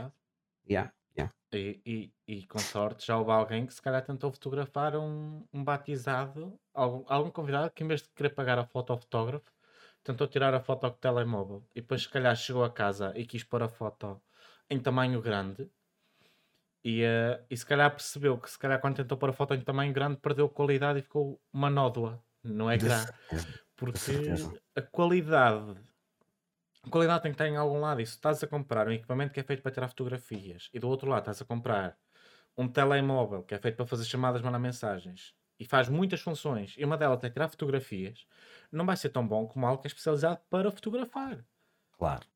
yeah, 0.70 0.92
yeah. 1.18 1.34
E, 1.54 1.82
e, 1.86 2.14
e 2.28 2.48
com 2.48 2.58
sorte 2.58 3.06
já 3.06 3.18
houve 3.18 3.32
alguém 3.32 3.66
que 3.68 3.74
se 3.74 3.82
calhar 3.82 4.04
tentou 4.04 4.32
fotografar 4.32 4.96
um, 4.98 5.46
um 5.54 5.64
batizado, 5.64 6.60
algum, 6.74 7.04
algum 7.08 7.30
convidado 7.30 7.72
que 7.72 7.84
em 7.84 7.88
vez 7.88 8.02
de 8.02 8.10
querer 8.10 8.32
pagar 8.32 8.58
a 8.58 8.66
foto 8.66 8.92
ao 8.92 8.98
fotógrafo, 9.00 9.52
tentou 10.04 10.28
tirar 10.28 10.54
a 10.56 10.60
foto 10.60 10.82
com 10.82 10.88
o 10.88 10.92
telemóvel 10.92 11.68
e 11.76 11.82
depois 11.82 12.02
se 12.04 12.10
calhar 12.10 12.36
chegou 12.36 12.64
a 12.64 12.72
casa 12.74 13.14
e 13.16 13.26
quis 13.26 13.44
pôr 13.44 13.62
a 13.64 13.70
foto 13.70 14.22
em 14.70 14.80
tamanho 14.80 15.22
grande 15.22 15.70
e, 16.84 17.04
eh, 17.04 17.46
e 17.50 17.58
se 17.58 17.66
calhar 17.66 17.92
percebeu 17.92 18.40
que 18.40 18.50
se 18.50 18.60
calhar 18.60 18.80
quando 18.82 18.98
tentou 18.98 19.18
pôr 19.18 19.30
a 19.30 19.34
foto 19.34 19.54
em 19.54 19.62
tamanho 19.62 19.94
grande 19.94 20.18
perdeu 20.20 20.50
qualidade 20.50 21.00
e 21.00 21.02
ficou 21.04 21.42
uma 21.54 21.70
nódoa 21.70 22.24
no 22.44 22.72
De 22.72 22.72
ecrã 22.72 23.10
porque 23.76 24.12
a 24.76 24.82
qualidade 24.82 25.76
a 26.84 26.90
qualidade 26.90 27.24
tem 27.24 27.32
que 27.32 27.36
estar 27.36 27.48
em 27.48 27.56
algum 27.58 27.80
lado. 27.80 28.02
E 28.02 28.06
se 28.06 28.14
estás 28.14 28.44
a 28.44 28.48
comprar 28.48 28.88
um 28.88 28.92
equipamento 28.92 29.34
que 29.34 29.40
é 29.40 29.44
feito 29.44 29.62
para 29.64 29.72
tirar 29.72 29.88
fotografias 29.90 30.70
e 30.74 30.80
do 30.80 30.88
outro 30.90 31.10
lado 31.10 31.22
estás 31.22 31.42
a 31.42 31.46
comprar 31.46 31.98
um 32.58 32.68
telemóvel 32.68 33.44
que 33.44 33.56
é 33.56 33.60
feito 33.60 33.78
para 33.78 33.86
fazer 33.88 34.06
chamadas, 34.06 34.42
mandar 34.42 34.60
mensagens 34.60 35.34
e 35.60 35.66
faz 35.66 35.90
muitas 35.90 36.22
funções 36.22 36.76
e 36.78 36.84
uma 36.86 36.98
delas 36.98 37.24
é 37.24 37.30
tirar 37.30 37.50
fotografias, 37.50 38.26
não 38.72 38.86
vai 38.86 38.98
ser 38.98 39.10
tão 39.10 39.28
bom 39.28 39.48
como 39.48 39.66
algo 39.66 39.82
que 39.82 39.88
é 39.88 39.90
especializado 39.90 40.42
para 40.50 40.72
fotografar. 40.72 41.46
Claro. 41.98 42.33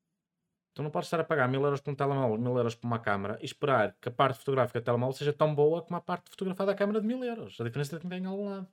Tu 0.78 0.82
não 0.84 0.92
podes 0.92 1.08
estar 1.08 1.18
a 1.18 1.24
pagar 1.24 1.48
mil 1.48 1.60
euros 1.60 1.80
por 1.80 1.90
um 1.90 1.94
telemóvel, 1.96 2.38
mil 2.38 2.56
euros 2.56 2.76
por 2.76 2.86
uma 2.86 3.00
câmara 3.00 3.36
e 3.42 3.44
esperar 3.44 3.96
que 4.00 4.08
a 4.08 4.12
parte 4.12 4.38
fotográfica 4.38 4.80
do 4.80 4.84
telemóvel 4.84 5.12
seja 5.12 5.32
tão 5.32 5.52
boa 5.52 5.82
como 5.82 5.96
a 5.96 6.00
parte 6.00 6.30
fotografada 6.30 6.70
da 6.70 6.78
câmara 6.78 7.00
de 7.00 7.06
mil 7.08 7.24
euros. 7.24 7.60
A 7.60 7.64
diferença 7.64 7.98
tem 7.98 7.98
que 7.98 8.08
ter 8.08 8.22
em 8.22 8.26
algum 8.26 8.48
lado. 8.48 8.68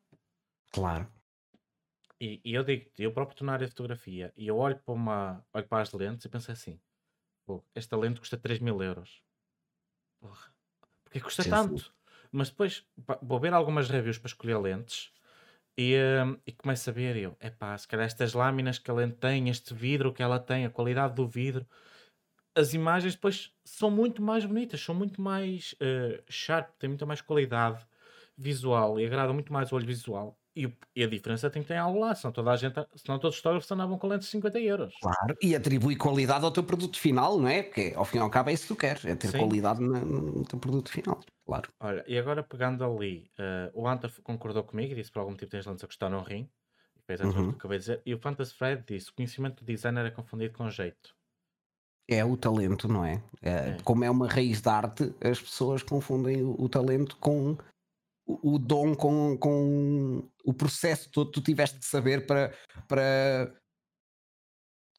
Claro. 0.72 1.12
E, 2.22 2.40
e 2.46 2.54
eu 2.54 2.64
digo 2.64 2.92
eu 3.00 3.12
próprio 3.12 3.34
estou 3.34 3.48
na 3.48 3.54
área 3.54 3.66
de 3.66 3.72
fotografia 3.72 4.32
e 4.38 4.46
eu 4.46 4.56
olho 4.56 4.78
para, 4.78 4.94
uma, 4.94 5.44
olho 5.52 5.68
para 5.68 5.82
as 5.82 5.92
lentes 5.94 6.24
e 6.26 6.30
penso 6.30 6.52
assim: 6.52 6.80
"Pô, 7.44 7.64
esta 7.74 7.98
lente 7.98 8.20
custa 8.20 8.38
3 8.38 8.60
mil 8.60 8.84
euros. 8.84 9.24
Porra, 10.20 10.54
porque 11.06 11.22
custa 11.22 11.44
tanto? 11.44 11.92
Mas 12.32 12.50
depois 12.52 12.86
vou 13.20 13.40
ver 13.40 13.52
algumas 13.52 13.90
reviews 13.90 14.20
para 14.20 14.28
escolher 14.28 14.60
lentes 14.60 15.12
e, 15.76 15.96
hum, 16.24 16.38
e 16.46 16.52
começo 16.52 16.88
a 16.88 16.94
ver. 16.94 17.16
Eu, 17.18 17.36
é 17.40 17.50
pá, 17.50 17.76
se 17.76 17.88
calhar 17.88 18.06
estas 18.06 18.34
lâminas 18.34 18.78
que 18.78 18.92
a 18.92 18.94
lente 18.94 19.16
tem, 19.16 19.50
este 19.50 19.74
vidro 19.74 20.14
que 20.14 20.22
ela 20.22 20.40
tem, 20.40 20.66
a 20.66 20.70
qualidade 20.70 21.16
do 21.16 21.28
vidro, 21.28 21.66
as 22.56 22.74
imagens 22.74 23.16
depois 23.16 23.54
são 23.66 23.92
muito 23.92 24.22
mais 24.22 24.46
bonitas, 24.46 24.82
são 24.82 24.96
muito 24.96 25.22
mais 25.22 25.76
eh, 25.80 26.24
sharp, 26.30 26.72
têm 26.80 26.90
muita 26.90 27.06
mais 27.06 27.22
qualidade 27.22 27.86
visual 28.38 29.00
e 29.00 29.06
agrada 29.06 29.34
muito 29.34 29.52
mais 29.54 29.72
o 29.72 29.76
olho 29.76 29.86
visual. 29.88 30.40
E, 30.56 30.72
e 30.96 31.04
a 31.04 31.08
diferença 31.08 31.50
tem 31.50 31.62
que 31.62 31.68
ter 31.70 31.76
algo 31.78 32.00
lá, 32.00 32.16
senão 32.16 32.32
toda 32.34 32.52
a 32.52 32.56
gente, 32.58 32.76
senão 32.96 33.20
todos 33.20 33.36
os 33.36 33.42
fotógrafos 33.42 33.72
andavam 33.72 33.98
com 33.98 34.08
lentes 34.08 34.28
de 34.28 34.32
50 34.32 34.60
euros. 34.60 34.94
Claro. 35.02 35.36
E 35.42 35.56
atribui 35.56 35.96
qualidade 35.96 36.46
ao 36.46 36.52
teu 36.52 36.64
produto 36.64 36.98
final, 37.00 37.38
não 37.40 37.48
é? 37.48 37.64
Porque 37.64 37.94
ao 37.96 38.06
fim 38.06 38.18
e 38.18 38.22
ao 38.22 38.30
cabo 38.30 38.50
é 38.50 38.54
isso 38.54 38.64
que 38.64 38.74
tu 38.74 38.76
queres, 38.78 39.06
é 39.06 39.16
ter 39.16 39.32
Sim. 39.32 39.34
qualidade 39.34 39.80
na- 39.82 40.04
no 40.06 40.44
teu 40.46 40.60
produto 40.60 40.90
final. 40.92 41.20
Claro. 41.46 41.70
Olha, 41.80 42.04
e 42.08 42.18
agora 42.18 42.44
pegando 42.44 42.84
ali, 42.86 43.32
eh, 43.38 43.70
o 43.74 43.90
Hunter 43.90 44.12
concordou 44.24 44.64
comigo 44.64 44.94
e 44.94 44.96
disse 44.96 45.12
por 45.12 45.20
algum 45.20 45.32
motivo 45.32 45.52
tens 45.52 45.66
lentes 45.66 45.84
a 45.84 45.88
custar 45.88 46.14
um 46.14 46.22
rim, 46.22 46.50
e 46.96 47.02
fez 47.02 47.20
Uhum. 47.24 47.52
que 47.52 47.56
eu 47.56 47.60
acabei 47.60 47.78
de 47.80 47.84
dizer, 47.86 48.02
e 48.06 48.14
o 48.14 48.20
Fantasy 48.20 48.54
Fred 48.54 48.84
disse: 48.88 49.10
o 49.12 49.14
conhecimento 49.16 49.64
do 49.64 49.66
designer 49.68 50.06
é 50.06 50.12
confundido 50.12 50.54
com 50.58 50.70
jeito. 50.70 51.16
É 52.08 52.24
o 52.24 52.38
talento, 52.38 52.88
não 52.88 53.04
é? 53.04 53.24
É, 53.42 53.50
É. 53.50 53.78
Como 53.84 54.04
é 54.04 54.10
uma 54.10 54.28
raiz 54.28 54.62
de 54.62 54.70
arte, 54.70 55.14
as 55.22 55.42
pessoas 55.42 55.82
confundem 55.84 56.44
o, 56.44 56.56
o 56.60 56.70
talento 56.70 57.18
com 57.18 57.58
o, 58.26 58.56
o 58.56 58.60
dom, 58.60 58.96
com, 58.96 59.38
com 59.38 60.28
o 60.44 60.54
processo 60.54 61.10
todo 61.10 61.28
que 61.32 61.40
tu 61.40 61.44
tiveste 61.44 61.80
de 61.80 61.86
saber 61.86 62.26
para, 62.26 62.54
para, 62.88 63.56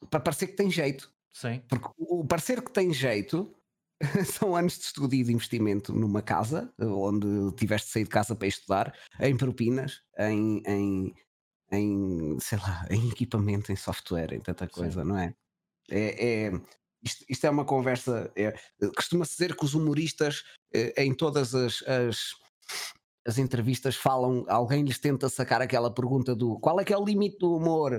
para 0.09 0.19
parecer 0.19 0.47
que 0.47 0.55
tem 0.55 0.69
jeito. 0.69 1.11
Sim, 1.33 1.61
Porque 1.69 1.87
o 1.97 2.25
parecer 2.25 2.63
que 2.63 2.71
tem 2.71 2.93
jeito 2.93 3.53
são 4.25 4.55
anos 4.55 4.77
de 4.77 4.85
estudo 4.85 5.13
e 5.13 5.23
de 5.23 5.31
investimento 5.31 5.93
numa 5.93 6.21
casa, 6.21 6.73
onde 6.79 7.51
tiveste 7.55 7.87
de 7.87 7.93
sair 7.93 8.03
de 8.03 8.09
casa 8.09 8.35
para 8.35 8.47
estudar, 8.47 8.97
em 9.19 9.35
propinas, 9.37 10.01
em, 10.17 10.61
em, 10.65 11.15
em 11.71 12.39
sei 12.39 12.57
lá, 12.57 12.85
em 12.89 13.09
equipamento, 13.09 13.71
em 13.71 13.75
software, 13.75 14.33
em 14.33 14.39
tanta 14.39 14.67
coisa, 14.67 15.03
Sim, 15.03 15.07
não 15.07 15.17
é? 15.17 15.33
É, 15.89 16.45
é- 16.47 16.61
isto, 17.03 17.25
isto 17.29 17.45
é 17.45 17.49
uma 17.49 17.65
conversa. 17.65 18.31
é- 18.35 18.53
Costuma-se 18.95 19.31
dizer 19.33 19.55
que 19.55 19.65
os 19.65 19.73
humoristas, 19.73 20.43
eh, 20.73 20.93
em 21.03 21.13
todas 21.13 21.53
as, 21.55 21.83
as, 21.83 22.17
as 23.25 23.37
entrevistas, 23.37 23.95
falam, 23.95 24.45
alguém 24.47 24.83
lhes 24.83 24.99
tenta 24.99 25.29
sacar 25.29 25.61
aquela 25.61 25.93
pergunta 25.93 26.35
do 26.35 26.59
qual 26.59 26.79
é 26.79 26.85
que 26.85 26.93
é 26.93 26.97
o 26.97 27.03
limite 27.05 27.37
do 27.39 27.55
humor? 27.55 27.91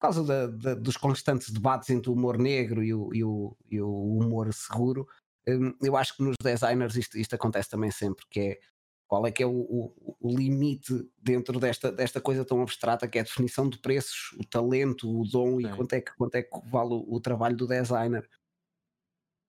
Por 0.00 0.08
causa 0.08 0.24
da- 0.24 0.46
da- 0.48 0.74
dos 0.74 0.96
constantes 0.96 1.50
debates 1.50 1.88
entre 1.90 2.10
o 2.10 2.14
humor 2.14 2.36
negro 2.36 2.82
e 2.82 2.92
o, 2.92 3.14
e 3.14 3.22
o, 3.24 3.56
e 3.70 3.80
o 3.80 4.18
humor 4.18 4.52
seguro. 4.52 5.06
Hum, 5.48 5.72
eu 5.80 5.96
acho 5.96 6.16
que 6.16 6.22
nos 6.22 6.34
designers 6.42 6.96
isto, 6.96 7.16
isto 7.18 7.34
acontece 7.34 7.68
também 7.70 7.90
sempre, 7.90 8.24
que 8.30 8.40
é 8.40 8.58
qual 9.06 9.26
é 9.26 9.30
que 9.30 9.42
é 9.42 9.46
o, 9.46 9.50
o- 9.52 10.16
o 10.20 10.36
limite 10.36 10.92
dentro 11.18 11.60
desta, 11.60 11.92
desta 11.92 12.20
coisa 12.20 12.44
tão 12.44 12.62
abstrata 12.62 13.06
que 13.06 13.18
é 13.18 13.20
a 13.20 13.24
definição 13.24 13.68
de 13.68 13.78
preços, 13.78 14.32
o 14.40 14.44
talento, 14.44 15.08
o 15.08 15.24
dom 15.24 15.60
e 15.60 15.64
quanto 15.76 15.92
é 15.92 16.00
que, 16.00 16.16
quanto 16.16 16.34
é 16.34 16.42
que 16.42 16.50
vale 16.70 16.94
o, 16.94 17.04
o 17.14 17.20
trabalho 17.20 17.56
do 17.56 17.66
designer. 17.66 18.28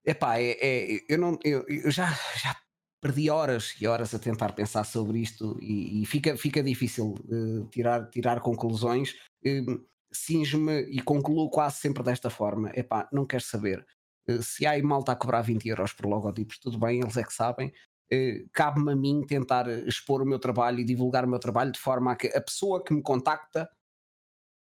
Epá, 0.06 0.38
é, 0.40 0.58
é, 0.62 1.00
eu, 1.08 1.18
não, 1.18 1.38
eu, 1.44 1.66
eu 1.68 1.90
já, 1.90 2.08
já 2.42 2.56
perdi 3.02 3.30
horas 3.30 3.76
e 3.80 3.88
horas 3.88 4.14
a 4.14 4.20
tentar 4.20 4.54
pensar 4.54 4.84
sobre 4.86 5.20
isto 5.20 5.58
e, 5.62 6.02
e 6.02 6.06
fica, 6.06 6.38
fica 6.38 6.62
difícil 6.64 7.16
eh, 7.30 7.68
tirar, 7.72 8.10
tirar 8.10 8.40
conclusões. 8.42 9.14
Uh, 9.46 9.84
Singe-me 10.16 10.82
e 10.92 11.02
concluo 11.02 11.50
quase 11.50 11.78
sempre 11.78 12.04
desta 12.04 12.30
forma: 12.30 12.72
epá, 12.76 13.10
não 13.12 13.26
quero 13.26 13.44
saber. 13.44 13.86
Eh, 14.28 14.42
se 14.42 14.66
há 14.66 14.82
malta 14.84 15.12
a 15.12 15.16
cobrar 15.16 15.42
20 15.42 15.68
euros 15.68 15.92
por 15.94 16.06
logotipos, 16.06 16.60
tudo 16.60 16.78
bem, 16.80 17.02
eles 17.02 17.18
é 17.18 17.24
que 17.24 17.34
sabem. 17.34 17.74
Eh, 18.12 18.46
Cabe-me 18.54 18.92
a 18.94 18.96
mim 18.96 19.26
tentar 19.26 19.68
expor 19.88 20.22
o 20.22 20.26
meu 20.26 20.40
trabalho 20.40 20.80
e 20.80 20.84
divulgar 20.86 21.26
o 21.26 21.30
meu 21.30 21.40
trabalho 21.40 21.72
de 21.72 21.80
forma 21.80 22.12
a 22.12 22.16
que 22.16 22.28
a 22.28 22.42
pessoa 22.42 22.84
que 22.84 22.94
me 22.94 23.02
contacta 23.02 23.68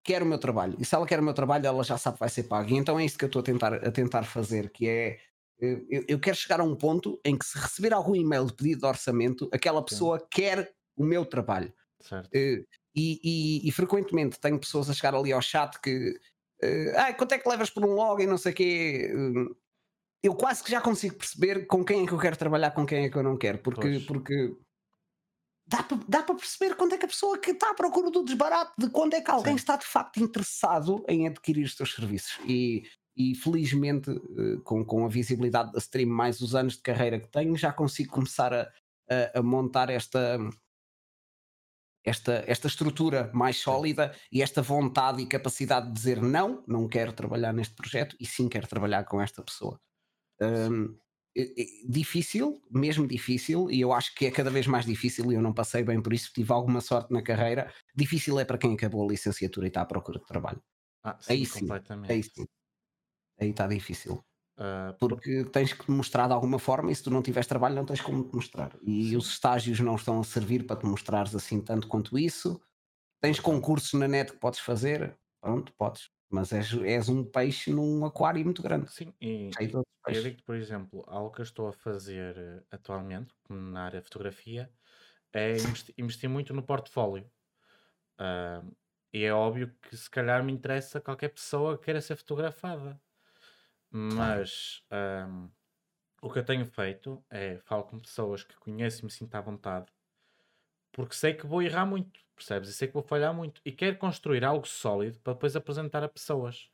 quer 0.04 0.22
o 0.22 0.26
meu 0.26 0.38
trabalho. 0.38 0.76
E 0.80 0.84
se 0.84 0.94
ela 0.94 1.06
quer 1.06 1.20
o 1.20 1.22
meu 1.22 1.34
trabalho, 1.34 1.66
ela 1.66 1.84
já 1.84 1.98
sabe 1.98 2.16
que 2.16 2.20
vai 2.20 2.28
ser 2.28 2.44
pago. 2.44 2.70
E 2.70 2.76
então 2.76 2.98
é 2.98 3.04
isto 3.04 3.18
que 3.18 3.24
eu 3.24 3.28
estou 3.28 3.40
a 3.40 3.44
tentar, 3.44 3.74
a 3.74 3.90
tentar 3.92 4.24
fazer, 4.24 4.70
que 4.70 4.88
é 4.88 5.18
eu, 5.90 6.04
eu 6.08 6.20
quero 6.20 6.36
chegar 6.36 6.60
a 6.60 6.64
um 6.64 6.76
ponto 6.76 7.20
em 7.24 7.36
que 7.38 7.44
se 7.46 7.58
receber 7.58 7.92
algum 7.92 8.14
e-mail 8.16 8.46
de 8.46 8.54
pedido 8.54 8.80
de 8.80 8.86
orçamento, 8.86 9.48
aquela 9.52 9.84
sim, 9.88 10.02
pessoa 10.02 10.26
quer 10.30 10.74
o 10.96 11.04
meu 11.04 11.24
trabalho. 11.26 11.72
certo. 12.00 12.32
Eh, 12.34 12.64
e, 12.94 13.20
e- 13.64 13.68
e 13.68 13.72
frequentemente 13.72 14.40
tenho 14.40 14.58
pessoas 14.60 14.90
a 14.90 14.94
chegar 14.94 15.14
ali 15.14 15.32
ao 15.32 15.42
chat 15.42 15.80
que 15.80 16.18
ah, 16.96 17.12
quanto 17.14 17.32
é 17.32 17.38
que 17.38 17.48
levas 17.48 17.70
por 17.70 17.84
um 17.84 17.92
log 17.94 18.22
e 18.22 18.26
não 18.26 18.38
sei 18.38 18.52
o 18.52 18.54
quê. 18.54 19.10
Eh, 19.12 19.54
Eu 20.24 20.34
quase 20.36 20.62
que 20.64 20.70
já 20.70 20.80
consigo 20.80 21.16
perceber 21.16 21.66
com 21.66 21.84
quem 21.84 22.04
é 22.04 22.06
que 22.08 22.12
eu 22.14 22.18
quero 22.20 22.36
trabalhar, 22.38 22.72
com 22.72 22.86
quem 22.86 23.04
é 23.06 23.10
que 23.10 23.16
eu 23.18 23.22
não 23.24 23.38
quero, 23.38 23.58
porque, 23.60 23.90
Pois, 23.90 24.00
porque 24.00 24.36
dá 25.66 25.82
para 25.82 25.98
dá 26.08 26.22
perceber 26.22 26.74
quando 26.76 26.94
é 26.94 26.98
que 26.98 27.04
a 27.04 27.08
pessoa 27.08 27.38
que 27.38 27.50
está 27.52 27.70
à 27.70 27.74
procura 27.74 28.10
do 28.10 28.24
desbarato, 28.24 28.72
de 28.78 28.90
quando 28.90 29.14
é 29.14 29.20
que 29.20 29.30
alguém 29.30 29.54
sim, 29.54 29.56
está 29.56 29.76
de 29.76 29.86
facto 29.86 30.18
interessado 30.20 31.04
em 31.08 31.26
adquirir 31.28 31.64
os 31.64 31.74
teus 31.74 31.94
serviços. 31.94 32.38
E, 32.46 32.82
e 33.16 33.34
felizmente, 33.34 34.10
eh, 34.10 34.60
com, 34.64 34.84
com 34.84 35.04
a 35.04 35.08
visibilidade 35.08 35.72
da 35.72 35.78
stream, 35.78 36.08
mais 36.10 36.40
os 36.40 36.54
anos 36.54 36.74
de 36.76 36.82
carreira 36.82 37.20
que 37.20 37.28
tenho, 37.28 37.56
já 37.56 37.72
consigo 37.72 38.12
começar 38.12 38.52
a, 38.54 38.62
a- 39.10 39.38
a 39.40 39.42
montar 39.42 39.90
esta, 39.90 40.38
esta, 42.04 42.44
esta 42.46 42.66
estrutura 42.66 43.30
mais 43.32 43.56
sólida 43.58 44.14
e 44.30 44.42
esta 44.42 44.60
vontade 44.62 45.22
e 45.22 45.26
capacidade 45.26 45.86
de 45.88 45.92
dizer 45.92 46.20
não, 46.20 46.64
não 46.66 46.88
quero 46.88 47.12
trabalhar 47.12 47.52
neste 47.52 47.74
projeto 47.74 48.16
e 48.18 48.26
sim 48.26 48.48
quero 48.48 48.66
trabalhar 48.66 49.04
com 49.04 49.20
esta 49.20 49.42
pessoa. 49.42 49.80
Hum, 50.42 50.96
e- 51.36 51.54
e- 51.86 51.88
difícil, 51.90 52.62
mesmo 52.70 53.06
difícil, 53.08 53.70
e 53.70 53.80
eu 53.80 53.92
acho 53.92 54.14
que 54.16 54.26
é 54.26 54.32
cada 54.32 54.50
vez 54.50 54.66
mais 54.66 54.86
difícil, 54.86 55.32
e 55.32 55.36
eu 55.36 55.42
não 55.42 55.54
passei 55.54 55.84
bem 55.84 56.02
por 56.02 56.12
isso, 56.14 56.32
tive 56.34 56.52
alguma 56.52 56.80
sorte 56.80 57.12
na 57.12 57.22
carreira. 57.22 57.72
Difícil 57.96 58.38
é 58.40 58.44
para 58.46 58.58
quem 58.58 58.74
acabou 58.74 59.04
a 59.06 59.10
licenciatura 59.12 59.66
e 59.66 59.70
está 59.70 59.82
à 59.82 59.86
procura 59.86 60.20
de 60.20 60.26
trabalho. 60.26 60.62
Ah, 61.04 61.18
Aí 61.28 61.46
sim, 61.46 61.78
aí 62.08 62.22
completamente. 62.22 62.24
sim, 62.24 62.46
aí 63.42 63.50
está 63.50 63.66
difícil. 63.66 64.24
Por- 64.98 64.98
Porque 64.98 65.44
tens 65.46 65.72
que 65.72 65.84
te 65.86 65.90
mostrar 65.90 66.28
de 66.28 66.34
alguma 66.34 66.58
forma, 66.58 66.92
e 66.92 66.94
se 66.94 67.02
tu 67.04 67.10
não 67.10 67.22
tiveres 67.22 67.46
trabalho, 67.48 67.74
não 67.74 67.84
tens 67.86 68.00
como 68.00 68.24
te 68.24 68.34
mostrar. 68.36 68.76
E 68.82 69.16
os 69.16 69.28
sim, 69.28 69.32
estágios 69.32 69.80
não 69.80 69.96
estão 69.96 70.20
a 70.20 70.24
servir 70.24 70.66
para 70.66 70.78
te 70.80 70.86
mostrares 70.86 71.34
assim 71.34 71.60
tanto 71.60 71.88
quanto 71.88 72.18
isso. 72.18 72.60
Tens 73.20 73.40
concursos 73.40 73.94
na 73.98 74.08
net 74.08 74.32
que 74.32 74.38
podes 74.38 74.60
fazer, 74.60 75.18
pronto, 75.42 75.72
podes, 75.78 76.10
mas 76.30 76.52
és, 76.52 76.72
és 76.74 77.08
um 77.08 77.24
peixe 77.24 77.72
num 77.72 78.04
aquário 78.06 78.44
muito 78.44 78.62
grande, 78.62 78.90
sim, 78.90 79.14
e, 79.20 79.58
eu 80.06 80.22
digo, 80.22 80.42
por 80.44 80.54
exemplo, 80.56 81.04
algo 81.08 81.32
que 81.32 81.40
eu 81.40 81.44
estou 81.44 81.68
a 81.68 81.72
fazer 81.72 82.36
eh, 82.38 82.64
atualmente, 82.70 83.34
na 83.48 83.84
área 83.86 84.00
de 84.00 84.04
fotografia, 84.06 84.72
é 85.32 85.60
investi- 85.62 85.94
investir 85.98 86.28
muito 86.30 86.54
no 86.54 86.64
portfólio. 86.66 87.30
Ah, 88.18 88.64
e 89.12 89.24
é 89.24 89.32
óbvio 89.34 89.74
que 89.82 89.96
se 89.96 90.10
calhar 90.10 90.44
me 90.44 90.52
interessa 90.52 91.00
qualquer 91.00 91.30
pessoa 91.30 91.78
que 91.78 91.86
queira 91.86 92.00
ser 92.02 92.16
fotografada. 92.16 93.00
Mas 93.92 94.82
ahm, 94.90 95.48
o 96.22 96.30
que 96.32 96.38
eu 96.40 96.44
tenho 96.44 96.66
feito 96.66 97.24
é 97.30 97.58
falo 97.60 97.84
com 97.84 98.00
pessoas 98.00 98.44
que 98.44 98.56
conheço 98.56 99.02
e 99.02 99.04
me 99.06 99.10
sinto 99.10 99.34
à 99.36 99.40
vontade, 99.40 99.92
porque 100.92 101.14
sei 101.14 101.34
que 101.34 101.46
vou 101.46 101.62
errar 101.62 101.86
muito, 101.86 102.20
percebes? 102.36 102.68
E 102.68 102.74
sei 102.74 102.88
que 102.88 102.94
vou 102.94 103.02
falhar 103.02 103.34
muito. 103.34 103.60
E 103.64 103.72
quero 103.72 103.96
construir 103.98 104.44
algo 104.44 104.66
sólido 104.66 105.18
para 105.20 105.32
depois 105.34 105.56
apresentar 105.56 106.02
a 106.04 106.08
pessoas. 106.08 106.68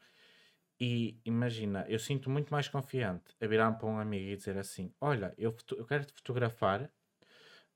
E 0.81 1.21
imagina, 1.25 1.87
eu 1.89 1.99
sinto 1.99 2.31
muito 2.31 2.51
mais 2.53 2.69
confiante 2.69 3.35
a 3.41 3.47
virar-me 3.47 3.79
para 3.79 3.89
um 3.89 3.99
amigo 3.99 4.31
e 4.31 4.37
dizer 4.37 4.59
assim: 4.59 4.95
Olha, 5.01 5.35
eu, 5.39 5.57
eu 5.77 5.87
quero 5.87 6.05
te 6.07 6.13
fotografar 6.15 6.91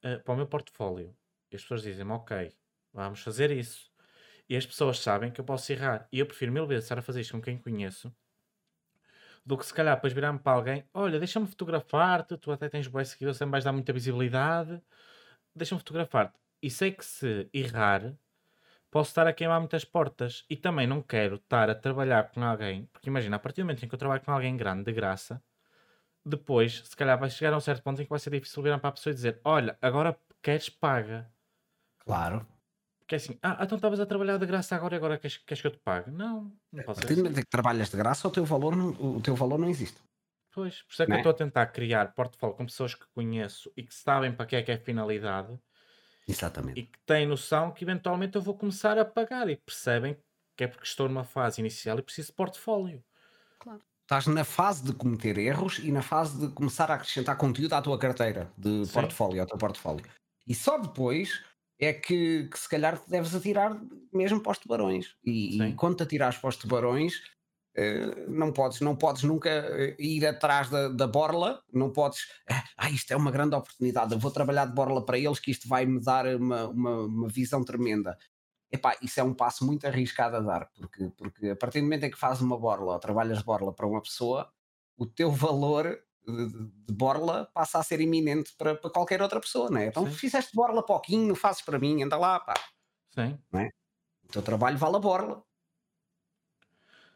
eh, 0.03 0.19
para 0.19 0.35
o 0.35 0.37
meu 0.37 0.47
portfólio. 0.49 1.17
E 1.53 1.57
as 1.57 1.63
pessoas 1.63 1.83
dizem-me: 1.83 2.13
Ok, 2.13 2.57
vamos 2.93 3.23
fazer 3.23 3.51
isso. 3.53 3.91
E 4.49 4.57
as 4.57 4.67
pessoas 4.67 5.01
sabem 5.01 5.33
que 5.33 5.41
eu 5.41 5.45
posso 5.45 5.73
errar. 5.73 6.09
E 6.13 6.19
eu 6.21 6.27
prefiro 6.27 6.53
mil 6.53 6.67
vezes 6.67 6.85
estar 6.87 6.99
a 6.99 7.03
fazer 7.03 7.23
isto 7.23 7.33
com 7.35 7.43
quem 7.43 7.59
conheço 7.59 8.15
do 9.45 9.57
que 9.59 9.67
se 9.67 9.75
calhar 9.75 9.97
depois 9.97 10.13
virar-me 10.13 10.39
para 10.39 10.53
alguém: 10.57 10.85
Olha, 10.95 11.19
deixa-me 11.19 11.47
fotografar-te, 11.47 12.37
tu 12.39 12.53
até 12.53 12.69
tens 12.69 12.87
boas 12.89 13.09
seguidores, 13.09 13.39
também 13.39 13.53
vais 13.53 13.65
dar 13.65 13.73
muita 13.73 13.93
visibilidade, 13.93 14.83
deixa-me 15.55 15.81
fotografar-te. 15.81 16.39
E 16.63 16.71
sei 16.71 16.93
que 16.93 17.05
se 17.05 17.49
errar, 17.53 18.17
posso 18.91 19.11
estar 19.11 19.27
a 19.27 19.33
queimar 19.33 19.61
muitas 19.61 19.85
portas. 19.85 20.45
E 20.51 20.57
também 20.57 20.87
não 20.87 21.03
quero 21.03 21.37
estar 21.37 21.71
a 21.71 21.75
trabalhar 21.75 22.31
com 22.33 22.43
alguém, 22.45 22.87
porque 22.93 23.09
imagina, 23.11 23.37
a 23.37 23.39
partir 23.39 23.63
do 23.63 23.67
momento 23.67 23.85
em 23.85 23.89
que 23.89 23.95
eu 23.95 23.99
trabalho 23.99 24.23
com 24.23 24.33
alguém 24.33 24.57
grande, 24.57 24.85
de 24.85 24.93
graça, 24.93 25.43
depois, 26.25 26.83
se 26.87 26.97
calhar, 26.97 27.19
vai 27.19 27.31
chegar 27.31 27.53
a 27.55 27.57
um 27.57 27.61
certo 27.61 27.83
ponto 27.83 28.01
em 28.03 28.05
que 28.05 28.11
vai 28.11 28.19
ser 28.19 28.31
difícil 28.31 28.63
virar 28.63 28.79
para 28.79 28.91
a 28.91 28.93
pessoa 28.93 29.13
e 29.13 29.15
dizer: 29.15 29.41
Olha, 29.45 29.79
agora 29.83 30.19
queres 30.43 30.69
paga. 30.71 31.33
claro. 31.99 32.47
Porque 33.03 33.15
é 33.17 33.19
assim, 33.19 33.39
ah, 33.43 33.59
então 33.65 33.77
estavas 33.77 34.01
a 34.01 34.07
trabalhar 34.07 34.39
de 34.39 34.47
graça 34.47 34.75
agora 34.77 34.95
e 34.95 34.99
agora 34.99 35.19
queres, 35.19 35.37
queres 35.39 35.61
que 35.61 35.67
eu 35.69 35.73
te 35.73 35.79
pague? 35.81 36.11
Não, 36.11 36.57
não 36.73 36.83
A 36.83 36.85
pode 36.85 37.01
ser 37.01 37.07
partir 37.07 37.15
do 37.17 37.23
assim. 37.23 37.23
momento 37.23 37.39
em 37.41 37.45
que 37.47 37.57
trabalhas 37.57 37.91
de 37.91 37.97
graça, 38.03 38.29
o 38.29 38.31
teu 38.37 38.45
valor 38.45 38.77
não, 38.77 38.89
o 39.19 39.21
teu 39.27 39.35
valor 39.35 39.59
não 39.59 39.69
existe, 39.71 40.01
Pois, 40.55 40.83
por 40.83 40.93
isso 40.93 41.03
é 41.03 41.07
que 41.07 41.15
eu 41.15 41.17
estou 41.19 41.31
é? 41.31 41.33
a 41.33 41.35
tentar 41.35 41.67
criar 41.69 42.15
portfólio 42.15 42.57
com 42.57 42.67
pessoas 42.67 42.95
que 42.95 43.07
conheço 43.15 43.73
e 43.77 43.83
que 43.83 43.95
sabem 43.95 44.35
para 44.35 44.47
que 44.47 44.57
é 44.57 44.63
que 44.63 44.71
é 44.71 44.75
a 44.75 44.79
finalidade 44.79 45.59
e 46.75 46.83
Exatamente. 46.83 46.83
que 46.85 46.99
têm 47.07 47.27
noção 47.27 47.73
que 47.73 47.85
eventualmente 47.85 48.37
eu 48.37 48.43
vou 48.43 48.57
começar 48.57 48.99
a 48.99 49.05
pagar 49.05 49.49
e 49.51 49.57
percebem 49.57 50.17
que 50.57 50.65
é 50.65 50.69
porque 50.69 50.85
estou 50.87 51.09
numa 51.09 51.25
fase 51.25 51.61
inicial 51.61 51.99
e 51.99 52.03
preciso 52.03 52.29
de 52.29 52.35
portfólio. 52.37 53.05
Claro. 53.59 53.83
Estás 54.03 54.27
na 54.27 54.45
fase 54.45 54.85
de 54.85 54.93
cometer 54.93 55.39
erros 55.39 55.79
e 55.79 55.91
na 55.91 56.03
fase 56.03 56.39
de 56.47 56.53
começar 56.55 56.91
a 56.91 56.95
acrescentar 56.95 57.37
conteúdo 57.37 57.73
à 57.75 57.81
tua 57.83 57.99
carteira 57.99 58.53
de 58.59 58.87
Sim, 58.87 58.93
portfólio, 58.93 59.41
ao 59.41 59.47
teu 59.47 59.57
portfólio. 59.59 60.05
E 60.47 60.55
só 60.55 60.77
depois 60.79 61.43
é 61.79 61.93
que, 61.93 62.49
que 62.49 62.59
se 62.59 62.69
calhar 62.69 63.01
deves 63.09 63.35
atirar 63.35 63.81
mesmo 64.13 64.41
para 64.41 64.53
os 64.53 64.59
tubarões. 64.59 65.17
E, 65.25 65.61
e 65.63 65.75
quando 65.75 65.97
te 65.97 66.03
atirares 66.05 66.39
para 66.39 66.49
os 66.49 66.57
tubarões, 66.57 67.21
eh, 67.75 68.27
não 68.29 68.53
podes, 68.53 68.81
não 68.81 68.95
podes 68.95 69.23
nunca 69.23 69.49
eh, 69.49 69.97
ir 69.99 70.27
atrás 70.27 70.69
da, 70.69 70.89
da 70.89 71.07
borla, 71.07 71.63
não 71.73 71.91
podes, 71.91 72.27
ah, 72.51 72.65
ah, 72.77 72.91
isto 72.91 73.13
é 73.13 73.17
uma 73.17 73.31
grande 73.31 73.57
oportunidade, 73.57 74.13
eu 74.13 74.19
vou 74.19 74.31
trabalhar 74.31 74.67
de 74.67 74.75
borla 74.75 75.05
para 75.05 75.19
eles 75.19 75.41
que 75.41 75.51
isto 75.51 75.67
vai 75.67 75.87
me 75.87 76.01
dar 76.01 76.27
uma, 76.37 76.69
uma, 76.69 76.97
uma 77.05 77.29
visão 77.29 77.65
tremenda. 77.65 78.17
Epá, 78.71 78.97
isso 79.03 79.21
é 79.21 79.23
um 79.23 79.35
passo 79.35 79.67
muito 79.67 79.87
arriscado 79.87 80.37
a 80.37 80.41
dar, 80.41 80.71
porque, 80.75 81.11
porque 81.17 81.51
a 81.51 81.57
partir 81.57 81.81
do 81.81 81.85
momento 81.85 82.05
em 82.05 82.11
que 82.11 82.19
fazes 82.19 82.43
uma 82.43 82.59
borla 82.59 82.93
ou 82.93 82.99
trabalhas 82.99 83.39
de 83.39 83.45
borla 83.45 83.73
para 83.73 83.87
uma 83.87 84.03
pessoa, 84.03 84.51
o 84.97 85.07
teu 85.07 85.31
valor 85.31 85.99
de, 86.27 86.93
borla 86.95 87.49
passa 87.55 87.79
a 87.79 87.83
ser 87.83 88.01
iminente 88.01 88.55
para, 88.57 88.75
para 88.77 88.91
qualquer 88.91 89.23
outra 89.23 89.41
pessoa, 89.41 89.71
não 89.71 89.81
é? 89.81 89.87
Então 89.87 90.07
sim, 90.07 90.21
fizeste 90.23 90.55
borla 90.55 90.85
pouquinho, 90.85 91.35
fazes 91.35 91.63
para 91.63 91.79
mim, 91.79 92.03
anda 92.03 92.17
lá, 92.17 92.41
pá, 92.41 92.55
sim, 93.11 93.39
não 93.53 93.61
é? 93.61 93.71
O 94.25 94.33
teu 94.33 94.43
trabalho 94.43 94.79
vale 94.79 94.97
a 94.97 95.01
borla. 95.01 95.45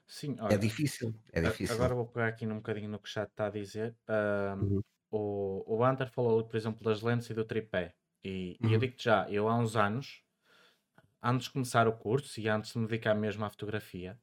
sim. 0.06 0.36
É 0.48 0.56
Olha, 0.56 0.66
difícil, 0.66 1.14
é 1.32 1.40
difícil. 1.40 1.84
agora 1.84 1.94
vou 1.94 2.06
pegar 2.08 2.28
aqui 2.28 2.46
num 2.46 2.56
bocadinho 2.56 2.88
no 2.90 2.98
que 3.00 3.08
o 3.08 3.12
chat 3.12 3.30
está 3.30 3.46
a 3.46 3.50
dizer. 3.50 3.96
Ahm, 4.08 4.70
Uhum, 4.70 4.82
o, 5.10 5.64
o 5.76 5.86
Hunter 5.86 6.10
falou, 6.10 6.46
por 6.48 6.56
exemplo, 6.56 6.84
das 6.84 7.02
lentes 7.02 7.30
e 7.30 7.34
do 7.34 7.44
tripé. 7.44 7.94
E, 8.24 8.58
e 8.62 8.72
eu 8.72 8.78
uhum, 8.78 8.80
digo-te 8.80 9.04
já, 9.04 9.30
eu 9.30 9.48
há 9.48 9.56
uns 9.58 9.76
anos, 9.76 10.22
antes 11.22 11.46
de 11.46 11.52
começar 11.52 11.86
o 11.88 11.98
curso 11.98 12.40
e 12.40 12.48
antes 12.48 12.72
de 12.72 12.78
me 12.78 12.86
dedicar 12.86 13.14
mesmo 13.14 13.44
à 13.44 13.50
fotografia, 13.50 14.18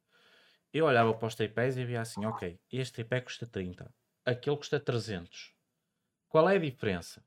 eu 0.74 0.86
olhava 0.86 1.14
para 1.16 1.28
os 1.28 1.36
tripés 1.36 1.78
e 1.78 1.86
via 1.86 2.02
assim, 2.02 2.26
ok, 2.26 2.60
este 2.72 2.96
tripé 2.96 3.22
custa 3.22 3.48
30. 3.48 3.94
Aquele 4.26 4.57
custa 4.57 4.80
300. 4.80 5.53
Qual 6.30 6.49
é 6.49 6.55
a 6.55 6.59
diferença? 6.59 7.24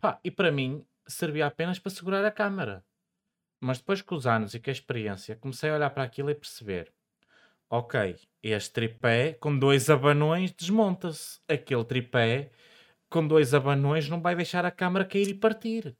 Pá, 0.00 0.20
e 0.22 0.30
para 0.30 0.52
mim 0.52 0.84
servia 1.06 1.46
apenas 1.46 1.78
para 1.78 1.90
segurar 1.90 2.24
a 2.24 2.30
câmara. 2.30 2.84
Mas 3.60 3.78
depois 3.78 4.02
com 4.02 4.14
os 4.14 4.26
anos 4.26 4.54
e 4.54 4.60
com 4.60 4.70
a 4.70 4.72
experiência, 4.72 5.34
comecei 5.36 5.70
a 5.70 5.74
olhar 5.74 5.90
para 5.90 6.04
aquilo 6.04 6.30
e 6.30 6.34
perceber: 6.34 6.92
ok, 7.68 8.16
este 8.42 8.72
tripé 8.72 9.32
com 9.34 9.58
dois 9.58 9.90
abanões 9.90 10.52
desmonta-se. 10.52 11.40
Aquele 11.48 11.84
tripé 11.84 12.50
com 13.10 13.26
dois 13.26 13.54
abanões 13.54 14.08
não 14.08 14.20
vai 14.20 14.36
deixar 14.36 14.64
a 14.64 14.70
câmara 14.70 15.04
cair 15.04 15.28
e 15.28 15.34
partir. 15.34 15.96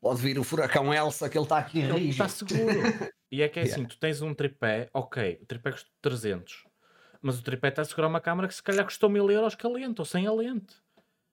Pode 0.00 0.20
vir 0.20 0.38
o 0.38 0.44
furacão 0.44 0.92
Elsa 0.94 1.28
que 1.28 1.36
ele 1.38 1.44
está 1.44 1.58
aqui 1.58 1.80
Ele 1.80 1.92
rígido. 1.92 2.10
está 2.10 2.28
seguro. 2.28 3.12
E 3.32 3.42
é 3.42 3.48
que 3.48 3.58
é 3.58 3.62
assim, 3.64 3.80
Yeah. 3.80 3.88
tu 3.94 3.98
tens 3.98 4.20
um 4.22 4.34
tripé, 4.34 4.88
ok, 4.92 5.38
o 5.42 5.46
tripé 5.46 5.72
custa 5.72 5.88
300, 6.02 6.64
mas 7.20 7.38
o 7.38 7.42
tripé 7.42 7.68
está 7.68 7.82
a 7.82 7.84
segurar 7.84 8.08
uma 8.08 8.20
câmara 8.20 8.48
que 8.48 8.54
se 8.54 8.62
calhar 8.62 8.84
custou 8.84 9.10
1000 9.10 9.30
euros 9.30 9.54
com 9.54 9.68
a 9.68 9.72
lente 9.72 10.00
ou 10.00 10.04
sem 10.04 10.26
a 10.26 10.32
lente. 10.32 10.76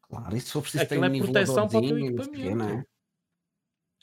Claro, 0.10 0.36
for 0.52 0.62
preciso 0.62 0.86
tem 0.88 0.98
Aquilo 0.98 1.02
um 1.04 1.06
é 1.06 1.10
proteção 1.18 1.68
para 1.70 1.80
o 1.80 1.84
teu 1.84 1.98
niveladorzinho, 1.98 2.16
não 2.16 2.24
sei 2.24 2.32
o 2.32 2.32
quê, 2.32 2.56
não 2.56 2.70
é? 2.70 2.74
equipamento. 2.74 2.88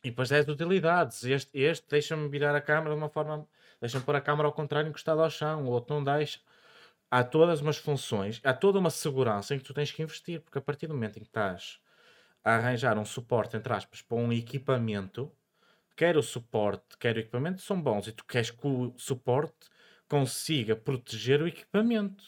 E 0.04 0.10
depois 0.10 0.28
tens 0.28 0.48
utilidades. 0.48 1.24
Este, 1.24 1.58
este 1.58 1.86
deixa-me 1.88 2.28
virar 2.28 2.54
a 2.54 2.60
câmara 2.60 2.90
de 2.90 2.96
uma 2.96 3.08
forma. 3.08 3.46
Deixa-me 3.80 4.04
pôr 4.04 4.16
a 4.16 4.20
câmara 4.20 4.48
ao 4.48 4.52
contrário, 4.52 4.88
encostada 4.88 5.22
ao 5.22 5.30
chão. 5.30 5.64
O 5.66 5.70
outro 5.70 5.94
não 5.94 6.04
deixa. 6.04 6.40
Há 7.10 7.22
todas 7.22 7.60
umas 7.60 7.76
funções, 7.76 8.40
há 8.42 8.54
toda 8.54 8.78
uma 8.78 8.90
segurança 8.90 9.54
em 9.54 9.58
que 9.58 9.64
tu 9.64 9.74
tens 9.74 9.92
que 9.92 10.02
investir, 10.02 10.40
porque 10.40 10.58
a 10.58 10.62
partir 10.62 10.86
do 10.86 10.94
momento 10.94 11.18
em 11.18 11.20
que 11.20 11.28
estás 11.28 11.78
a 12.42 12.54
arranjar 12.56 12.98
um 12.98 13.04
suporte, 13.04 13.56
entre 13.56 13.72
aspas, 13.72 14.02
para 14.02 14.16
um 14.16 14.32
equipamento, 14.32 15.30
quer 15.96 16.16
o 16.16 16.22
suporte, 16.22 16.96
quer 16.98 17.16
o 17.16 17.20
equipamento, 17.20 17.60
são 17.60 17.80
bons 17.80 18.08
e 18.08 18.12
tu 18.12 18.24
queres 18.24 18.50
que 18.50 18.66
o 18.66 18.94
suporte 18.96 19.68
consiga 20.12 20.76
proteger 20.76 21.40
o 21.40 21.48
equipamento. 21.48 22.22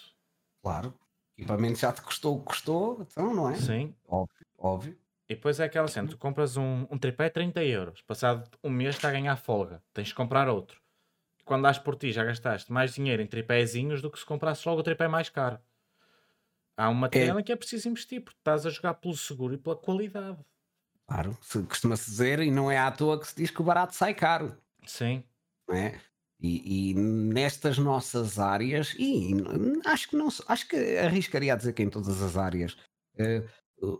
Claro. 0.62 0.88
O 1.36 1.40
equipamento 1.42 1.78
já 1.78 1.92
te 1.92 2.00
custou 2.00 2.36
o 2.36 2.40
que 2.40 2.46
custou, 2.46 3.02
então 3.02 3.34
não 3.34 3.50
é? 3.50 3.56
Sim. 3.56 3.94
Óbvio, 4.08 4.46
óbvio. 4.56 4.98
E 5.28 5.34
depois 5.34 5.60
é 5.60 5.64
aquela 5.64 5.86
cena, 5.86 6.08
tu 6.08 6.16
compras 6.16 6.56
um, 6.56 6.86
um 6.90 6.96
tripé 6.98 7.28
30 7.28 7.62
euros, 7.62 8.00
passado 8.00 8.48
um 8.64 8.70
mês 8.70 8.94
está 8.94 9.08
a 9.08 9.12
ganhar 9.12 9.36
folga, 9.36 9.82
tens 9.92 10.08
de 10.08 10.14
comprar 10.14 10.48
outro. 10.48 10.80
Quando 11.44 11.64
dás 11.64 11.78
por 11.78 11.94
ti 11.96 12.10
já 12.10 12.24
gastaste 12.24 12.72
mais 12.72 12.94
dinheiro 12.94 13.20
em 13.22 13.26
tripézinhos 13.26 14.00
do 14.00 14.10
que 14.10 14.18
se 14.18 14.24
comprasses 14.24 14.64
logo 14.64 14.80
o 14.80 14.82
tripé 14.84 15.06
mais 15.06 15.28
caro. 15.28 15.58
Há 16.76 16.88
um 16.88 16.94
material 16.94 17.38
em 17.38 17.44
que 17.44 17.52
é 17.52 17.56
preciso 17.56 17.88
investir, 17.90 18.22
porque 18.24 18.38
estás 18.40 18.64
a 18.64 18.70
jogar 18.70 18.94
pelo 18.94 19.14
seguro 19.16 19.52
e 19.54 19.58
pela 19.58 19.76
qualidade. 19.76 20.38
Claro, 21.06 21.36
se- 21.42 21.62
costuma-se 21.64 22.10
dizer, 22.10 22.40
e 22.40 22.50
não 22.50 22.70
é 22.70 22.78
à 22.78 22.90
toa 22.90 23.20
que 23.20 23.28
se 23.28 23.36
diz 23.36 23.50
que 23.50 23.60
o 23.60 23.64
barato 23.64 23.94
sai 23.94 24.14
caro. 24.14 24.56
Sim, 24.86 25.22
não 25.68 25.76
é? 25.76 26.00
E, 26.46 26.90
e 26.90 26.94
nestas 26.94 27.78
nossas 27.78 28.38
áreas, 28.38 28.94
e 28.98 29.30
acho 29.86 30.10
que 30.10 30.16
não 30.16 30.28
acho 30.46 30.68
que 30.68 30.76
arriscaria 30.98 31.54
a 31.54 31.56
dizer 31.56 31.72
que 31.72 31.82
em 31.82 31.88
todas 31.88 32.20
as 32.20 32.36
áreas 32.36 32.76
eh, 33.16 33.42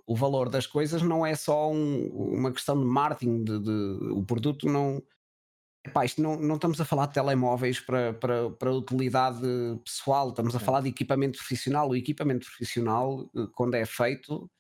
o- 0.07 0.15
valor 0.15 0.51
das 0.51 0.67
coisas 0.67 1.01
não 1.01 1.25
é 1.25 1.35
só 1.35 1.73
um- 1.73 2.07
uma 2.09 2.53
questão 2.53 2.79
de 2.79 2.85
marketing, 2.85 3.45
de, 3.45 3.59
de- 3.61 3.99
o 4.13 4.23
produto 4.23 4.67
não. 4.69 5.03
Epá, 5.87 6.05
isto 6.05 6.21
não, 6.21 6.37
não 6.39 6.55
estamos 6.57 6.79
a 6.81 6.85
falar 6.85 7.07
de 7.07 7.15
telemóveis 7.15 7.81
para, 7.81 8.13
para, 8.15 8.51
para 8.51 8.73
utilidade 8.73 9.41
pessoal, 9.85 10.29
estamos 10.31 10.55
a 10.55 10.59
Sim. 10.59 10.65
falar 10.67 10.81
de 10.83 10.89
equipamento 10.91 11.39
profissional. 11.39 11.89
O 11.91 11.97
equipamento 11.97 12.47
profissional, 12.47 13.31
eh, 13.37 13.47
quando 13.55 13.75
é 13.75 13.87
feito, 13.87 14.51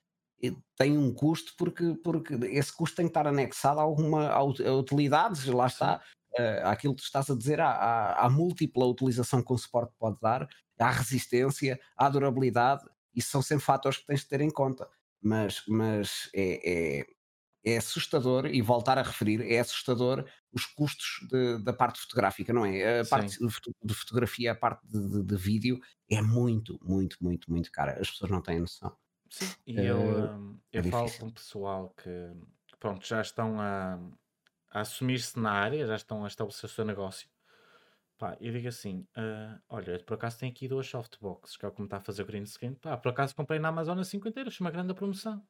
eh, 0.42 0.52
tem 0.78 0.96
um 0.96 1.12
custo 1.14 1.52
porque, 1.58 1.94
porque 2.02 2.34
esse 2.46 2.74
custo 2.74 2.96
tem 2.96 3.06
que 3.06 3.10
estar 3.10 3.26
anexado 3.26 3.78
a 3.80 3.82
alguma 3.82 4.28
a 4.28 4.42
utilidades, 4.42 5.44
lá 5.46 5.66
está, 5.66 6.00
eh, 6.38 6.62
àquilo 6.64 6.94
que 6.94 7.02
tu 7.02 7.06
estás 7.06 7.30
a 7.30 7.36
dizer, 7.36 7.60
à, 7.60 7.70
à, 7.70 8.26
à 8.26 8.30
múltipla 8.30 8.86
utilização 8.86 9.42
que 9.42 9.52
um 9.52 9.58
suporte 9.58 9.94
pode 9.98 10.18
dar, 10.20 10.48
à 10.78 10.90
resistência, 10.90 11.78
à 11.96 12.08
durabilidade, 12.08 12.84
isso 13.14 13.30
são 13.30 13.42
sempre 13.42 13.64
fatores 13.64 13.98
que 13.98 14.06
tens 14.06 14.20
de 14.20 14.28
ter 14.28 14.40
em 14.40 14.50
conta. 14.50 14.88
Mas, 15.22 15.62
mas 15.68 16.28
é, 16.34 17.00
é, 17.00 17.06
é 17.64 17.76
assustador, 17.78 18.46
e 18.46 18.60
voltar 18.62 18.98
a 18.98 19.02
referir, 19.02 19.40
é 19.42 19.58
assustador 19.60 20.26
os 20.52 20.66
custos 20.66 21.26
de- 21.30 21.58
da 21.64 21.72
parte 21.72 21.98
fotográfica, 22.00 22.52
não 22.52 22.64
é? 22.66 23.00
A 23.00 23.04
Sim. 23.04 23.06
parte 23.06 23.38
de 23.38 23.50
foto- 23.52 23.74
de 23.82 23.94
fotografia, 23.94 24.52
a 24.52 24.54
parte 24.54 24.86
de, 24.86 25.08
de- 25.10 25.22
de 25.24 25.36
vídeo 25.36 25.80
é 26.10 26.20
muito, 26.22 26.78
muito, 26.82 27.16
muito, 27.22 27.50
muito 27.50 27.70
cara. 27.72 27.92
As 28.00 28.10
pessoas 28.10 28.30
não 28.30 28.42
têm 28.42 28.60
noção. 28.60 28.96
sim. 29.30 29.54
E 29.66 29.84
eu, 29.84 30.16
Eh, 30.16 30.30
hum, 30.38 30.60
é 30.74 30.80
eu 30.80 30.84
falo 30.84 31.12
difícil. 31.12 31.18
com 31.18 31.30
pessoal 31.30 31.90
que, 31.94 32.04
que, 32.66 32.76
pronto, 32.78 33.06
já 33.06 33.20
estão 33.20 33.60
a, 33.60 33.98
a 34.74 34.80
assumir-se 34.82 35.38
na 35.40 35.52
área, 35.52 35.86
já 35.86 35.96
estão 35.96 36.24
a 36.24 36.28
estabelecer 36.28 36.66
o 36.70 36.74
seu 36.74 36.84
negócio. 36.84 37.28
Pá, 38.18 38.36
eu 38.40 38.52
digo 38.52 38.68
assim: 38.68 39.06
ah, 39.16 39.60
olha, 39.68 39.98
por 40.04 40.14
acaso 40.14 40.38
tenho 40.40 40.52
aqui 40.52 40.68
duas 40.68 40.86
softboxes, 40.86 41.56
que 41.56 41.64
é 41.66 41.68
o 41.68 41.72
que 41.72 41.80
me 41.80 41.86
está 41.86 41.98
a 41.98 42.00
fazer 42.00 42.22
o 42.22 42.26
green 42.26 42.46
screen. 42.46 42.74
Pá, 42.74 42.96
por 42.96 43.10
acaso 43.10 43.34
comprei 43.36 43.58
na 43.58 43.68
Amazon 43.68 43.98
a 43.98 44.04
50 44.04 44.40
euros, 44.40 44.60
uma 44.60 44.70
grande 44.70 44.94
promoção. 44.94 45.46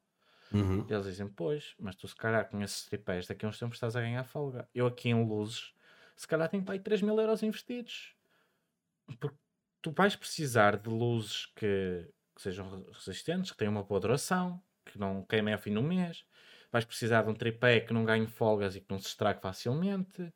Uhum. 0.53 0.87
E 0.87 0.93
eles 0.93 1.05
dizem: 1.07 1.27
Pois, 1.29 1.75
mas 1.79 1.95
tu 1.95 2.07
se 2.07 2.15
calhar 2.15 2.49
com 2.49 2.61
esses 2.61 2.85
tripés 2.85 3.27
daqui 3.27 3.45
a 3.45 3.49
uns 3.49 3.59
tempos 3.59 3.77
estás 3.77 3.95
a 3.95 4.01
ganhar 4.01 4.23
folga. 4.25 4.69
Eu 4.73 4.87
aqui 4.87 5.09
em 5.09 5.25
luzes, 5.27 5.73
se 6.15 6.27
calhar 6.27 6.49
tenho 6.49 6.63
para 6.65 6.75
aí 6.75 6.79
3 6.79 7.01
mil 7.01 7.19
euros 7.19 7.43
investidos. 7.43 8.15
Porque 9.19 9.37
tu 9.81 9.91
vais 9.91 10.15
precisar 10.15 10.77
de 10.77 10.89
luzes 10.89 11.47
que, 11.55 12.11
que 12.35 12.41
sejam 12.41 12.69
re- 12.69 12.91
resistentes, 12.91 13.51
que 13.51 13.57
tenham 13.57 13.71
uma 13.73 13.83
boa 13.83 13.99
duração, 13.99 14.63
que 14.85 14.97
não 14.99 15.23
queimem 15.23 15.53
ao 15.53 15.59
fim 15.59 15.73
do 15.73 15.81
mês. 15.83 16.25
Vais 16.75 16.85
precisar 16.85 17.23
de 17.23 17.31
um 17.31 17.35
tripé 17.35 17.81
que 17.81 17.93
não 17.93 18.05
ganhe 18.05 18.27
folgas 18.27 18.75
e 18.75 18.81
que 18.81 18.91
não 18.91 18.99
se 18.99 19.07
estrague 19.09 19.41
facilmente. 19.41 20.33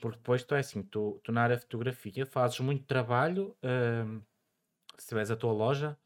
Porque 0.00 0.18
depois 0.18 0.44
tu 0.44 0.54
é 0.54 0.60
assim, 0.60 0.82
tu, 0.82 1.20
tu 1.24 1.32
na 1.32 1.42
área 1.42 1.56
de 1.56 1.62
fotografia 1.62 2.26
fazes 2.26 2.60
muito 2.60 2.84
trabalho, 2.86 3.56
hum, 3.62 4.22
se 4.98 5.08
tiveres 5.08 5.30
a 5.30 5.36
tua 5.36 5.52
loja, 5.52 5.98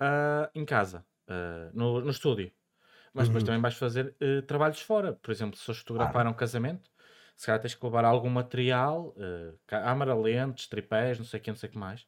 ah, 0.00 0.50
em 0.54 0.64
casa, 0.64 1.06
ah, 1.28 1.70
no, 1.74 2.00
no 2.02 2.10
estúdio. 2.10 2.52
Mas 3.14 3.28
depois 3.28 3.42
Uhum. 3.42 3.44
também 3.44 3.60
vais 3.62 3.74
fazer 3.76 4.16
eh, 4.20 4.42
trabalhos 4.42 4.80
fora. 4.82 5.14
Por 5.14 5.30
exemplo, 5.32 5.56
se 5.58 5.64
fores 5.64 5.80
fotografar 5.80 6.26
Claro. 6.26 6.28
um 6.28 6.34
casamento, 6.34 6.90
se 7.36 7.46
calhar 7.46 7.60
tens 7.60 7.74
que 7.74 7.84
levar 7.86 8.04
algum 8.04 8.30
material, 8.30 9.14
eh, 9.18 9.54
câmara, 9.66 10.14
lentes, 10.14 10.68
tripés, 10.68 11.18
não 11.18 11.26
sei 11.26 11.40
o 11.40 11.42
que, 11.44 11.50
não 11.50 11.56
sei 11.58 11.68
o 11.70 11.72
que 11.72 11.78
mais. 11.78 12.06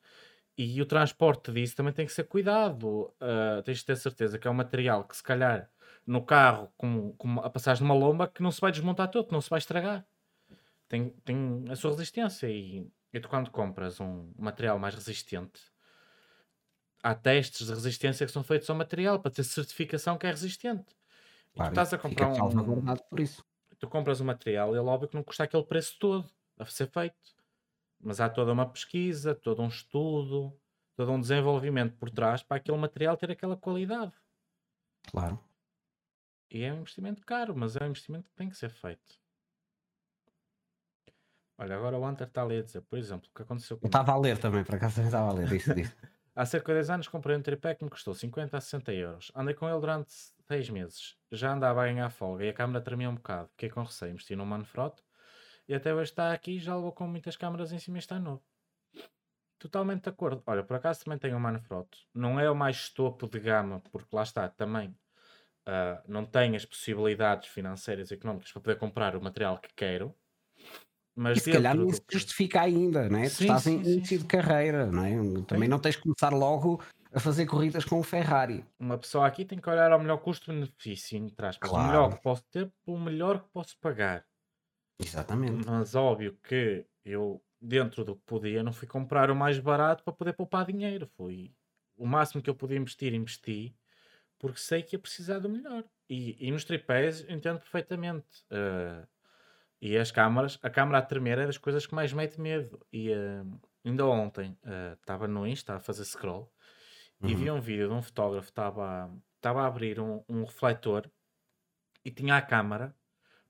E 0.59 0.81
o 0.83 0.87
transporte 0.87 1.53
disso 1.53 1.77
também 1.77 1.93
tem 1.93 2.07
que 2.07 2.13
ser 2.13 2.25
cuidado. 2.25 3.15
Ah, 3.21 3.63
tens 3.65 3.79
de 3.79 3.87
ter 3.87 3.97
certeza 3.97 4.39
que 4.39 4.49
é 4.49 4.51
um 4.51 4.55
material 4.55 5.07
que 5.07 5.17
se 5.17 5.23
calhar 5.23 5.71
no 6.11 6.25
carro, 6.25 6.73
com, 6.77 7.13
com 7.13 7.41
a 7.41 7.49
passagem 7.49 7.85
numa 7.87 7.95
lomba, 7.95 8.29
que 8.29 8.43
não 8.43 8.51
se 8.51 8.61
vai 8.61 8.73
desmontar 8.73 9.09
todo, 9.11 9.31
não 9.31 9.41
se 9.41 9.49
vai 9.49 9.59
estragar. 9.59 10.05
Tem, 10.89 11.11
tem 11.25 11.65
a 11.71 11.77
sua 11.77 11.93
resistência. 11.93 12.49
E, 12.51 12.91
e 13.13 13.21
tu 13.21 13.29
quando 13.29 13.51
compras 13.51 14.01
um 14.01 14.33
material 14.39 14.79
mais 14.79 14.95
resistente, 14.95 15.61
há 17.03 17.15
testes 17.15 17.67
de 17.67 17.73
resistência 17.75 18.27
que 18.27 18.33
são 18.33 18.43
feitos 18.43 18.69
ao 18.71 18.77
material 18.77 19.21
para 19.21 19.31
ter 19.31 19.45
certificação 19.45 20.19
que 20.19 20.27
é 20.27 20.31
resistente. 20.31 20.97
E 21.55 21.63
tu 21.63 21.69
Claro, 21.69 21.71
estás 21.71 21.93
a 21.95 21.99
comprar 21.99 22.29
um, 22.29 22.85
por 23.09 23.21
isso. 23.21 23.45
tu 23.79 23.89
compras 23.89 24.21
um 24.21 24.25
material 24.25 24.75
e 24.75 24.79
é 24.79 24.81
óbvio 24.81 25.09
que 25.09 25.17
não 25.17 25.23
custa 25.25 25.45
aquele 25.45 25.65
preço 25.65 25.97
todo 25.99 26.31
a 26.59 26.65
ser 26.67 26.89
feito. 26.91 27.17
Mas 28.01 28.21
há 28.21 28.29
toda 28.31 28.53
uma 28.53 28.69
pesquisa, 28.71 29.35
todo 29.35 29.63
um 29.63 29.69
estudo, 29.69 30.59
todo 30.97 31.13
um 31.13 31.21
desenvolvimento 31.21 31.97
por 31.97 32.11
trás 32.11 32.43
para 32.43 32.59
aquele 32.59 32.79
material 32.79 33.17
ter 33.17 33.31
aquela 33.31 33.57
qualidade. 33.57 34.13
Claro. 35.11 35.45
E 36.51 36.63
é 36.65 36.73
um 36.73 36.81
investimento 36.81 37.25
caro, 37.25 37.55
mas 37.57 37.77
é 37.77 37.85
um 37.85 37.89
investimento 37.89 38.29
que 38.29 38.37
tem 38.37 38.49
que 38.49 38.57
ser 38.57 38.71
feito. 38.71 39.19
Olha, 41.57 41.77
agora 41.77 41.99
o 41.99 42.05
Hunter 42.09 42.27
está 42.27 42.43
ali 42.43 42.59
a 42.59 42.63
dizer, 42.63 42.81
por 42.81 42.99
exemplo, 42.99 43.29
o 43.31 43.35
que 43.37 43.43
aconteceu 43.43 43.77
Eu 43.77 43.81
comigo. 43.81 43.89
estava 43.89 44.13
a 44.13 44.19
ler 44.21 44.39
também, 44.39 44.65
por 44.65 44.75
acaso 44.75 44.95
também 44.97 45.09
estava 45.09 45.29
a 45.31 45.33
ler 45.35 45.53
isso. 45.53 45.75
disso. 45.75 45.95
Há 46.35 46.47
cerca 46.47 46.73
de 46.73 46.79
10 46.79 46.91
anos 46.91 47.09
comprei 47.09 47.37
um 47.37 47.43
tripé 47.43 47.75
que 47.75 47.85
me 47.85 47.91
custou 47.91 48.15
50 48.15 48.57
a 48.57 48.61
60 48.61 48.93
euros. 48.95 49.31
Andei 49.35 49.55
com 49.55 49.69
ele 49.69 49.79
durante 49.79 50.11
6 50.49 50.71
meses. 50.71 51.17
Já 51.31 51.53
andava 51.53 51.83
a 51.83 51.87
ganhar 51.87 52.09
folga 52.09 52.45
e 52.45 52.49
a 52.49 52.53
câmera 52.55 52.81
tremia 52.81 53.11
um 53.11 53.15
bocado. 53.17 53.49
Fiquei 53.51 53.69
com 53.69 53.83
receio, 53.83 54.13
investi 54.13 54.35
num 54.35 54.47
Manfrotto 54.47 55.03
e 55.69 55.75
até 55.75 55.93
hoje 55.93 56.11
está 56.13 56.33
aqui 56.33 56.59
já 56.59 56.75
levou 56.75 56.93
com 56.93 57.07
muitas 57.07 57.37
câmaras 57.37 57.73
em 57.73 57.79
cima 57.79 57.99
e 57.99 58.01
está 58.01 58.19
novo. 58.19 58.43
Totalmente 59.59 60.05
de 60.05 60.09
acordo. 60.09 60.43
Olha, 60.47 60.65
por 60.65 60.77
acaso 60.77 61.05
também 61.05 61.19
tenho 61.19 61.37
um 61.37 61.41
Manfrotto. 61.41 61.99
Não 62.15 62.41
é 62.41 62.51
o 62.51 62.55
mais 62.55 62.89
topo 62.89 63.29
de 63.29 63.39
gama, 63.39 63.81
porque 63.93 64.17
lá 64.17 64.23
está, 64.23 64.49
também 64.49 64.97
ah, 65.67 66.03
não 66.09 66.25
tenho 66.27 66.57
as 66.57 66.65
possibilidades 66.65 67.49
financeiras 67.49 68.11
e 68.11 68.15
económicas 68.15 68.53
para 68.53 68.63
poder 68.63 68.79
comprar 68.79 69.17
o 69.17 69.23
material 69.23 69.59
que 69.61 69.71
quero. 69.75 70.15
Mas 71.15 71.39
E 71.39 71.41
se 71.41 71.49
calhar 71.49 71.77
do 71.77 71.87
se 71.93 72.01
justifica 72.11 72.61
ainda, 72.61 73.09
não 73.09 73.19
é? 73.21 73.31
Tu 73.31 73.39
Sim, 73.39 73.39
estás 73.41 73.67
em 73.67 73.77
sim, 73.77 73.85
sim, 73.85 74.07
início 74.07 74.19
de 74.19 74.27
carreira, 74.27 74.87
não 74.87 75.05
é? 75.05 75.15
Também 75.47 75.69
Sim. 75.69 75.69
não 75.69 75.79
tens 75.79 75.97
que 75.97 76.03
começar 76.03 76.33
logo 76.33 76.83
a 77.13 77.21
fazer 77.21 77.47
corridas 77.47 77.85
com 77.85 77.99
o 78.01 78.03
Ferrari. 78.03 78.65
uma 78.81 78.99
pessoa 78.99 79.27
aqui 79.29 79.45
tem 79.45 79.61
que 79.61 79.71
olhar 79.71 79.93
ao 79.93 79.99
melhor 80.01 80.19
custo-benefício, 80.19 81.17
entre 81.19 81.47
aspas. 81.47 81.73
O 81.73 81.79
melhor 81.79 82.09
Claro. 82.09 82.17
que 82.17 82.21
posso 82.23 82.45
ter 82.51 82.73
pelo 82.85 82.99
melhor 82.99 83.43
que 83.45 83.49
posso 83.51 83.79
pagar. 83.79 84.27
Exatamente. 84.99 85.67
Mas 85.67 85.95
óbvio 85.95 86.37
que 86.43 86.87
eu, 87.05 87.43
dentro 87.61 88.05
do 88.05 88.17
que 88.17 88.23
podia, 88.25 88.63
não 88.63 88.73
fui 88.73 88.87
comprar 88.89 89.31
o 89.31 89.37
mais 89.37 89.59
barato 89.59 90.03
para 90.05 90.13
poder 90.13 90.33
poupar 90.35 90.67
dinheiro. 90.67 91.07
Fui 91.17 91.55
o 91.97 92.07
máximo 92.07 92.43
que 92.43 92.49
eu 92.51 92.55
podia 92.55 92.77
investir, 92.79 93.13
investi, 93.15 93.77
porque 94.41 94.61
sei 94.61 94.83
que 94.83 94.97
ia 94.97 95.01
precisar 95.01 95.41
do 95.41 95.51
melhor. 95.51 95.85
E, 96.09 96.37
e 96.49 96.51
nos 96.51 96.65
tripés 96.65 97.23
entendo 97.29 97.61
perfeitamente. 97.61 98.27
Eh, 98.51 99.07
e 99.81 99.99
as 99.99 100.11
câmaras, 100.13 100.59
a 100.63 100.71
câmara 100.71 100.99
a 100.99 101.03
tremer 101.03 101.39
é 101.39 101.47
das 101.47 101.59
coisas 101.59 101.87
que 101.87 101.95
mais 101.95 102.13
mete 102.13 102.41
medo. 102.41 102.87
E 102.93 103.13
eh, 103.13 103.45
ainda 103.85 104.07
ontem 104.07 104.59
eh, 104.65 104.95
estava 105.01 105.29
no 105.29 105.47
Insta 105.47 105.77
a 105.77 105.81
fazer 105.81 106.05
scroll 106.05 106.53
e 107.27 107.35
vi 107.35 107.51
Uhum. 107.51 107.57
um 107.57 107.61
vídeo 107.61 107.89
de 107.89 107.95
um 107.95 108.03
fotógrafo 108.03 108.49
que 108.49 108.53
estava 108.53 109.11
estava 109.37 109.63
a 109.63 109.67
abrir 109.69 110.01
um, 110.01 110.25
um 110.29 110.45
refletor 110.45 111.11
e 112.05 112.11
tinha 112.11 112.37
a 112.37 112.43
câmara 112.43 112.95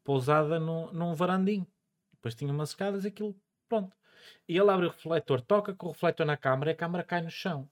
pousada 0.05 0.61
no, 0.61 0.93
num 0.93 1.15
varandim. 1.15 1.67
Depois 2.15 2.35
tinha 2.35 2.53
umas 2.53 2.71
escadas 2.71 3.05
e 3.05 3.09
aquilo, 3.09 3.41
pronto. 3.69 3.97
E 4.49 4.59
ele 4.59 4.71
abre 4.71 4.87
o 4.87 4.91
refletor, 4.91 5.41
toca 5.43 5.75
com 5.75 5.89
o 5.89 5.93
refletor 5.93 6.27
na 6.27 6.37
câmara 6.37 6.71
e 6.71 6.75
a 6.75 6.77
câmara 6.77 7.05
cai 7.05 7.23
no 7.23 7.31
chão. 7.31 7.71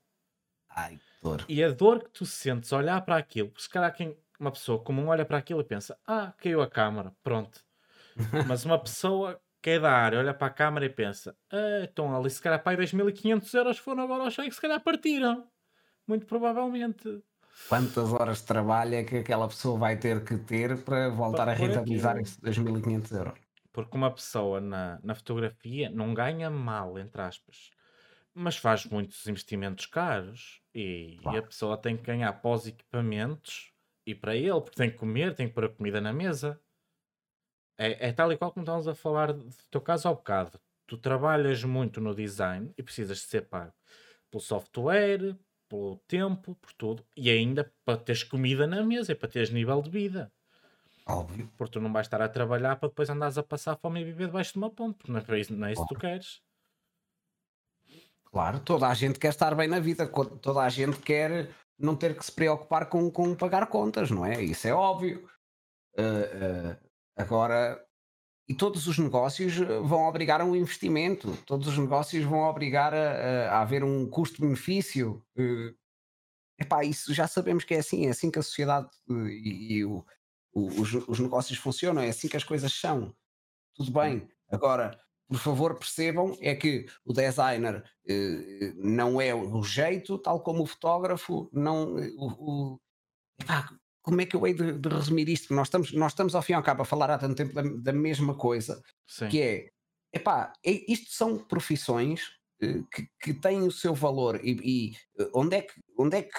Ai, 0.68 0.98
dor. 1.22 1.42
E 1.48 1.62
a 1.64 1.70
dor 1.70 2.04
que 2.04 2.10
tu 2.10 2.26
sentes 2.26 2.72
olhar 2.72 3.00
para 3.04 3.16
aquilo, 3.16 3.52
se 3.58 3.68
calhar 3.68 3.94
quem, 3.94 4.16
uma 4.38 4.52
pessoa 4.52 4.82
comum 4.82 5.08
olha 5.08 5.24
para 5.24 5.38
aquilo 5.38 5.60
e 5.60 5.64
pensa, 5.64 5.98
ah, 6.06 6.32
caiu 6.38 6.60
a 6.62 6.68
câmara, 6.70 7.14
pronto. 7.22 7.64
Mas 8.46 8.64
uma 8.64 8.78
pessoa 8.82 9.40
que 9.62 9.70
é 9.70 9.80
da 9.80 9.90
área 9.92 10.18
olha 10.20 10.34
para 10.34 10.48
a 10.48 10.50
câmara 10.50 10.86
e 10.86 10.90
pensa, 10.90 11.36
ah, 11.52 11.80
então 11.84 12.14
ali 12.16 12.30
se 12.30 12.42
calhar 12.42 12.62
para 12.62 12.72
aí 12.72 12.76
2.500 12.76 13.54
euros 13.54 13.78
foram 13.78 14.04
agora 14.04 14.24
ao 14.24 14.30
chão 14.30 14.44
e 14.44 14.52
se 14.52 14.60
calhar 14.60 14.82
partiram. 14.82 15.50
Muito 16.06 16.26
provavelmente. 16.26 17.22
Quantas 17.68 18.12
horas 18.12 18.38
de 18.40 18.46
trabalho 18.46 18.94
é 18.96 19.04
que 19.04 19.16
aquela 19.18 19.46
pessoa 19.48 19.78
vai 19.78 19.96
ter 19.98 20.24
que 20.24 20.36
ter 20.38 20.82
para 20.84 21.08
voltar 21.10 21.44
Para 21.44 21.52
a 21.52 21.54
rentabilizar 21.54 22.16
aquilo. 22.16 22.22
esses 22.22 22.38
2.500 22.38 23.12
euros? 23.12 23.38
Porque 23.72 23.96
uma 23.96 24.12
pessoa 24.12 24.60
na, 24.60 24.98
na 25.02 25.14
fotografia 25.14 25.90
não 25.90 26.12
ganha 26.14 26.50
mal, 26.50 26.98
entre 26.98 27.20
aspas, 27.22 27.70
mas 28.38 28.56
faz 28.56 28.84
muitos 28.86 29.26
investimentos 29.26 29.86
caros 29.86 30.62
e, 30.74 31.20
e 31.30 31.36
a 31.36 31.42
Claro. 31.42 31.42
pessoa 31.42 31.76
tem 31.80 31.96
que 31.96 32.02
ganhar 32.04 32.32
pós 32.34 32.66
equipamentos 32.66 33.72
e 34.06 34.14
para 34.14 34.36
ele, 34.36 34.60
porque 34.60 34.76
tem 34.76 34.90
que 34.90 34.96
comer, 34.98 35.34
tem 35.34 35.48
que 35.48 35.54
pôr 35.54 35.64
a 35.66 35.68
comida 35.68 36.00
na 36.00 36.12
mesa. 36.12 36.60
É, 37.76 38.08
é 38.08 38.12
tal 38.12 38.32
e 38.32 38.36
qual 38.36 38.52
como 38.52 38.64
estávamos 38.64 38.88
a 38.88 38.94
falar 38.94 39.32
do 39.32 39.48
teu 39.70 39.80
caso 39.80 40.08
há 40.08 40.12
bocado. 40.14 40.60
Tu 40.86 40.96
trabalhas 40.98 41.62
muito 41.64 42.00
no 42.00 42.14
design 42.14 42.72
e 42.76 42.82
precisas 42.82 43.18
de 43.18 43.24
ser 43.24 43.42
pago 43.48 43.74
pelo 44.30 44.42
software, 44.42 45.36
pelo 45.68 45.98
tempo, 46.08 46.54
por 46.56 46.72
tudo, 46.74 47.06
e 47.16 47.30
ainda 47.30 47.72
para 47.84 47.98
teres 47.98 48.22
comida 48.24 48.66
na 48.66 48.84
mesa 48.84 49.12
e 49.12 49.14
para 49.14 49.28
teres 49.28 49.50
nível 49.50 49.82
de 49.82 49.90
vida. 49.90 50.32
Óbvio. 51.06 51.48
Porque 51.56 51.72
tu 51.74 51.80
não 51.80 51.92
vais 51.92 52.06
estar 52.06 52.22
a 52.22 52.28
trabalhar 52.36 52.76
para 52.76 52.88
depois 52.88 53.10
andares 53.10 53.36
a 53.38 53.42
passar 53.42 53.76
fome 53.76 54.00
e 54.00 54.04
viver 54.04 54.26
debaixo 54.28 54.52
de 54.54 54.58
uma 54.58 54.70
ponte, 54.78 54.96
porque 54.98 55.12
não 55.12 55.20
é, 55.36 55.40
isso, 55.40 55.54
não 55.54 55.66
é 55.68 55.72
isso 55.72 55.82
que 55.86 55.94
tu 55.94 55.96
queres. 56.00 56.42
Claro, 58.30 58.60
toda 58.60 58.88
a 58.88 58.94
gente 58.94 59.18
quer 59.18 59.28
estar 59.30 59.54
bem 59.54 59.68
na 59.68 59.80
vida, 59.80 60.06
toda 60.06 60.60
a 60.62 60.68
gente 60.68 60.98
quer 60.98 61.50
não 61.78 61.96
ter 61.96 62.16
que 62.16 62.24
se 62.24 62.32
preocupar 62.32 62.88
com, 62.88 63.10
com 63.10 63.34
pagar 63.34 63.66
contas, 63.68 64.10
não 64.10 64.24
é? 64.24 64.42
Isso 64.42 64.66
é 64.68 64.72
óbvio. 64.74 65.28
Uh, 65.98 66.74
uh, 66.74 66.88
agora, 67.16 67.84
e 68.48 68.54
todos 68.54 68.86
os 68.86 68.98
negócios 68.98 69.58
uh, 69.60 69.84
vão 69.84 70.06
obrigar 70.08 70.40
a 70.40 70.44
um 70.44 70.56
investimento, 70.56 71.36
todos 71.46 71.68
os 71.68 71.78
negócios 71.78 72.24
vão 72.24 72.40
obrigar 72.40 72.94
a, 72.94 72.98
a- 72.98 73.50
a 73.58 73.60
haver 73.62 73.84
um 73.84 74.08
custo-benefício. 74.08 75.24
Uh, 75.38 75.74
epá, 76.58 76.84
isso 76.84 77.14
já 77.14 77.26
sabemos 77.28 77.64
que 77.64 77.74
é 77.74 77.78
assim, 77.78 78.06
é 78.06 78.10
assim 78.10 78.30
que 78.30 78.38
a 78.38 78.42
sociedade 78.42 78.88
uh, 79.08 79.28
e, 79.28 79.74
e 79.78 79.84
o- 79.84 80.04
o- 80.52 80.68
os, 80.82 80.94
os 80.94 81.18
negócios 81.20 81.58
funcionam, 81.58 82.02
é 82.02 82.08
assim 82.10 82.28
que 82.28 82.36
as 82.36 82.44
coisas 82.44 82.72
são. 82.72 83.14
Tudo 83.74 83.92
bem. 83.92 84.28
Agora, 84.50 84.98
por 85.28 85.38
favor, 85.38 85.78
percebam 85.78 86.36
é 86.40 86.54
que 86.54 86.86
o 87.04 87.12
designer 87.12 87.84
eh, 88.08 88.72
não 88.76 89.20
é 89.20 89.34
o 89.34 89.62
jeito, 89.62 90.18
tal 90.18 90.40
como 90.42 90.62
o 90.62 90.66
fotógrafo 90.66 91.50
não. 91.52 91.98
eh, 91.98 92.10
O, 92.16 92.72
o- 92.74 92.80
como 94.02 94.20
é 94.22 94.26
que 94.26 94.34
eu 94.34 94.46
hei 94.46 94.54
de, 94.54 94.72
de 94.78 94.88
resumir 94.88 95.28
isto? 95.28 95.52
Nós 95.54 95.66
estamos, 95.68 95.92
nós 95.92 96.12
estamos 96.12 96.34
ao 96.34 96.40
fim 96.42 96.52
e 96.52 96.54
ao 96.56 96.62
cabo 96.62 96.82
a 96.82 96.86
falar 96.86 97.10
há 97.10 97.18
tanto 97.18 97.36
tempo 97.36 97.52
da, 97.52 97.62
da 97.62 97.92
mesma 97.92 98.34
coisa, 98.34 98.82
Sim. 99.06 99.28
que 99.28 99.40
é, 99.42 99.68
epá, 100.14 100.52
é- 100.64 100.90
isto 100.90 101.10
são 101.12 101.36
profissões 101.36 102.22
eh, 102.62 102.82
que, 102.90 103.06
que 103.20 103.34
têm 103.34 103.62
o 103.62 103.70
seu 103.70 103.94
valor 103.94 104.40
e, 104.42 104.92
e, 104.92 104.96
onde 105.34 105.56
é 105.56 105.62
que, 105.62 105.74
onde 105.98 106.16
é 106.16 106.22
que- 106.22 106.30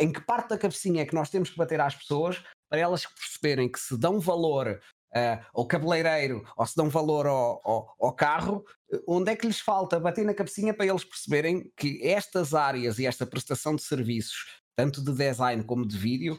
em 0.00 0.10
que 0.12 0.20
parte 0.22 0.48
da 0.48 0.58
cabecinha 0.58 1.02
é 1.02 1.06
que 1.06 1.14
nós 1.14 1.28
temos 1.30 1.50
que 1.50 1.58
bater 1.58 1.80
às 1.80 1.94
pessoas 1.94 2.42
para 2.70 2.80
elas 2.80 3.04
perceberem 3.06 3.70
que 3.70 3.78
se 3.78 3.96
dão 3.98 4.18
valor 4.18 4.80
ah, 5.14 5.44
ao 5.54 5.66
cabeleireiro 5.66 6.44
ou 6.56 6.66
se 6.66 6.74
dão 6.76 6.88
valor 6.88 7.26
ao, 7.26 7.60
ao- 7.64 7.96
ao 8.00 8.12
carro, 8.14 8.64
onde 9.08 9.30
é 9.32 9.36
que 9.36 9.46
lhes 9.46 9.60
falta 9.60 9.98
bater 10.00 10.24
na 10.24 10.34
cabecinha 10.34 10.74
para 10.74 10.86
eles 10.86 11.04
perceberem 11.04 11.70
que 11.76 12.00
estas 12.06 12.54
áreas 12.54 12.98
e 12.98 13.06
esta 13.06 13.26
prestação 13.26 13.74
de 13.76 13.82
serviços, 13.82 14.60
tanto 14.76 15.02
de 15.04 15.12
design 15.12 15.62
como 15.64 15.86
de 15.86 15.96
vídeo, 15.96 16.38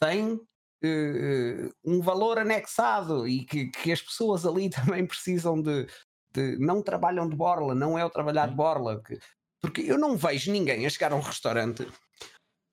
têm 0.00 0.40
eh, 0.84 1.70
um 1.84 2.00
valor 2.00 2.38
anexado 2.38 3.26
e 3.26 3.44
que, 3.44 3.68
que 3.70 3.92
as 3.92 4.02
pessoas 4.02 4.44
ali 4.46 4.68
também 4.70 5.06
precisam 5.06 5.60
de, 5.60 5.86
de- 6.32 6.58
não 6.58 6.82
trabalham 6.82 7.28
de 7.28 7.36
borla, 7.36 7.74
não 7.74 7.98
é 7.98 8.04
o 8.04 8.10
trabalhar 8.10 8.46
de 8.46 8.52
Sim. 8.52 8.56
borla. 8.56 9.02
que- 9.02 9.18
porque 9.62 9.80
eu 9.80 9.96
não 9.98 10.14
vejo 10.16 10.52
ninguém 10.52 10.84
a 10.84 10.90
chegar 10.90 11.12
a 11.12 11.16
um 11.16 11.20
restaurante. 11.20 11.86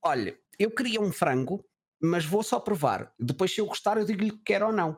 Olha, 0.04 0.38
eu 0.60 0.72
queria 0.72 1.00
um 1.02 1.12
frango, 1.12 1.64
mas 2.02 2.26
vou 2.26 2.44
só 2.44 2.60
provar. 2.60 3.14
Depois, 3.20 3.54
se 3.54 3.62
eu 3.62 3.66
gostar, 3.66 3.98
eu 3.98 4.06
digo-lhe 4.06 4.32
que 4.32 4.44
quero 4.44 4.68
ou 4.68 4.74
não. 4.74 4.98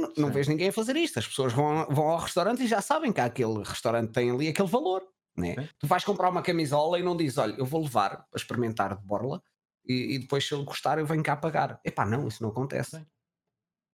Não, 0.00 0.12
não 0.16 0.32
vejo 0.32 0.50
ninguém 0.50 0.68
a 0.68 0.72
fazer 0.72 0.96
isto. 0.96 1.18
As 1.18 1.26
pessoas 1.26 1.52
vão, 1.52 1.86
vão 1.86 2.08
ao 2.08 2.18
restaurante 2.18 2.62
e 2.62 2.66
já 2.66 2.80
sabem 2.80 3.12
que 3.12 3.20
aquele 3.20 3.62
restaurante 3.62 4.12
tem 4.12 4.30
ali 4.30 4.48
aquele 4.48 4.68
valor. 4.68 5.02
Né? 5.36 5.68
Tu 5.78 5.86
vais 5.86 6.04
comprar 6.04 6.30
uma 6.30 6.42
camisola 6.42 6.98
e 6.98 7.02
não 7.02 7.16
dizes, 7.16 7.38
olha, 7.38 7.54
eu 7.58 7.66
vou 7.66 7.82
levar 7.82 8.26
para 8.30 8.38
experimentar 8.38 8.96
de 8.96 9.04
borla 9.04 9.42
e, 9.86 10.14
e 10.14 10.18
depois 10.18 10.46
se 10.46 10.52
eu 10.52 10.64
gostar 10.64 10.98
eu 10.98 11.06
venho 11.06 11.22
cá 11.22 11.36
pagar. 11.36 11.80
Epá, 11.84 12.06
não, 12.06 12.26
isso 12.26 12.42
não 12.42 12.50
acontece. 12.50 13.04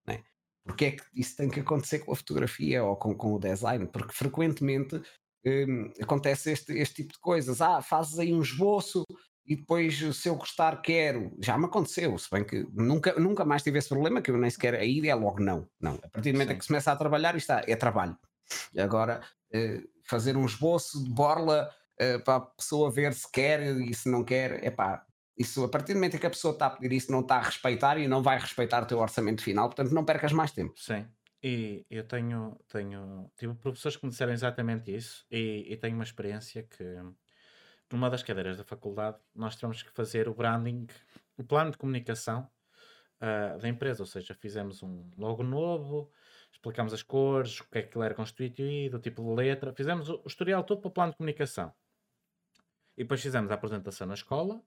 Né? 0.07 0.23
Porque 0.65 0.85
é 0.85 0.91
que 0.93 1.03
isso 1.15 1.37
tem 1.37 1.49
que 1.49 1.61
acontecer 1.61 2.01
com 2.01 2.13
a 2.13 2.17
fotografia 2.17 2.85
ou 2.85 2.97
com, 2.97 3.15
com 3.15 3.35
o 3.35 3.39
design? 3.39 3.87
Porque 3.89 4.13
frequentemente 4.13 5.03
hum, 5.45 5.93
acontece 6.01 6.53
este, 6.53 6.73
este 6.75 7.03
tipo 7.03 7.15
de 7.15 7.19
coisas. 7.19 7.61
Ah, 7.61 7.83
fazes 7.83 8.19
aí 8.19 8.33
um 8.33 8.43
esboço 8.43 9.05
e 9.47 9.57
depois 9.57 9.99
se 10.17 10.29
eu 10.29 10.37
gostar 10.37 10.81
quero. 10.83 11.37
Já 11.41 11.59
me 11.59 11.67
aconteceu, 11.67 12.17
se 12.19 12.29
bem 12.31 12.45
que 12.45 12.67
nunca, 12.73 13.19
nunca 13.19 13.45
mais 13.45 13.63
tive 13.63 13.79
esse 13.79 13.89
problema, 13.89 14.23
que 14.23 14.31
eu 14.31 14.39
nem 14.39 14.51
sequer 14.51 14.75
aí 14.75 15.07
é 15.09 15.15
logo 15.15 15.41
não. 15.43 15.69
Não, 15.81 15.95
a 16.03 16.09
partir 16.09 16.33
do 16.33 16.35
momento 16.35 16.51
em 16.51 16.53
Sim. 16.55 16.59
que 16.59 16.65
se 16.65 16.69
começa 16.69 16.93
a 16.93 16.97
trabalhar, 16.97 17.37
isto 17.37 17.51
é 17.53 17.77
trabalho. 17.77 18.17
Agora, 18.79 19.23
eh, 19.53 19.83
fazer 20.05 20.37
um 20.37 20.45
esboço 20.47 21.03
de 21.05 21.11
borla 21.11 21.71
eh, 21.99 22.19
para 22.19 22.37
a 22.37 22.41
pessoa 22.41 22.91
ver 22.91 23.15
se 23.15 23.31
quer 23.31 23.63
e 23.63 23.95
se 23.95 24.09
não 24.11 24.25
quer, 24.25 24.65
é 24.65 24.71
pá. 24.71 25.07
Isso, 25.37 25.65
a 25.65 25.69
partir 25.69 25.95
do 25.95 25.97
momento 25.97 26.17
em 26.17 26.19
que 26.21 26.27
a 26.27 26.31
pessoa 26.31 26.53
está 26.53 26.67
a 26.67 26.71
pedir 26.71 26.95
isso, 26.95 27.11
não 27.11 27.21
está 27.21 27.37
a 27.37 27.43
respeitar 27.43 27.99
e 27.99 28.07
não 28.07 28.23
vai 28.23 28.39
respeitar 28.39 28.83
o 28.83 28.87
teu 28.87 28.99
orçamento 28.99 29.43
final, 29.43 29.69
portanto, 29.69 29.93
não 29.93 30.05
percas 30.05 30.33
mais 30.33 30.53
tempo. 30.53 30.75
Sim. 30.77 31.07
E 31.43 31.85
eu 31.91 32.05
tenho, 32.07 32.57
tenho, 32.69 33.31
tive 33.37 33.55
professores 33.55 33.97
que 33.97 34.05
me 34.05 34.11
disseram 34.11 34.33
exatamente 34.33 34.95
isso 34.95 35.25
e, 35.31 35.67
e 35.69 35.77
tenho 35.77 35.95
uma 35.95 36.05
experiência 36.05 36.63
que 36.63 36.85
numa 37.93 38.11
das 38.11 38.23
cadeiras 38.23 38.57
da 38.57 38.65
faculdade 38.65 39.19
nós 39.35 39.55
tivemos 39.57 39.83
que 39.83 39.91
fazer 39.91 40.29
o 40.29 40.35
branding, 40.35 40.87
o 41.37 41.45
plano 41.45 41.71
de 41.71 41.79
comunicação 41.79 42.49
ah, 43.23 43.57
da 43.57 43.69
empresa, 43.69 44.03
ou 44.03 44.07
seja, 44.07 44.35
fizemos 44.35 44.83
um 44.83 45.09
logo 45.17 45.45
novo, 45.45 46.11
explicámos 46.51 46.93
as 46.93 47.05
cores, 47.05 47.61
o 47.61 47.71
que 47.71 47.79
é 47.79 47.83
que 47.83 47.97
ele 47.97 48.05
era 48.05 48.17
constituído, 48.17 48.97
o 48.97 49.01
tipo 49.01 49.23
de 49.23 49.31
letra, 49.33 49.73
fizemos 49.73 50.09
o, 50.09 50.21
historial 50.27 50.65
todo 50.65 50.81
para 50.81 50.89
o 50.89 50.91
plano 50.91 51.13
de 51.13 51.19
comunicação. 51.19 51.73
E 52.97 53.05
depois 53.05 53.23
fizemos 53.23 53.49
a 53.53 53.55
apresentação 53.55 54.09
na 54.09 54.15
escola, 54.15 54.61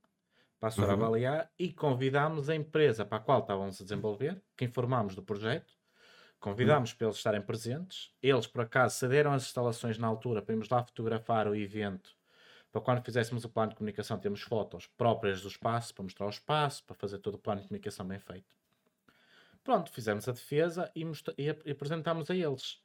para 0.57 0.69
a 0.69 0.71
senhora 0.71 0.93
Uhum. 0.93 1.03
avaliar, 1.03 1.51
e 1.59 1.73
convidámos 1.73 2.49
a 2.49 2.55
empresa 2.55 3.05
para 3.05 3.17
a 3.17 3.21
qual 3.21 3.41
estávamos 3.41 3.81
a 3.81 3.83
desenvolver, 3.83 4.41
que 4.55 4.63
informámos 4.63 5.15
do 5.15 5.21
projeto, 5.21 5.73
convidámos 6.39 6.93
para 6.93 7.07
eles 7.07 7.17
estarem 7.17 7.41
presentes. 7.41 8.13
Eles, 8.21 8.47
por 8.47 8.61
acaso, 8.61 8.95
cederam 8.95 9.33
as 9.33 9.43
instalações 9.43 9.97
na 9.97 10.07
altura 10.07 10.41
para 10.41 10.53
irmos 10.53 10.69
lá 10.69 10.81
fotografar 10.81 11.45
o 11.45 11.55
evento. 11.55 12.14
Para 12.75 12.81
quando 12.81 13.05
fizéssemos 13.05 13.45
o 13.45 13.49
plano 13.49 13.69
de 13.69 13.77
comunicação, 13.77 14.19
temos 14.19 14.41
fotos 14.41 14.85
próprias 14.85 15.41
do 15.41 15.47
espaço, 15.47 15.95
para 15.95 16.03
mostrar 16.03 16.25
o 16.25 16.29
espaço, 16.29 16.83
para 16.83 16.93
fazer 16.93 17.19
todo 17.19 17.35
o 17.35 17.37
plano 17.37 17.61
de 17.61 17.69
comunicação 17.69 18.05
bem 18.05 18.19
feito. 18.19 18.53
Pronto, 19.63 19.89
fizemos 19.89 20.27
a 20.27 20.33
defesa 20.33 20.91
e, 20.93 21.05
e 21.37 21.49
ap- 21.49 21.65
apresentámos 21.69 22.29
a 22.29 22.35
eles. 22.35 22.83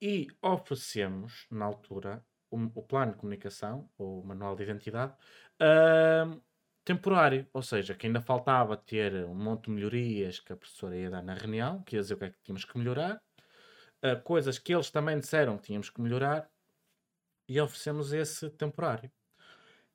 E 0.00 0.28
oferecemos, 0.40 1.48
na 1.50 1.64
altura, 1.64 2.24
o, 2.52 2.56
o 2.56 2.82
plano 2.84 3.10
de 3.10 3.18
comunicação, 3.18 3.90
ou 3.98 4.20
o 4.20 4.24
manual 4.24 4.54
de 4.54 4.62
identidade, 4.62 5.12
ahm, 5.58 6.40
temporário. 6.84 7.48
Ou 7.52 7.62
seja, 7.62 7.96
que 7.96 8.06
ainda 8.06 8.20
faltava 8.20 8.76
ter 8.76 9.12
um 9.24 9.34
monte 9.34 9.64
de 9.64 9.70
melhorias 9.72 10.38
que 10.38 10.52
a 10.52 10.56
professora 10.56 10.96
ia 10.96 11.10
dar 11.10 11.22
na 11.24 11.34
reunião, 11.34 11.82
que 11.82 11.96
ia 11.96 12.00
dizer 12.02 12.14
o 12.14 12.16
que 12.16 12.24
é 12.26 12.30
que 12.30 12.40
tínhamos 12.44 12.64
que 12.64 12.78
melhorar, 12.78 13.20
ah, 14.02 14.16
coisas 14.16 14.58
que 14.58 14.72
eles 14.72 14.90
também 14.90 15.18
disseram 15.18 15.58
que 15.58 15.64
tínhamos 15.64 15.90
que 15.90 16.00
melhorar, 16.00 16.49
e 17.50 17.60
oferecemos 17.60 18.12
esse 18.12 18.48
temporário. 18.50 19.10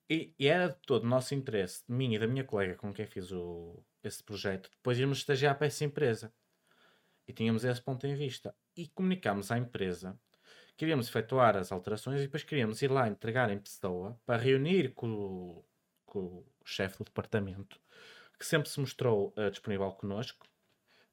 E, 0.10 0.36
e 0.38 0.46
era 0.46 0.68
de 0.68 0.76
todo 0.86 1.06
o 1.06 1.08
nosso 1.08 1.34
interesse, 1.34 1.86
de 1.88 1.94
mim 1.96 2.14
e 2.14 2.20
da 2.20 2.28
minha 2.28 2.44
colega 2.44 2.76
com 2.76 2.94
quem 2.94 3.08
fiz 3.08 3.32
o, 3.32 3.82
esse 4.04 4.22
projeto, 4.22 4.70
depois 4.70 5.00
irmos 5.00 5.20
estagiar 5.20 5.58
para 5.58 5.68
essa 5.68 5.86
empresa. 5.86 6.34
E 7.26 7.32
tínhamos 7.32 7.64
esse 7.64 7.82
ponto 7.82 8.06
em 8.06 8.14
vista. 8.14 8.54
E 8.76 8.90
comunicámos 8.90 9.52
à 9.52 9.58
empresa 9.58 10.20
que 10.76 10.84
iríamos 10.84 11.08
efetuar 11.08 11.56
as 11.56 11.72
alterações 11.72 12.20
e 12.20 12.26
depois 12.26 12.44
queríamos 12.44 12.82
ir 12.82 12.92
lá 12.92 13.08
entregar 13.08 13.50
em 13.50 13.58
pessoa 13.58 14.20
para 14.26 14.38
reunir 14.42 14.94
com, 14.94 15.10
o- 15.10 15.66
com 16.06 16.20
o 16.20 16.46
chefe 16.66 16.98
do 16.98 17.06
departamento, 17.06 17.80
que 18.38 18.46
sempre 18.46 18.70
se 18.70 18.82
mostrou 18.82 19.34
eh, 19.38 19.50
disponível 19.50 19.90
connosco, 19.94 20.46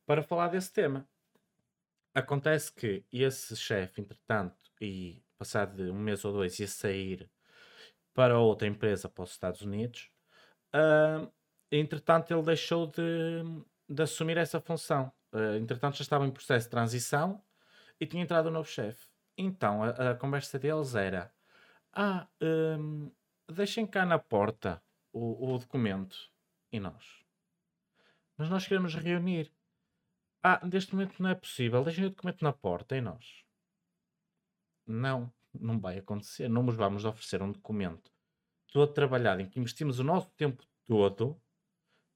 para 0.04 0.24
falar 0.24 0.48
desse 0.48 0.72
tema. 0.72 1.08
Acontece 2.12 2.72
que 2.72 3.04
esse 3.12 3.56
chefe, 3.56 4.00
entretanto, 4.00 4.56
e 4.80 5.22
passado 5.42 5.76
de 5.76 5.90
um 5.90 5.98
mês 5.98 6.24
ou 6.24 6.32
dois, 6.32 6.58
ia 6.60 6.68
sair 6.68 7.28
para 8.14 8.38
outra 8.38 8.68
empresa 8.68 9.08
para 9.08 9.24
os 9.24 9.32
Estados 9.32 9.62
Unidos. 9.62 10.10
Uh, 10.72 11.30
entretanto, 11.70 12.32
ele 12.32 12.42
deixou 12.42 12.86
de, 12.86 13.42
de 13.88 14.02
assumir 14.02 14.36
essa 14.36 14.60
função. 14.60 15.12
Uh, 15.32 15.56
entretanto, 15.56 15.96
já 15.96 16.02
estava 16.02 16.24
em 16.24 16.30
processo 16.30 16.66
de 16.66 16.70
transição 16.70 17.42
e 17.98 18.06
tinha 18.06 18.22
entrado 18.22 18.48
um 18.48 18.52
novo 18.52 18.68
chefe. 18.68 19.08
Então, 19.36 19.82
a, 19.82 20.10
a, 20.10 20.14
conversa 20.14 20.58
deles 20.58 20.94
era: 20.94 21.32
Ah, 21.92 22.28
um, 22.40 23.10
deixem 23.50 23.86
cá 23.86 24.06
na 24.06 24.18
porta 24.18 24.80
o, 25.12 25.54
o 25.54 25.58
documento. 25.58 26.30
E 26.70 26.78
nós? 26.78 27.24
Mas 28.36 28.48
nós 28.48 28.66
queremos 28.66 28.94
reunir. 28.94 29.52
Ah, 30.42 30.60
neste 30.64 30.94
momento 30.94 31.20
não 31.20 31.30
é 31.30 31.34
possível. 31.34 31.82
Deixem 31.82 32.06
o 32.06 32.10
documento 32.10 32.42
na 32.42 32.52
porta. 32.52 32.96
E 32.96 33.00
nós? 33.00 33.41
Não, 34.86 35.32
não 35.54 35.78
vai 35.78 35.98
acontecer. 35.98 36.48
Não 36.48 36.62
nos 36.62 36.76
vamos 36.76 37.04
oferecer 37.04 37.42
um 37.42 37.52
documento 37.52 38.12
todo 38.72 38.92
trabalhado 38.92 39.42
em 39.42 39.48
que 39.48 39.60
investimos 39.60 39.98
o 39.98 40.04
nosso 40.04 40.30
tempo 40.30 40.64
todo 40.86 41.40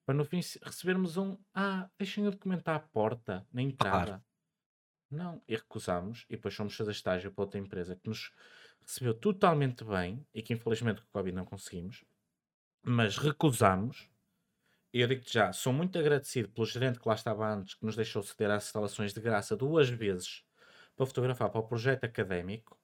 para 0.07 0.15
no 0.15 0.25
fim 0.25 0.41
recebermos 0.63 1.17
um 1.17 1.37
ah, 1.53 1.91
deixem 1.99 2.27
o 2.27 2.31
documento 2.31 2.69
à 2.69 2.79
porta, 2.79 3.47
na 3.53 3.61
entrada. 3.61 4.07
Claro. 4.07 4.25
Não, 5.11 5.43
e 5.47 5.55
recusámos, 5.55 6.25
e 6.29 6.37
depois 6.37 6.55
fomos 6.55 6.75
fazer 6.75 6.93
estágio 6.93 7.33
para 7.33 7.45
outra 7.45 7.61
empresa 7.61 7.97
que 7.97 8.09
nos 8.09 8.33
recebeu 8.81 9.15
totalmente 9.15 9.85
bem 9.85 10.27
e 10.33 10.43
que 10.43 10.53
infelizmente 10.53 11.01
com 11.01 11.09
o 11.09 11.13
Covid 11.13 11.37
não 11.37 11.45
conseguimos, 11.45 12.05
mas 12.83 13.17
recusámos. 13.17 14.09
E 14.93 15.01
eu 15.01 15.09
digo-te 15.09 15.33
já, 15.33 15.53
sou 15.53 15.73
muito 15.73 15.99
agradecido 15.99 16.49
pelo 16.49 16.67
gerente 16.67 16.99
que 16.99 17.09
lá 17.09 17.15
estava 17.15 17.53
antes, 17.53 17.75
que 17.75 17.85
nos 17.85 17.97
deixou 17.97 18.23
ceder 18.23 18.51
às 18.51 18.67
instalações 18.67 19.13
de 19.13 19.21
graça 19.21 19.57
duas 19.57 19.89
vezes 19.89 20.45
para 20.97 21.06
fotografar 21.06 21.51
para 21.51 21.60
o 21.60 21.66
projeto 21.66 22.05
académico. 22.05 22.78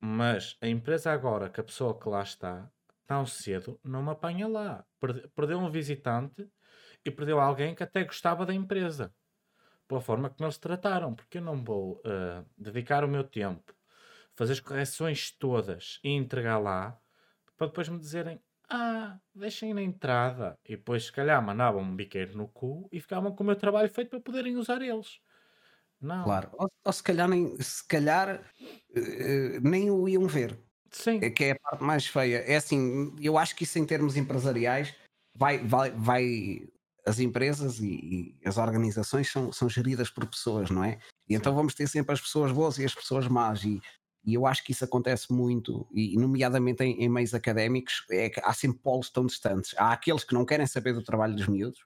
Mas 0.00 0.56
a 0.60 0.66
empresa 0.66 1.12
agora, 1.12 1.48
que 1.48 1.60
a 1.60 1.64
pessoa 1.64 1.98
que 1.98 2.08
lá 2.08 2.22
está, 2.22 2.68
tão 3.06 3.24
cedo, 3.24 3.78
não 3.84 4.02
me 4.02 4.10
apanha 4.10 4.48
lá. 4.48 4.84
Perdeu 5.34 5.58
um 5.58 5.70
visitante 5.70 6.50
e 7.04 7.10
perdeu 7.10 7.40
alguém 7.40 7.74
que 7.74 7.82
até 7.82 8.02
gostava 8.04 8.44
da 8.44 8.52
empresa. 8.52 9.14
Pela 9.86 10.00
forma 10.00 10.28
que 10.28 10.42
eles 10.42 10.58
trataram. 10.58 11.14
Porque 11.14 11.38
eu 11.38 11.42
não 11.42 11.62
vou 11.62 12.00
uh, 12.00 12.44
dedicar 12.58 13.04
o 13.04 13.08
meu 13.08 13.22
tempo, 13.22 13.72
fazer 14.34 14.54
as 14.54 14.60
correções 14.60 15.30
todas 15.30 16.00
e 16.02 16.10
entregar 16.10 16.58
lá, 16.58 16.98
para 17.56 17.68
depois 17.68 17.88
me 17.88 17.98
dizerem 17.98 18.42
ah, 18.74 19.20
deixem 19.34 19.74
na 19.74 19.82
entrada. 19.82 20.58
E 20.64 20.76
depois, 20.76 21.04
se 21.04 21.12
calhar, 21.12 21.42
mandavam 21.42 21.82
um 21.82 21.94
biqueiro 21.94 22.36
no 22.36 22.48
cu 22.48 22.88
e 22.90 23.00
ficavam 23.00 23.34
com 23.34 23.42
o 23.44 23.46
meu 23.46 23.56
trabalho 23.56 23.88
feito 23.90 24.08
para 24.08 24.20
poderem 24.20 24.56
usar 24.56 24.80
eles. 24.80 25.20
Não. 26.02 26.24
Claro. 26.24 26.50
Ou, 26.54 26.68
ou 26.84 26.92
se 26.92 27.02
calhar, 27.02 27.28
nem, 27.28 27.56
se 27.60 27.86
calhar 27.86 28.44
uh, 28.60 29.60
nem 29.62 29.90
o 29.90 30.08
iam 30.08 30.26
ver. 30.26 30.58
Sim. 30.90 31.20
Que 31.20 31.44
é 31.44 31.50
a 31.52 31.58
parte 31.58 31.82
mais 31.82 32.06
feia. 32.06 32.38
É 32.38 32.56
assim, 32.56 33.14
eu 33.20 33.38
acho 33.38 33.56
que 33.56 33.64
isso 33.64 33.78
em 33.78 33.86
termos 33.86 34.16
empresariais 34.16 34.94
vai, 35.34 35.58
vai, 35.58 35.90
vai 35.92 36.68
as 37.06 37.18
empresas 37.18 37.78
e, 37.80 38.36
e 38.42 38.48
as 38.48 38.58
organizações 38.58 39.30
são, 39.30 39.52
são 39.52 39.68
geridas 39.68 40.10
por 40.10 40.26
pessoas, 40.26 40.70
não 40.70 40.84
é? 40.84 40.98
E 41.28 41.34
então 41.34 41.54
vamos 41.54 41.74
ter 41.74 41.86
sempre 41.88 42.12
as 42.12 42.20
pessoas 42.20 42.52
boas 42.52 42.78
e 42.78 42.84
as 42.84 42.94
pessoas 42.94 43.26
más. 43.28 43.64
E, 43.64 43.80
e 44.24 44.34
eu 44.34 44.46
acho 44.46 44.62
que 44.64 44.72
isso 44.72 44.84
acontece 44.84 45.32
muito, 45.32 45.88
e 45.92 46.16
nomeadamente 46.16 46.84
em, 46.84 47.02
em 47.02 47.08
meios 47.08 47.34
académicos, 47.34 48.04
é 48.10 48.28
que 48.28 48.40
há 48.44 48.52
sempre 48.52 48.78
polos 48.78 49.10
tão 49.10 49.26
distantes. 49.26 49.74
Há 49.76 49.92
aqueles 49.92 50.22
que 50.22 50.34
não 50.34 50.44
querem 50.44 50.66
saber 50.66 50.92
do 50.92 51.02
trabalho 51.02 51.34
dos 51.34 51.48
miúdos, 51.48 51.80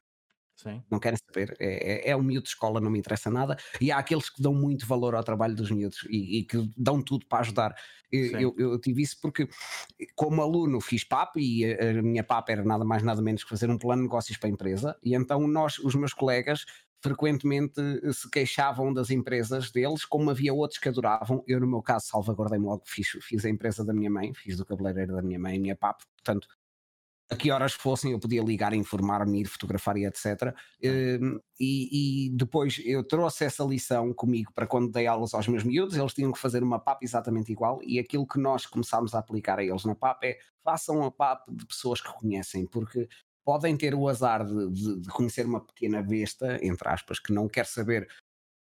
Sim. 0.57 0.83
não 0.91 0.99
querem 0.99 1.19
saber, 1.19 1.55
é, 1.61 2.09
é, 2.09 2.11
é 2.11 2.16
um 2.16 2.23
miúdo 2.23 2.45
de 2.45 2.49
escola, 2.49 2.81
não 2.81 2.91
me 2.91 2.99
interessa 2.99 3.31
nada, 3.31 3.59
e 3.81 3.93
há 3.93 3.99
aqueles 3.99 4.31
que 4.31 4.43
dão 4.43 4.55
muito 4.55 4.87
valor 4.87 5.15
ao 5.15 5.23
trabalho 5.23 5.55
dos 5.55 5.70
miúdos 5.70 6.07
e, 6.09 6.39
e 6.39 6.45
que 6.45 6.70
dão 6.77 7.03
tudo 7.03 7.27
para 7.27 7.41
ajudar. 7.41 7.74
Eu, 8.11 8.55
eu, 8.57 8.81
tive 8.81 9.03
isso 9.03 9.20
porque, 9.20 9.49
como 10.15 10.41
aluno, 10.41 10.81
fiz 10.81 11.05
PAP 11.05 11.37
e 11.37 11.65
a, 11.65 11.91
a 11.91 12.03
minha 12.03 12.24
PAP 12.24 12.49
era 12.49 12.65
nada 12.65 12.85
mais 12.85 13.03
nada 13.03 13.20
menos 13.20 13.45
que 13.45 13.51
fazer 13.51 13.69
um 13.69 13.77
plano 13.77 14.03
de 14.03 14.09
negócios 14.09 14.39
para 14.39 14.49
a 14.49 14.53
empresa, 14.53 14.97
e 15.03 15.15
então 15.15 15.47
nós, 15.47 15.78
os 15.78 15.95
meus 15.95 16.15
colegas, 16.15 16.65
frequentemente 17.01 17.81
eh, 17.81 18.12
se 18.12 18.28
queixavam 18.31 18.93
das 18.93 19.11
empresas 19.11 19.70
deles, 19.70 20.05
como 20.05 20.31
havia 20.31 20.53
outros 20.53 20.81
que 20.81 20.89
adoravam. 20.89 21.45
Eu, 21.47 21.61
no 21.61 21.66
meu 21.66 21.83
caso, 21.83 22.07
salvaguardei-me 22.07 22.65
logo, 22.65 22.83
fiz, 22.87 23.09
fiz 23.23 23.45
a 23.45 23.51
empresa 23.51 23.85
da 23.85 23.93
minha 23.93 24.11
mãe, 24.11 24.33
fiz 24.35 24.57
do 24.57 24.65
cabeleireiro 24.65 25.15
da 25.15 25.23
minha 25.23 25.39
mãe, 25.39 25.59
minha 25.59 25.77
PAP, 25.77 26.01
portanto, 26.16 26.49
a 27.28 27.36
que 27.36 27.51
horas 27.51 27.73
fossem 27.73 28.12
eu 28.12 28.20
podia 28.20 28.43
ligar, 28.43 28.73
informar-me, 28.73 29.40
ir 29.40 29.47
fotografar 29.47 29.97
e 29.97 30.07
etc. 30.07 30.55
Hum, 30.82 31.40
e, 31.59 32.28
e, 32.28 32.31
depois 32.31 32.81
eu 32.85 33.03
trouxe 33.03 33.44
essa 33.44 33.65
lição 33.65 34.12
comigo 34.12 34.53
para 34.55 34.66
quando 34.66 34.93
dei 34.93 35.07
aulas 35.07 35.35
aos 35.35 35.48
meus 35.48 35.65
miúdos, 35.65 35.97
eles 35.97 36.15
tinham 36.15 36.32
que 36.32 36.39
fazer 36.39 36.62
uma 36.62 36.78
PAP 36.78 37.03
exatamente 37.03 37.51
igual 37.51 37.81
e 37.82 37.98
aquilo 37.98 38.27
que 38.27 38.39
nós 38.39 38.66
começámos 38.66 39.15
a 39.15 39.19
aplicar 39.19 39.59
a 39.59 39.65
eles 39.65 39.85
na 39.85 39.94
PAP 39.94 40.24
é 40.24 40.39
façam 40.62 41.03
a 41.05 41.11
PAP 41.11 41.48
de 41.48 41.66
pessoas 41.66 42.01
que 42.01 42.12
conhecem, 42.12 42.66
porque 42.66 43.09
podem 43.44 43.77
ter 43.77 43.94
o 43.94 44.09
azar 44.09 44.44
de, 44.44 44.70
de, 44.70 45.01
de, 45.01 45.09
conhecer 45.09 45.47
uma 45.47 45.65
pequena 45.65 46.03
besta, 46.03 46.59
entre 46.61 46.89
aspas, 46.89 47.20
que 47.20 47.32
não 47.32 47.48
quer 47.48 47.65
saber, 47.65 48.09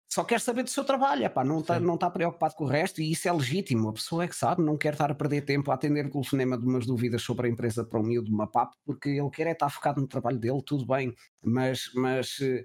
só 0.08 0.24
quer 0.24 0.40
saber 0.40 0.62
do 0.62 0.70
seu 0.70 0.84
trabalho, 0.84 1.24
epá, 1.24 1.44
não 1.44 1.60
está 1.60 1.78
não 1.78 1.98
tá 1.98 2.10
preocupado 2.10 2.54
com 2.54 2.64
o 2.64 2.66
resto 2.66 3.00
e 3.02 3.12
isso 3.12 3.28
é 3.28 3.32
legítimo. 3.32 3.90
A 3.90 3.92
pessoa 3.92 4.24
é 4.24 4.28
que 4.28 4.34
sabe, 4.34 4.62
não 4.62 4.78
quer 4.78 4.94
estar 4.94 5.10
a 5.10 5.14
perder 5.14 5.42
tempo 5.42 5.70
a 5.70 5.74
atender 5.74 6.06
o 6.06 6.10
telefonema 6.10 6.56
de 6.56 6.64
umas 6.64 6.86
dúvidas 6.86 7.22
sobre 7.22 7.46
a 7.46 7.50
empresa 7.50 7.84
para 7.84 8.00
o 8.00 8.02
miúdo 8.02 8.28
de 8.28 8.34
uma 8.34 8.50
PAP, 8.50 8.72
porque 8.86 9.10
ele 9.10 9.30
quer 9.30 9.46
é 9.46 9.52
estar 9.52 9.68
focado 9.68 10.00
no 10.00 10.08
trabalho 10.08 10.38
dele, 10.38 10.62
tudo 10.64 10.86
bem, 10.86 11.14
mas, 11.42 11.90
mas 11.94 12.38
eh, 12.40 12.64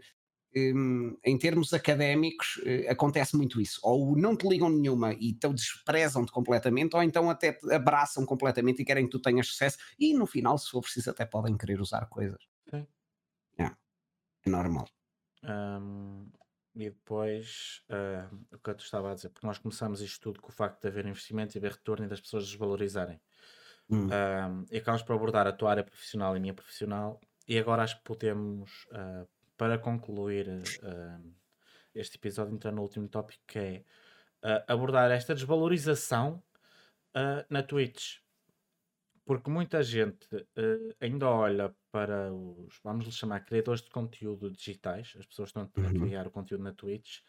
um, 0.56 1.18
em 1.26 1.38
termos 1.38 1.74
académicos, 1.74 2.57
uh, 2.57 2.91
acontece 2.91 3.36
muito 3.36 3.60
isso. 3.60 3.80
Ou 3.84 4.15
não 4.15 4.36
te 4.36 4.48
ligam 4.48 4.70
nenhuma 4.70 5.14
e 5.14 5.32
então 5.32 5.53
desprezam-te 5.53 6.32
completamente, 6.32 6.95
ou 6.95 7.03
então 7.03 7.30
até 7.30 7.53
te 7.53 7.74
abraçam 7.74 8.26
completamente 8.26 8.82
e 8.82 8.86
querem 8.86 9.06
que 9.06 9.11
tu 9.11 9.20
tenhas 9.20 9.48
sucesso, 9.48 9.78
e 9.99 10.14
no 10.14 10.26
final, 10.26 10.57
se 10.57 10.70
for 10.70 10.82
preciso, 10.82 11.10
até 11.10 11.26
podem 11.26 11.57
querer 11.57 11.82
usar 11.82 12.06
coisas. 12.07 12.40
Sim. 12.70 12.88
Yeah. 13.60 13.78
É 14.45 14.49
normal. 14.49 14.88
Um, 15.44 16.30
e 16.76 16.90
depois, 16.90 17.84
uh, 17.90 18.36
o 18.52 18.60
que 18.60 18.70
eu 18.70 18.76
te 18.76 18.84
estava 18.84 19.12
a 19.12 19.14
dizer, 19.14 19.30
porque 19.30 19.45
nós 19.45 19.58
começamos 19.58 20.02
isto 20.02 20.20
tudo 20.22 20.41
com 20.41 20.50
o 20.50 20.52
facto 20.52 20.82
de 20.82 20.88
haver 20.88 21.06
investimento 21.06 21.56
e 21.56 21.60
haver 21.60 21.74
retorno 21.74 22.06
e 22.06 22.10
das 22.10 22.20
pessoas 22.20 22.48
desvalorizarem. 22.48 23.22
Hum. 23.90 24.08
Um, 24.08 24.66
e 24.72 24.78
acabamos 24.78 25.04
por 25.04 25.14
abordar 25.14 25.45
a 25.45 25.52
tua 25.52 25.72
área 25.72 25.84
profissional 25.84 26.34
e 26.34 26.38
a 26.38 26.41
minha 26.41 26.54
profissional, 26.54 27.20
e 27.48 27.60
agora 27.60 27.84
acho 27.84 27.98
que 27.98 28.04
podemos 28.04 28.86
uh, 28.86 29.28
para 29.58 29.78
concluir 29.78 30.48
uh, 30.50 31.34
este 31.94 32.18
episódio, 32.18 32.54
entrar 32.54 32.72
no 32.72 32.82
último 32.82 33.08
tópico 33.08 33.44
que 33.45 33.60
é 33.60 33.84
uh, 34.44 34.64
abordar 34.68 35.12
esta 35.12 35.36
desvalorização 35.36 36.41
uh, 37.16 37.45
na 37.50 37.62
Twitch. 37.62 38.23
Porque 39.26 39.50
muita 39.50 39.82
gente 39.82 40.28
ainda 41.00 41.30
olha 41.30 41.74
para 41.91 42.34
os, 42.34 42.80
vamos 42.84 43.06
lhe 43.06 43.12
chamar, 43.12 43.45
criadores 43.45 43.82
de 43.82 43.90
conteúdo 43.90 44.52
digitais, 44.52 45.14
as 45.18 45.26
pessoas 45.26 45.50
estão 45.50 45.64
a 45.64 45.80
uhum. 45.80 46.00
criar 46.02 46.28
o 46.28 46.32
conteúdo 46.32 46.64
na 46.64 46.74
Twitch, 46.74 47.20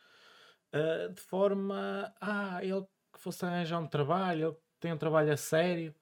de 1.15 1.21
forma, 1.21 2.13
ah, 2.21 2.59
ele 2.65 2.85
que 3.13 3.21
fosse 3.21 3.45
arranjar 3.45 3.79
um 3.79 3.87
trabalho, 3.87 4.49
ele 4.49 4.57
tem 4.81 4.93
um 4.93 4.99
trabalho 4.99 5.33
a 5.33 5.37
sério, 5.37 5.95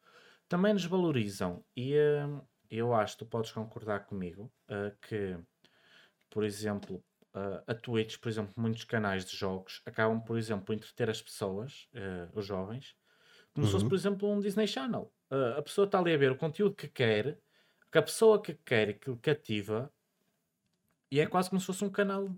também 0.48 0.73
nos 0.73 0.86
valorizam. 0.86 1.62
E 1.77 1.93
eu 2.70 2.94
acho, 2.94 3.19
tu 3.19 3.27
podes 3.27 3.52
concordar 3.52 4.06
comigo, 4.06 4.51
que 5.02 5.39
por 6.32 6.44
exemplo, 6.44 7.05
uh, 7.35 7.62
a 7.66 7.74
Twitch, 7.74 8.16
por 8.19 8.31
exemplo, 8.31 8.55
muitos 8.56 8.85
canais 8.85 9.27
de 9.27 9.36
jogos 9.36 9.82
acabam, 9.85 10.19
por 10.19 10.39
exemplo, 10.39 10.64
por 10.64 10.74
entreter 10.74 11.10
as 11.10 11.20
pessoas, 11.20 11.86
uh, 11.94 12.39
os 12.39 12.47
jovens, 12.47 12.97
como 13.54 13.66
uhum. 13.66 13.70
se 13.70 13.72
fosse, 13.72 13.88
por 13.88 13.94
exemplo, 13.94 14.30
um 14.30 14.40
Disney 14.40 14.66
Channel. 14.66 15.12
Uh, 15.30 15.58
a 15.58 15.62
pessoa 15.62 15.84
está 15.84 15.98
ali 15.98 16.12
a 16.12 16.16
ver 16.16 16.32
o 16.32 16.36
conteúdo 16.36 16.74
que 16.74 16.88
quer, 16.88 17.38
que 17.90 17.98
a 17.98 18.02
pessoa 18.02 18.40
que 18.40 18.54
quer, 18.54 18.98
que 18.98 19.14
cativa, 19.16 19.92
e 21.10 21.20
é 21.20 21.26
quase 21.26 21.50
como 21.50 21.60
se 21.60 21.66
fosse 21.66 21.84
um 21.84 21.90
canal. 21.90 22.34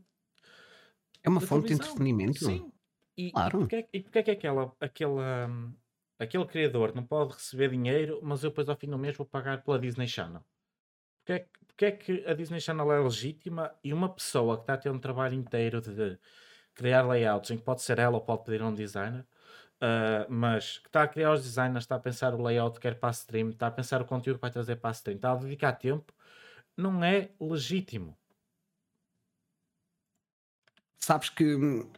É 1.22 1.28
uma 1.28 1.40
fonte 1.40 1.68
televisão. 1.68 1.94
de 1.94 2.02
entretenimento. 2.02 2.44
Sim. 2.44 2.72
E, 3.16 3.30
claro. 3.30 3.58
e 3.58 3.60
porque, 3.60 3.76
é, 3.76 3.88
e 3.92 4.00
porque 4.00 4.18
é 4.18 4.22
que 4.24 4.30
aquela, 4.32 4.76
aquela, 4.80 5.50
aquele 6.18 6.44
criador 6.46 6.94
não 6.94 7.04
pode 7.04 7.34
receber 7.34 7.70
dinheiro, 7.70 8.20
mas 8.22 8.42
eu 8.42 8.50
depois 8.50 8.68
ao 8.68 8.76
fim 8.76 8.88
do 8.88 8.98
mês 8.98 9.16
vou 9.16 9.26
pagar 9.26 9.62
pela 9.62 9.78
Disney 9.78 10.08
Channel? 10.08 10.44
Porque 11.20 11.32
é, 11.32 11.48
porque 11.66 11.84
é 11.86 11.92
que 11.92 12.24
a 12.26 12.34
Disney 12.34 12.60
Channel 12.60 12.92
é 12.92 13.00
legítima 13.00 13.74
e 13.82 13.92
uma 13.92 14.08
pessoa 14.08 14.56
que 14.56 14.64
está 14.64 14.74
a 14.74 14.78
ter 14.78 14.90
um 14.90 14.98
trabalho 14.98 15.34
inteiro 15.34 15.80
de 15.80 16.18
criar 16.74 17.02
layouts, 17.02 17.50
em 17.50 17.56
que 17.56 17.64
pode 17.64 17.82
ser 17.82 17.98
ela 17.98 18.16
ou 18.16 18.20
pode 18.20 18.44
pedir 18.44 18.62
a 18.62 18.66
um 18.66 18.74
designer, 18.74 19.26
uh, 19.84 20.26
mas 20.28 20.78
que 20.78 20.88
está 20.88 21.02
a 21.02 21.08
criar 21.08 21.32
os 21.32 21.42
designers, 21.42 21.84
está 21.84 21.96
a 21.96 22.00
pensar 22.00 22.34
o 22.34 22.42
layout 22.42 22.76
que 22.76 22.82
quer 22.82 22.98
para 22.98 23.10
a 23.10 23.12
stream, 23.12 23.50
está 23.50 23.66
a 23.66 23.70
pensar 23.70 24.00
o 24.00 24.06
conteúdo 24.06 24.38
que 24.38 24.42
vai 24.42 24.50
trazer 24.50 24.76
para 24.76 24.90
a 24.90 24.92
stream, 24.92 25.16
está 25.16 25.32
a 25.32 25.36
dedicar 25.36 25.72
tempo, 25.72 26.12
não 26.76 27.04
é 27.04 27.30
legítimo. 27.40 28.16
Sabes 30.98 31.28
que 31.28 31.54
uh, 31.54 31.88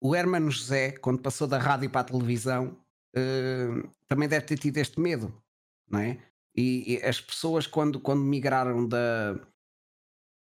o 0.00 0.16
Hermano 0.16 0.50
José, 0.50 0.92
quando 0.92 1.20
passou 1.20 1.46
da 1.46 1.58
rádio 1.58 1.90
para 1.90 2.00
a 2.00 2.04
televisão, 2.04 2.78
uh, 3.14 3.88
também 4.08 4.28
deve 4.28 4.46
ter 4.46 4.58
tido 4.58 4.78
este 4.78 4.98
medo, 4.98 5.32
não 5.88 6.00
é? 6.00 6.18
E, 6.54 6.94
e, 6.94 7.02
as 7.04 7.20
pessoas, 7.20 7.66
quando, 7.66 7.98
quando 7.98 8.22
migraram 8.22 8.86
da, 8.86 9.34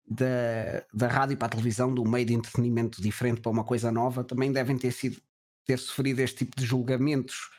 da, 0.06 0.86
da 0.94 1.08
rádio 1.08 1.38
para 1.38 1.48
a 1.48 1.52
televisão, 1.52 1.94
do 1.94 2.04
meio 2.04 2.26
de 2.26 2.34
entretenimento 2.34 3.02
diferente 3.02 3.40
para 3.40 3.52
uma 3.52 3.64
coisa 3.64 3.92
nova, 3.92 4.24
também 4.24 4.52
devem 4.52 4.78
ter 4.78 4.92
sido 4.92 5.22
ter 5.66 5.80
sofrido 5.80 6.20
este 6.20 6.46
tipo 6.46 6.56
de 6.60 6.66
julgamentos 6.66 7.50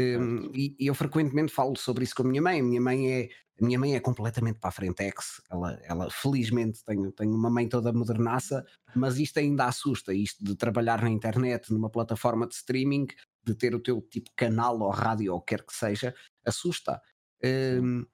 Um, 0.00 0.52
e, 0.54 0.76
e, 0.78 0.86
eu 0.86 0.94
frequentemente 0.94 1.52
falo 1.52 1.76
sobre 1.76 2.04
isso 2.04 2.14
com 2.14 2.22
a 2.22 2.26
minha 2.26 2.40
mãe. 2.40 2.60
A 2.60 2.62
minha 2.62 2.80
mãe 2.80 3.12
é, 3.12 3.28
a 3.60 3.64
minha 3.64 3.78
mãe 3.78 3.96
é 3.96 4.00
completamente 4.00 4.60
para 4.60 4.68
a 4.68 4.72
frentex. 4.72 5.42
Ela, 5.50 5.78
ela 5.82 6.10
felizmente 6.10 6.84
tenho, 6.84 7.10
tenho 7.10 7.34
uma 7.34 7.50
mãe 7.50 7.68
toda 7.68 7.92
modernaça, 7.92 8.64
mas 8.94 9.18
isto 9.18 9.38
ainda 9.38 9.66
assusta. 9.66 10.14
Isto 10.14 10.44
de 10.44 10.54
trabalhar 10.54 11.02
na 11.02 11.10
internet, 11.10 11.72
numa 11.72 11.90
plataforma 11.90 12.46
de 12.46 12.54
streaming, 12.54 13.08
de 13.44 13.54
ter 13.54 13.74
o 13.74 13.80
teu 13.80 14.00
tipo 14.00 14.30
canal 14.36 14.78
ou 14.78 14.90
rádio 14.90 15.32
ou 15.32 15.40
quer 15.40 15.64
que 15.64 15.74
seja, 15.74 16.14
assusta. 16.46 17.02
Um, 17.44 18.06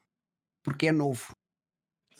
porque 0.62 0.86
é 0.86 0.92
novo. 0.92 1.36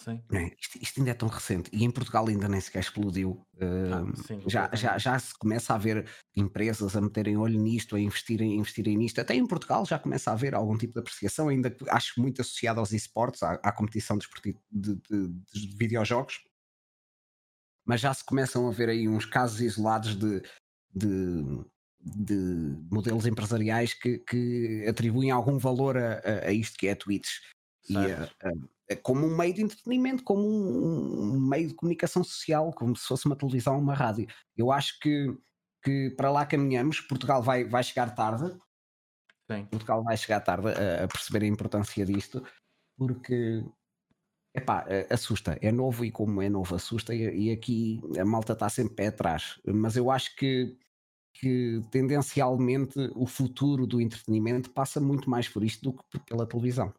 Sim. 0.05 0.23
É? 0.33 0.51
Isto, 0.61 0.83
isto, 0.83 1.01
ainda 1.01 1.13
é 1.13 1.15
tão 1.15 1.29
recente 1.29 1.71
e 1.73 1.83
em 1.83 1.91
Portugal 1.91 2.29
ainda 2.29 2.47
nem 2.47 2.61
sequer 2.61 2.81
explodiu. 2.81 3.43
Uh, 3.55 4.15
sim, 4.23 4.43
já, 4.47 4.69
já, 4.75 4.99
já 4.99 5.19
se 5.19 5.33
começa 5.39 5.73
a 5.73 5.79
ver 5.79 6.07
empresas 6.37 6.95
a 6.95 7.01
meterem 7.01 7.39
olho 7.39 7.59
nisto, 7.59 7.97
a 7.97 8.01
investirem, 8.01 8.59
investirem 8.59 8.99
nisto. 8.99 9.19
Até 9.19 9.35
em 9.35 9.47
Portugal 9.47 9.87
já 9.87 9.99
começa 9.99 10.31
a 10.31 10.35
haver 10.35 10.55
algum 10.55 10.77
tipo 10.77 10.93
de 10.93 11.01
apreciação, 11.01 11.49
ainda 11.49 11.71
que 11.71 11.89
acho 11.89 12.21
muito 12.21 12.43
associado 12.43 12.81
aos 12.81 12.93
esportes, 12.93 13.43
à, 13.43 13.53
à 13.55 13.73
competição 13.73 14.19
de, 14.19 14.29
de, 14.71 14.95
de, 14.95 15.29
de, 15.29 15.77
videojogos. 15.79 16.45
Mas 17.87 18.03
já 18.03 18.13
se 18.13 18.25
começam 18.25 18.69
a 18.69 18.73
ver 18.73 18.91
aí 18.91 19.09
uns 19.09 19.25
casos 19.25 19.63
isolados 19.63 20.17
de, 20.17 20.43
de, 20.95 21.65
de 21.99 22.77
modelos 22.91 23.25
empresariais 23.25 23.95
que, 23.95 24.19
que, 24.19 24.85
atribuem 24.87 25.31
algum 25.31 25.57
valor 25.57 25.97
a, 25.97 26.19
a, 26.19 26.49
a 26.49 26.53
isto 26.53 26.77
que 26.77 26.89
é 26.89 26.93
a 26.93 26.97
Twitch. 26.97 27.29
E 27.89 27.97
a, 27.97 28.29
é 28.89 28.97
como 28.97 29.27
um 29.27 29.37
meio 29.37 29.55
de 29.55 29.63
entretenimento, 29.63 30.23
como 30.23 30.43
um, 30.43 31.35
um, 31.35 31.41
meio 31.41 31.69
de 31.69 31.75
comunicação 31.75 32.23
social, 32.23 32.73
como 32.73 32.97
se 32.97 33.07
fosse 33.07 33.27
uma 33.27 33.37
televisão, 33.37 33.79
uma 33.79 33.95
rádio. 33.95 34.27
Eu 34.57 34.71
acho 34.71 34.99
que, 35.01 35.35
que 35.83 36.11
para 36.11 36.31
lá 36.31 36.45
caminhamos. 36.45 37.01
Portugal 37.01 37.43
vai, 37.43 37.65
vai 37.65 37.83
chegar 37.83 38.15
tarde. 38.15 38.51
Sim. 39.51 39.67
Portugal 39.67 40.03
vai 40.03 40.17
chegar 40.17 40.41
tarde 40.41 40.69
a, 40.69 41.05
a 41.05 41.09
perceber 41.09 41.45
a 41.45 41.49
importância 41.49 42.05
disto, 42.05 42.43
porque 42.97 43.65
epá, 44.55 44.87
assusta. 45.11 45.59
É 45.61 45.73
novo 45.73 46.05
e 46.05 46.11
como 46.11 46.43
é 46.43 46.49
novo 46.49 46.75
assusta. 46.75 47.15
E, 47.15 47.49
e 47.49 47.53
aqui 47.53 48.01
a 48.19 48.25
malta 48.25 48.53
está 48.53 48.69
sempre 48.69 48.95
pé 48.95 49.07
atrás. 49.09 49.61
Mas 49.67 49.97
eu 49.97 50.11
acho 50.11 50.35
que 50.37 50.77
que 51.35 51.83
tendencialmente 51.91 53.11
o 53.15 53.27
futuro 53.27 53.87
do 53.87 54.01
entretenimento 54.01 54.71
passa 54.71 55.01
muito 55.01 55.29
mais 55.29 55.49
por 55.49 55.65
isto 55.65 55.83
do 55.83 55.93
que 55.93 56.21
pela 56.21 56.47
televisão. 56.47 56.95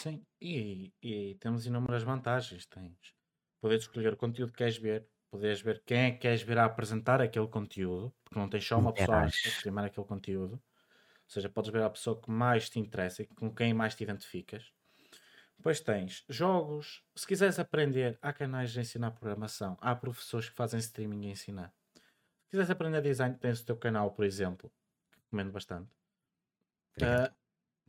Sim, 0.00 0.24
e, 0.40 0.94
e 1.02 1.34
temos 1.34 1.66
inúmeras 1.66 2.02
vantagens. 2.02 2.64
Tens 2.64 3.14
poderes 3.60 3.84
escolher 3.84 4.14
o 4.14 4.16
conteúdo 4.16 4.50
que 4.50 4.56
queres 4.56 4.78
ver, 4.78 5.06
poderes 5.30 5.60
ver 5.60 5.82
quem 5.84 5.98
é 5.98 6.10
que 6.10 6.18
queres 6.18 6.40
ver 6.40 6.56
a 6.56 6.64
apresentar 6.64 7.20
aquele 7.20 7.46
conteúdo, 7.46 8.10
porque 8.24 8.38
não 8.38 8.48
tens 8.48 8.66
só 8.66 8.78
uma 8.78 8.94
pessoa 8.94 9.18
a 9.18 9.26
streamar 9.26 9.84
aquele 9.84 10.06
conteúdo. 10.06 10.54
Ou 10.54 11.28
seja, 11.28 11.50
podes 11.50 11.70
ver 11.70 11.82
a 11.82 11.90
pessoa 11.90 12.18
que 12.18 12.30
mais 12.30 12.70
te 12.70 12.80
interessa 12.80 13.22
e 13.22 13.26
com 13.26 13.54
quem 13.54 13.74
mais 13.74 13.94
te 13.94 14.02
identificas. 14.02 14.72
Depois 15.58 15.80
tens 15.80 16.24
jogos. 16.30 17.04
Se 17.14 17.26
quiseres 17.26 17.58
aprender, 17.58 18.18
há 18.22 18.32
canais 18.32 18.72
de 18.72 18.80
ensinar 18.80 19.10
programação, 19.10 19.76
há 19.82 19.94
professores 19.94 20.48
que 20.48 20.56
fazem 20.56 20.80
streaming 20.80 21.26
e 21.26 21.30
ensinar. 21.32 21.74
Se 22.44 22.52
quiseres 22.52 22.70
aprender 22.70 23.02
design, 23.02 23.36
tens 23.36 23.60
o 23.60 23.66
teu 23.66 23.76
canal, 23.76 24.12
por 24.12 24.24
exemplo, 24.24 24.72
que 25.12 25.20
recomendo 25.20 25.52
bastante. 25.52 25.90
Uh, 26.96 27.39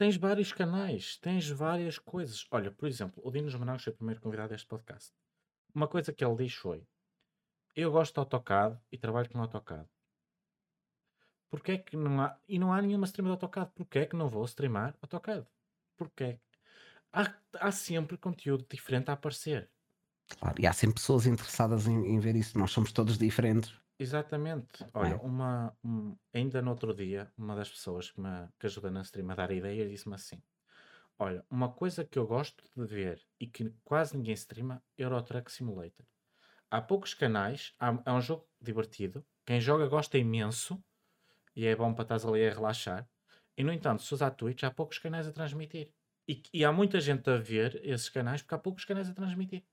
Tens 0.02 0.18
vários 0.18 0.52
canais, 0.52 1.18
tens 1.18 1.48
várias 1.48 2.00
coisas. 2.00 2.44
Olha, 2.50 2.72
por 2.72 2.90
exemplo, 2.90 3.22
o 3.24 3.30
Dinos 3.30 3.54
Managos 3.54 3.84
foi 3.84 3.94
o 3.94 3.96
primeiro 3.96 4.20
convidado 4.20 4.50
deste 4.50 4.66
podcast. 4.66 5.14
Uma 5.76 5.88
coisa 5.88 6.12
que 6.12 6.26
ele 6.26 6.38
diz 6.38 6.56
foi: 6.56 6.88
Eu 7.76 7.92
gosto 7.92 8.16
de 8.16 8.20
AutoCAD 8.20 8.80
e 8.92 8.98
trabalho 8.98 9.30
com 9.30 9.40
AutoCAD. 9.40 9.88
Porquê 11.52 11.74
é 11.74 11.78
que 11.78 11.96
não 11.96 12.20
há. 12.20 12.36
E 12.48 12.58
não 12.58 12.74
há 12.74 12.82
nenhuma 12.82 13.06
stream 13.06 13.26
de 13.26 13.32
AutoCAD. 13.34 13.74
Porquê 13.76 14.00
é 14.00 14.06
que 14.08 14.16
não 14.16 14.28
vou 14.28 14.44
streamar 14.46 14.98
AutoCAD? 15.04 15.46
Porquê? 15.96 16.40
Há, 17.14 17.36
há 17.60 17.72
sempre 17.72 18.18
conteúdo 18.18 18.66
diferente 18.68 19.12
a 19.12 19.14
aparecer. 19.14 19.70
Claro, 20.40 20.60
e 20.60 20.66
há 20.66 20.74
sempre 20.74 20.96
pessoas 20.96 21.28
interessadas 21.28 21.86
em, 21.86 22.08
em 22.08 22.20
ver 22.20 22.36
isso. 22.36 22.58
Nós 22.58 22.72
somos 22.72 22.92
todos 22.92 23.20
diferentes. 23.20 23.72
Exatamente. 24.02 24.84
Olha, 24.96 25.14
é? 25.14 25.16
uma, 25.18 25.78
um, 25.84 26.18
ainda 26.34 26.60
no 26.60 26.72
outro 26.72 26.92
dia, 26.92 27.32
uma 27.38 27.56
das 27.56 27.70
pessoas 27.70 28.10
que 28.10 28.20
me 28.20 28.48
que 28.60 28.66
ajuda 28.66 28.90
na 28.90 29.02
stream 29.02 29.30
a 29.30 29.36
dar 29.36 29.52
ideias 29.52 29.92
disse-me 29.92 30.16
assim: 30.16 30.42
Olha, 31.20 31.46
uma 31.52 31.72
coisa 31.72 32.04
que 32.04 32.18
eu 32.18 32.26
gosto 32.26 32.64
de 32.76 32.84
ver 32.88 33.22
e 33.40 33.46
que 33.46 33.72
quase 33.84 34.18
ninguém 34.18 34.34
streama, 34.34 34.84
Euro 34.98 35.22
Truck 35.22 35.52
Simulator. 35.52 36.04
Há 36.72 36.82
poucos 36.82 37.14
canais, 37.14 37.76
há, 37.80 38.02
é 38.04 38.12
um 38.12 38.20
jogo 38.20 38.50
divertido, 38.60 39.24
quem 39.46 39.62
joga 39.62 39.88
gosta 39.88 40.18
imenso 40.18 40.84
e 41.56 41.68
é 41.68 41.76
bom 41.76 41.94
para 41.94 42.16
estar 42.16 42.28
ali 42.28 42.48
a 42.48 42.54
relaxar. 42.54 43.08
E 43.56 43.64
no 43.64 43.72
entanto, 43.72 44.02
se 44.02 44.12
usar 44.12 44.32
Twitch, 44.32 44.64
há 44.64 44.72
poucos 44.72 44.98
canais 44.98 45.28
a 45.28 45.32
transmitir. 45.32 45.92
E, 46.28 46.42
e 46.52 46.66
há 46.66 46.72
muita 46.72 47.00
gente 47.00 47.30
a 47.30 47.38
ver 47.38 47.80
esses 47.84 48.10
canais 48.10 48.42
porque 48.42 48.56
há 48.56 48.58
poucos 48.58 48.84
canais 48.84 49.08
a 49.08 49.14
transmitir. 49.14 49.64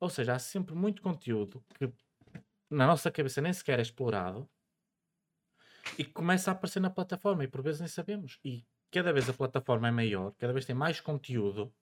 Ou 0.00 0.10
seja, 0.10 0.34
há 0.34 0.38
sempre 0.40 0.74
muito 0.74 1.00
conteúdo 1.00 1.64
que 1.78 1.92
na 2.70 2.86
nossa 2.86 3.10
cabeça 3.10 3.40
nem 3.40 3.52
sequer 3.52 3.78
é 3.78 3.82
explorado 3.82 4.48
e 5.98 6.04
começa 6.04 6.50
a 6.50 6.52
aparecer 6.52 6.80
na 6.80 6.90
plataforma 6.90 7.44
e 7.44 7.48
por 7.48 7.62
vezes 7.62 7.80
nem 7.80 7.88
sabemos. 7.88 8.38
E 8.44 8.64
cada 8.90 9.12
vez 9.12 9.28
a 9.28 9.32
plataforma 9.32 9.88
é 9.88 9.90
maior, 9.90 10.32
cada 10.38 10.52
vez 10.52 10.64
tem 10.64 10.74
mais 10.74 11.00
conteúdo 11.00 11.72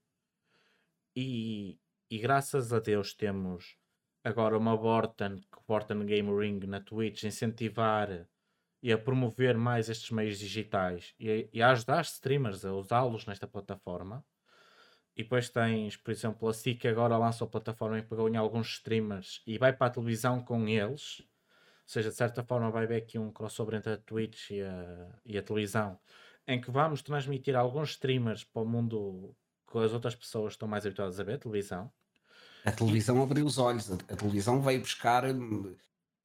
e, 1.17 1.79
e 2.11 2.19
graças 2.19 2.73
a 2.73 2.81
Deus 2.81 3.15
temos 3.15 3.77
agora 4.23 4.57
uma 4.57 4.77
Borton, 4.77 5.41
Borton 5.67 6.05
Game 6.05 6.31
Ring 6.37 6.61
na 6.67 6.81
Twitch, 6.81 7.25
incentivar 7.25 8.27
e 8.83 8.93
a 8.93 8.99
promover 8.99 9.57
mais 9.57 9.89
estes 9.89 10.11
meios 10.11 10.39
digitais 10.39 11.15
e 11.19 11.31
a, 11.31 11.49
e 11.53 11.63
a 11.63 11.71
ajudar 11.71 12.03
streamers 12.03 12.65
a 12.65 12.73
usá-los 12.75 13.27
nesta 13.27 13.47
plataforma. 13.47 14.25
E 15.17 15.23
depois 15.23 15.49
tens, 15.49 15.97
por 15.97 16.11
exemplo, 16.11 16.49
a 16.49 16.53
SIC 16.53 16.87
agora 16.87 17.17
lança 17.17 17.45
a 17.45 17.47
plataforma 17.47 17.99
e 17.99 18.03
pegou 18.03 18.29
em 18.29 18.37
alguns 18.37 18.69
streamers 18.75 19.43
e 19.47 19.57
vai 19.59 19.73
para 19.73 19.87
a 19.87 19.91
televisão 19.91 20.43
com 20.43 20.67
eles. 20.67 21.21
Ou 21.21 21.27
seja, 21.89 22.11
de 22.11 22.17
certa 22.17 22.43
forma 22.43 22.71
vai 22.71 22.85
haver 22.85 23.03
aqui 23.03 23.19
um 23.19 23.31
crossover 23.31 23.77
entre 23.77 23.93
a 23.93 23.97
Twitch 23.97 24.51
e 24.51 24.63
a, 24.63 25.09
e 25.25 25.39
a 25.39 25.43
televisão, 25.43 25.99
em 26.49 26.61
que 26.61 26.71
vamos 26.71 27.03
transmitir 27.03 27.55
alguns 27.55 27.91
streamers 27.91 28.43
para 28.43 28.63
o 28.63 28.67
mundo 28.67 29.37
que 29.71 29.79
as 29.79 29.93
outras 29.93 30.15
pessoas 30.15 30.55
estão 30.55 30.67
mais 30.67 30.85
habituadas 30.85 31.21
a 31.21 31.25
ver, 31.25 31.35
a 31.35 31.39
televisão. 31.39 31.93
A 32.65 32.73
televisão 32.73 33.23
abriu 33.23 33.45
os 33.45 33.59
olhos, 33.59 33.93
a, 33.93 34.17
televisão 34.17 34.61
veio 34.63 34.81
buscar 34.81 35.25
hum, 35.27 35.77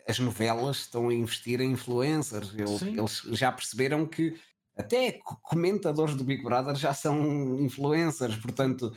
as 0.07 0.17
novelas, 0.17 0.77
estão 0.77 1.09
a 1.09 1.13
investir 1.13 1.59
em 1.61 1.71
influencers. 1.73 2.53
Eles, 2.53 2.81
eles 3.25 3.37
já 3.37 3.51
perceberam 3.51 4.05
que 4.05 4.39
até 4.79 5.19
comentadores 5.43 6.15
do 6.15 6.23
Big 6.23 6.41
Brother 6.41 6.73
já 6.75 6.93
são 6.93 7.59
influencers, 7.59 8.37
portanto, 8.37 8.95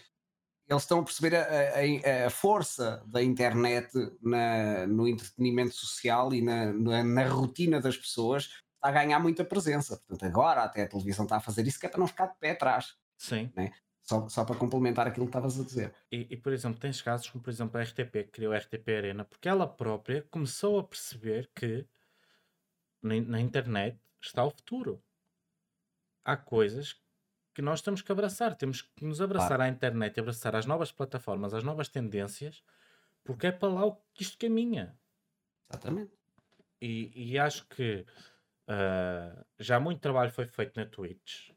eles 0.68 0.84
estão 0.84 1.00
a 1.00 1.02
perceber 1.02 1.34
a, 1.34 1.42
a, 1.42 2.26
a 2.26 2.30
força 2.30 3.02
da 3.06 3.20
internet 3.20 3.90
na, 4.22 4.86
no 4.86 5.08
entretenimento 5.08 5.74
social 5.74 6.32
e 6.32 6.40
na, 6.40 6.72
na, 6.72 7.02
na, 7.02 7.28
rotina 7.28 7.80
das 7.80 7.96
pessoas 7.96 8.44
está 8.44 8.88
a 8.88 8.92
ganhar 8.92 9.18
muita 9.18 9.44
presença. 9.44 9.96
Portanto, 10.06 10.24
agora 10.24 10.62
até 10.62 10.84
a 10.84 10.88
televisão 10.88 11.24
está 11.24 11.38
a 11.38 11.40
fazer 11.40 11.66
isso 11.66 11.80
que 11.80 11.86
é 11.86 11.88
para 11.88 11.98
não 11.98 12.06
ficar 12.06 12.26
de 12.26 12.38
pé 12.38 12.52
atrás. 12.52 12.94
Sim. 13.18 13.50
Né? 13.56 13.72
Só, 14.02 14.28
só 14.28 14.44
para 14.44 14.56
complementar 14.56 15.08
aquilo 15.08 15.26
que 15.26 15.30
estavas 15.30 15.58
a 15.58 15.64
dizer. 15.64 15.92
E, 16.12 16.28
e, 16.30 16.36
por 16.36 16.52
exemplo, 16.52 16.78
tens 16.78 17.02
casos 17.02 17.28
como, 17.28 17.42
por 17.42 17.50
exemplo, 17.50 17.78
a 17.78 17.82
RTP, 17.82 18.12
que 18.12 18.30
criou 18.32 18.52
a 18.52 18.58
RTP 18.58 18.88
Arena, 18.88 19.24
porque 19.24 19.48
ela 19.48 19.66
própria 19.66 20.22
começou 20.30 20.78
a 20.78 20.84
perceber 20.84 21.50
que 21.54 21.84
na, 23.02 23.20
na 23.20 23.40
internet 23.40 23.98
está 24.20 24.44
o 24.44 24.50
futuro 24.50 25.02
há 26.24 26.36
coisas 26.36 27.00
que 27.54 27.62
nós 27.62 27.82
temos 27.82 28.02
que 28.02 28.10
abraçar. 28.10 28.54
Temos 28.54 28.82
que 28.82 29.04
nos 29.04 29.20
abraçar 29.20 29.48
claro. 29.48 29.62
à 29.64 29.68
internet, 29.68 30.18
abraçar 30.18 30.56
às 30.56 30.66
novas 30.66 30.90
plataformas, 30.90 31.54
às 31.54 31.62
novas 31.62 31.88
tendências, 31.88 32.62
porque 33.24 33.48
é 33.48 33.52
para 33.52 33.68
lá 33.68 33.96
que 34.14 34.22
isto 34.22 34.38
caminha. 34.38 34.96
Exatamente. 35.70 36.12
E, 36.80 37.12
e 37.14 37.38
acho 37.38 37.66
que 37.68 38.04
uh, 38.68 39.44
já 39.58 39.78
muito 39.78 40.00
trabalho 40.00 40.30
foi 40.30 40.46
feito 40.46 40.78
na 40.78 40.86
Twitch. 40.86 41.50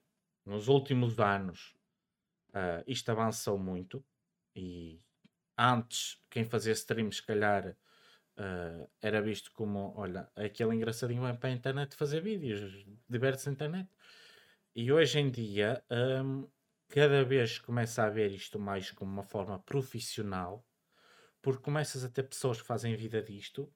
Nos 0.45 0.67
últimos 0.67 1.19
anos, 1.19 1.75
uh, 2.49 2.83
isto 2.85 3.09
avançou 3.09 3.57
muito. 3.57 4.03
E 4.55 5.01
antes, 5.57 6.21
quem 6.29 6.45
fazia 6.45 6.73
streams, 6.73 7.17
se 7.17 7.23
calhar, 7.23 7.75
uh, 8.37 8.89
era 9.01 9.21
visto 9.21 9.51
como: 9.51 9.93
olha, 9.95 10.29
aquele 10.35 10.75
engraçadinho 10.75 11.21
vai 11.21 11.35
para 11.35 11.49
a 11.49 11.53
internet 11.53 11.95
fazer 11.95 12.21
vídeos, 12.21 12.85
diverte-se 13.09 13.47
na 13.47 13.53
internet. 13.53 13.89
E 14.75 14.91
hoje 14.91 15.19
em 15.19 15.31
dia, 15.31 15.81
hum, 15.89 16.45
cada 16.89 17.23
vez 17.23 17.57
começa 17.57 18.03
a 18.03 18.09
ver 18.09 18.31
isto 18.31 18.59
mais 18.59 18.91
como 18.91 19.09
uma 19.09 19.23
forma 19.23 19.57
profissional, 19.59 20.67
porque 21.41 21.63
começas 21.63 22.03
a 22.03 22.09
ter 22.09 22.23
pessoas 22.23 22.61
que 22.61 22.67
fazem 22.67 22.93
vida 22.97 23.21
disto. 23.21 23.71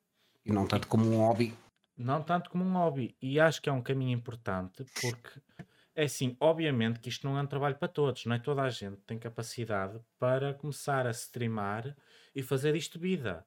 E 0.46 0.52
não 0.52 0.68
tanto 0.68 0.90
como 0.90 1.10
um 1.10 1.18
hobby. 1.18 1.58
Não 1.96 2.22
tanto 2.22 2.50
como 2.50 2.66
um 2.66 2.74
hobby. 2.74 3.16
E 3.22 3.40
acho 3.40 3.62
que 3.62 3.70
é 3.70 3.72
um 3.72 3.82
caminho 3.82 4.12
importante, 4.12 4.84
porque 5.02 5.42
é 5.96 6.04
assim, 6.04 6.36
obviamente 6.38 7.00
que 7.00 7.08
isto 7.08 7.26
não 7.26 7.38
é 7.38 7.42
um 7.42 7.48
trabalho 7.48 7.78
para 7.78 7.88
todos, 7.88 8.26
não 8.26 8.36
é 8.36 8.40
toda 8.40 8.62
a 8.62 8.70
gente 8.70 8.98
tem 9.04 9.18
capacidade 9.18 10.02
para 10.18 10.54
começar 10.54 11.08
a 11.08 11.12
streamar 11.12 11.96
e 12.36 12.44
fazer 12.44 12.76
isto 12.76 13.00
vida. 13.00 13.46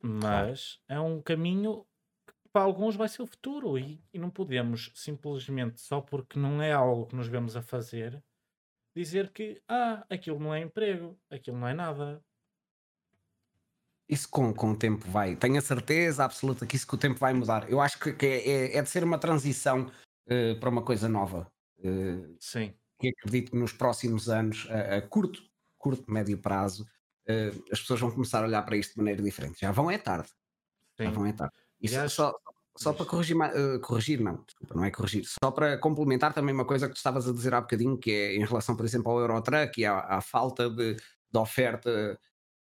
Mas 0.00 0.80
claro. 0.86 1.02
é 1.02 1.08
um 1.08 1.20
caminho 1.20 1.84
para 2.52 2.62
alguns 2.62 2.96
vai 2.96 3.08
ser 3.08 3.22
o 3.22 3.26
futuro 3.26 3.78
e, 3.78 4.02
e 4.12 4.18
não 4.18 4.30
podemos 4.30 4.90
simplesmente, 4.94 5.80
só 5.80 6.00
porque 6.00 6.38
não 6.38 6.60
é 6.60 6.72
algo 6.72 7.06
que 7.06 7.16
nos 7.16 7.28
vemos 7.28 7.56
a 7.56 7.62
fazer, 7.62 8.22
dizer 8.94 9.30
que 9.30 9.62
ah, 9.68 10.04
aquilo 10.10 10.38
não 10.38 10.54
é 10.54 10.60
emprego, 10.60 11.18
aquilo 11.30 11.58
não 11.58 11.68
é 11.68 11.74
nada. 11.74 12.22
Isso 14.08 14.28
com, 14.28 14.52
com 14.52 14.72
o 14.72 14.76
tempo 14.76 15.08
vai. 15.08 15.36
Tenho 15.36 15.58
a 15.58 15.62
certeza 15.62 16.24
absoluta 16.24 16.66
que 16.66 16.74
isso 16.74 16.86
com 16.86 16.96
o 16.96 16.98
tempo 16.98 17.20
vai 17.20 17.32
mudar. 17.32 17.70
Eu 17.70 17.80
acho 17.80 17.98
que, 18.00 18.12
que 18.12 18.26
é, 18.26 18.48
é, 18.48 18.76
é 18.78 18.82
de 18.82 18.88
ser 18.88 19.04
uma 19.04 19.18
transição 19.18 19.86
uh, 20.26 20.58
para 20.58 20.68
uma 20.68 20.82
coisa 20.82 21.08
nova. 21.08 21.50
Uh, 21.78 22.36
Sim. 22.40 22.74
Que 22.98 23.08
acredito 23.08 23.52
que 23.52 23.56
nos 23.56 23.72
próximos 23.72 24.28
anos, 24.28 24.66
a, 24.68 24.96
a 24.96 25.02
curto, 25.02 25.40
curto, 25.78 26.10
médio 26.10 26.36
prazo, 26.36 26.82
uh, 26.82 27.64
as 27.70 27.80
pessoas 27.80 28.00
vão 28.00 28.10
começar 28.10 28.42
a 28.42 28.48
olhar 28.48 28.62
para 28.64 28.76
isto 28.76 28.94
de 28.94 28.98
maneira 28.98 29.22
diferente. 29.22 29.60
Já 29.60 29.70
vão 29.70 29.88
é 29.88 29.96
tarde. 29.96 30.28
Sim. 30.96 31.04
Já 31.04 31.10
vão 31.10 31.26
é 31.26 31.32
tarde. 31.32 31.54
Isso 31.80 31.98
acho... 31.98 32.14
só, 32.16 32.34
só 32.76 32.92
para 32.92 33.06
corrigir, 33.06 33.36
uh, 33.36 33.80
corrigir, 33.80 34.20
não, 34.20 34.42
desculpa, 34.44 34.74
não 34.74 34.84
é 34.84 34.90
corrigir, 34.90 35.24
só 35.24 35.50
para 35.50 35.76
complementar 35.78 36.32
também 36.32 36.54
uma 36.54 36.64
coisa 36.64 36.88
que 36.88 36.94
tu 36.94 36.98
estavas 36.98 37.28
a 37.28 37.32
dizer 37.32 37.52
há 37.54 37.60
bocadinho, 37.60 37.98
que 37.98 38.10
é 38.10 38.36
em 38.36 38.44
relação, 38.44 38.76
por 38.76 38.84
exemplo, 38.84 39.10
ao 39.10 39.20
Eurotruck 39.20 39.80
e 39.80 39.84
à, 39.84 39.98
à 39.98 40.20
falta 40.20 40.70
de, 40.70 40.94
de 40.94 41.38
oferta 41.38 42.18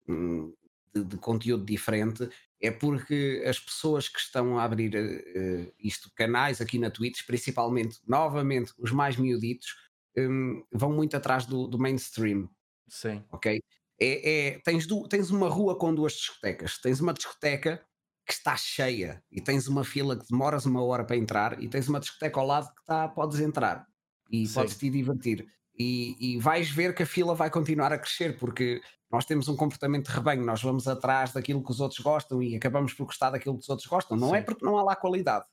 hum, 0.09 0.53
de, 0.95 1.05
de, 1.05 1.17
conteúdo 1.19 1.65
diferente, 1.65 2.29
é 2.61 2.71
porque 2.71 3.45
as 3.47 3.61
pessoas 3.61 4.09
que 4.09 4.19
estão 4.19 4.59
a 4.59 4.65
abrir 4.65 4.95
uh, 4.97 5.73
isto, 5.79 6.11
canais 6.15 6.61
aqui 6.61 6.79
na 6.79 6.91
Twitch, 6.91 7.25
principalmente, 7.27 7.99
novamente, 8.07 8.73
os 8.79 8.91
mais 8.91 9.17
miuditos, 9.17 9.77
um, 10.17 10.65
vão 10.73 10.93
muito 10.93 11.17
atrás 11.17 11.47
do, 11.47 11.69
do, 11.69 11.79
mainstream. 11.79 12.49
Sim. 12.89 13.23
Ok? 13.31 13.63
É, 14.01 14.49
é, 14.49 14.59
tens, 14.61 14.87
do, 14.87 15.07
tens 15.07 15.31
uma 15.31 15.49
rua 15.49 15.79
com 15.79 15.95
duas 15.95 16.15
discotecas. 16.15 16.79
Tens 16.79 17.01
uma 17.01 17.13
discoteca 17.13 17.85
que 18.29 18.35
está 18.35 18.55
cheia 18.55 19.23
e 19.33 19.41
tens 19.41 19.67
uma 19.67 19.83
fila 19.83 20.15
que 20.15 20.27
demoras 20.31 20.67
uma 20.67 20.85
hora 20.85 21.03
para 21.03 21.17
entrar 21.17 21.63
e 21.63 21.67
tens 21.67 21.89
uma 21.89 21.99
discoteca 21.99 22.39
ao 22.39 22.47
lado 22.47 22.67
que 22.75 22.81
está, 22.83 23.09
podes 23.09 23.41
entrar 23.41 23.87
e 24.31 24.47
Sim. 24.47 24.55
podes 24.55 24.77
te 24.77 24.91
divertir. 24.91 25.47
E, 25.75 26.35
e, 26.35 26.39
vais 26.39 26.69
ver 26.69 26.95
que 26.95 27.05
a 27.05 27.07
fila 27.07 27.35
vai 27.35 27.49
continuar 27.49 27.91
a 27.91 27.99
crescer 27.99 28.37
porque 28.37 28.83
nós 29.11 29.25
temos 29.25 29.49
um 29.49 29.57
comportamento 29.57 30.09
de 30.09 30.13
rebanho, 30.13 30.45
nós 30.45 30.63
vamos 30.63 30.87
atrás 30.87 31.33
daquilo 31.33 31.65
que 31.65 31.71
os 31.71 31.81
outros 31.81 32.01
gostam 32.01 32.43
e 32.43 32.55
acabamos 32.55 32.93
por 32.93 33.07
gostar 33.07 33.31
daquilo 33.31 33.57
que 33.57 33.63
os 33.63 33.69
outros 33.71 33.89
gostam. 33.89 34.17
Não 34.17 34.35
é 34.35 34.39
Sim. 34.39 34.43
é 34.43 34.43
porque 34.43 34.65
não 34.65 34.77
há 34.77 34.83
lá 34.83 34.95
qualidade, 34.95 35.47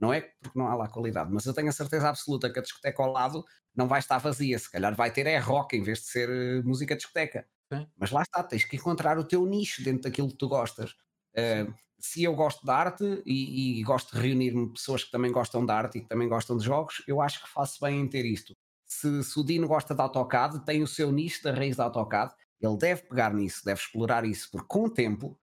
não 0.00 0.10
é 0.10 0.22
porque 0.40 0.58
não 0.58 0.66
há 0.66 0.74
lá 0.74 0.88
qualidade, 0.88 1.30
mas 1.30 1.44
eu 1.44 1.52
tenho 1.52 1.68
a 1.68 1.72
certeza 1.72 2.08
absoluta 2.08 2.50
que 2.50 2.58
a 2.58 2.62
discoteca 2.62 3.02
ao 3.02 3.12
lado 3.12 3.44
não 3.74 3.86
vai 3.86 3.98
estar 3.98 4.16
vazia, 4.16 4.58
se 4.58 4.70
calhar 4.70 4.94
vai 4.94 5.10
ter 5.10 5.26
é 5.26 5.36
rock 5.38 5.76
em 5.76 5.82
vez 5.82 5.98
de 5.98 6.06
ser 6.06 6.30
uh, 6.30 6.66
música 6.66 6.94
de 6.94 7.00
discoteca. 7.00 7.46
Sim. 7.70 7.86
Mas 7.98 8.10
lá 8.12 8.22
está, 8.22 8.42
tens 8.42 8.64
que 8.64 8.76
encontrar 8.76 9.18
o 9.18 9.24
teu 9.24 9.44
nicho 9.44 9.82
dentro 9.82 10.02
daquilo 10.02 10.28
que 10.28 10.38
tu 10.38 10.48
gostas. 10.48 10.94
Uh, 11.36 11.74
se 12.04 12.22
eu 12.22 12.34
gosto 12.34 12.64
de 12.64 12.70
arte 12.70 13.22
e, 13.24 13.80
e 13.80 13.82
gosto 13.82 14.14
de 14.14 14.20
reunir-me 14.20 14.70
pessoas 14.70 15.02
que 15.02 15.10
também 15.10 15.32
gostam 15.32 15.64
de 15.64 15.72
arte 15.72 15.98
e 15.98 16.00
que 16.02 16.08
também 16.08 16.28
gostam 16.28 16.56
de 16.56 16.64
jogos, 16.64 17.02
eu 17.08 17.20
acho 17.20 17.42
que 17.42 17.48
faço 17.48 17.80
bem 17.80 18.00
em 18.00 18.06
ter 18.06 18.26
isto. 18.26 18.54
Se, 18.86 19.24
se 19.24 19.40
o 19.40 19.42
Dino 19.42 19.66
gosta 19.66 19.94
de 19.94 20.02
AutoCAD, 20.02 20.64
tem 20.66 20.82
o 20.82 20.86
seu 20.86 21.10
nicho 21.10 21.42
da 21.42 21.52
raiz 21.52 21.76
da 21.76 21.84
AutoCAD, 21.84 22.34
ele 22.60 22.76
deve 22.76 23.02
pegar 23.02 23.32
nisso, 23.32 23.64
deve 23.64 23.80
explorar 23.80 24.24
isso, 24.24 24.50
porque 24.50 24.66
com 24.68 24.84
o 24.84 24.90
tempo 24.90 25.38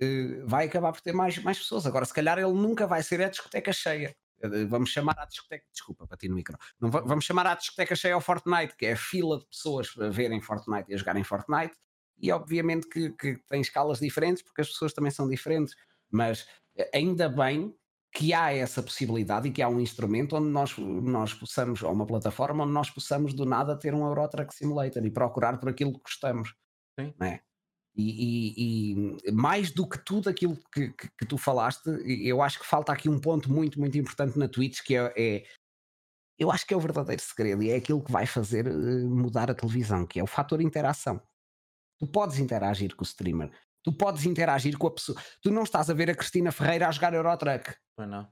uh, 0.00 0.46
vai 0.46 0.66
acabar 0.66 0.92
por 0.92 1.00
ter 1.00 1.12
mais, 1.12 1.36
mais 1.38 1.58
pessoas. 1.58 1.84
Agora, 1.84 2.04
se 2.04 2.14
calhar 2.14 2.38
ele 2.38 2.52
nunca 2.52 2.86
vai 2.86 3.02
ser 3.02 3.20
a 3.20 3.28
discoteca 3.28 3.72
cheia. 3.72 4.14
Uh, 4.42 4.68
vamos 4.68 4.90
chamar 4.90 5.18
a 5.18 5.24
discoteca, 5.24 5.66
desculpa, 5.72 6.06
bati 6.06 6.28
no 6.28 6.36
micro. 6.36 6.56
Não, 6.80 6.90
vamos 6.90 7.24
chamar 7.24 7.46
a 7.46 7.54
discoteca 7.56 7.96
cheia 7.96 8.14
ao 8.14 8.20
Fortnite, 8.20 8.76
que 8.76 8.86
é 8.86 8.92
a 8.92 8.96
fila 8.96 9.38
de 9.38 9.46
pessoas 9.46 9.92
a 9.98 10.08
verem 10.08 10.40
Fortnite 10.40 10.90
e 10.90 10.94
a 10.94 10.96
jogarem 10.96 11.24
Fortnite. 11.24 11.74
E 12.18 12.30
obviamente 12.32 12.88
que, 12.88 13.10
que 13.10 13.36
tem 13.48 13.60
escalas 13.60 13.98
diferentes, 13.98 14.42
porque 14.42 14.62
as 14.62 14.68
pessoas 14.68 14.92
também 14.92 15.10
são 15.10 15.28
diferentes. 15.28 15.74
Mas 16.10 16.46
eh, 16.76 16.90
ainda 16.94 17.28
bem 17.28 17.74
que 18.14 18.32
há 18.32 18.52
essa 18.52 18.80
possibilidade 18.82 19.48
e 19.48 19.50
que 19.50 19.60
há 19.60 19.68
um 19.68 19.80
instrumento 19.80 20.36
onde 20.36 20.48
nós, 20.48 20.76
nós 20.78 21.34
possamos, 21.34 21.82
ou 21.82 21.92
uma 21.92 22.06
plataforma 22.06 22.62
onde 22.62 22.72
nós 22.72 22.88
possamos 22.88 23.34
do 23.34 23.44
nada 23.44 23.76
ter 23.76 23.92
um 23.92 24.06
Eurotruck 24.06 24.54
Simulator 24.54 25.04
e 25.04 25.10
procurar 25.10 25.58
por 25.58 25.68
aquilo 25.68 25.92
que 25.94 26.02
gostamos. 26.02 26.54
Sim. 26.98 27.12
Não 27.18 27.26
é? 27.26 27.40
E, 27.96 28.56
e, 28.56 29.18
e, 29.28 29.32
mais 29.32 29.70
do 29.70 29.88
que 29.88 29.98
tudo 29.98 30.28
aquilo 30.28 30.56
que, 30.72 30.88
que, 30.90 31.08
que, 31.16 31.26
tu 31.26 31.38
falaste, 31.38 31.88
eu 32.24 32.42
acho 32.42 32.58
que 32.58 32.66
falta 32.66 32.92
aqui 32.92 33.08
um 33.08 33.20
ponto 33.20 33.50
muito, 33.50 33.78
muito 33.78 33.96
importante 33.96 34.36
na 34.36 34.48
Twitch 34.48 34.82
que 34.82 34.96
é, 34.96 35.12
é, 35.16 35.44
eu 36.36 36.50
acho 36.50 36.66
que 36.66 36.74
é 36.74 36.76
o 36.76 36.80
verdadeiro 36.80 37.22
segredo 37.22 37.62
e 37.62 37.70
é 37.70 37.76
aquilo 37.76 38.02
que 38.02 38.10
vai 38.10 38.26
fazer 38.26 38.66
uh, 38.66 39.08
mudar 39.08 39.48
a 39.50 39.54
televisão, 39.54 40.06
que 40.06 40.18
é 40.18 40.22
o 40.22 40.26
fator 40.26 40.60
interação. 40.60 41.20
Tu 41.98 42.06
podes 42.06 42.38
interagir 42.38 42.94
com 42.94 43.02
o 43.02 43.06
streamer, 43.06 43.50
tu 43.82 43.92
podes 43.92 44.24
interagir 44.24 44.76
com 44.76 44.86
a 44.86 44.90
pessoa. 44.90 45.20
Tu 45.42 45.50
não 45.50 45.62
estás 45.62 45.90
a 45.90 45.94
ver 45.94 46.10
a 46.10 46.14
Cristina 46.14 46.50
Ferreira 46.50 46.88
a 46.88 46.90
jogar 46.90 47.14
Eurotruck 47.14 47.74
pois 47.96 48.08
não. 48.08 48.26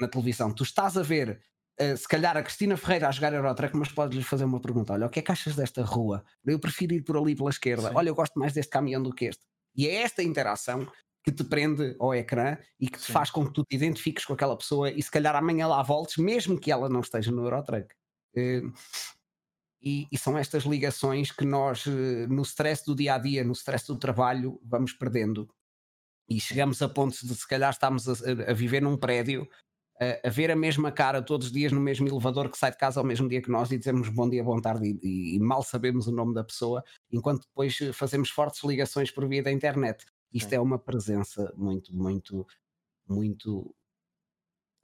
na 0.00 0.08
televisão. 0.08 0.52
Tu 0.52 0.62
estás 0.62 0.96
a 0.96 1.02
ver, 1.02 1.40
uh, 1.80 1.96
se 1.96 2.06
calhar, 2.06 2.36
a 2.36 2.42
Cristina 2.42 2.76
Ferreira 2.76 3.08
a 3.08 3.10
jogar 3.10 3.32
Eurotruck, 3.32 3.76
mas 3.76 3.90
podes-lhe 3.90 4.22
fazer 4.22 4.44
uma 4.44 4.60
pergunta: 4.60 4.92
olha, 4.92 5.06
o 5.06 5.10
que 5.10 5.18
é 5.18 5.22
que 5.22 5.32
achas 5.32 5.56
desta 5.56 5.82
rua? 5.82 6.24
Eu 6.44 6.58
prefiro 6.58 6.94
ir 6.94 7.02
por 7.02 7.16
ali 7.16 7.34
pela 7.34 7.50
esquerda. 7.50 7.88
Sim. 7.88 7.94
Olha, 7.96 8.08
eu 8.10 8.14
gosto 8.14 8.38
mais 8.38 8.52
deste 8.52 8.70
caminhão 8.70 9.02
do 9.02 9.12
que 9.12 9.24
este. 9.24 9.42
E 9.74 9.86
é 9.86 10.02
esta 10.02 10.22
interação 10.22 10.86
que 11.24 11.32
te 11.32 11.44
prende 11.44 11.96
ao 11.98 12.14
ecrã 12.14 12.56
e 12.80 12.88
que 12.88 12.98
te 12.98 13.04
Sim. 13.06 13.12
faz 13.12 13.30
com 13.30 13.46
que 13.46 13.52
tu 13.52 13.64
te 13.64 13.76
identifiques 13.76 14.24
com 14.24 14.32
aquela 14.32 14.56
pessoa 14.56 14.90
e 14.90 15.02
se 15.02 15.10
calhar 15.10 15.34
amanhã 15.34 15.66
lá 15.66 15.82
voltes, 15.82 16.16
mesmo 16.16 16.58
que 16.58 16.70
ela 16.70 16.88
não 16.88 17.00
esteja 17.00 17.30
no 17.30 17.44
Eurotruck. 17.44 17.88
Uh, 18.36 18.72
e, 19.82 20.06
e, 20.10 20.18
são 20.18 20.36
estas 20.36 20.64
ligações 20.64 21.30
que 21.30 21.44
nós, 21.44 21.86
eh, 21.86 22.26
no 22.26 22.42
stress 22.42 22.84
do 22.84 22.94
dia 22.94 23.14
a 23.14 23.18
dia, 23.18 23.44
no 23.44 23.52
stress 23.52 23.86
do 23.86 23.96
trabalho, 23.96 24.60
vamos 24.64 24.92
perdendo. 24.92 25.48
E 26.28 26.40
chegamos 26.40 26.82
a 26.82 26.88
pontos 26.88 27.22
de, 27.22 27.34
se 27.34 27.46
calhar, 27.46 27.70
estamos 27.70 28.08
a, 28.08 28.12
a 28.48 28.52
viver 28.52 28.82
num 28.82 28.96
prédio, 28.96 29.48
a, 30.00 30.28
a, 30.28 30.30
ver 30.30 30.50
a 30.50 30.56
mesma 30.56 30.92
cara 30.92 31.22
todos 31.22 31.48
os 31.48 31.52
dias 31.52 31.72
no 31.72 31.80
mesmo 31.80 32.08
elevador 32.08 32.50
que 32.50 32.58
sai 32.58 32.70
de 32.70 32.76
casa 32.76 33.00
ao 33.00 33.06
mesmo 33.06 33.28
dia 33.28 33.42
que 33.42 33.50
nós 33.50 33.70
e 33.70 33.78
dizemos 33.78 34.08
bom 34.08 34.28
dia, 34.28 34.44
bom 34.44 34.60
tarde 34.60 34.98
e, 35.02 35.36
e 35.36 35.38
mal 35.40 35.62
sabemos 35.62 36.06
o 36.06 36.12
nome 36.12 36.34
da 36.34 36.44
pessoa, 36.44 36.84
enquanto 37.10 37.42
depois 37.42 37.80
eh, 37.80 37.92
fazemos 37.92 38.30
fortes 38.30 38.62
ligações 38.64 39.10
por 39.10 39.28
via 39.28 39.42
da 39.42 39.52
internet. 39.52 40.04
Isto 40.32 40.52
é 40.52 40.60
uma 40.60 40.78
presença 40.78 41.52
muito, 41.56 41.94
muito, 41.94 42.46
muito 43.08 43.74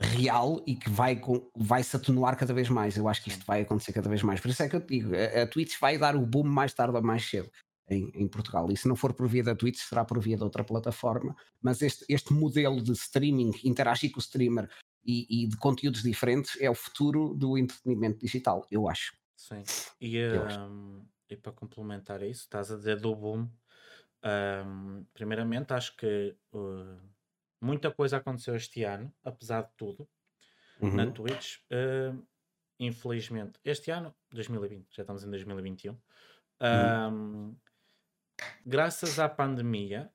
real 0.04 0.62
e 0.66 0.74
que 0.74 0.90
vai, 0.90 1.20
vai 1.56 1.82
se 1.82 1.96
atenuar 1.96 2.36
cada 2.36 2.54
vez 2.54 2.68
mais. 2.68 2.96
Eu 2.96 3.08
acho 3.08 3.22
que 3.22 3.30
isto 3.30 3.44
vai 3.44 3.62
acontecer 3.62 3.92
cada 3.92 4.08
vez 4.08 4.22
mais. 4.22 4.40
Por 4.40 4.50
isso 4.50 4.62
é 4.62 4.68
que 4.68 4.76
eu 4.76 4.80
te 4.80 4.88
digo, 4.88 5.12
a, 5.14 5.42
a 5.42 5.46
Twitch 5.46 5.78
vai 5.80 5.98
dar 5.98 6.16
o 6.16 6.26
boom 6.26 6.44
mais 6.44 6.72
tarde 6.72 6.96
ou 6.96 7.02
mais 7.02 7.24
cedo. 7.24 7.50
Em, 7.86 8.10
em, 8.14 8.26
Portugal. 8.26 8.72
E 8.72 8.76
se 8.78 8.88
não 8.88 8.96
for 8.96 9.12
por 9.12 9.28
via 9.28 9.44
da 9.44 9.54
Twitch, 9.54 9.76
será 9.76 10.06
por 10.06 10.18
via 10.18 10.38
de 10.38 10.42
outra 10.42 10.64
plataforma. 10.64 11.36
Mas 11.60 11.82
este, 11.82 12.02
este 12.08 12.32
modelo 12.32 12.82
de 12.82 12.92
streaming, 12.92 13.52
interagir 13.62 14.10
com 14.10 14.18
o 14.18 14.22
streamer 14.22 14.70
e, 15.04 15.44
e, 15.44 15.46
de 15.46 15.56
conteúdos 15.58 16.02
diferentes 16.02 16.58
é 16.60 16.70
o 16.70 16.74
futuro 16.74 17.34
do 17.34 17.58
entretenimento 17.58 18.20
digital, 18.20 18.66
eu 18.70 18.88
acho. 18.88 19.14
Sim. 19.36 19.62
E, 20.00 20.18
um, 20.58 21.04
e 21.28 21.36
para 21.36 21.52
complementar 21.52 22.22
isso, 22.22 22.44
estás 22.44 22.70
a 22.72 22.76
dizer 22.76 22.98
do 23.00 23.14
boom. 23.14 23.50
Um, 24.24 25.04
primeiramente, 25.12 25.74
acho 25.74 25.94
que 25.96 26.34
uh, 26.54 26.98
muita 27.64 27.90
coisa 27.90 28.18
aconteceu 28.18 28.54
este 28.54 28.84
ano, 28.84 29.12
apesar 29.24 29.62
de 29.62 29.72
tudo, 29.76 30.08
uhum. 30.80 30.94
na 30.94 31.10
Twitch. 31.10 31.58
Uh, 31.70 32.24
infelizmente, 32.78 33.58
este 33.64 33.90
ano, 33.90 34.14
2020, 34.30 34.94
já 34.94 35.02
estamos 35.02 35.24
em 35.24 35.30
2021, 35.30 35.92
uhum. 35.92 36.00
um, 37.12 37.56
graças 38.66 39.18
à 39.18 39.28
pandemia, 39.28 40.12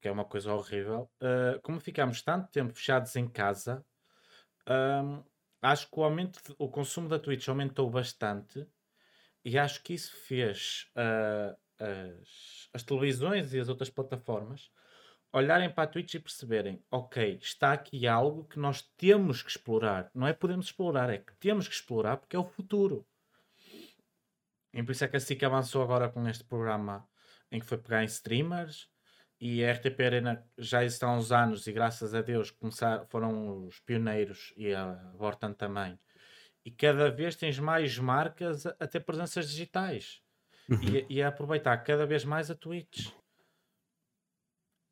que 0.00 0.08
é 0.08 0.10
uma 0.10 0.24
coisa 0.24 0.52
horrível, 0.52 1.10
uh, 1.22 1.60
como 1.62 1.80
ficámos 1.80 2.22
tanto 2.22 2.50
tempo 2.50 2.74
fechados 2.74 3.14
em 3.16 3.28
casa, 3.28 3.84
um, 4.68 5.22
acho 5.62 5.88
que 5.90 5.98
o, 5.98 6.04
aumento, 6.04 6.40
o 6.58 6.68
consumo 6.68 7.08
da 7.08 7.18
Twitch 7.18 7.48
aumentou 7.48 7.88
bastante 7.88 8.66
e 9.44 9.58
acho 9.58 9.82
que 9.82 9.94
isso 9.94 10.14
fez 10.16 10.90
uh, 10.96 11.56
as, 11.78 12.68
as 12.72 12.82
televisões 12.82 13.52
e 13.52 13.60
as 13.60 13.68
outras 13.68 13.90
plataformas 13.90 14.70
olharem 15.34 15.68
para 15.68 15.82
a 15.82 15.86
Twitch 15.88 16.14
e 16.14 16.20
perceberem, 16.20 16.80
ok, 16.88 17.38
está 17.42 17.72
aqui 17.72 18.06
algo 18.06 18.44
que 18.44 18.58
nós 18.58 18.82
temos 18.96 19.42
que 19.42 19.50
explorar. 19.50 20.08
Não 20.14 20.28
é 20.28 20.32
podemos 20.32 20.66
explorar, 20.66 21.10
é 21.10 21.18
que 21.18 21.34
temos 21.36 21.66
que 21.66 21.74
explorar 21.74 22.18
porque 22.18 22.36
é 22.36 22.38
o 22.38 22.44
futuro. 22.44 23.04
E 24.72 24.82
por 24.82 24.92
isso 24.92 25.04
é 25.04 25.08
que 25.08 25.16
a 25.16 25.20
SIC 25.20 25.42
avançou 25.42 25.82
agora 25.82 26.08
com 26.08 26.26
este 26.28 26.44
programa 26.44 27.06
em 27.50 27.58
que 27.58 27.66
foi 27.66 27.78
pegar 27.78 28.02
em 28.02 28.06
streamers 28.06 28.88
e 29.40 29.64
a 29.64 29.72
RTP 29.72 30.00
Arena 30.00 30.46
já 30.56 30.84
está 30.84 31.08
há 31.08 31.16
uns 31.16 31.32
anos 31.32 31.66
e 31.66 31.72
graças 31.72 32.14
a 32.14 32.22
Deus 32.22 32.52
começar, 32.52 33.04
foram 33.06 33.66
os 33.66 33.80
pioneiros 33.80 34.54
e 34.56 34.72
a 34.72 34.94
Vortan 35.16 35.52
também. 35.52 35.98
E 36.64 36.70
cada 36.70 37.10
vez 37.10 37.34
tens 37.34 37.58
mais 37.58 37.98
marcas 37.98 38.66
a, 38.66 38.76
a 38.78 38.86
ter 38.86 39.00
presenças 39.00 39.50
digitais 39.50 40.22
uhum. 40.68 40.78
e, 40.82 41.06
e, 41.16 41.22
a 41.22 41.28
aproveitar 41.28 41.76
cada 41.78 42.06
vez 42.06 42.24
mais 42.24 42.50
a 42.50 42.54
Twitch. 42.54 43.10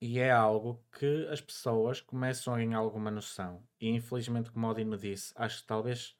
E 0.02 0.18
é 0.18 0.30
algo 0.32 0.84
que 0.98 1.28
as 1.30 1.40
pessoas 1.40 2.00
começam 2.00 2.54
a 2.54 2.58
ganhar 2.58 2.78
alguma 2.78 3.10
noção. 3.10 3.68
E 3.80 3.88
infelizmente, 3.88 4.50
como 4.50 4.66
o 4.68 4.74
Dino 4.74 4.98
disse, 4.98 5.32
acho 5.36 5.60
que 5.62 5.66
talvez 5.66 6.16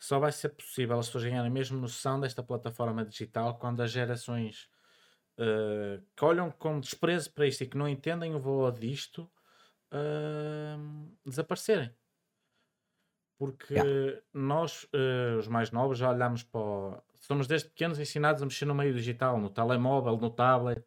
só 0.00 0.18
vai 0.18 0.32
ser 0.32 0.50
possível 0.50 0.98
as 0.98 1.06
pessoas 1.08 1.24
ganharem 1.24 1.50
a 1.50 1.54
mesma 1.54 1.78
noção 1.78 2.18
desta 2.20 2.42
plataforma 2.42 3.04
digital 3.04 3.58
quando 3.58 3.82
as 3.82 3.90
gerações 3.90 4.68
uh, 5.38 6.02
que 6.16 6.24
olham 6.24 6.50
com 6.50 6.80
desprezo 6.80 7.32
para 7.32 7.46
isto 7.46 7.62
e 7.64 7.68
que 7.68 7.76
não 7.78 7.88
entendem 7.88 8.34
o 8.34 8.40
valor 8.40 8.72
disto 8.78 9.30
hum, 9.92 11.16
desaparecerem. 11.26 11.94
Porque 13.38 13.74
Yeah. 13.74 13.84
nós, 14.34 14.86
eh, 14.92 15.36
os 15.38 15.46
mais 15.46 15.70
novos, 15.70 15.98
já 15.98 16.10
olhamos 16.10 16.42
para. 16.42 16.60
o- 16.60 17.02
Somos 17.20 17.46
desde 17.46 17.68
pequenos 17.68 17.98
ensinados 18.00 18.42
a 18.42 18.46
mexer 18.46 18.64
no 18.64 18.74
meio 18.74 18.92
digital, 18.94 19.38
no 19.40 19.50
telemóvel, 19.50 20.16
no 20.16 20.30
tablet. 20.30 20.84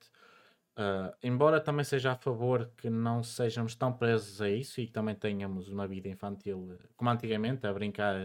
Ah, 0.76 1.16
embora 1.22 1.60
também 1.62 1.84
seja 1.84 2.14
a 2.14 2.16
favor 2.16 2.74
que 2.78 2.90
não 2.90 3.24
sejamos 3.24 3.76
tão 3.76 3.94
presos 3.98 4.42
a 4.42 4.50
isso 4.50 4.80
e 4.82 4.88
que 4.88 4.94
também 4.94 5.16
tenhamos 5.16 5.68
uma 5.70 5.88
vida 5.88 6.08
infantil 6.10 6.78
como 6.96 7.10
antigamente, 7.10 7.68
a 7.68 7.74
brincar 7.74 8.16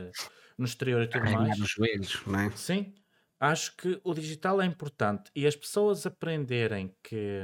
no 0.59 0.65
exterior 0.65 1.03
e 1.03 1.09
tudo 1.09 1.27
Carregar 1.27 1.29
mais. 1.29 1.59
os 1.61 1.71
joelhos, 1.71 2.25
não 2.27 2.39
é? 2.41 2.51
Sim, 2.55 2.95
acho 3.41 3.77
que 3.77 4.01
o 4.05 4.15
digital 4.15 4.61
é 4.63 4.67
importante 4.67 5.31
e 5.35 5.47
as 5.47 5.57
pessoas 5.57 6.07
aprenderem 6.07 6.97
que 7.03 7.43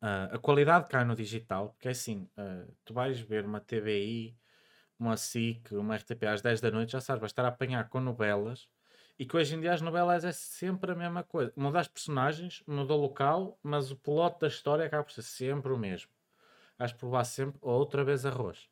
ah, 0.00 0.28
a 0.34 0.38
qualidade 0.38 0.88
cai 0.88 1.04
no 1.04 1.14
digital, 1.14 1.70
porque 1.70 1.88
é 1.88 1.90
assim, 1.92 2.28
ah, 2.36 2.66
tu 2.84 2.94
vais 2.94 3.20
ver 3.20 3.44
uma 3.46 3.60
TVI, 3.60 4.38
uma 4.98 5.16
SIC, 5.16 5.74
uma 5.74 5.94
RTP 5.96 6.26
às 6.26 6.42
10 6.42 6.60
da 6.60 6.70
noite, 6.70 6.92
já 6.92 7.00
sabes, 7.00 7.20
vais 7.20 7.32
estar 7.32 7.44
a 7.44 7.48
apanhar 7.48 7.88
com 7.88 8.00
novelas 8.00 8.68
e 9.18 9.24
que 9.24 9.36
hoje 9.36 9.54
em 9.54 9.60
dia 9.60 9.72
as 9.72 9.80
novelas 9.80 10.24
é 10.24 10.32
sempre 10.32 10.92
a 10.92 10.94
mesma 10.94 11.22
coisa. 11.22 11.52
Muda 11.56 11.80
as 11.80 11.88
personagens, 11.88 12.62
muda 12.66 12.94
o 12.94 12.96
local, 12.96 13.58
mas 13.62 13.90
o 13.90 13.96
plot 13.96 14.40
da 14.40 14.48
história 14.48 14.84
acaba 14.84 15.04
por 15.04 15.12
ser 15.12 15.22
sempre 15.22 15.72
o 15.72 15.78
mesmo. 15.78 16.10
Vais 16.78 16.92
provar 16.92 17.24
sempre 17.24 17.58
outra 17.62 18.04
vez 18.04 18.26
arroz. 18.26 18.68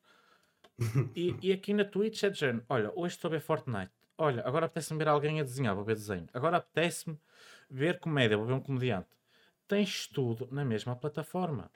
E, 1.14 1.36
e 1.42 1.52
aqui 1.52 1.74
na 1.74 1.84
Twitch 1.84 2.22
é 2.24 2.30
de 2.30 2.38
género: 2.40 2.64
olha, 2.68 2.90
hoje 2.96 3.14
estou 3.14 3.28
a 3.28 3.32
ver 3.32 3.40
Fortnite. 3.40 3.92
Olha, 4.16 4.42
agora 4.46 4.66
apetece-me 4.66 4.98
ver 4.98 5.08
alguém 5.08 5.40
a 5.40 5.44
desenhar, 5.44 5.74
vou 5.74 5.84
ver 5.84 5.94
desenho. 5.94 6.28
Agora 6.32 6.56
apetece-me 6.56 7.18
ver 7.70 8.00
comédia, 8.00 8.36
vou 8.36 8.46
ver 8.46 8.54
um 8.54 8.60
comediante. 8.60 9.08
Tens 9.68 10.06
tudo 10.06 10.48
na 10.50 10.64
mesma 10.64 10.96
plataforma. 10.96 11.70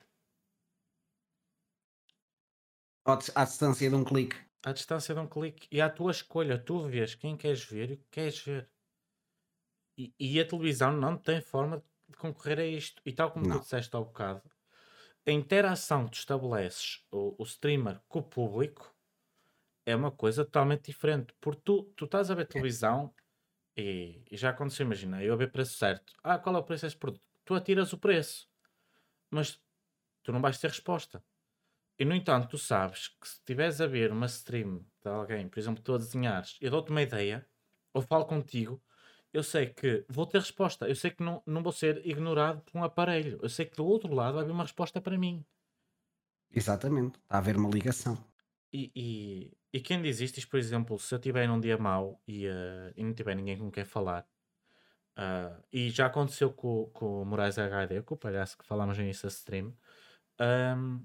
À 3.04 3.44
distância 3.44 3.88
de 3.88 3.94
um 3.94 4.04
clique. 4.04 4.45
À 4.66 4.72
distância 4.72 5.14
de 5.14 5.20
um 5.20 5.26
clique. 5.26 5.66
E 5.70 5.80
à 5.80 5.88
tua 5.88 6.10
escolha, 6.10 6.58
tu 6.58 6.82
vês 6.82 7.14
quem 7.14 7.38
queres 7.38 7.64
ver 7.64 7.90
e 7.90 7.94
o 7.94 7.98
que 7.98 8.08
queres 8.10 8.38
ver. 8.40 8.68
E, 9.96 10.12
e 10.18 10.40
a 10.40 10.46
televisão 10.46 10.92
não 10.92 11.16
tem 11.16 11.40
forma 11.40 11.82
de 12.08 12.16
concorrer 12.16 12.58
a 12.58 12.66
isto. 12.66 13.00
E 13.04 13.12
tal 13.12 13.30
como 13.30 13.46
tu 13.46 13.58
Não. 13.58 13.60
disseste 13.60 13.96
há 13.96 14.00
bocado, 14.00 14.42
a 15.26 15.30
interação 15.30 16.06
que 16.06 16.12
tu 16.12 16.18
estabeleces, 16.18 17.04
o, 17.12 17.36
o 17.42 17.44
streamer 17.44 18.00
com 18.08 18.20
o 18.20 18.22
público, 18.22 18.94
é 19.86 19.96
uma 19.96 20.12
coisa 20.12 20.44
totalmente 20.44 20.86
diferente. 20.86 21.34
Porque 21.40 21.62
tu, 21.64 21.84
tu 21.96 22.06
estás 22.06 22.30
a 22.30 22.34
ver 22.34 22.46
televisão 22.46 23.14
e, 23.76 24.22
e 24.30 24.36
já 24.36 24.50
aconteceu, 24.50 24.86
imagina, 24.86 25.22
eu 25.22 25.34
a 25.34 25.36
ver 25.36 25.52
preço 25.52 25.74
certo. 25.78 26.14
Ah, 26.22 26.38
qual 26.38 26.56
é 26.56 26.58
o 26.60 26.64
preço 26.64 26.86
desse 26.86 26.96
produto? 26.98 27.26
Tu 27.44 27.54
atiras 27.54 27.92
o 27.92 27.98
preço, 27.98 28.48
mas 29.30 29.60
tu 30.22 30.32
não 30.32 30.42
vais 30.42 30.58
ter 30.58 30.68
resposta. 30.68 31.24
E 31.98 32.04
no 32.04 32.14
entanto, 32.14 32.48
tu 32.48 32.58
sabes 32.58 33.08
que 33.08 33.26
se 33.26 33.36
estiveres 33.36 33.80
a 33.80 33.86
ver 33.86 34.12
uma 34.12 34.26
stream 34.26 34.84
de 35.02 35.10
alguém, 35.10 35.48
por 35.48 35.58
exemplo, 35.58 35.82
tu 35.82 35.94
a 35.94 35.98
desenhares, 35.98 36.58
eu 36.60 36.70
dou-te 36.70 36.90
uma 36.90 37.02
ideia, 37.02 37.46
ou 37.94 38.02
falo 38.02 38.26
contigo, 38.26 38.82
eu 39.32 39.42
sei 39.42 39.66
que 39.66 40.04
vou 40.08 40.26
ter 40.26 40.38
resposta. 40.38 40.88
Eu 40.88 40.94
sei 40.94 41.10
que 41.10 41.22
não, 41.22 41.42
não 41.46 41.62
vou 41.62 41.72
ser 41.72 42.06
ignorado 42.06 42.62
por 42.62 42.78
um 42.78 42.84
aparelho. 42.84 43.38
Eu 43.42 43.48
sei 43.48 43.66
que 43.66 43.76
do 43.76 43.84
outro 43.84 44.14
lado 44.14 44.34
vai 44.34 44.42
haver 44.42 44.52
uma 44.52 44.64
resposta 44.64 45.00
para 45.00 45.18
mim. 45.18 45.44
Exatamente. 46.50 47.18
Está 47.18 47.36
a 47.36 47.38
haver 47.38 47.56
uma 47.56 47.68
ligação. 47.68 48.16
E, 48.72 48.90
e, 48.94 49.52
e 49.72 49.80
quem 49.80 50.00
diz 50.02 50.20
isto, 50.20 50.46
por 50.48 50.58
exemplo, 50.58 50.98
se 50.98 51.14
eu 51.14 51.18
estiver 51.18 51.46
num 51.46 51.60
dia 51.60 51.78
mau 51.78 52.20
e, 52.26 52.46
eh, 52.46 52.92
e 52.96 53.04
não 53.04 53.14
tiver 53.14 53.34
ninguém 53.34 53.58
com 53.58 53.70
quem 53.70 53.84
falar, 53.84 54.26
ah, 55.16 55.62
e 55.72 55.88
já 55.90 56.06
aconteceu 56.06 56.52
com, 56.52 56.90
com 56.92 57.22
o 57.22 57.24
Moraes 57.24 57.58
HD, 57.58 58.02
com 58.02 58.14
o 58.14 58.18
palhaço 58.18 58.58
que 58.58 58.66
falámos 58.66 58.98
no 58.98 59.04
início 59.04 59.22
da 59.22 59.28
stream, 59.28 59.74
ahm, 60.38 61.00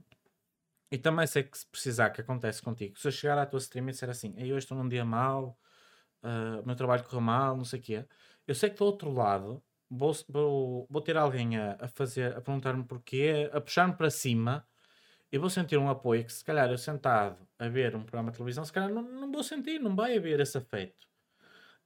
e 0.92 0.98
também 0.98 1.26
sei 1.28 1.44
que 1.44 1.58
se 1.58 1.66
precisar 1.68 2.10
que 2.12 2.22
acontece 2.22 2.62
contigo, 2.62 3.00
se 3.00 3.08
eu 3.08 3.12
chegar 3.12 3.38
à 3.38 3.46
tua 3.46 3.60
stream 3.60 3.88
e 3.90 3.92
disser 3.92 4.10
assim, 4.10 4.34
"Ei, 4.38 4.52
hoje 4.52 4.66
estou 4.66 4.78
num 4.78 4.90
dia 4.90 5.06
mau, 5.06 5.58
o 6.64 6.66
meu 6.68 6.76
trabalho 6.76 7.04
correu 7.04 7.22
mal, 7.22 7.58
não 7.58 7.66
sei 7.66 7.80
o 7.80 7.82
quê, 7.82 8.06
eu 8.48 8.56
sei 8.56 8.70
que 8.70 8.78
do 8.78 8.86
outro 8.86 9.12
lado 9.12 9.64
vou, 9.90 10.14
vou, 10.30 10.88
vou 10.90 11.02
ter 11.02 11.18
alguém 11.18 11.58
a, 11.58 11.78
a 11.80 11.88
fazer, 11.88 12.36
a 12.38 12.42
perguntar-me 12.42 12.84
porquê, 12.84 13.50
a 13.54 13.62
puxar-me 13.62 13.96
para 13.96 14.10
cima, 14.10 14.66
e 15.32 15.38
vou 15.38 15.50
sentir 15.50 15.78
um 15.78 15.90
apoio 15.90 16.26
que 16.26 16.34
se 16.34 16.44
calhar 16.44 16.70
eu 16.70 16.78
sentado 16.78 17.38
a 17.58 17.68
ver 17.70 17.96
um 17.96 18.04
programa 18.04 18.32
de 18.32 18.38
televisão, 18.38 18.66
se 18.66 18.74
calhar 18.74 18.90
não, 18.94 19.04
não 19.04 19.32
vou 19.32 19.44
sentir, 19.44 19.80
não 19.80 19.96
vai 19.96 20.18
haver 20.18 20.40
esse 20.40 20.58
afeto. 20.58 21.08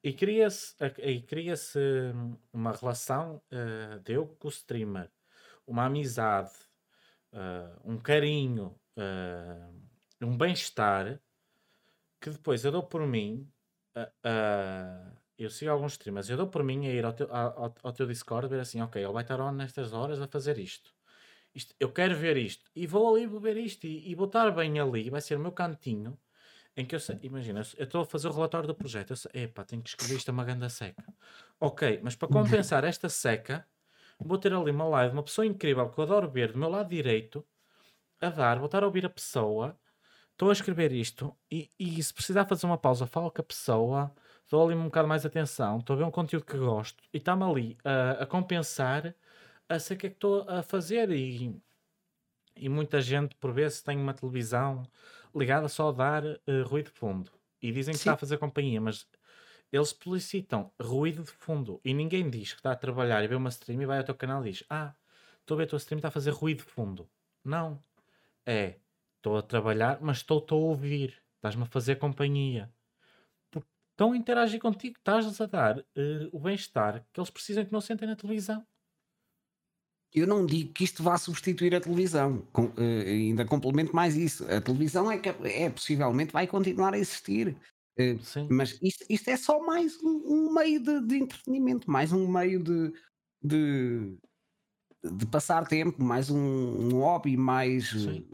E 0.04 0.14
cria-se 0.14 1.80
hum, 2.14 2.38
uma 2.54 2.72
relação 2.72 3.42
uh, 3.52 4.00
de 4.02 4.14
eu 4.14 4.28
com 4.28 4.48
o 4.48 4.52
streamer, 4.52 5.12
uma 5.66 5.86
amizade, 5.86 6.52
uh, 7.34 7.80
um 7.84 7.98
carinho, 7.98 8.76
uh, 8.98 9.82
um 10.22 10.38
bem-estar 10.38 11.20
que 12.20 12.30
depois 12.30 12.66
eu 12.66 12.72
dou 12.72 12.84
por 12.84 13.06
mim. 13.06 13.50
eu 15.38 15.50
sigo 15.50 15.72
alguns 15.72 15.94
streamers, 15.94 16.30
eu 16.30 16.38
dou 16.38 16.48
por 16.48 16.64
mim 16.64 16.88
a 16.88 16.92
ir 16.92 17.06
ao 17.06 17.14
teu, 17.14 17.34
ao, 17.34 17.76
ao 17.84 17.94
teu 17.94 18.08
Discord 18.08 18.48
ver 18.48 18.60
assim, 18.60 18.82
ok, 18.82 19.04
ele 19.04 19.14
vai 19.14 19.24
estar 19.24 19.40
on 19.40 19.52
nestas 19.52 19.94
horas 19.94 20.22
a 20.22 20.28
fazer 20.28 20.58
isto. 20.58 20.94
Isto, 21.54 21.74
eu 21.80 21.92
quero 21.92 22.16
ver 22.16 22.36
isto 22.38 22.70
e 22.76 22.86
vou 22.86 23.16
ali 23.16 23.26
vou 23.28 23.40
ver 23.40 23.58
isto 23.58 23.86
e, 23.86 24.12
e 24.12 24.16
bem 24.56 24.80
ali, 24.80 25.10
vai 25.10 25.22
ser 25.22 25.38
o 25.38 25.40
meu 25.40 25.52
cantinho 25.52 26.18
em 26.78 26.86
que 26.86 26.94
eu 26.94 27.00
sei, 27.00 27.18
imagina, 27.24 27.62
eu 27.78 27.86
estou 27.86 28.02
a 28.02 28.06
fazer 28.06 28.28
o 28.28 28.32
relatório 28.32 28.68
do 28.68 28.76
projeto, 28.76 29.12
eu 29.12 29.16
sei, 29.16 29.32
epá, 29.44 29.64
tenho 29.64 29.82
que 29.82 29.90
escrever 29.90 30.16
isto 30.16 30.30
a 30.30 30.34
uma 30.34 30.44
ganda 30.44 30.68
seca. 30.68 31.06
Ok, 31.58 32.02
mas 32.04 32.16
para 32.16 32.28
compensar 32.28 32.84
esta 32.84 33.08
seca, 33.08 33.66
vou 34.20 34.38
ter 34.38 34.52
ali 34.54 34.72
uma 34.72 34.86
live, 34.86 35.14
uma 35.14 35.24
pessoa 35.24 35.46
incrível 35.46 35.90
que 35.90 35.98
eu 35.98 36.04
adoro 36.04 36.30
ver 36.30 36.52
do 36.52 36.60
meu 36.60 36.70
lado 36.70 36.90
direito, 36.90 37.46
a 38.26 38.30
dar, 38.30 38.58
vou 38.58 38.66
estar 38.66 38.84
a 38.84 38.86
ouvir 38.86 39.06
a 39.06 39.10
pessoa, 39.10 39.78
estou 40.32 40.50
a 40.50 40.54
escrever 40.54 40.92
isto 40.92 41.36
e, 41.52 41.70
e 41.80 42.02
se 42.02 42.14
precisar 42.14 42.46
fazer 42.46 42.66
uma 42.66 42.78
pausa, 42.78 43.08
falo 43.08 43.32
com 43.32 43.42
a 43.42 43.46
pessoa, 43.46 44.14
dou 44.50 44.66
ali 44.66 44.76
um 44.76 44.86
bocado 44.86 45.08
mais 45.08 45.26
atenção, 45.26 45.80
estou 45.80 45.96
a 45.96 45.98
ver 45.98 46.04
um 46.06 46.12
conteúdo 46.12 46.46
que 46.46 46.58
gosto 46.58 47.04
e 47.14 47.18
está-me 47.18 47.44
ali 47.44 47.78
a, 47.84 48.24
a 48.24 48.26
compensar 48.26 49.16
a 49.68 49.80
sei 49.80 49.96
o 49.96 50.00
que 50.00 50.08
é 50.08 50.10
que 50.10 50.18
estou 50.18 50.48
a 50.48 50.62
fazer 50.62 51.10
e, 51.12 51.60
e 52.56 52.70
muita 52.70 53.02
gente 53.02 53.36
por 53.36 53.52
vezes 53.52 53.82
tem 53.82 53.98
uma 53.98 54.14
televisão 54.14 54.84
ligada 55.34 55.68
só 55.68 55.90
a 55.90 55.92
dar 55.92 56.24
uh, 56.24 56.64
ruído 56.66 56.92
de 56.92 56.98
fundo 56.98 57.32
e 57.62 57.72
dizem 57.72 57.94
que 57.94 58.00
Sim. 58.00 58.04
está 58.04 58.14
a 58.14 58.18
fazer 58.18 58.38
companhia, 58.38 58.80
mas 58.80 59.08
eles 59.72 59.92
publicitam 59.92 60.72
ruído 60.80 61.24
de 61.24 61.32
fundo 61.32 61.82
e 61.84 61.94
ninguém 61.94 62.30
diz 62.30 62.54
que 62.54 62.60
está 62.60 62.72
a 62.72 62.76
trabalhar 62.76 63.24
e 63.24 63.28
vê 63.28 63.36
uma 63.36 63.50
stream 63.50 63.82
e 63.82 63.86
vai 63.86 63.98
ao 63.98 64.04
teu 64.04 64.16
canal 64.16 64.46
e 64.46 64.52
diz: 64.52 64.64
Ah, 64.70 64.94
estou 65.42 65.56
a 65.56 65.58
ver 65.58 65.64
a 65.64 65.68
tua 65.68 65.78
stream 65.78 65.98
está 65.98 66.08
a 66.10 66.12
fazer 66.12 66.32
ruído 66.32 66.60
de 66.60 66.72
fundo. 66.72 67.10
Não, 67.44 67.84
é 68.46 68.80
estou 69.26 69.38
a 69.38 69.42
trabalhar, 69.42 70.00
mas 70.02 70.18
estou-te 70.18 70.54
a 70.54 70.56
ouvir, 70.56 71.22
estás-me 71.38 71.64
a 71.64 71.68
fazer 71.68 71.96
companhia. 71.96 72.72
Porque 73.50 73.68
estão 73.92 74.12
a 74.12 74.18
interagir 74.18 74.60
contigo, 74.60 74.98
estás 74.98 75.42
a 75.42 75.46
dar 75.48 75.80
uh, 75.80 75.84
o 76.32 76.40
bem-estar 76.40 77.04
que 77.12 77.20
eles 77.20 77.32
precisam 77.32 77.66
que 77.66 77.74
não 77.74 77.82
sentem 77.82 78.08
na 78.08 78.16
televisão. 78.16 78.66
Eu 80.14 80.28
não 80.28 80.46
digo 80.46 80.72
que 80.72 80.84
isto 80.84 81.04
vá 81.04 81.18
substituir 81.18 81.76
a 81.76 81.82
televisão, 81.82 82.42
com, 82.54 82.68
uh, 82.68 82.74
ainda 83.06 83.44
complemento 83.46 83.96
mais 83.96 84.16
isso. 84.16 84.50
A 84.50 84.62
televisão 84.62 85.12
é 85.12 85.18
que 85.18 85.30
é, 85.30 85.70
possivelmente 85.70 86.32
vai 86.32 86.48
continuar 86.48 86.94
a 86.94 87.00
existir. 87.00 87.58
Uh, 88.00 88.20
mas 88.50 88.78
isto, 88.82 89.06
isto, 89.10 89.30
é 89.30 89.38
só 89.38 89.60
mais 89.66 90.02
um, 90.04 90.22
um 90.26 90.54
meio 90.54 90.82
de, 90.82 91.02
de, 91.02 91.16
entretenimento, 91.16 91.90
mais 91.90 92.12
um 92.12 92.28
meio 92.28 92.62
de, 92.62 92.94
de, 93.42 94.18
de 95.12 95.26
passar 95.26 95.68
tempo, 95.68 96.04
mais 96.04 96.30
um, 96.30 96.38
um 96.38 97.00
hobby, 97.00 97.38
mais. 97.38 97.90
Sim. 97.90 98.28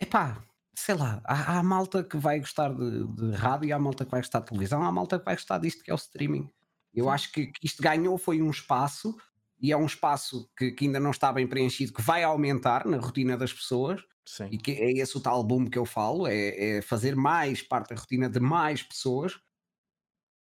Epá, 0.00 0.42
sei 0.74 0.94
lá, 0.94 1.20
há, 1.24 1.58
há 1.58 1.62
malta 1.62 2.04
que 2.04 2.16
vai 2.16 2.38
gostar 2.38 2.72
de, 2.74 3.06
de, 3.06 3.30
rádio, 3.32 3.74
há 3.74 3.78
malta 3.78 4.04
que 4.04 4.10
vai 4.10 4.20
gostar 4.20 4.40
de 4.40 4.46
televisão, 4.46 4.82
há 4.82 4.92
malta 4.92 5.18
que 5.18 5.24
vai 5.24 5.34
gostar 5.34 5.58
disto 5.58 5.82
que 5.82 5.90
é 5.90 5.94
o 5.94 5.96
streaming. 5.96 6.48
Eu 6.94 7.06
Sim. 7.06 7.10
acho 7.10 7.32
que, 7.32 7.46
que 7.46 7.66
isto 7.66 7.82
ganhou 7.82 8.16
foi 8.18 8.42
um 8.42 8.50
espaço 8.50 9.16
e 9.58 9.72
é 9.72 9.76
um 9.76 9.86
espaço 9.86 10.50
que, 10.56 10.70
que, 10.70 10.84
ainda 10.84 11.00
não 11.00 11.10
está 11.10 11.32
bem 11.32 11.46
preenchido, 11.46 11.92
que 11.92 12.02
vai 12.02 12.22
aumentar 12.22 12.86
na 12.86 12.98
rotina 12.98 13.36
das 13.36 13.52
pessoas, 13.52 14.02
Sim. 14.24 14.48
e 14.50 14.58
que 14.58 14.72
é 14.72 14.92
esse 14.92 15.16
o 15.16 15.20
tal 15.20 15.42
boom 15.42 15.66
que 15.66 15.78
eu 15.78 15.86
falo, 15.86 16.26
é, 16.26 16.76
é, 16.76 16.82
fazer 16.82 17.16
mais 17.16 17.62
parte 17.62 17.94
da 17.94 18.00
rotina 18.00 18.28
de 18.28 18.38
mais 18.38 18.82
pessoas, 18.82 19.38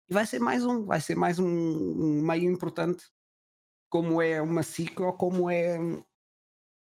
e 0.10 0.14
vai 0.14 0.26
ser 0.26 0.40
mais 0.40 0.66
um, 0.66 0.86
vai 0.86 1.02
ser 1.02 1.16
mais 1.16 1.40
um, 1.40 1.48
um 1.48 2.22
meio 2.22 2.52
importante, 2.52 3.06
como 3.96 4.22
é 4.22 4.42
uma 4.42 4.62
SIC 4.62 5.00
ou 5.00 5.14
como 5.14 5.50
é 5.50 5.78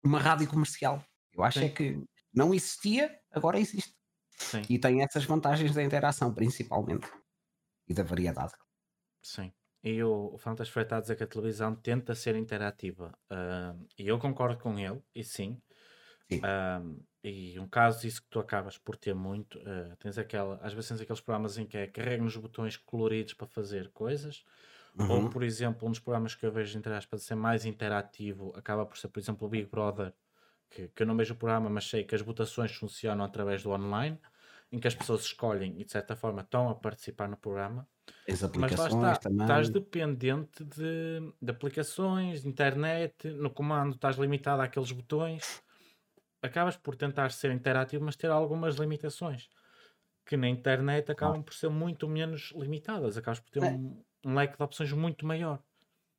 uma 0.04 0.20
rádio 0.20 0.46
comercial. 0.46 1.02
Eu 1.32 1.42
acho 1.42 1.58
Sim. 1.58 1.64
é 1.64 1.68
que 1.70 2.04
não 2.30 2.52
existia, 2.52 3.18
agora 3.30 3.58
existe. 3.58 3.96
Sim. 4.28 4.60
E 4.68 4.78
tem 4.78 5.02
essas 5.02 5.24
vantagens 5.24 5.74
da 5.74 5.82
interação, 5.82 6.34
principalmente, 6.34 7.10
e 7.88 7.94
da 7.94 8.02
variedade. 8.02 8.52
Sim. 9.22 9.50
E 9.82 10.02
o, 10.02 10.34
o 10.34 10.36
Fantas 10.36 10.70
a 10.76 11.00
dizer 11.00 11.16
que 11.16 11.24
a 11.24 11.26
televisão 11.26 11.74
tenta 11.74 12.14
ser 12.14 12.36
interativa. 12.36 13.18
Uh, 13.32 13.82
e 13.98 14.06
eu 14.06 14.18
concordo 14.18 14.62
com 14.62 14.78
ele, 14.78 15.02
e 15.14 15.24
sim. 15.24 15.58
sim. 16.30 16.38
Uh, 16.40 17.02
e 17.24 17.58
um 17.58 17.66
caso 17.66 18.02
disso 18.02 18.20
que 18.20 18.28
tu 18.28 18.38
acabas 18.38 18.76
por 18.76 18.94
ter 18.94 19.14
muito, 19.14 19.58
uh, 19.60 19.96
tens 19.98 20.18
aquela, 20.18 20.56
às 20.56 20.74
vezes 20.74 20.90
tens 20.90 21.00
aqueles 21.00 21.22
programas 21.22 21.56
em 21.56 21.64
que 21.64 21.78
é 21.78 21.86
carrega 21.86 22.22
nos 22.22 22.36
botões 22.36 22.76
coloridos 22.76 23.32
para 23.32 23.46
fazer 23.46 23.90
coisas, 23.90 24.44
uhum. 24.98 25.06
ou 25.06 25.28
por 25.28 25.42
exemplo, 25.42 25.86
um 25.88 25.90
dos 25.90 26.00
programas 26.00 26.34
que 26.34 26.44
eu 26.46 26.52
vejo 26.52 26.78
entre 26.78 26.92
aspas 26.94 27.22
ser 27.24 27.34
mais 27.34 27.64
interativo 27.64 28.52
acaba 28.56 28.86
por 28.86 28.98
ser, 28.98 29.08
por 29.08 29.20
exemplo, 29.20 29.46
o 29.46 29.50
Big 29.50 29.68
Brother, 29.70 30.14
que, 30.70 30.88
que 30.88 31.02
eu 31.02 31.06
não 31.06 31.16
vejo 31.16 31.34
o 31.34 31.36
programa, 31.38 31.70
mas 31.70 31.86
sei 31.88 32.04
que 32.04 32.14
as 32.14 32.22
votações 32.22 32.72
funcionam 32.74 33.24
através 33.24 33.62
do 33.62 33.70
online, 33.70 34.20
em 34.72 34.80
que 34.80 34.88
as 34.88 34.94
pessoas 34.94 35.22
escolhem 35.22 35.80
e 35.80 35.84
de 35.84 35.92
certa 35.92 36.16
forma 36.16 36.42
estão 36.42 36.68
a 36.70 36.74
participar 36.76 37.28
no 37.28 37.36
programa. 37.38 37.88
As 38.28 38.42
Mas 38.52 38.76
lá 38.76 38.86
está, 38.88 39.12
estás 39.40 39.68
também. 39.68 39.70
dependente 39.70 40.64
de, 40.64 41.20
de 41.40 41.50
aplicações, 41.50 42.42
de 42.42 42.48
internet, 42.48 43.28
no 43.30 43.50
comando 43.50 43.94
estás 43.94 44.16
limitado 44.16 44.62
àqueles 44.62 44.92
botões. 44.92 45.62
Acabas 46.42 46.76
por 46.76 46.96
tentar 46.96 47.30
ser 47.32 47.50
interativo, 47.52 48.04
mas 48.04 48.16
ter 48.16 48.30
algumas 48.30 48.76
limitações 48.76 49.48
que 50.26 50.36
na 50.36 50.48
internet 50.48 51.10
Claro. 51.16 51.34
acabam 51.34 51.42
por 51.42 51.54
ser 51.54 51.70
muito 51.70 52.08
menos 52.08 52.52
limitadas. 52.56 53.16
Acabas 53.16 53.40
por 53.40 53.50
ter 53.50 53.62
É, 53.62 53.70
um, 53.70 54.02
um 54.24 54.34
leque 54.34 54.56
de 54.56 54.62
opções 54.62 54.92
muito 54.92 55.26
maior. 55.26 55.62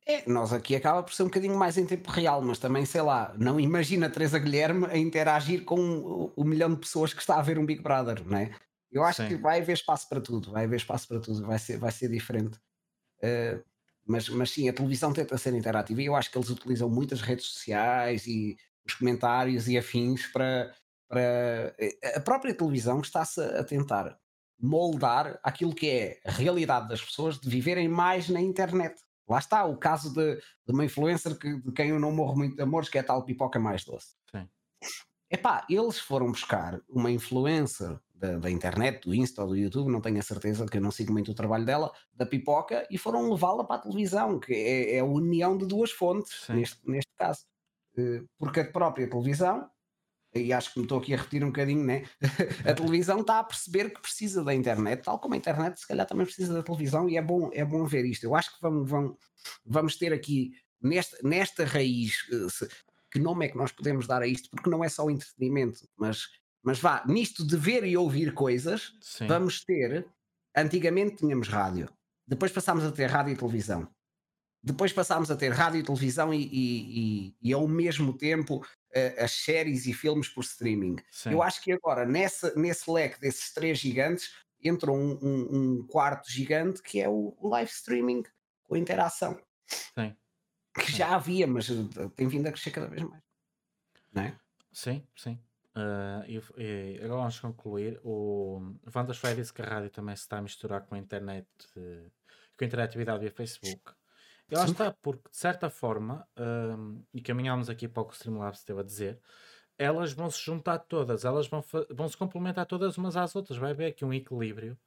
é, 0.07 0.27
nós 0.29 0.51
aqui 0.51 0.75
acaba 0.75 1.03
por 1.03 1.13
ser 1.13 1.23
um 1.23 1.27
bocadinho 1.27 1.55
mais 1.57 1.77
em 1.77 1.85
tempo 1.85 2.09
real, 2.09 2.41
mas 2.41 2.57
também, 2.59 2.85
sei 2.85 3.01
lá, 3.01 3.33
não 3.37 3.59
imagina 3.59 4.07
a 4.07 4.09
Teresa 4.09 4.39
Guilherme 4.39 4.85
a 4.87 4.97
interagir 4.97 5.63
com 5.63 5.79
o, 5.79 6.33
o 6.35 6.43
milhão 6.43 6.73
de 6.73 6.79
pessoas 6.79 7.13
que 7.13 7.21
está 7.21 7.37
a 7.37 7.41
ver 7.41 7.59
um 7.59 7.65
Big 7.65 7.81
Brother, 7.81 8.25
não 8.25 8.37
é? 8.37 8.51
Eu 8.91 9.03
acho 9.03 9.23
que 9.25 9.35
Sim, 9.35 9.37
vai 9.37 9.61
haver 9.61 9.73
espaço 9.73 10.09
para 10.09 10.19
tudo, 10.19 10.51
vai 10.51 10.65
haver 10.65 10.77
espaço 10.77 11.07
para 11.07 11.19
tudo, 11.19 11.45
vai 11.45 11.59
ser, 11.59 11.77
vai 11.77 11.91
ser 11.91 12.09
diferente. 12.09 12.59
Eh, 13.23 13.63
mas, 14.07 14.29
mas 14.29 14.51
sim, 14.51 14.69
a 14.69 14.73
televisão 14.73 15.13
tenta 15.13 15.37
ser 15.37 15.53
interativa 15.55 16.01
e 16.01 16.07
eu 16.07 16.15
acho 16.15 16.31
que 16.31 16.37
eles 16.37 16.49
utilizam 16.49 16.89
muitas 16.89 17.21
redes 17.21 17.45
sociais 17.47 18.27
e 18.27 18.57
os 18.85 18.95
comentários 18.95 19.67
e 19.69 19.77
afins 19.77 20.27
para. 20.27 20.75
para 21.09 21.75
eh, 21.79 22.17
a 22.17 22.21
própria 22.21 22.53
televisão 22.55 23.01
está-se 23.01 23.41
a 23.41 23.63
tentar 23.63 24.19
moldar 24.61 25.39
aquilo 25.43 25.73
que 25.73 25.89
é 25.89 26.19
a 26.25 26.31
realidade 26.31 26.87
das 26.87 27.01
pessoas 27.03 27.39
de 27.39 27.49
viverem 27.49 27.87
mais 27.87 28.29
na 28.29 28.41
internet. 28.41 29.01
Lá 29.27 29.39
está 29.39 29.65
o 29.65 29.77
caso 29.77 30.13
de, 30.13 30.35
de 30.35 30.73
uma 30.73 30.85
influencer 30.85 31.37
que, 31.37 31.61
de 31.61 31.71
quem 31.71 31.89
eu 31.89 31.99
não 31.99 32.11
morro 32.11 32.35
muito 32.37 32.55
de 32.55 32.61
amores, 32.61 32.89
que 32.89 32.97
é 32.97 33.01
a 33.01 33.03
tal 33.03 33.23
pipoca 33.23 33.59
mais 33.59 33.83
doce. 33.85 34.15
sim, 34.31 34.47
Epá, 35.29 35.65
eles 35.69 35.97
foram 35.97 36.31
buscar 36.31 36.81
uma 36.89 37.09
influencer 37.09 37.97
da, 38.13 38.37
da 38.37 38.51
internet, 38.51 39.03
do 39.07 39.15
Insta 39.15 39.41
ou 39.41 39.49
do 39.49 39.55
YouTube, 39.55 39.91
não 39.91 40.01
tenho 40.01 40.19
a 40.19 40.21
certeza, 40.21 40.65
que 40.67 40.77
eu 40.77 40.81
não 40.81 40.91
sigo 40.91 41.11
muito 41.13 41.31
o 41.31 41.35
trabalho 41.35 41.65
dela, 41.65 41.91
da 42.13 42.25
pipoca, 42.25 42.85
e 42.91 42.97
foram 42.97 43.31
levá-la 43.31 43.63
para 43.63 43.77
a 43.77 43.79
televisão, 43.79 44.39
que 44.39 44.53
é, 44.53 44.95
é 44.95 44.99
a 44.99 45.05
união 45.05 45.57
de 45.57 45.65
duas 45.65 45.91
fontes, 45.91 46.47
neste, 46.49 46.79
neste 46.87 47.11
caso. 47.17 47.45
Eh, 47.97 48.23
Porque 48.37 48.59
a 48.59 48.71
própria 48.71 49.09
televisão, 49.09 49.69
e 50.33 50.53
acho 50.53 50.73
que 50.73 50.79
me 50.79 50.85
estou 50.85 50.99
aqui 50.99 51.13
a 51.13 51.17
repetir 51.17 51.43
um 51.43 51.47
bocadinho, 51.47 51.83
né? 51.83 52.03
a 52.69 52.73
televisão 52.73 53.19
está 53.21 53.39
a 53.39 53.43
perceber 53.43 53.89
que 53.93 54.01
precisa 54.01 54.43
da 54.43 54.53
internet, 54.53 55.03
tal 55.03 55.19
como 55.19 55.33
a 55.33 55.37
internet 55.37 55.79
se 55.79 55.87
calhar 55.87 56.05
também 56.07 56.25
precisa 56.25 56.53
da 56.53 56.63
televisão, 56.63 57.09
e 57.09 57.17
é 57.17 57.21
bom, 57.21 57.49
é 57.53 57.65
bom 57.65 57.85
ver 57.85 58.05
isto. 58.05 58.23
Eu 58.23 58.35
acho 58.35 58.49
que 58.55 58.61
vamos, 58.61 58.89
vamos, 58.89 59.17
vamos 59.65 59.95
ter 59.97 60.13
aqui, 60.13 60.51
nesta, 60.81 61.17
nesta 61.23 61.65
raiz, 61.65 62.13
eh, 62.31 62.47
se- 62.49 62.69
que 63.11 63.19
nome 63.19 63.45
é 63.45 63.49
que 63.49 63.57
nós 63.57 63.71
podemos 63.73 64.07
dar 64.07 64.21
a 64.21 64.27
isto? 64.27 64.49
Porque 64.49 64.69
não 64.69 64.83
é 64.83 64.87
só 64.89 65.03
o 65.05 65.11
entretenimento, 65.11 65.87
mas, 65.97 66.27
mas 66.63 66.79
vá, 66.79 67.03
nisto 67.05 67.45
de 67.45 67.57
ver 67.57 67.83
e 67.83 67.97
ouvir 67.97 68.33
coisas, 68.33 68.93
sim, 69.01 69.27
vamos 69.27 69.63
ter. 69.65 70.07
Antigamente 70.55 71.17
tínhamos 71.17 71.47
rádio, 71.49 71.89
depois 72.27 72.51
passámos 72.51 72.83
a 72.85 72.91
ter 72.91 73.09
rádio 73.09 73.33
e 73.33 73.37
televisão, 73.37 73.87
depois 74.63 74.93
passámos 74.93 75.29
a 75.31 75.35
ter 75.35 75.49
rádio 75.51 75.79
e 75.79 75.83
televisão 75.83 76.33
e, 76.33 76.37
e- 76.43 76.99
e- 77.27 77.35
e 77.41 77.53
ao 77.53 77.67
mesmo 77.67 78.13
tempo 78.17 78.65
eh, 78.93 79.23
as 79.23 79.31
séries 79.31 79.85
e 79.85 79.93
filmes 79.93 80.29
por 80.29 80.41
streaming. 80.43 80.97
Eu 81.27 81.41
sim, 81.41 81.43
acho 81.43 81.61
que 81.61 81.71
agora, 81.71 82.05
nessa, 82.05 82.53
nesse 82.55 82.89
leque 82.91 83.19
desses 83.19 83.53
três 83.53 83.79
gigantes, 83.79 84.33
entra 84.63 84.91
um, 84.91 85.17
um- 85.21 85.79
um 85.81 85.87
quarto 85.87 86.31
gigante 86.31 86.81
que 86.81 86.99
é 87.01 87.09
o, 87.09 87.35
live 87.41 87.69
streaming 87.71 88.23
com 88.63 88.75
interação, 88.77 89.39
sim, 89.97 90.17
que 90.73 90.91
sim. 90.91 90.99
já 90.99 91.15
havia, 91.15 91.47
mas 91.47 91.69
eh, 91.69 92.09
tem 92.15 92.27
vindo 92.27 92.47
a 92.47 92.51
crescer 92.51 92.71
cada 92.71 92.87
vez 92.87 93.03
mais. 93.03 93.23
Não 94.13 94.23
é? 94.23 94.39
Sim, 94.71 95.07
sim. 95.15 95.39
Ah, 95.75 96.23
e, 96.27 96.37
e 96.57 96.99
agora 97.03 97.21
vamos 97.21 97.39
concluir. 97.39 97.99
O 98.03 98.59
Vandas 98.85 99.17
Freire 99.17 99.41
disse 99.41 99.53
que 99.53 99.61
a 99.61 99.65
rádio 99.65 99.89
também 99.89 100.15
se 100.15 100.23
está 100.23 100.37
a 100.37 100.41
misturar 100.41 100.85
com 100.85 100.95
a 100.95 100.97
internet, 100.97 101.47
eh, 101.75 102.09
com 102.57 102.63
a 102.63 102.67
interatividade 102.67 103.19
via 103.21 103.31
Facebook. 103.31 103.93
E 104.51 104.55
lá 104.55 104.65
Sim. 104.65 104.65
está, 104.65 104.91
porque 104.93 105.29
de 105.31 105.37
certa 105.37 105.69
forma, 105.69 106.27
ahm, 106.35 107.03
e 107.13 107.21
caminhámos 107.21 107.69
aqui 107.69 107.87
para 107.87 108.03
o 108.03 108.05
que 108.05 108.13
o 108.13 108.15
Streamlabs 108.15 108.59
esteve 108.59 108.81
a 108.81 108.83
dizer, 108.83 109.21
elas 109.77 110.13
vão 110.13 110.29
se 110.31 110.41
juntar 110.41 110.79
todas, 110.79 111.25
elas 111.25 111.47
vão, 111.47 111.63
vão 111.91 112.09
se 112.09 112.17
complementar 112.17 112.65
todas 112.67 112.97
umas 112.97 113.17
às 113.17 113.35
outras. 113.35 113.57
Vai 113.59 113.71
haver 113.71 113.87
aqui 113.87 114.05
um 114.05 114.13
equilíbrio 114.13 114.79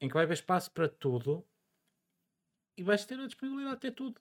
em 0.00 0.08
que 0.08 0.14
vai 0.14 0.24
haver 0.24 0.34
espaço 0.34 0.72
para 0.72 0.88
tudo 0.88 1.46
e 2.76 2.82
vais 2.82 3.04
ter 3.06 3.18
a 3.20 3.26
disponibilidade 3.26 3.76
de 3.76 3.80
ter 3.82 3.92
tudo. 3.94 4.20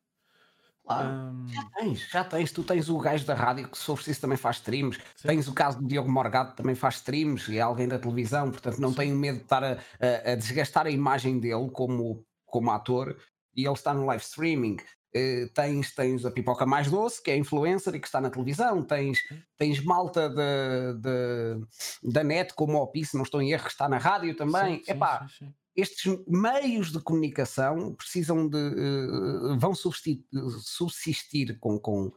Claro. 0.83 1.15
Ahm, 1.15 1.71
Já 1.75 1.83
tens, 1.83 2.09
já 2.09 2.23
tens. 2.23 2.51
Tu 2.51 2.63
tens 2.63 2.89
o 2.89 2.97
gajo 2.99 3.25
da 3.25 3.33
rádio 3.33 3.69
que, 3.69 3.77
se 3.77 3.85
for 3.85 3.95
preciso, 3.95 4.21
também 4.21 4.37
faz 4.37 4.57
streams. 4.57 4.99
sim, 5.15 5.35
Tens 5.35 5.47
o 5.47 5.53
caso 5.53 5.79
do 5.79 5.87
Diogo 5.87 6.11
Morgado, 6.11 6.51
que 6.51 6.57
também 6.57 6.75
faz 6.75 6.95
streams 6.95 7.51
e 7.51 7.57
é 7.57 7.61
alguém 7.61 7.87
da 7.87 7.97
televisão, 7.99 8.51
portanto, 8.51 8.79
não 8.79 8.93
sim, 8.93 8.93
tenho 8.93 9.15
medo 9.15 9.37
de 9.37 9.43
estar 9.43 9.63
a, 9.63 9.73
a- 9.99 10.31
a 10.33 10.35
desgastar 10.35 10.85
a 10.87 10.91
imagem 10.91 11.39
dele 11.39 11.69
como, 11.71 12.25
como 12.45 12.71
ator 12.71 13.17
e 13.61 13.65
ele 13.65 13.73
está 13.73 13.93
no 13.93 14.05
live 14.05 14.23
streaming. 14.23 14.77
Eh, 15.13 15.47
tens, 15.55 15.93
tens 15.95 16.23
a 16.23 16.29
pipoca 16.31 16.65
mais 16.67 16.89
doce, 16.91 17.21
que 17.23 17.31
é 17.31 17.35
influencer 17.37 17.95
e 17.95 17.99
que 17.99 18.05
está 18.07 18.21
na 18.21 18.29
televisão. 18.29 18.83
Tens, 18.83 19.17
sim, 19.27 19.41
tens 19.57 19.83
malta 19.83 20.29
de, 20.29 20.93
de- 21.01 22.11
da 22.13 22.23
net, 22.23 22.53
como 22.53 22.77
o 22.77 22.81
OPI, 22.83 23.05
se 23.05 23.15
não 23.15 23.23
estou 23.23 23.41
em 23.41 23.51
erro, 23.51 23.63
que 23.65 23.71
está 23.71 23.89
na 23.89 23.97
rádio 23.97 24.35
também. 24.35 24.83
sim, 24.83 24.91
Epá, 24.91 25.27
sim, 25.27 25.45
sim. 25.47 25.53
estes 25.75 26.15
meios 26.27 26.91
de 26.91 26.99
comunicação 27.01 27.95
precisam 27.95 28.47
de 28.47 28.57
eh, 28.57 29.57
vão 29.57 29.73
subsistir, 29.73 31.57
com, 31.59 31.79
com, 31.79 32.11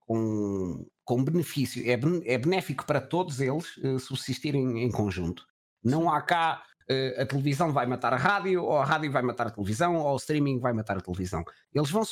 com, 0.00 0.86
com 1.04 1.24
benefício, 1.24 1.88
é, 1.88 1.96
ben- 1.96 2.22
é 2.24 2.36
benéfico 2.38 2.84
para 2.86 3.00
todos 3.00 3.40
eles 3.40 3.78
eh, 3.82 3.98
subsistirem 3.98 4.82
em 4.82 4.90
conjunto. 4.90 5.46
Não 5.84 6.10
há 6.10 6.20
cá 6.22 6.62
a 7.18 7.26
televisão 7.26 7.72
vai 7.72 7.86
matar 7.86 8.12
a 8.12 8.16
rádio, 8.16 8.62
ou 8.64 8.76
a 8.78 8.84
rádio 8.84 9.10
vai 9.10 9.22
matar 9.22 9.46
a 9.48 9.50
televisão, 9.50 9.96
ou 9.96 10.12
o 10.14 10.16
streaming 10.16 10.58
vai 10.60 10.72
matar 10.72 10.96
a 10.98 11.00
televisão. 11.00 11.44
Eles 11.72 11.90
vão 11.90 12.04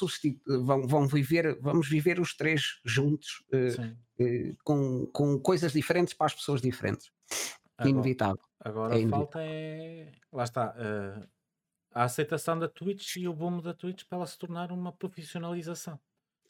eh, 0.49 0.57
vão, 0.59 0.87
vão 0.87 1.07
viver, 1.07 1.59
vamos 1.61 1.89
viver 1.89 2.19
os 2.21 2.35
três 2.37 2.81
juntos 2.85 3.45
eh, 3.53 3.71
sim. 3.71 3.97
eh, 4.21 4.55
com, 4.65 5.07
com 5.13 5.39
coisas 5.41 5.73
diferentes 5.73 6.15
para 6.15 6.27
as 6.27 6.35
pessoas 6.35 6.61
diferentes. 6.63 7.11
Agora, 7.77 7.91
Inevitável. 7.91 8.45
agora 8.61 8.95
É 8.95 9.03
falta 9.09 9.39
inevitável. 9.43 9.43
é. 9.43 10.13
Lá 10.33 10.45
está. 10.45 10.75
eh, 10.79 11.27
a 11.93 12.05
aceitação 12.05 12.59
da 12.59 12.69
Twitch 12.69 13.17
e 13.17 13.27
o 13.29 13.35
boom 13.35 13.61
da 13.61 13.75
Twitch 13.75 14.05
para 14.09 14.19
ela 14.19 14.27
se 14.27 14.39
tornar 14.39 14.71
uma 14.73 14.93
profissionalização. 14.93 15.99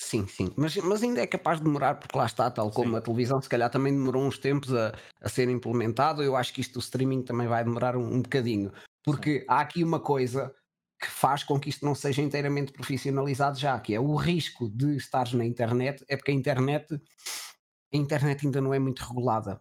Sim, 0.02 0.26
sim, 0.26 0.48
mas, 0.56 0.74
mas 0.78 1.02
ainda 1.02 1.20
é 1.20 1.26
capaz 1.26 1.58
de 1.58 1.64
demorar, 1.64 1.96
porque 1.96 2.16
lá 2.16 2.24
está, 2.24 2.50
tal 2.50 2.72
como 2.72 2.96
Sim, 2.96 2.96
a 2.96 3.02
televisão, 3.02 3.40
se 3.42 3.48
calhar 3.50 3.68
também 3.68 3.92
demorou 3.92 4.22
uns 4.24 4.38
tempos 4.38 4.72
a, 4.74 4.94
a 5.20 5.28
ser 5.28 5.48
implementado. 5.50 6.22
Eu 6.22 6.36
acho 6.36 6.54
que 6.54 6.62
isto 6.62 6.74
do 6.74 6.80
streaming 6.80 7.22
também 7.22 7.46
vai 7.46 7.62
demorar 7.62 7.94
um, 7.96 8.14
um 8.14 8.22
bocadinho, 8.22 8.72
sim, 9.04 9.04
porque 9.04 9.44
há 9.46 9.60
aqui 9.60 9.84
uma 9.84 10.00
coisa 10.00 10.54
que 10.98 11.06
faz 11.06 11.44
com 11.44 11.60
que 11.60 11.68
isto 11.68 11.84
não 11.84 11.94
seja 11.94 12.22
inteiramente 12.22 12.72
profissionalizado 12.72 13.58
já, 13.58 13.78
que 13.78 13.94
é 13.94 14.00
o 14.00 14.14
risco 14.16 14.70
de 14.70 14.96
estares 14.96 15.34
na 15.34 15.44
internet, 15.44 16.02
é 16.08 16.16
porque 16.16 16.30
a 16.30 16.34
internet, 16.34 16.98
a 17.92 17.96
internet 17.96 18.44
ainda 18.46 18.60
não 18.60 18.72
é 18.74 18.78
muito 18.78 19.00
regulada. 19.00 19.60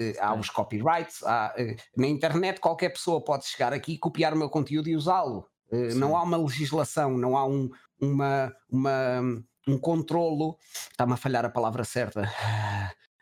Eh, 0.00 0.14
Há 0.20 0.34
sim, 0.34 0.38
os 0.38 0.50
copyrights, 0.50 1.22
há, 1.24 1.54
eh, 1.58 1.76
na 1.96 2.06
internet 2.08 2.60
qualquer 2.60 2.90
pessoa 2.90 3.24
pode 3.24 3.46
chegar 3.46 3.72
aqui, 3.72 3.98
copiar 3.98 4.34
o 4.34 4.38
meu 4.38 4.50
conteúdo 4.50 4.88
e 4.88 4.96
usá-lo. 4.96 5.46
Eh, 5.72 5.94
Não 5.94 6.16
sim, 6.16 6.18
há 6.18 6.22
uma 6.24 6.38
legislação, 6.38 7.18
não 7.18 7.36
há 7.36 7.46
um, 7.46 7.70
uma, 8.00 8.52
uma, 8.70 9.44
um 9.68 9.78
controlo, 9.78 10.56
está-me 10.90 11.12
a 11.12 11.16
falhar 11.16 11.44
a 11.44 11.50
palavra 11.50 11.84
certa, 11.84 12.22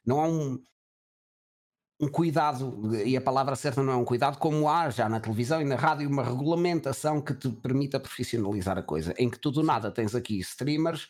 não 0.07 0.21
há 0.21 0.29
um, 0.29 0.63
um 2.01 2.09
cuidado, 2.09 2.95
e 3.05 3.17
a 3.17 3.21
palavra 3.21 3.57
certa 3.57 3.83
não 3.83 3.93
é 3.93 3.97
um 3.97 4.05
cuidado, 4.05 4.39
como 4.39 4.69
há 4.69 4.91
já 4.91 5.09
na 5.09 5.19
televisão 5.19 5.61
e 5.61 5.65
na 5.65 5.77
rádio, 5.77 6.09
uma 6.09 6.23
regulamentação 6.23 7.21
que 7.23 7.35
te 7.35 7.49
permita 7.49 7.99
profissionalizar 7.99 8.77
a 8.79 8.83
coisa, 8.83 9.15
em 9.19 9.31
que 9.31 9.39
tu 9.39 9.51
do 9.51 9.61
sim, 9.61 9.67
nada 9.67 9.91
tens 9.91 10.15
aqui 10.15 10.39
streamers 10.41 11.09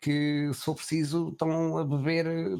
que, 0.00 0.50
se 0.52 0.60
for 0.60 0.74
preciso, 0.74 1.30
estão 1.30 1.78
a 1.78 1.84
beber 1.84 2.26
eh, 2.26 2.56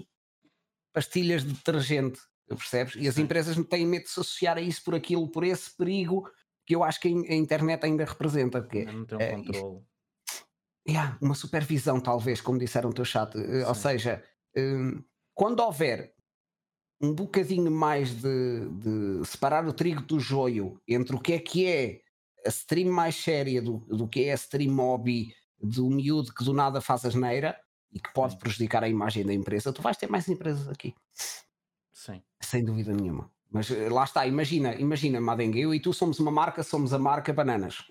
pastilhas 0.93 1.45
de 1.45 1.53
detergente, 1.53 2.19
percebes? 2.49 2.97
E 2.97 3.07
as 3.07 3.19
empresas 3.19 3.57
têm 3.69 3.87
medo 3.87 4.05
de 4.05 4.11
se 4.11 4.19
associar 4.21 4.57
a 4.57 4.61
isso 4.61 4.83
por 4.83 4.95
aquilo, 4.95 5.31
por 5.31 5.45
esse 5.45 5.71
perigo 5.77 6.29
que 6.67 6.75
eu 6.75 6.83
acho 6.83 7.01
que 7.01 7.09
a 7.09 7.11
in- 7.11 7.27
a 7.29 7.35
internet 7.35 7.85
ainda 7.85 8.05
representa, 8.05 8.61
porque 8.61 8.85
não 8.87 9.05
tem 9.07 9.19
um 9.19 9.21
é, 9.21 9.31
isto- 9.41 9.53
controle. 9.53 9.85
Yeah, 10.89 11.19
uma 11.21 11.35
supervisão, 11.35 12.01
talvez, 12.01 12.41
como 12.41 12.59
disseram 12.59 12.93
teu 12.93 13.05
chat. 13.05 13.37
eh, 13.37 13.67
Ou 13.67 13.75
Sim, 13.75 13.83
seja, 13.83 14.25
hum, 14.57 15.03
quando 15.35 15.61
houver 15.61 16.15
um 17.01 17.15
bocadinho 17.15 17.71
mais 17.71 18.15
de, 18.15 18.69
de 18.71 19.27
separar 19.27 19.67
o 19.67 19.73
trigo 19.73 20.03
do 20.03 20.19
joio 20.21 20.81
entre 20.89 21.15
o 21.17 21.21
que 21.21 21.35
é 21.35 21.39
que 21.39 21.67
é 21.67 22.01
a 22.47 22.49
stream 22.49 22.93
mais 22.93 23.17
séria 23.17 23.63
do, 23.63 23.79
do 23.89 24.09
que 24.09 24.25
é 24.25 24.33
a 24.33 24.35
stream 24.37 24.75
hobby 24.77 25.35
do 25.61 25.89
miúdo 25.91 26.33
que 26.35 26.45
do 26.45 26.53
nada 26.53 26.81
faz 26.81 27.05
asneira 27.05 27.59
e 27.93 28.01
que 28.01 28.13
pode 28.13 28.39
prejudicar 28.39 28.83
a 28.85 28.89
imagem 28.89 29.25
da 29.25 29.33
empresa, 29.35 29.73
tu 29.73 29.83
vais 29.83 29.97
ter 29.97 30.09
mais 30.09 30.29
empresas 30.29 30.69
aqui, 30.69 30.95
sim, 31.93 32.23
sem 32.43 32.65
dúvida 32.65 32.93
nenhuma. 32.95 33.31
Mas 33.51 33.71
eh, 33.71 33.89
lá 33.89 34.05
está, 34.05 34.27
imagina, 34.27 34.75
imagina, 34.75 35.21
Madengue, 35.21 35.61
eu 35.61 35.75
e 35.75 35.81
tu 35.81 35.93
somos 35.93 36.19
uma 36.19 36.31
marca, 36.31 36.63
somos 36.63 36.93
a 36.93 36.99
marca 36.99 37.33
Bananas. 37.33 37.85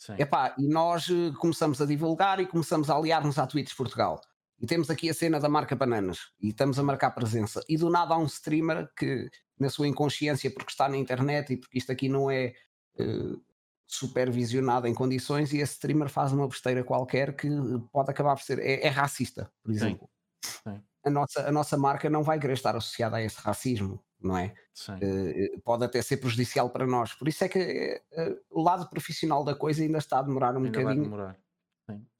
Sim, 0.00 0.14
Epá, 0.18 0.54
e 0.58 0.66
nós 0.66 1.08
eh, 1.08 1.32
começamos 1.38 1.80
a 1.80 1.86
divulgar 1.86 2.40
e 2.40 2.46
começamos 2.46 2.88
a 2.88 2.96
aliar-nos 2.96 3.38
à 3.38 3.46
Twitch 3.46 3.76
Portugal. 3.76 4.20
e 4.58 4.66
temos 4.66 4.90
aqui 4.90 5.08
a 5.10 5.14
cena 5.14 5.38
da 5.38 5.48
marca 5.48 5.76
Bananas 5.76 6.32
e 6.40 6.48
estamos 6.48 6.78
a 6.78 6.82
marcar 6.82 7.10
presença 7.10 7.62
e 7.68 7.76
do 7.76 7.90
nada 7.90 8.14
há 8.14 8.18
um 8.18 8.24
streamer 8.24 8.88
que 8.96 9.30
na 9.58 9.68
sua 9.68 9.86
inconsciência 9.86 10.50
porque 10.50 10.70
está 10.70 10.88
na 10.88 10.96
internet 10.96 11.52
e 11.52 11.56
porque 11.58 11.78
isto 11.78 11.92
aqui 11.92 12.08
não 12.08 12.30
é 12.30 12.54
uh, 12.98 13.40
supervisionado 13.86 14.86
em 14.86 14.94
condições 14.94 15.52
e 15.52 15.58
esse 15.58 15.74
streamer 15.74 16.08
faz 16.08 16.32
uma 16.32 16.48
besteira 16.48 16.82
qualquer 16.82 17.34
que 17.34 17.48
pode 17.92 18.10
acabar 18.10 18.36
por 18.36 18.42
ser 18.42 18.58
é, 18.60 18.86
é 18.86 18.88
racista, 18.88 19.50
por 19.62 19.72
exemplo. 19.72 20.08
Sim. 20.42 20.60
Sim. 20.64 20.82
A, 21.04 21.10
nossa, 21.10 21.48
a 21.48 21.52
nossa 21.52 21.76
marca 21.76 22.08
não 22.08 22.22
vai 22.22 22.38
querer 22.38 22.54
estar 22.54 22.76
associada 22.76 23.16
a 23.16 23.22
esse 23.22 23.40
racismo, 23.40 24.02
não 24.22 24.36
é? 24.36 24.54
Uh, 24.88 25.60
pode 25.62 25.84
até 25.84 26.00
ser 26.02 26.18
prejudicial 26.18 26.70
para 26.70 26.86
nós. 26.86 27.14
Por 27.14 27.28
isso 27.28 27.44
é 27.44 27.48
que 27.48 28.02
uh, 28.12 28.40
o 28.50 28.62
lado 28.62 28.88
profissional 28.88 29.44
da 29.44 29.54
coisa 29.54 29.82
ainda 29.82 29.98
está 29.98 30.18
a 30.18 30.22
demorar 30.22 30.54
um 30.56 30.64
ainda 30.64 30.78
bocadinho. 30.78 31.04
Demorar. 31.04 31.36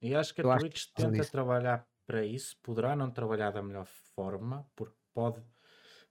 E 0.00 0.14
acho 0.14 0.34
que 0.34 0.40
a 0.40 0.58
Twitch 0.58 0.86
tenta 0.94 1.24
trabalhar 1.24 1.86
para 2.06 2.24
isso, 2.24 2.56
poderá 2.62 2.96
não 2.96 3.10
trabalhar 3.10 3.52
da 3.52 3.62
melhor 3.62 3.86
forma, 4.16 4.66
porque 4.74 4.96
pode, 5.14 5.40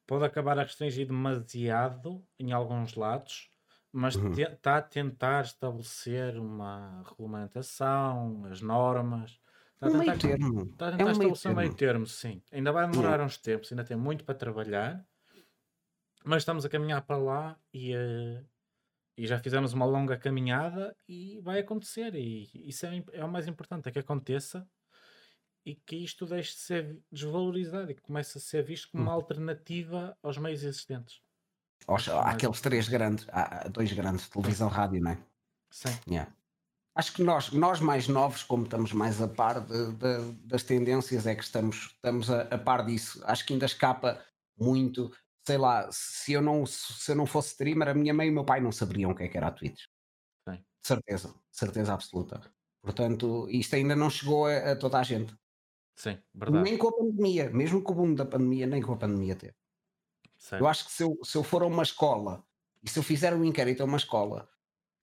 pode 0.07 0.23
acabar 0.23 0.57
a 0.57 0.63
restringir 0.63 1.07
demasiado 1.07 2.23
em 2.39 2.53
alguns 2.53 2.95
lados, 2.95 3.49
mas 3.91 4.15
uhum. 4.15 4.31
está 4.31 4.77
a 4.77 4.81
tentar 4.81 5.43
estabelecer 5.43 6.37
uma 6.37 7.03
regulamentação, 7.09 8.45
as 8.45 8.61
normas. 8.61 9.39
Está 9.73 9.87
a 9.87 9.91
tentar, 9.91 10.05
meio 10.05 10.19
termo. 10.19 10.61
Está 10.63 10.87
a 10.87 10.91
tentar 10.91 11.03
é 11.03 11.05
um 11.05 11.11
estabelecer 11.11 11.51
um 11.51 11.55
meio 11.55 11.73
termo, 11.73 12.05
sim. 12.05 12.41
Ainda 12.51 12.71
vai 12.71 12.89
demorar 12.89 13.19
uhum. 13.19 13.25
uns 13.25 13.37
tempos, 13.37 13.71
ainda 13.71 13.83
tem 13.83 13.97
muito 13.97 14.23
para 14.23 14.35
trabalhar, 14.35 15.05
mas 16.23 16.43
estamos 16.43 16.65
a 16.65 16.69
caminhar 16.69 17.01
para 17.01 17.17
lá 17.17 17.59
e, 17.73 17.95
uh, 17.95 18.45
e 19.17 19.27
já 19.27 19.39
fizemos 19.39 19.73
uma 19.73 19.85
longa 19.85 20.17
caminhada 20.17 20.95
e 21.07 21.39
vai 21.41 21.59
acontecer. 21.59 22.15
E 22.15 22.49
isso 22.67 22.85
é, 22.85 23.03
é 23.13 23.25
o 23.25 23.29
mais 23.29 23.47
importante, 23.47 23.87
é 23.87 23.91
que 23.91 23.99
aconteça 23.99 24.67
e 25.65 25.75
que 25.75 25.95
isto 25.97 26.25
deixe 26.25 26.53
de 26.53 26.59
ser 26.59 26.99
desvalorizado 27.11 27.91
e 27.91 27.95
que 27.95 28.01
comece 28.01 28.37
a 28.37 28.41
ser 28.41 28.63
visto 28.63 28.89
como 28.91 29.03
uma 29.03 29.11
hum. 29.11 29.15
alternativa 29.15 30.17
aos 30.23 30.37
meios 30.37 30.63
existentes. 30.63 31.21
Aos, 31.87 32.07
há 32.09 32.31
aqueles 32.31 32.61
três 32.61 32.87
grandes, 32.87 33.25
há 33.29 33.67
dois 33.67 33.91
grandes, 33.93 34.27
televisão, 34.29 34.67
rádio, 34.67 35.01
não 35.01 35.11
é? 35.11 35.17
Sim. 35.71 35.89
Yeah. 36.07 36.31
Acho 36.95 37.13
que 37.13 37.23
nós, 37.23 37.51
nós 37.51 37.79
mais 37.79 38.07
novos, 38.07 38.43
como 38.43 38.63
estamos 38.63 38.91
mais 38.91 39.21
a 39.21 39.27
par 39.27 39.61
de, 39.61 39.93
de, 39.93 40.31
das 40.43 40.63
tendências, 40.63 41.25
é 41.25 41.35
que 41.35 41.43
estamos, 41.43 41.91
estamos 41.95 42.29
a, 42.29 42.41
a, 42.41 42.57
par 42.57 42.85
disso. 42.85 43.21
Acho 43.25 43.45
que 43.45 43.53
ainda 43.53 43.65
escapa 43.65 44.21
muito. 44.57 45.11
Sei 45.49 45.57
lá, 45.57 45.89
se 45.91 46.31
eu 46.31 46.43
não, 46.43 46.63
se 46.63 47.11
eu 47.11 47.15
não 47.15 47.25
fosse 47.25 47.49
streamer, 47.49 47.87
a 47.87 47.93
minha 47.95 48.13
mãe 48.13 48.27
e 48.27 48.29
o 48.29 48.33
meu 48.33 48.45
pai 48.45 48.61
não 48.61 48.71
saberiam 48.71 49.09
o 49.09 49.15
que, 49.15 49.23
é 49.23 49.27
que 49.27 49.35
era 49.35 49.47
a 49.47 49.51
Twitch. 49.51 49.81
Sim. 50.47 50.63
Certeza, 50.79 51.33
certeza 51.51 51.91
absoluta. 51.91 52.39
Portanto, 52.83 53.47
isto 53.49 53.75
ainda 53.75 53.95
não 53.95 54.11
chegou 54.11 54.45
a, 54.45 54.73
a 54.73 54.75
toda 54.75 54.99
a 54.99 55.03
gente. 55.03 55.35
Sim, 55.95 56.19
verdade. 56.35 56.63
Nem 56.63 56.77
com 56.77 56.89
a 56.89 56.95
pandemia, 56.95 57.49
mesmo 57.49 57.81
com 57.81 57.93
o 57.93 57.95
boom 57.95 58.13
da 58.13 58.25
pandemia, 58.25 58.67
nem 58.67 58.79
com 58.79 58.93
a 58.93 58.97
pandemia 58.97 59.35
teve. 59.35 59.55
Certo. 60.37 60.61
Eu 60.61 60.67
acho 60.67 60.85
que 60.85 60.91
se 60.91 61.01
eu, 61.01 61.17
se 61.23 61.35
eu 61.35 61.43
for 61.43 61.63
a 61.63 61.65
uma 61.65 61.81
escola 61.81 62.43
e 62.83 62.89
se 62.89 62.99
eu 62.99 63.03
fizer 63.03 63.33
um 63.33 63.43
inquérito 63.43 63.81
a 63.81 63.87
uma 63.87 63.97
escola 63.97 64.47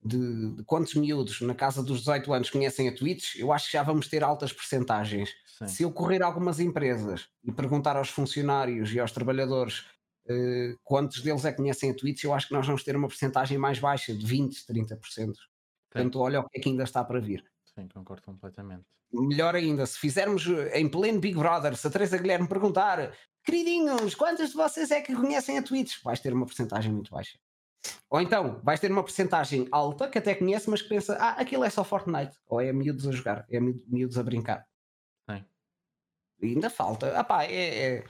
de, 0.01 0.55
de, 0.55 0.63
quantos 0.63 0.95
miúdos 0.95 1.41
na 1.41 1.57
casa 1.57 1.83
dos 1.83 1.99
18 1.99 2.33
anos 2.33 2.51
conhecem 2.51 2.89
a 2.89 2.95
Twitch, 2.95 3.35
eu 3.35 3.53
acho 3.53 3.67
que 3.67 3.73
já 3.73 3.83
vamos 3.83 4.07
ter 4.07 4.23
altas 4.23 4.53
percentagens. 4.53 5.31
Sim. 5.59 5.67
Se 5.67 5.83
eu 5.83 5.91
correr 5.91 6.23
a 6.23 6.27
algumas 6.27 6.61
empresas 6.61 7.27
e 7.43 7.51
perguntar 7.51 7.97
aos 7.97 8.11
funcionários 8.11 8.95
e 8.95 9.01
aos 9.01 9.11
trabalhadores 9.11 9.85
uh, 10.29 10.79
quantos 10.85 11.23
deles 11.23 11.45
é 11.45 11.51
que 11.51 11.57
conhecem 11.57 11.91
a 11.91 11.95
Twitch, 11.95 12.25
eu 12.25 12.35
acho 12.35 12.49
que 12.49 12.55
nós 12.55 12.67
vamos 12.67 12.83
ter 12.83 12.97
uma 12.97 13.09
percentagem 13.09 13.59
mais 13.59 13.79
baixa, 13.79 14.15
de 14.15 14.25
20, 14.25 14.65
30%. 14.67 14.99
Sim. 15.07 15.33
Portanto, 15.91 16.21
olha 16.21 16.41
o 16.41 16.49
que 16.49 16.59
é 16.59 16.61
que 16.63 16.69
ainda 16.69 16.85
está 16.85 17.05
para 17.05 17.21
vir. 17.21 17.45
Sim, 17.75 17.89
concordo 17.89 18.23
completamente. 18.23 18.85
Melhor 19.13 19.55
ainda, 19.55 19.87
se 19.87 19.99
fizermos 19.99 20.47
eh, 20.47 20.79
em 20.79 20.89
pleno 20.89 21.21
Big 21.21 21.37
Brother, 21.37 21.77
se 21.77 21.87
a 21.87 21.91
Teresa 21.91 22.19
Guilherme 22.19 22.49
perguntar, 22.49 23.13
queridinhos, 23.45 24.15
quantos 24.15 24.51
de 24.51 24.57
vocês 24.57 24.91
é 24.91 25.01
que 25.01 25.15
conhecem 25.15 25.59
a 25.59 25.63
Twitch? 25.63 26.03
Vais 26.03 26.21
ter 26.21 26.33
uma 26.33 26.45
porcentagem 26.45 26.93
muito 26.93 27.11
baixa. 27.11 27.39
Ou 28.11 28.21
então, 28.21 28.61
vais 28.63 28.81
ter 28.81 28.91
uma 28.91 29.03
porcentagem 29.03 29.69
alta 29.71 30.09
que 30.09 30.19
até 30.19 30.35
conhece, 30.35 30.69
mas 30.69 30.83
que 30.83 30.89
pensa, 30.89 31.17
ah, 31.21 31.41
aquilo 31.41 31.65
é 31.65 31.71
só 31.71 31.85
Fortnite, 31.85 32.37
ou 32.47 32.61
é 32.61 32.73
miúdos 32.73 33.07
a 33.07 33.13
jogar, 33.13 33.47
é 33.51 33.61
miúdos 33.61 34.19
a 34.19 34.23
brincar. 34.23 34.67
Sim. 35.31 35.45
E 36.41 36.47
ainda 36.49 36.71
falta. 36.71 37.19
Ah 37.19 37.25
pá, 37.25 37.45
é, 37.45 37.97
é, 37.97 38.05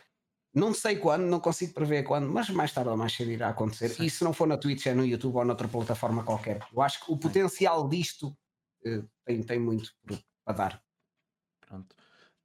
não 0.57 0.73
sei 0.73 0.97
quando, 0.97 1.25
não 1.25 1.39
consigo 1.39 1.75
prever 1.75 2.03
quando, 2.03 2.33
mas 2.33 2.49
mais 2.49 2.73
tarde 2.73 2.89
ou 2.89 2.97
mais 2.97 3.13
cedo 3.13 3.31
irá 3.31 3.51
acontecer. 3.51 3.91
Sim. 3.91 4.05
E 4.05 4.11
se 4.11 4.25
não 4.25 4.33
for 4.33 4.49
na 4.49 4.57
Twitch, 4.57 4.87
é 4.87 4.95
no 4.95 5.05
YouTube 5.05 5.37
ou 5.37 5.45
noutra 5.45 5.69
plataforma 5.69 6.25
qualquer. 6.25 6.67
Eu 6.73 6.81
acho 6.81 7.05
que 7.05 7.13
o 7.13 7.19
potencial 7.19 7.87
disto 7.87 8.35
tem, 9.27 9.43
tem 9.43 9.59
muito 9.59 9.93
para 10.47 10.57
dar. 10.57 10.83
Pronto. 11.61 11.95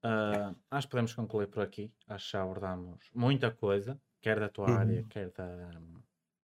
Uh, 0.03 0.53
acho 0.69 0.87
que 0.87 0.91
podemos 0.91 1.13
concluir 1.13 1.47
por 1.47 1.63
aqui. 1.63 1.89
Acho 2.05 2.25
que 2.25 2.31
já 2.33 2.43
abordámos 2.43 3.09
muita 3.13 3.49
coisa, 3.49 3.97
quer 4.19 4.41
da 4.41 4.49
tua 4.49 4.69
uhum. 4.69 4.77
área, 4.77 5.05
quer 5.09 5.31
da, 5.31 5.71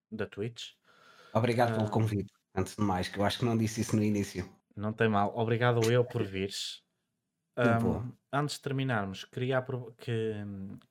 da 0.10 0.26
Twitch. 0.26 0.70
Obrigado 1.34 1.72
uh, 1.72 1.76
pelo 1.76 1.88
ah, 1.88 1.92
convite, 1.92 2.32
antes 2.56 2.78
de 2.78 2.82
mais, 2.82 3.10
que 3.10 3.20
eu 3.20 3.26
acho 3.26 3.40
que 3.40 3.46
não 3.46 3.58
disse 3.58 3.82
isso 3.82 3.94
no 3.94 4.04
início. 4.04 4.50
Não 4.74 4.94
tem 4.94 5.10
mal. 5.10 5.36
Obrigado 5.36 5.92
eu 5.92 6.06
por 6.06 6.24
vires. 6.24 6.82
Um, 7.58 8.12
antes 8.32 8.56
de 8.56 8.62
terminarmos, 8.62 9.26
queria, 9.26 9.66
que, 9.98 10.34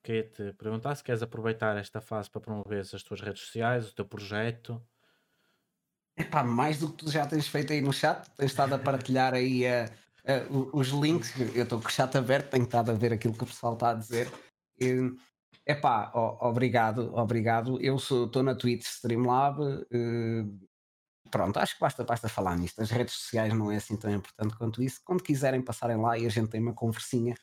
queria 0.03 0.25
te 0.25 0.53
perguntar 0.55 0.97
se 0.97 1.05
queres 1.05 1.23
aproveitar 1.23 1.77
esta 1.77 2.01
fase 2.01 2.29
para 2.29 2.41
promover 2.41 2.81
as 2.81 3.03
tuas 3.05 3.21
redes 3.21 3.43
sociais, 3.43 3.89
o 3.89 3.95
teu 3.95 4.05
projeto. 4.05 4.83
Epá, 6.19 6.43
mais 6.43 6.81
do 6.81 6.91
que 6.91 7.05
tu 7.05 7.11
já 7.11 7.27
tens 7.27 7.47
feito 7.47 7.73
aí 7.73 7.81
no 7.81 7.93
chat, 7.93 8.29
tens 8.37 8.51
estado 8.51 8.75
a 8.75 8.79
partilhar 8.79 9.35
aí 9.35 9.65
uh, 9.65 10.51
uh, 10.51 10.71
os 10.77 10.89
links, 10.89 11.33
eu 11.55 11.63
estou 11.63 11.81
com 11.81 11.89
o 11.89 11.93
chat 11.93 12.17
aberto, 12.17 12.51
tenho 12.51 12.65
estado 12.65 12.91
a 12.91 12.95
ver 12.95 13.13
aquilo 13.13 13.35
que 13.35 13.45
o 13.45 13.47
pessoal 13.47 13.75
está 13.75 13.91
a 13.91 13.95
dizer. 13.95 14.33
E, 14.81 15.13
epá, 15.65 16.11
oh, 16.15 16.49
obrigado, 16.49 17.15
obrigado. 17.15 17.81
Eu 17.81 17.97
estou 17.97 18.43
na 18.43 18.55
Twitch 18.55 18.83
Streamlab. 18.83 19.61
Uh, 19.61 20.67
pronto, 21.37 21.59
acho 21.59 21.75
que 21.75 21.81
basta, 21.81 22.03
basta 22.03 22.29
falar 22.29 22.57
nisto. 22.57 22.81
As 22.81 22.91
redes 22.91 23.15
sociais 23.15 23.53
não 23.53 23.71
é 23.71 23.77
assim 23.77 23.97
tão 23.97 24.11
importante 24.11 24.57
quanto 24.57 24.83
isso. 24.83 25.01
Quando 25.05 25.23
quiserem 25.23 25.61
passarem 25.61 25.97
lá 25.97 26.17
e 26.19 26.25
a 26.25 26.31
gente 26.31 26.49
tem 26.49 26.61
uma 26.61 26.73
conversinha 26.73 27.35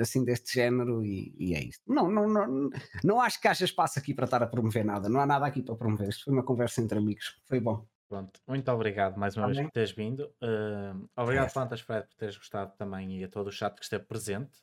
assim 0.00 0.24
deste 0.24 0.54
género 0.54 1.04
e, 1.04 1.34
e, 1.38 1.54
é 1.54 1.62
isso. 1.62 1.80
Não, 1.86 2.10
não, 2.10 2.26
não, 2.26 2.70
não 3.04 3.20
acho 3.20 3.38
que 3.38 3.46
haja 3.46 3.66
espaço 3.66 3.98
aqui 3.98 4.14
para 4.14 4.24
estar 4.24 4.42
a 4.42 4.46
promover 4.46 4.82
nada. 4.82 5.10
Não 5.10 5.20
há 5.20 5.26
nada 5.26 5.44
aqui 5.44 5.62
para 5.62 5.76
promover. 5.76 6.08
Isto 6.08 6.24
foi 6.24 6.32
uma 6.32 6.42
conversa 6.42 6.80
entre 6.80 6.96
amigos. 6.96 7.38
Foi 7.44 7.60
bom. 7.60 7.86
Pronto, 8.08 8.40
muito 8.48 8.72
obrigado 8.72 9.18
mais 9.18 9.36
uma 9.36 9.48
vez 9.48 9.60
por 9.60 9.70
teres 9.70 9.90
vindo. 9.90 10.22
Uh, 10.42 11.06
obrigado, 11.14 11.50
Fantas 11.50 11.82
Fred, 11.82 12.06
por 12.08 12.14
teres 12.14 12.38
gostado 12.38 12.72
também 12.78 13.20
e 13.20 13.24
a 13.24 13.28
todo 13.28 13.48
o 13.48 13.52
chat 13.52 13.74
que 13.74 13.84
esteve 13.84 14.04
presente. 14.04 14.56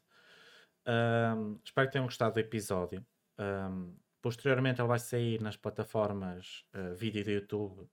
Uh, 0.88 1.62
espero 1.64 1.88
que 1.88 1.94
tenham 1.94 2.08
gostado 2.08 2.34
do 2.34 2.40
episódio. 2.40 3.06
Uh, 3.40 3.96
posteriormente, 4.24 4.82
ele 4.82 4.88
vai 4.88 4.98
sair 4.98 5.40
nas 5.40 5.56
plataformas 5.56 6.66
uh, 6.74 6.96
vídeo 6.96 7.24
do 7.24 7.30
YouTube 7.30 7.88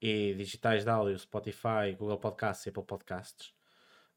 e 0.00 0.34
digitais 0.34 0.84
de 0.84 0.90
áudio, 0.90 1.18
Spotify, 1.18 1.94
Google 1.98 2.18
Podcasts 2.18 2.66
e 2.66 2.68
Apple 2.70 2.84
Podcasts. 2.84 3.52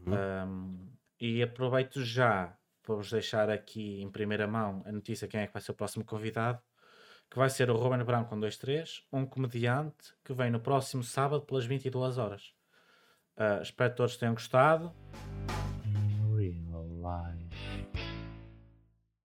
Uhum. 0.03 0.89
e 1.19 1.43
aproveito 1.43 2.03
já 2.03 2.57
para 2.81 2.95
vos 2.95 3.11
deixar 3.11 3.51
aqui 3.51 4.01
em 4.01 4.09
primeira 4.09 4.47
mão 4.47 4.81
a 4.83 4.91
notícia 4.91 5.27
quem 5.27 5.41
é 5.41 5.45
que 5.45 5.53
vai 5.53 5.61
ser 5.61 5.73
o 5.73 5.75
próximo 5.75 6.03
convidado 6.03 6.59
que 7.31 7.37
vai 7.37 7.49
ser 7.49 7.71
o 7.71 7.77
Ruben 7.77 8.03
Brown 8.03 8.25
com 8.25 8.37
2-3, 8.37 9.03
um 9.11 9.25
comediante 9.25 10.13
que 10.23 10.33
vem 10.33 10.51
no 10.51 10.59
próximo 10.59 11.01
sábado 11.01 11.45
pelas 11.45 11.65
22 11.65 12.17
horas. 12.17 12.53
Uh, 13.37 13.61
espero 13.61 13.91
que 13.91 13.95
todos 13.95 14.17
tenham 14.17 14.33
gostado. 14.33 14.93
Real 16.37 16.85
life. 16.85 18.10